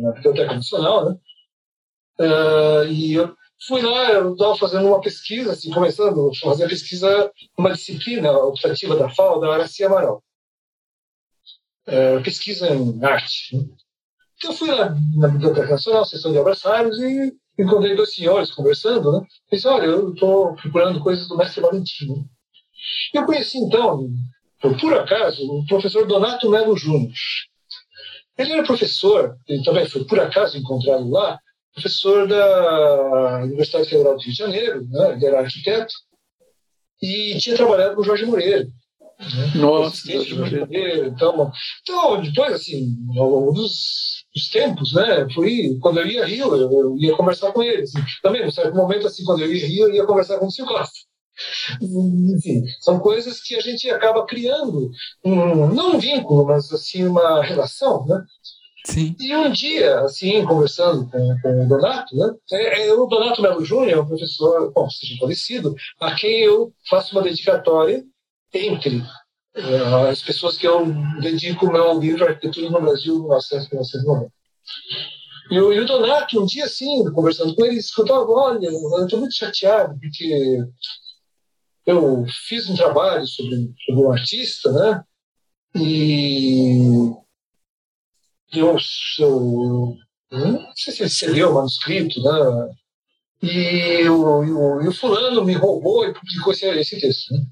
na 0.00 0.12
Biblioteca 0.12 0.54
Nacional, 0.54 1.10
né? 1.10 1.16
Uh, 2.20 2.84
e 2.88 3.14
eu 3.14 3.34
fui 3.66 3.82
lá, 3.82 4.12
eu 4.12 4.32
estava 4.32 4.56
fazendo 4.56 4.88
uma 4.88 5.00
pesquisa, 5.00 5.52
assim, 5.52 5.70
começando 5.70 6.30
a 6.30 6.34
fazer 6.38 6.68
pesquisa, 6.68 7.30
uma 7.56 7.72
disciplina 7.72 8.32
optativa 8.32 8.96
da 8.96 9.08
FAO, 9.10 9.40
da 9.40 9.52
Aracia 9.52 9.86
Amaral. 9.86 10.22
É, 11.86 12.20
pesquisa 12.20 12.68
em 12.68 13.04
arte. 13.04 13.56
Né? 13.56 13.64
Então, 14.36 14.52
eu 14.52 14.56
fui 14.56 14.70
lá 14.70 14.94
na 15.16 15.28
Biblioteca 15.28 15.68
Nacional, 15.68 16.04
sessão 16.04 16.32
de 16.32 16.38
raras, 16.38 16.98
e 16.98 17.32
encontrei 17.58 17.94
dois 17.94 18.14
senhores 18.14 18.50
conversando, 18.52 19.12
né? 19.12 19.26
Disse, 19.52 19.68
olha, 19.68 19.84
eu 19.84 20.14
estou 20.14 20.54
procurando 20.54 21.00
coisas 21.00 21.28
do 21.28 21.36
mestre 21.36 21.60
Valentino. 21.60 22.26
Eu 23.12 23.26
conheci, 23.26 23.58
então, 23.58 24.08
por 24.80 24.94
acaso, 24.94 25.42
o 25.44 25.66
professor 25.66 26.06
Donato 26.06 26.48
Melo 26.48 26.76
Júnior. 26.76 27.12
Ele 28.38 28.52
era 28.52 28.62
professor, 28.62 29.36
e 29.46 29.62
também 29.62 29.86
foi 29.86 30.04
por 30.04 30.18
acaso 30.18 30.56
encontrado 30.56 31.10
lá, 31.10 31.38
professor 31.74 32.26
da 32.26 33.42
Universidade 33.42 33.88
Federal 33.88 34.14
do 34.16 34.20
Rio 34.20 34.32
de 34.32 34.38
Janeiro, 34.38 34.86
né? 34.88 35.12
ele 35.14 35.26
era 35.26 35.40
arquiteto, 35.40 35.92
e 37.02 37.38
tinha 37.38 37.56
trabalhado 37.56 37.94
com 37.94 38.02
o 38.02 38.04
Jorge 38.04 38.26
Moreira. 38.26 38.64
Né? 38.64 39.52
Nossa, 39.56 40.10
Jorge 40.10 40.34
Moreira. 40.34 41.06
Então, 41.08 41.52
então, 41.82 42.22
depois, 42.22 42.54
assim, 42.54 42.96
ao 43.16 43.28
longo 43.28 43.52
dos, 43.52 44.24
dos 44.34 44.48
tempos, 44.48 44.92
né, 44.94 45.26
fui, 45.34 45.78
quando 45.80 46.00
eu 46.00 46.06
ia 46.06 46.22
a 46.22 46.26
Rio, 46.26 46.54
eu, 46.54 46.72
eu 46.72 46.96
ia 46.98 47.16
conversar 47.16 47.52
com 47.52 47.62
ele. 47.62 47.82
Assim, 47.82 47.98
também, 48.22 48.44
num 48.44 48.50
certo 48.50 48.74
momento, 48.74 49.06
assim, 49.06 49.24
quando 49.24 49.40
eu 49.42 49.52
ia 49.52 49.66
Rio, 49.66 49.88
eu 49.88 49.94
ia 49.94 50.06
conversar 50.06 50.38
com 50.38 50.46
o 50.46 50.50
Silvio 50.50 50.74
Costa. 50.74 50.98
Enfim, 51.80 52.64
são 52.80 52.98
coisas 52.98 53.40
que 53.40 53.54
a 53.54 53.60
gente 53.60 53.88
acaba 53.90 54.26
criando, 54.26 54.90
um, 55.24 55.72
não 55.72 55.94
um 55.94 55.98
vínculo, 55.98 56.46
mas 56.46 56.70
assim 56.72 57.06
uma 57.06 57.42
relação, 57.42 58.04
né? 58.06 58.22
Sim. 58.86 59.14
E 59.20 59.36
um 59.36 59.50
dia, 59.50 60.00
assim, 60.00 60.44
conversando 60.44 61.08
com, 61.10 61.36
com 61.42 61.64
o 61.64 61.68
Donato, 61.68 62.16
né? 62.16 62.34
É, 62.52 62.88
é, 62.88 62.94
o 62.94 63.06
Donato 63.06 63.42
Melo 63.42 63.64
Júnior 63.64 63.90
é 63.90 64.00
um 64.00 64.06
professor, 64.06 64.72
bom, 64.72 64.88
seja 64.88 65.16
falecido, 65.18 65.74
a 66.00 66.14
quem 66.14 66.40
eu 66.40 66.72
faço 66.88 67.14
uma 67.14 67.22
dedicatória 67.22 68.02
entre 68.54 68.96
uh, 68.96 70.06
as 70.10 70.22
pessoas 70.22 70.56
que 70.56 70.66
eu 70.66 70.86
dedico 71.20 71.66
o 71.66 71.72
meu 71.72 71.98
livro 71.98 72.24
Arquitetura 72.24 72.70
no 72.70 72.80
Brasil, 72.80 73.18
1990. 73.18 74.32
E 75.50 75.54
e 75.54 75.60
o 75.60 75.84
Donato, 75.84 76.40
um 76.40 76.46
dia 76.46 76.64
assim, 76.64 77.04
conversando 77.12 77.54
com 77.54 77.64
ele, 77.64 77.76
escutava, 77.76 78.24
olha, 78.30 78.66
eu 78.66 79.04
estou 79.04 79.18
muito 79.18 79.34
chateado, 79.34 79.98
porque 79.98 80.58
eu 81.84 82.24
fiz 82.46 82.68
um 82.68 82.76
trabalho 82.76 83.26
sobre, 83.26 83.74
sobre 83.84 84.02
um 84.02 84.12
artista, 84.12 84.70
né? 84.70 85.04
E 85.74 87.10
eu, 88.58 88.76
eu 89.18 89.98
não 90.30 90.72
sei 90.74 90.92
se 90.92 91.02
ele 91.02 91.10
cedeu 91.10 91.50
o 91.50 91.54
manuscrito, 91.54 92.22
né? 92.22 92.30
E 93.42 94.08
o, 94.08 94.44
e 94.44 94.52
o, 94.52 94.82
e 94.82 94.88
o 94.88 94.92
fulano 94.92 95.44
me 95.44 95.54
roubou 95.54 96.06
e 96.06 96.12
publicou 96.12 96.52
esse, 96.52 96.66
esse 96.66 97.00
texto. 97.00 97.32
Né? 97.32 97.46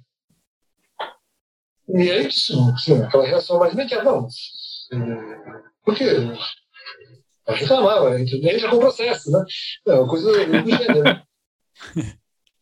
E 2.05 2.11
aí, 2.11 2.27
assim, 2.27 3.03
aquela 3.03 3.27
reação 3.27 3.59
mais 3.59 3.73
imediata, 3.73 4.05
não, 4.05 4.29
por 5.83 5.95
quê? 5.97 6.05
Reclamava, 7.47 8.21
entra 8.21 8.69
com 8.69 8.79
processo, 8.79 9.31
né? 9.31 9.43
É 9.87 9.95
uma 9.95 10.09
coisa 10.09 10.31
do 10.31 10.71
gênero. 10.71 11.23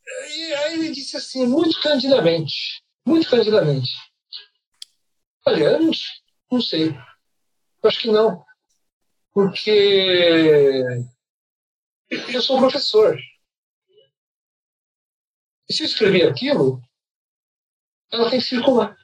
E 0.09 0.55
aí 0.55 0.75
ele 0.75 0.91
disse 0.93 1.17
assim, 1.17 1.47
muito 1.47 1.81
candidamente, 1.81 2.81
muito 3.05 3.29
candidamente, 3.29 3.91
olha, 5.45 5.81
não, 5.81 5.91
não 6.51 6.61
sei, 6.61 6.97
acho 7.83 8.01
que 8.01 8.11
não. 8.11 8.45
Porque 9.33 9.71
eu 12.29 12.43
sou 12.43 12.59
professor. 12.59 13.19
E 15.69 15.75
se 15.75 15.83
eu 15.83 15.87
escrever 15.87 16.29
aquilo, 16.29 16.81
ela 18.13 18.31
tem 18.31 18.39
que 18.39 18.47
circular. 18.47 18.97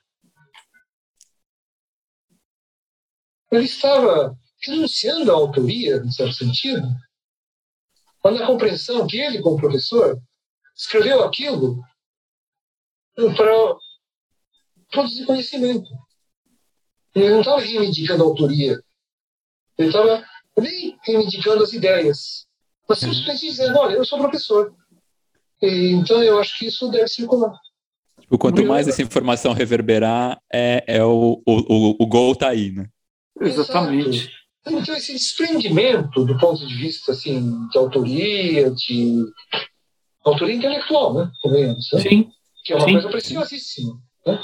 Ele 3.50 3.64
estava 3.64 4.38
renunciando 4.64 5.30
à 5.30 5.34
autoria, 5.34 5.96
em 5.96 6.10
certo 6.10 6.34
sentido, 6.34 6.86
mas 8.24 8.38
na 8.38 8.46
compreensão 8.46 9.06
que 9.06 9.18
ele, 9.18 9.42
como 9.42 9.60
professor, 9.60 10.18
escreveu 10.74 11.22
aquilo 11.22 11.82
para 13.14 13.76
produzir 14.90 15.26
conhecimento. 15.26 15.90
Ele 17.14 17.30
não 17.30 17.40
estava 17.40 17.60
reivindicando 17.60 18.22
a 18.22 18.26
autoria. 18.26 18.78
Ele 19.78 19.88
estava 19.88 20.24
nem 20.58 20.96
reivindicando 21.04 21.62
as 21.62 21.72
ideias. 21.72 22.46
Mas 22.88 22.98
simplesmente 22.98 23.40
dizendo, 23.40 23.78
olha, 23.78 23.94
eu 23.94 24.04
sou 24.04 24.18
professor. 24.18 24.74
E, 25.60 25.92
então 25.92 26.22
eu 26.22 26.38
acho 26.38 26.58
que 26.58 26.66
isso 26.66 26.90
deve 26.90 27.08
circular. 27.08 27.54
Tipo, 28.20 28.38
quanto 28.38 28.64
mais 28.64 28.88
essa 28.88 29.02
informação 29.02 29.52
reverberar, 29.52 30.40
é, 30.52 30.84
é 30.86 31.04
o, 31.04 31.42
o, 31.46 32.02
o 32.02 32.06
gol 32.06 32.32
está 32.32 32.48
aí, 32.48 32.70
né? 32.70 32.88
Exatamente. 33.40 34.30
Então, 34.66 34.94
esse 34.94 35.12
desprendimento 35.12 36.24
do 36.24 36.38
ponto 36.38 36.64
de 36.66 36.74
vista 36.74 37.12
assim, 37.12 37.66
de 37.68 37.78
autoria, 37.78 38.70
de 38.70 39.24
autoria 40.24 40.54
intelectual, 40.54 41.14
né? 41.14 41.30
Convenhamos, 41.42 41.90
né? 41.92 42.00
Sim. 42.00 42.30
Que 42.64 42.72
é 42.72 42.76
uma 42.76 42.86
Sim. 42.86 42.92
coisa 42.92 43.08
preciosíssima. 43.08 43.94
Né? 44.24 44.38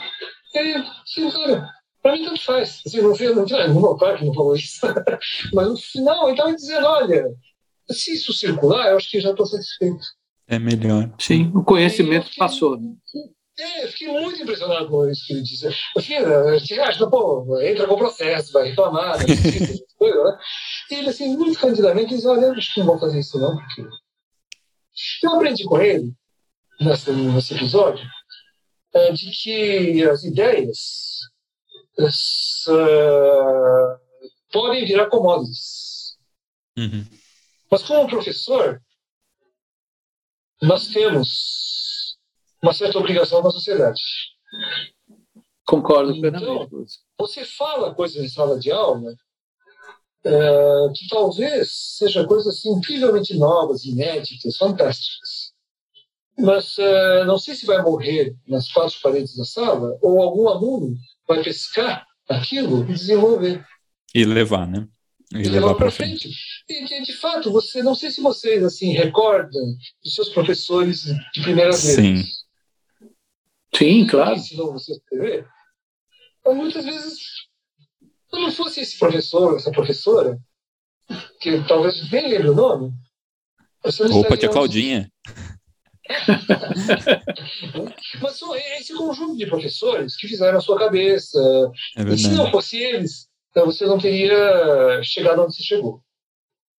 E 0.55 0.59
aí, 0.59 0.85
sim, 1.07 1.31
cara, 1.31 1.70
para 2.03 2.12
mim, 2.12 2.25
tanto 2.25 2.45
faz. 2.45 2.81
Assim, 2.87 3.01
no 3.01 3.15
final, 3.15 3.35
não, 3.35 3.81
não, 3.81 3.97
claro 3.97 4.19
que 4.19 4.25
não 4.25 4.35
falou 4.35 4.55
isso. 4.55 4.81
Mas 5.53 5.69
no 5.69 5.77
final, 5.77 6.25
ele 6.25 6.33
estava 6.33 6.55
dizendo: 6.55 6.87
olha, 6.87 7.35
se 7.91 8.15
isso 8.15 8.33
circular, 8.33 8.91
eu 8.91 8.97
acho 8.97 9.11
que 9.11 9.20
já 9.20 9.31
estou 9.31 9.47
satisfeito. 9.47 10.05
É 10.47 10.59
melhor. 10.59 11.11
Sim, 11.19 11.53
o 11.55 11.62
conhecimento 11.62 12.27
fiquei, 12.27 12.39
passou. 12.39 12.79
Né? 12.79 12.95
É, 13.59 13.85
eu 13.85 13.89
fiquei 13.89 14.09
muito 14.09 14.41
impressionado 14.41 14.89
com 14.89 15.09
isso 15.11 15.27
que 15.27 15.33
ele 15.35 15.43
disse. 15.43 15.69
Fiquei, 15.99 16.19
a 16.19 16.57
gente 16.59 16.81
acha, 16.81 17.07
pô, 17.07 17.61
entra 17.61 17.87
com 17.87 17.95
o 17.95 17.99
processo, 17.99 18.53
vai 18.53 18.69
reclamar, 18.69 19.19
coisa, 19.99 20.25
né? 20.25 20.39
E 20.91 20.95
ele, 20.95 21.09
assim, 21.11 21.37
muito 21.37 21.59
candidamente, 21.59 22.15
disse: 22.15 22.27
olha, 22.27 22.47
eu 22.47 22.53
acho 22.53 22.73
que 22.73 22.81
não 22.81 22.87
vou 22.87 22.99
fazer 22.99 23.19
isso, 23.19 23.39
não, 23.39 23.57
porque. 23.57 23.85
Eu 25.23 25.35
aprendi 25.35 25.65
com 25.65 25.81
ele, 25.81 26.12
nesse, 26.81 27.12
nesse 27.12 27.55
episódio, 27.55 28.05
é, 28.95 29.12
de 29.12 29.31
que 29.31 30.03
as 30.09 30.25
ideias 30.25 31.20
uh, 31.99 33.99
podem 34.53 34.87
virar 34.87 35.07
commodities. 35.07 36.16
Uhum. 36.77 37.05
Mas 37.70 37.83
como 37.83 38.09
professor, 38.09 38.81
nós 40.62 40.89
temos 40.89 42.16
uma 42.62 42.73
certa 42.73 42.99
obrigação 42.99 43.43
com 43.43 43.49
a 43.49 43.53
sociedade. 43.53 44.01
Concordo 45.66 46.16
então, 46.16 46.31
plenamente. 46.31 46.99
Você 47.19 47.45
fala 47.45 47.95
coisas 47.95 48.23
em 48.23 48.29
sala 48.29 48.59
de 48.59 48.70
aula 48.70 49.15
é, 50.25 50.93
que 50.95 51.09
talvez 51.09 51.97
sejam 51.97 52.27
coisas 52.27 52.57
assim, 52.57 52.70
incrivelmente 52.70 53.37
novas, 53.37 53.85
inéditas, 53.85 54.57
fantásticas. 54.57 55.53
Mas 56.39 56.79
é, 56.79 57.25
não 57.25 57.39
sei 57.39 57.55
se 57.55 57.66
vai 57.66 57.83
morrer 57.83 58.35
nas 58.47 58.73
quatro 58.73 58.99
paredes 59.03 59.37
da 59.37 59.45
sala 59.45 59.99
ou 60.01 60.23
algum 60.23 60.49
aluno 60.49 60.97
vai 61.29 61.43
pescar 61.43 62.07
aquilo 62.29 62.83
e 62.91 62.95
desenvolver. 62.95 63.65
E 64.15 64.25
levar, 64.25 64.67
né? 64.67 64.89
E, 65.35 65.43
e 65.43 65.49
levar 65.49 65.75
para 65.75 65.91
frente. 65.91 66.23
frente. 66.23 66.39
E, 66.69 66.85
de, 66.87 67.03
de, 67.05 67.13
fato, 67.13 67.53
você 67.53 67.83
não 67.83 67.95
sei 67.95 68.11
se 68.11 68.23
vocês 68.23 68.65
assim 68.65 68.93
recordam 68.93 69.77
dos 70.03 70.15
seus 70.15 70.31
professores 70.31 71.03
de 71.35 71.43
primeira 71.43 71.71
vez. 71.71 71.83
Sim. 71.83 72.25
Sim, 73.77 74.07
claro. 74.07 74.37
Ensinou 74.37 74.73
você 74.73 74.93
a 74.93 74.97
escrever. 74.97 75.47
Então, 76.41 76.55
muitas 76.55 76.85
vezes, 76.85 77.19
se 78.01 78.41
não 78.41 78.51
fosse 78.51 78.81
esse 78.81 78.99
professor, 78.99 79.57
essa 79.57 79.71
professora, 79.71 80.41
que 81.41 81.63
talvez 81.69 82.11
nem 82.11 82.29
lembre 82.29 82.49
o 82.49 82.55
nome. 82.55 82.93
Opa, 83.85 84.37
tia 84.37 84.49
Claudinha. 84.49 85.13
Mas 88.22 88.39
são 88.39 88.55
esse 88.55 88.94
conjunto 88.94 89.36
de 89.36 89.47
professores 89.47 90.16
que 90.16 90.28
fizeram 90.28 90.59
a 90.59 90.60
sua 90.60 90.78
cabeça. 90.78 91.39
É 91.97 92.02
e 92.02 92.18
se 92.18 92.30
não 92.30 92.51
fosse 92.51 92.78
eles, 92.78 93.28
então 93.51 93.66
você 93.66 93.86
não 93.86 93.98
teria 93.98 95.01
chegado 95.02 95.43
onde 95.43 95.55
você 95.55 95.62
chegou. 95.62 96.02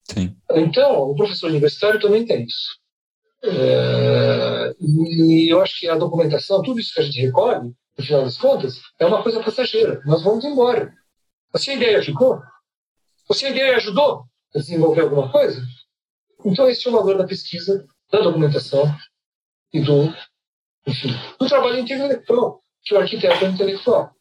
Sim. 0.03 0.35
Então, 0.51 1.03
o 1.03 1.15
professor 1.15 1.49
universitário 1.49 1.99
também 1.99 2.25
tem 2.25 2.45
isso. 2.45 2.79
É, 3.43 4.75
e 4.79 5.51
eu 5.51 5.61
acho 5.61 5.79
que 5.79 5.87
a 5.87 5.95
documentação, 5.95 6.61
tudo 6.61 6.79
isso 6.79 6.93
que 6.93 6.99
a 6.99 7.03
gente 7.03 7.21
recolhe, 7.21 7.71
no 7.97 8.03
final 8.03 8.23
das 8.23 8.37
contas, 8.37 8.79
é 8.99 9.05
uma 9.05 9.21
coisa 9.21 9.43
passageira. 9.43 10.01
Nós 10.05 10.23
vamos 10.23 10.43
embora. 10.43 10.91
Se 11.55 11.71
a 11.71 11.75
ideia 11.75 12.01
ficou, 12.01 12.41
se 13.31 13.45
a 13.45 13.49
ideia 13.49 13.77
ajudou 13.77 14.23
a 14.55 14.59
desenvolver 14.59 15.01
alguma 15.01 15.31
coisa, 15.31 15.61
então 16.45 16.67
esse 16.67 16.87
é 16.87 16.89
o 16.89 16.93
valor 16.93 17.17
da 17.17 17.25
pesquisa, 17.25 17.85
da 18.11 18.21
documentação 18.21 18.83
e 19.73 19.81
do, 19.81 20.13
do 21.39 21.47
trabalho 21.47 21.79
intelectual, 21.79 22.61
que 22.83 22.93
o 22.93 22.99
arquiteto 22.99 23.45
é 23.45 23.49
intelectual. 23.49 24.11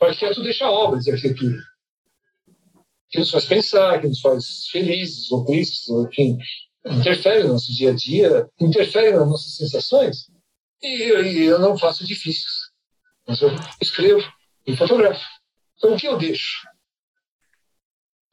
O 0.00 0.04
arquiteto 0.04 0.42
deixa 0.42 0.70
obras 0.70 1.04
de 1.04 1.12
arquitetura 1.12 1.62
que 3.14 3.20
nos 3.20 3.30
faz 3.30 3.44
pensar, 3.44 4.00
que 4.00 4.08
nos 4.08 4.20
faz 4.20 4.66
felizes 4.72 5.30
ou 5.30 5.44
tristes, 5.44 5.88
ou, 5.88 6.04
enfim, 6.08 6.36
interfere 6.84 7.44
no 7.44 7.52
nosso 7.52 7.72
dia 7.72 7.92
a 7.92 7.94
dia, 7.94 8.50
interfere 8.60 9.12
nas 9.12 9.28
nossas 9.28 9.54
sensações. 9.54 10.28
E, 10.82 11.12
e 11.12 11.44
eu 11.44 11.60
não 11.60 11.78
faço 11.78 12.04
difíceis, 12.04 12.72
mas 13.24 13.40
eu 13.40 13.50
escrevo 13.80 14.20
e 14.66 14.76
fotografo. 14.76 15.24
Então, 15.76 15.94
o 15.94 15.96
que 15.96 16.08
eu 16.08 16.18
deixo? 16.18 16.66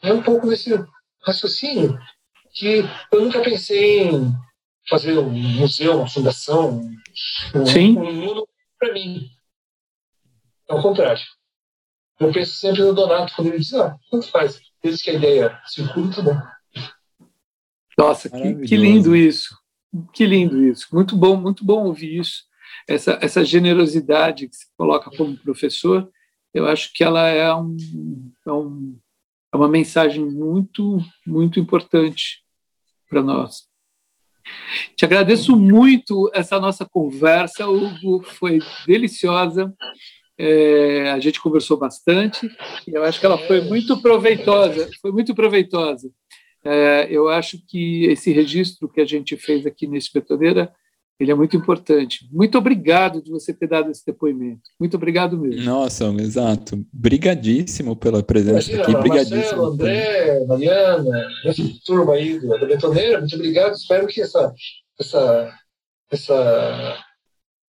É 0.01 0.11
um 0.11 0.23
pouco 0.23 0.49
desse 0.49 0.71
raciocínio 1.23 1.95
que 2.51 2.83
eu 3.11 3.21
nunca 3.21 3.39
pensei 3.43 3.99
em 3.99 4.33
fazer 4.87 5.17
um 5.17 5.29
museu, 5.29 5.97
uma 5.97 6.07
fundação, 6.07 6.81
um, 7.55 7.65
Sim. 7.65 7.97
um 7.97 8.13
mundo 8.13 8.47
para 8.79 8.93
mim. 8.93 9.29
Ao 10.67 10.81
contrário. 10.81 11.21
Eu 12.19 12.31
penso 12.31 12.53
sempre 12.53 12.81
no 12.83 12.93
Donato 12.93 13.33
quando 13.35 13.47
ele 13.47 13.59
diz, 13.59 13.73
ah, 13.73 13.97
tanto 14.09 14.27
faz. 14.29 14.61
Desde 14.83 15.03
que 15.03 15.09
a 15.09 15.13
ideia 15.13 15.61
circula, 15.65 16.13
tá 16.13 16.21
bom. 16.21 16.37
Nossa, 17.97 18.29
que, 18.29 18.55
que, 18.67 18.77
lindo 18.77 19.15
isso. 19.15 19.57
Que 20.13 20.25
lindo 20.25 20.63
isso. 20.63 20.87
Muito 20.93 21.15
bom, 21.15 21.35
muito 21.35 21.65
bom 21.65 21.85
ouvir 21.85 22.19
isso. 22.19 22.43
Essa, 22.87 23.19
essa 23.21 23.43
generosidade 23.43 24.47
que 24.47 24.55
se 24.55 24.67
coloca 24.77 25.11
como 25.15 25.37
professor, 25.37 26.09
eu 26.53 26.67
acho 26.67 26.93
que 26.93 27.03
ela 27.03 27.27
é, 27.27 27.53
um, 27.53 27.75
é, 28.45 28.51
um, 28.51 28.99
é 29.53 29.57
uma 29.57 29.67
mensagem 29.67 30.25
muito, 30.25 30.99
muito 31.25 31.59
importante 31.59 32.43
para 33.09 33.21
nós. 33.21 33.70
Te 34.95 35.05
agradeço 35.05 35.55
muito 35.55 36.29
essa 36.33 36.59
nossa 36.59 36.85
conversa, 36.85 37.67
Hugo, 37.67 38.23
foi 38.23 38.59
deliciosa. 38.85 39.73
É, 40.37 41.11
a 41.11 41.19
gente 41.19 41.39
conversou 41.39 41.77
bastante 41.77 42.49
e 42.87 42.95
eu 42.95 43.03
acho 43.03 43.19
que 43.19 43.25
ela 43.25 43.37
foi 43.37 43.61
muito 43.61 44.01
proveitosa. 44.01 44.89
Foi 45.01 45.11
muito 45.11 45.35
proveitosa. 45.35 46.09
É, 46.63 47.07
eu 47.09 47.27
acho 47.29 47.59
que 47.67 48.05
esse 48.05 48.31
registro 48.31 48.89
que 48.89 49.01
a 49.01 49.05
gente 49.05 49.35
fez 49.37 49.65
aqui 49.65 49.87
nesse 49.87 50.11
Betoneira 50.13 50.71
ele 51.21 51.31
é 51.31 51.35
muito 51.35 51.55
importante. 51.55 52.27
Muito 52.31 52.57
obrigado 52.57 53.21
de 53.21 53.29
você 53.29 53.53
ter 53.53 53.67
dado 53.67 53.91
esse 53.91 54.05
depoimento. 54.05 54.61
Muito 54.79 54.97
obrigado 54.97 55.37
mesmo. 55.37 55.63
Nossa, 55.63 56.05
exato. 56.19 56.83
Brigadíssimo 56.91 57.95
pela 57.95 58.23
presença 58.23 58.71
Imagina, 58.71 58.81
aqui. 58.81 58.91
Marcelo, 58.91 59.25
Brigadíssimo. 59.25 59.65
André, 59.65 60.45
Mariana, 60.45 61.27
essa 61.45 61.63
turma 61.85 62.13
aí 62.13 62.39
da 62.39 62.65
Betoneira, 62.65 63.19
muito 63.19 63.35
obrigado. 63.35 63.73
Espero 63.73 64.07
que 64.07 64.21
essa, 64.21 64.53
essa, 64.99 65.53
essa 66.11 66.97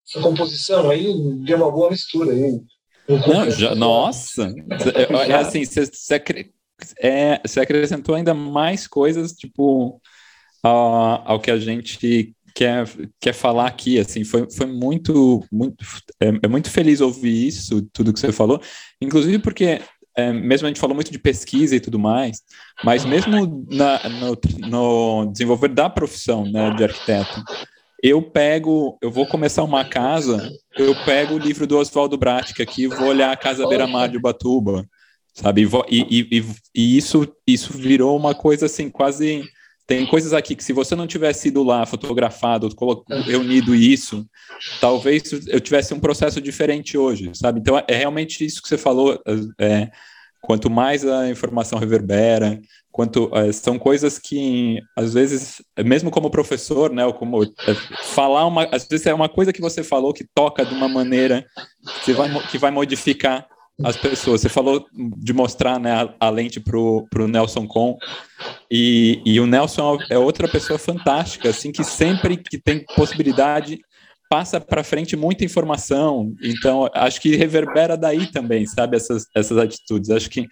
essa 0.08 0.20
composição 0.20 0.90
aí 0.90 1.14
deu 1.44 1.56
uma 1.56 1.70
boa 1.70 1.90
mistura 1.90 2.32
aí. 2.32 2.60
Não, 3.08 3.50
já, 3.50 3.74
nossa! 3.74 4.52
É, 5.28 5.34
assim, 5.34 5.64
você, 5.64 5.82
é, 6.98 7.40
você 7.44 7.60
acrescentou 7.60 8.14
ainda 8.14 8.34
mais 8.34 8.86
coisas, 8.86 9.32
tipo, 9.32 10.00
ao, 10.62 11.32
ao 11.32 11.40
que 11.40 11.50
a 11.50 11.58
gente 11.58 12.34
quer, 12.54 12.88
quer 13.20 13.32
falar 13.32 13.66
aqui, 13.66 13.98
assim, 13.98 14.24
foi, 14.24 14.48
foi 14.50 14.66
muito, 14.66 15.44
muito, 15.50 15.84
é, 16.20 16.28
é 16.42 16.48
muito 16.48 16.70
feliz 16.70 17.00
ouvir 17.00 17.46
isso, 17.46 17.82
tudo 17.92 18.12
que 18.12 18.20
você 18.20 18.32
falou, 18.32 18.60
inclusive 19.00 19.38
porque 19.38 19.80
é, 20.16 20.32
mesmo 20.32 20.66
a 20.66 20.70
gente 20.70 20.80
falou 20.80 20.94
muito 20.94 21.10
de 21.10 21.18
pesquisa 21.18 21.74
e 21.74 21.80
tudo 21.80 21.98
mais, 21.98 22.42
mas 22.84 23.04
mesmo 23.04 23.66
na, 23.70 24.00
no, 24.08 24.38
no 24.68 25.32
desenvolver 25.32 25.68
da 25.68 25.88
profissão 25.88 26.44
né, 26.44 26.70
de 26.74 26.84
arquiteto, 26.84 27.42
eu 28.02 28.20
pego, 28.20 28.98
eu 29.00 29.10
vou 29.10 29.26
começar 29.26 29.62
uma 29.62 29.84
casa, 29.84 30.50
eu 30.76 30.92
pego 31.04 31.34
o 31.34 31.38
livro 31.38 31.68
do 31.68 31.78
Oswaldo 31.78 32.18
Bratic 32.18 32.60
aqui, 32.60 32.88
vou 32.88 33.06
olhar 33.06 33.30
a 33.30 33.36
casa 33.36 33.66
beira-mar 33.68 34.08
de 34.08 34.16
Ubatuba, 34.16 34.84
sabe? 35.32 35.62
E, 35.88 36.28
e, 36.30 36.44
e, 36.74 36.96
isso, 36.96 37.32
isso 37.46 37.72
virou 37.72 38.16
uma 38.16 38.34
coisa 38.34 38.66
assim, 38.66 38.90
quase. 38.90 39.44
Tem 39.92 40.06
coisas 40.06 40.32
aqui 40.32 40.56
que 40.56 40.64
se 40.64 40.72
você 40.72 40.96
não 40.96 41.06
tivesse 41.06 41.48
ido 41.48 41.62
lá, 41.62 41.84
fotografado, 41.84 42.66
reunido 43.26 43.74
isso, 43.74 44.26
talvez 44.80 45.22
eu 45.46 45.60
tivesse 45.60 45.92
um 45.92 46.00
processo 46.00 46.40
diferente 46.40 46.96
hoje, 46.96 47.30
sabe? 47.34 47.60
Então 47.60 47.76
é 47.76 47.94
realmente 47.94 48.42
isso 48.42 48.62
que 48.62 48.68
você 48.68 48.78
falou. 48.78 49.20
É, 49.60 49.90
quanto 50.40 50.70
mais 50.70 51.06
a 51.06 51.28
informação 51.28 51.78
reverbera, 51.78 52.58
quanto 52.90 53.26
uh, 53.26 53.52
são 53.52 53.78
coisas 53.78 54.18
que 54.18 54.80
às 54.96 55.12
vezes 55.12 55.62
mesmo 55.84 56.10
como 56.10 56.30
professor 56.30 56.90
né 56.90 57.04
ou 57.04 57.12
como 57.12 57.42
uh, 57.42 57.54
falar 58.02 58.46
uma 58.46 58.64
às 58.72 58.86
vezes 58.86 59.06
é 59.06 59.14
uma 59.14 59.28
coisa 59.28 59.52
que 59.52 59.60
você 59.60 59.82
falou 59.84 60.12
que 60.12 60.26
toca 60.34 60.64
de 60.64 60.74
uma 60.74 60.88
maneira 60.88 61.44
que 62.04 62.12
vai 62.12 62.28
que 62.48 62.58
vai 62.58 62.70
modificar 62.70 63.46
as 63.84 63.96
pessoas. 63.96 64.40
Você 64.40 64.48
falou 64.48 64.86
de 64.92 65.32
mostrar 65.32 65.78
né 65.78 65.92
a, 65.92 66.14
a 66.20 66.30
lente 66.30 66.60
pro 66.60 67.06
pro 67.10 67.28
Nelson 67.28 67.66
Com 67.66 67.96
e, 68.70 69.20
e 69.24 69.40
o 69.40 69.46
Nelson 69.46 69.98
é 70.10 70.18
outra 70.18 70.48
pessoa 70.48 70.78
fantástica 70.78 71.50
assim 71.50 71.72
que 71.72 71.84
sempre 71.84 72.36
que 72.36 72.58
tem 72.58 72.84
possibilidade 72.96 73.80
passa 74.28 74.60
para 74.60 74.82
frente 74.82 75.16
muita 75.16 75.44
informação. 75.44 76.34
Então 76.42 76.88
acho 76.94 77.20
que 77.20 77.36
reverbera 77.36 77.96
daí 77.96 78.26
também 78.26 78.66
sabe 78.66 78.96
essas 78.96 79.26
essas 79.34 79.58
atitudes. 79.58 80.10
Acho 80.10 80.30
que 80.30 80.46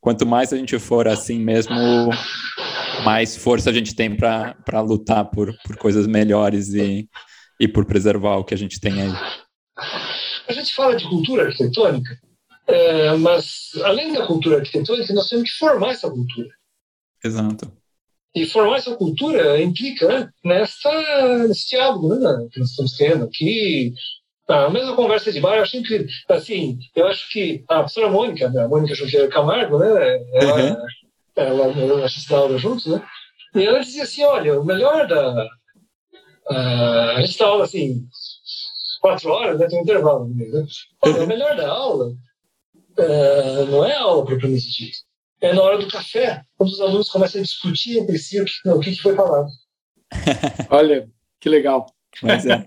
quanto 0.00 0.24
mais 0.24 0.52
a 0.52 0.56
gente 0.56 0.78
for 0.78 1.08
assim 1.08 1.38
mesmo, 1.38 1.74
mais 3.04 3.36
força 3.36 3.70
a 3.70 3.72
gente 3.72 3.94
tem 3.94 4.14
para 4.14 4.80
lutar 4.80 5.24
por, 5.24 5.52
por 5.64 5.76
coisas 5.76 6.06
melhores 6.06 6.72
e, 6.74 7.08
e 7.58 7.66
por 7.66 7.84
preservar 7.84 8.36
o 8.36 8.44
que 8.44 8.54
a 8.54 8.56
gente 8.56 8.80
tem 8.80 9.02
aí. 9.02 9.12
A 10.48 10.52
gente 10.52 10.72
fala 10.74 10.94
de 10.94 11.08
cultura 11.08 11.46
arquitetônica, 11.46 12.16
é, 12.66 13.14
mas 13.16 13.70
além 13.84 14.12
da 14.12 14.26
cultura 14.26 14.56
arquitetônica, 14.56 15.12
nós 15.14 15.28
temos 15.28 15.50
que 15.50 15.58
formar 15.58 15.90
essa 15.90 16.10
cultura. 16.10 16.48
Exato. 17.22 17.72
E 18.34 18.44
formar 18.44 18.76
essa 18.76 18.94
cultura 18.96 19.60
implica 19.62 20.08
né, 20.08 20.30
nessa, 20.44 21.46
nesse 21.46 21.70
diálogo 21.70 22.14
né, 22.16 22.48
que 22.52 22.60
nós 22.60 22.70
estamos 22.70 22.96
tendo 22.96 23.24
aqui, 23.24 23.94
a 24.48 24.68
mesma 24.68 24.94
conversa 24.94 25.32
de 25.32 25.40
bar, 25.40 25.56
eu 25.56 25.62
acho 25.62 25.76
incrível. 25.76 26.06
Assim, 26.28 26.78
eu 26.94 27.06
acho 27.06 27.30
que 27.30 27.64
a 27.68 27.78
professora 27.78 28.10
Mônica, 28.10 28.46
a 28.46 28.68
Mônica 28.68 28.94
Junqueira 28.94 29.28
Camargo, 29.28 29.78
né? 29.78 29.88
Ela, 30.34 30.54
uhum. 30.54 30.76
ela, 31.36 31.64
ela, 31.64 32.06
a 32.06 32.34
aula 32.36 32.58
juntos, 32.58 32.86
né? 32.86 33.02
E 33.54 33.64
ela 33.64 33.80
dizia 33.80 34.04
assim: 34.04 34.22
olha, 34.22 34.60
o 34.60 34.64
melhor 34.64 35.08
da. 35.08 35.48
a 36.48 37.20
gente 37.22 37.38
dá 37.38 37.46
aula 37.46 37.64
assim, 37.64 38.06
quatro 39.00 39.30
horas, 39.30 39.58
né? 39.58 39.66
Tem 39.66 39.80
um 39.80 39.82
intervalo. 39.82 40.28
Né? 40.28 40.66
Olha, 41.02 41.24
o 41.24 41.26
melhor 41.26 41.56
da 41.56 41.68
aula 41.68 42.12
uh, 42.98 43.66
não 43.70 43.84
é 43.84 43.94
a 43.94 44.00
aula 44.00 44.24
propriamente 44.24 44.70
dita. 44.70 44.98
É 45.40 45.52
na 45.52 45.62
hora 45.62 45.78
do 45.78 45.88
café, 45.88 46.42
quando 46.56 46.70
os 46.70 46.80
alunos 46.80 47.10
começam 47.10 47.40
a 47.40 47.44
discutir 47.44 47.98
entre 47.98 48.18
si 48.18 48.40
o 48.40 48.44
que, 48.44 48.68
o 48.68 48.80
que 48.80 48.96
foi 48.96 49.14
falado. 49.14 49.48
Olha, 50.70 51.08
que 51.40 51.48
legal. 51.48 51.86
Mas 52.22 52.46
é. 52.46 52.64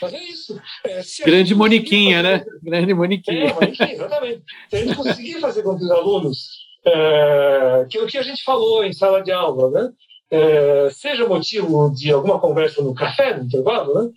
Mas 0.00 0.12
é 0.12 0.22
isso. 0.24 0.60
É, 0.84 1.02
Grande 1.24 1.54
Moniquinha, 1.54 2.22
fazer... 2.22 2.44
né? 2.44 2.44
Grande 2.62 2.94
Moniquinha. 2.94 3.50
É, 3.50 3.52
Moniquinha, 3.54 3.92
exatamente. 3.92 4.42
Se 4.70 4.76
a 4.76 4.84
gente 4.84 4.96
conseguir 4.96 5.40
fazer 5.40 5.62
com 5.62 5.76
que 5.76 5.84
os 5.84 5.90
alunos, 5.90 6.48
é, 6.86 7.86
que 7.90 7.98
o 7.98 8.06
que 8.06 8.18
a 8.18 8.22
gente 8.22 8.44
falou 8.44 8.84
em 8.84 8.92
sala 8.92 9.22
de 9.22 9.32
aula, 9.32 9.70
né? 9.70 9.92
É, 10.30 10.88
seja 10.90 11.26
motivo 11.26 11.90
de 11.90 12.10
alguma 12.10 12.38
conversa 12.38 12.80
no 12.80 12.94
café, 12.94 13.36
no 13.36 13.44
intervalo, 13.44 14.02
né? 14.02 14.10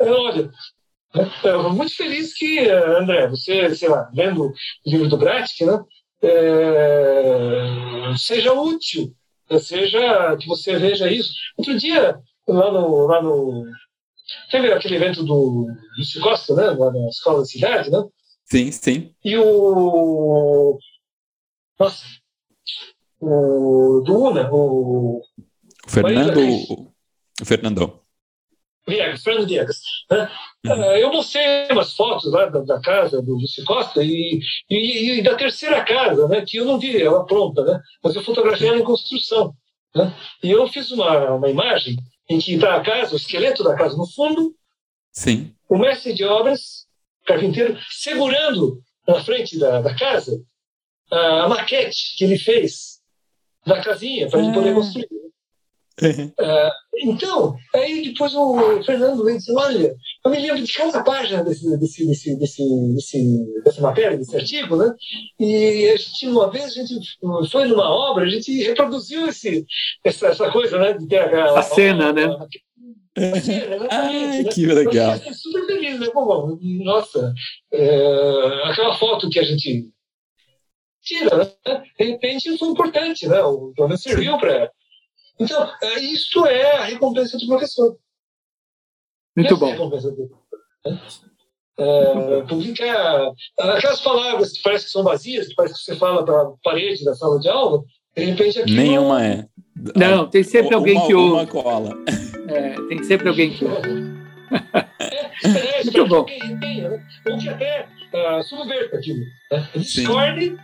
É, 0.00 0.10
olha, 0.10 0.50
eu 1.44 1.72
muito 1.72 1.94
feliz 1.94 2.34
que, 2.34 2.58
André, 2.68 3.28
você, 3.28 3.74
sei 3.74 3.88
lá, 3.88 4.10
lendo 4.14 4.46
o 4.46 4.54
livro 4.86 5.08
do 5.08 5.16
Bratic, 5.16 5.60
né? 5.66 5.82
É, 6.22 8.14
seja 8.16 8.52
útil, 8.52 9.12
seja 9.60 10.36
que 10.36 10.46
você 10.46 10.78
veja 10.78 11.10
isso. 11.10 11.32
Outro 11.56 11.76
dia, 11.76 12.18
lá 12.46 12.70
no, 12.70 13.06
lá 13.06 13.22
no 13.22 13.64
teve 14.50 14.72
aquele 14.72 14.96
evento 14.96 15.24
do 15.24 15.66
Lúcio 15.98 16.20
Costa, 16.20 16.54
né, 16.54 16.70
lá 16.70 16.92
na 16.92 17.08
escola 17.08 17.40
da 17.40 17.44
cidade, 17.44 17.90
né? 17.90 18.02
Sim, 18.44 18.70
sim. 18.70 19.14
E 19.24 19.36
o 19.36 20.78
nossa, 21.78 22.04
o 23.20 24.02
do 24.04 24.22
UNA, 24.22 24.48
o, 24.52 25.20
o 25.86 25.90
Fernando, 25.90 26.40
o 27.40 27.44
Fernando. 27.44 28.01
Viegas, 28.86 29.22
Fernando 29.22 29.46
Viegas. 29.46 29.80
Né? 30.10 30.30
Uhum. 30.66 30.84
Eu 30.96 31.12
mostrei 31.12 31.68
umas 31.70 31.94
fotos 31.94 32.30
lá 32.32 32.46
da, 32.46 32.60
da 32.60 32.80
casa 32.80 33.22
do 33.22 33.34
Lúcio 33.34 33.64
Costa 33.64 34.02
e, 34.02 34.40
e, 34.68 35.18
e, 35.18 35.22
da 35.22 35.34
terceira 35.36 35.84
casa, 35.84 36.26
né, 36.28 36.44
que 36.46 36.56
eu 36.56 36.64
não 36.64 36.78
vi 36.78 37.00
ela 37.00 37.24
pronta, 37.26 37.64
né, 37.64 37.80
mas 38.02 38.14
eu 38.14 38.24
fotografei 38.24 38.68
ela 38.68 38.78
em 38.78 38.84
construção. 38.84 39.54
Né? 39.94 40.12
E 40.42 40.50
eu 40.50 40.66
fiz 40.68 40.90
uma, 40.90 41.34
uma 41.34 41.48
imagem 41.48 41.96
em 42.28 42.38
que 42.38 42.54
está 42.54 42.76
a 42.76 42.82
casa, 42.82 43.12
o 43.12 43.16
esqueleto 43.16 43.62
da 43.62 43.76
casa 43.76 43.96
no 43.96 44.06
fundo, 44.10 44.54
Sim. 45.12 45.52
o 45.68 45.76
mestre 45.76 46.14
de 46.14 46.24
obras, 46.24 46.86
carpinteiro, 47.26 47.78
segurando 47.90 48.80
na 49.06 49.22
frente 49.22 49.58
da, 49.58 49.80
da 49.80 49.94
casa 49.94 50.40
a, 51.10 51.44
a 51.44 51.48
maquete 51.48 52.16
que 52.16 52.24
ele 52.24 52.38
fez 52.38 53.00
da 53.66 53.80
casinha 53.82 54.28
para 54.28 54.40
ele 54.40 54.52
poder 54.52 54.70
ah. 54.70 54.74
construir. 54.74 55.08
Uhum. 56.00 56.26
Uh, 56.40 56.70
então, 57.04 57.56
aí 57.74 58.02
depois 58.02 58.34
o 58.34 58.82
Fernando 58.84 59.24
vem 59.24 59.36
dizer, 59.36 59.54
olha, 59.54 59.94
eu 60.24 60.30
me 60.30 60.38
lembro 60.38 60.62
de 60.62 60.72
cada 60.72 61.02
página 61.02 61.44
desse, 61.44 61.78
desse, 61.78 62.06
desse, 62.06 62.38
desse, 62.38 62.94
desse, 62.94 63.62
dessa 63.64 63.80
matéria, 63.80 64.16
desse 64.16 64.36
artigo, 64.36 64.76
né? 64.76 64.94
E 65.38 65.90
a 65.90 65.96
gente, 65.96 66.28
uma 66.28 66.50
vez, 66.50 66.64
a 66.64 66.68
gente 66.70 67.18
foi 67.50 67.66
numa 67.66 67.90
obra, 67.90 68.24
a 68.24 68.28
gente 68.28 68.62
reproduziu 68.62 69.26
esse, 69.28 69.66
essa, 70.04 70.28
essa 70.28 70.50
coisa, 70.50 70.78
né? 70.78 70.94
De 70.94 71.06
ter 71.06 71.18
a, 71.34 71.58
a 71.58 71.62
cena, 71.62 72.08
a, 72.08 72.12
né? 72.12 72.24
A, 72.24 73.40
cena, 73.40 73.86
Ai, 73.90 74.42
né? 74.42 74.50
que 74.50 74.66
legal. 74.66 75.16
Eu 75.16 75.34
super 75.34 75.66
feliz, 75.66 76.00
né? 76.00 76.08
Bom, 76.14 76.58
nossa, 76.84 77.34
é, 77.72 78.62
aquela 78.64 78.94
foto 78.96 79.28
que 79.28 79.38
a 79.38 79.44
gente 79.44 79.90
tira, 81.02 81.36
né? 81.36 81.82
De 81.98 82.04
repente 82.04 82.56
foi 82.56 82.68
importante, 82.68 83.26
né? 83.26 83.42
O 83.42 83.74
serviu 83.96 84.38
para 84.38 84.70
então, 85.38 85.72
é, 85.82 85.98
isso 86.00 86.46
é 86.46 86.76
a 86.76 86.84
recompensa 86.84 87.38
do 87.38 87.46
professor. 87.46 87.96
Muito 89.36 89.56
bom. 89.56 89.90
É? 90.86 90.98
É, 91.78 92.42
aquelas 93.58 94.00
palavras 94.00 94.52
que 94.52 94.62
parecem 94.62 94.86
que 94.86 94.92
são 94.92 95.02
vazias, 95.02 95.48
que 95.48 95.54
parece 95.54 95.74
que 95.74 95.80
você 95.80 95.96
fala 95.96 96.24
para 96.24 96.42
a 96.42 96.52
parede 96.62 97.04
da 97.04 97.14
sala 97.14 97.40
de 97.40 97.48
aula, 97.48 97.82
de 98.16 98.24
repente 98.24 98.60
aqui. 98.60 98.74
Nenhuma 98.74 99.18
não... 99.18 99.24
é. 99.24 99.48
Não, 99.96 100.28
tem 100.28 100.42
sempre 100.42 100.74
alguém 100.74 100.96
uma, 100.96 101.06
que 101.06 101.14
ouve. 101.14 101.32
Uma 101.32 101.46
cola. 101.46 101.96
É, 102.48 102.74
tem 102.88 103.02
sempre 103.02 103.28
alguém 103.28 103.50
que 103.52 103.64
ouve. 103.64 103.88
É, 105.42 105.78
é, 105.80 105.84
Muito 105.84 106.06
bom. 106.06 106.24
Que 106.24 106.38
retenha, 106.38 106.90
né? 106.90 107.06
Que 107.40 107.48
até 107.48 107.88
uh, 108.12 108.42
subverta 108.44 108.98
aquilo. 108.98 109.24
Né? 109.50 109.68
Discorde 109.74 110.56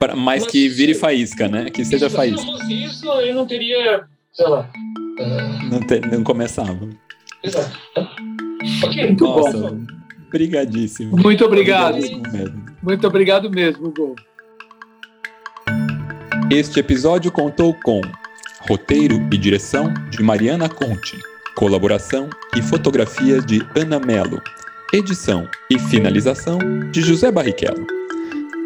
Pra, 0.00 0.16
mas, 0.16 0.44
mas 0.44 0.50
que 0.50 0.66
vire 0.66 0.94
faísca, 0.94 1.46
né? 1.46 1.68
Que 1.68 1.84
seja 1.84 2.06
isso, 2.06 2.16
faísca. 2.16 2.40
Se 2.40 2.46
não 2.46 2.58
fosse 2.58 2.84
isso, 2.84 3.06
eu 3.06 3.34
não 3.34 3.46
teria, 3.46 4.04
sei 4.32 4.48
lá. 4.48 4.70
Não, 5.70 5.80
te, 5.80 6.00
não 6.00 6.24
começava. 6.24 6.88
Exato. 7.44 7.78
Ok, 8.82 9.06
muito 9.06 9.24
Nossa, 9.24 9.58
bom. 9.58 9.78
Obrigadíssimo. 10.28 11.18
Muito 11.18 11.44
obrigado. 11.44 11.98
Muito 12.82 13.06
obrigado 13.06 13.50
mesmo, 13.50 13.92
Gol. 13.92 14.16
Este 16.50 16.80
episódio 16.80 17.30
contou 17.30 17.74
com 17.74 18.00
roteiro 18.70 19.16
e 19.30 19.36
direção 19.36 19.92
de 20.08 20.22
Mariana 20.22 20.68
Conte, 20.68 21.18
colaboração 21.54 22.30
e 22.56 22.62
fotografia 22.62 23.38
de 23.42 23.60
Ana 23.76 24.00
Melo, 24.00 24.40
edição 24.94 25.46
e 25.68 25.78
finalização 25.78 26.58
de 26.90 27.02
José 27.02 27.30
Barrichello. 27.30 27.99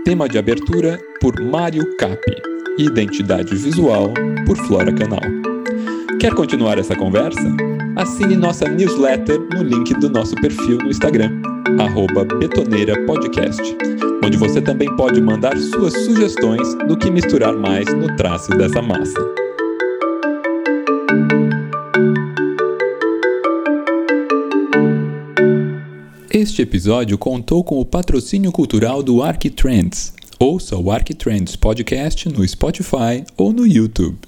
Tema 0.05 0.29
de 0.29 0.37
abertura 0.37 1.01
por 1.19 1.41
Mário 1.41 1.97
Capi. 1.97 2.37
Identidade 2.79 3.57
visual 3.57 4.13
por 4.45 4.55
Flora 4.67 4.93
Canal. 4.93 5.23
Quer 6.21 6.35
continuar 6.35 6.79
essa 6.79 6.95
conversa? 6.95 7.41
Assine 7.97 8.37
nossa 8.37 8.69
newsletter 8.69 9.41
no 9.55 9.63
link 9.63 9.95
do 9.95 10.11
nosso 10.11 10.35
perfil 10.35 10.77
no 10.77 10.91
Instagram, 10.91 11.31
betoneirapodcast, 12.39 13.77
onde 14.23 14.37
você 14.37 14.61
também 14.61 14.95
pode 14.95 15.23
mandar 15.23 15.57
suas 15.57 15.95
sugestões 16.05 16.75
do 16.87 16.99
que 16.99 17.11
misturar 17.11 17.55
mais 17.55 17.87
no 17.95 18.15
traço 18.17 18.51
dessa 18.51 18.83
massa. 18.83 19.44
Este 26.45 26.61
episódio 26.61 27.17
contou 27.17 27.65
com 27.65 27.81
o 27.81 27.87
patrocínio 27.87 28.53
cultural 28.53 29.03
do 29.03 29.23
Arquitrends. 29.23 30.13
Ouça 30.39 30.77
o 30.77 30.91
Arquitrends 30.91 31.57
Podcast 31.57 32.29
no 32.29 32.47
Spotify 32.47 33.25
ou 33.35 33.51
no 33.51 33.67
YouTube. 33.67 34.19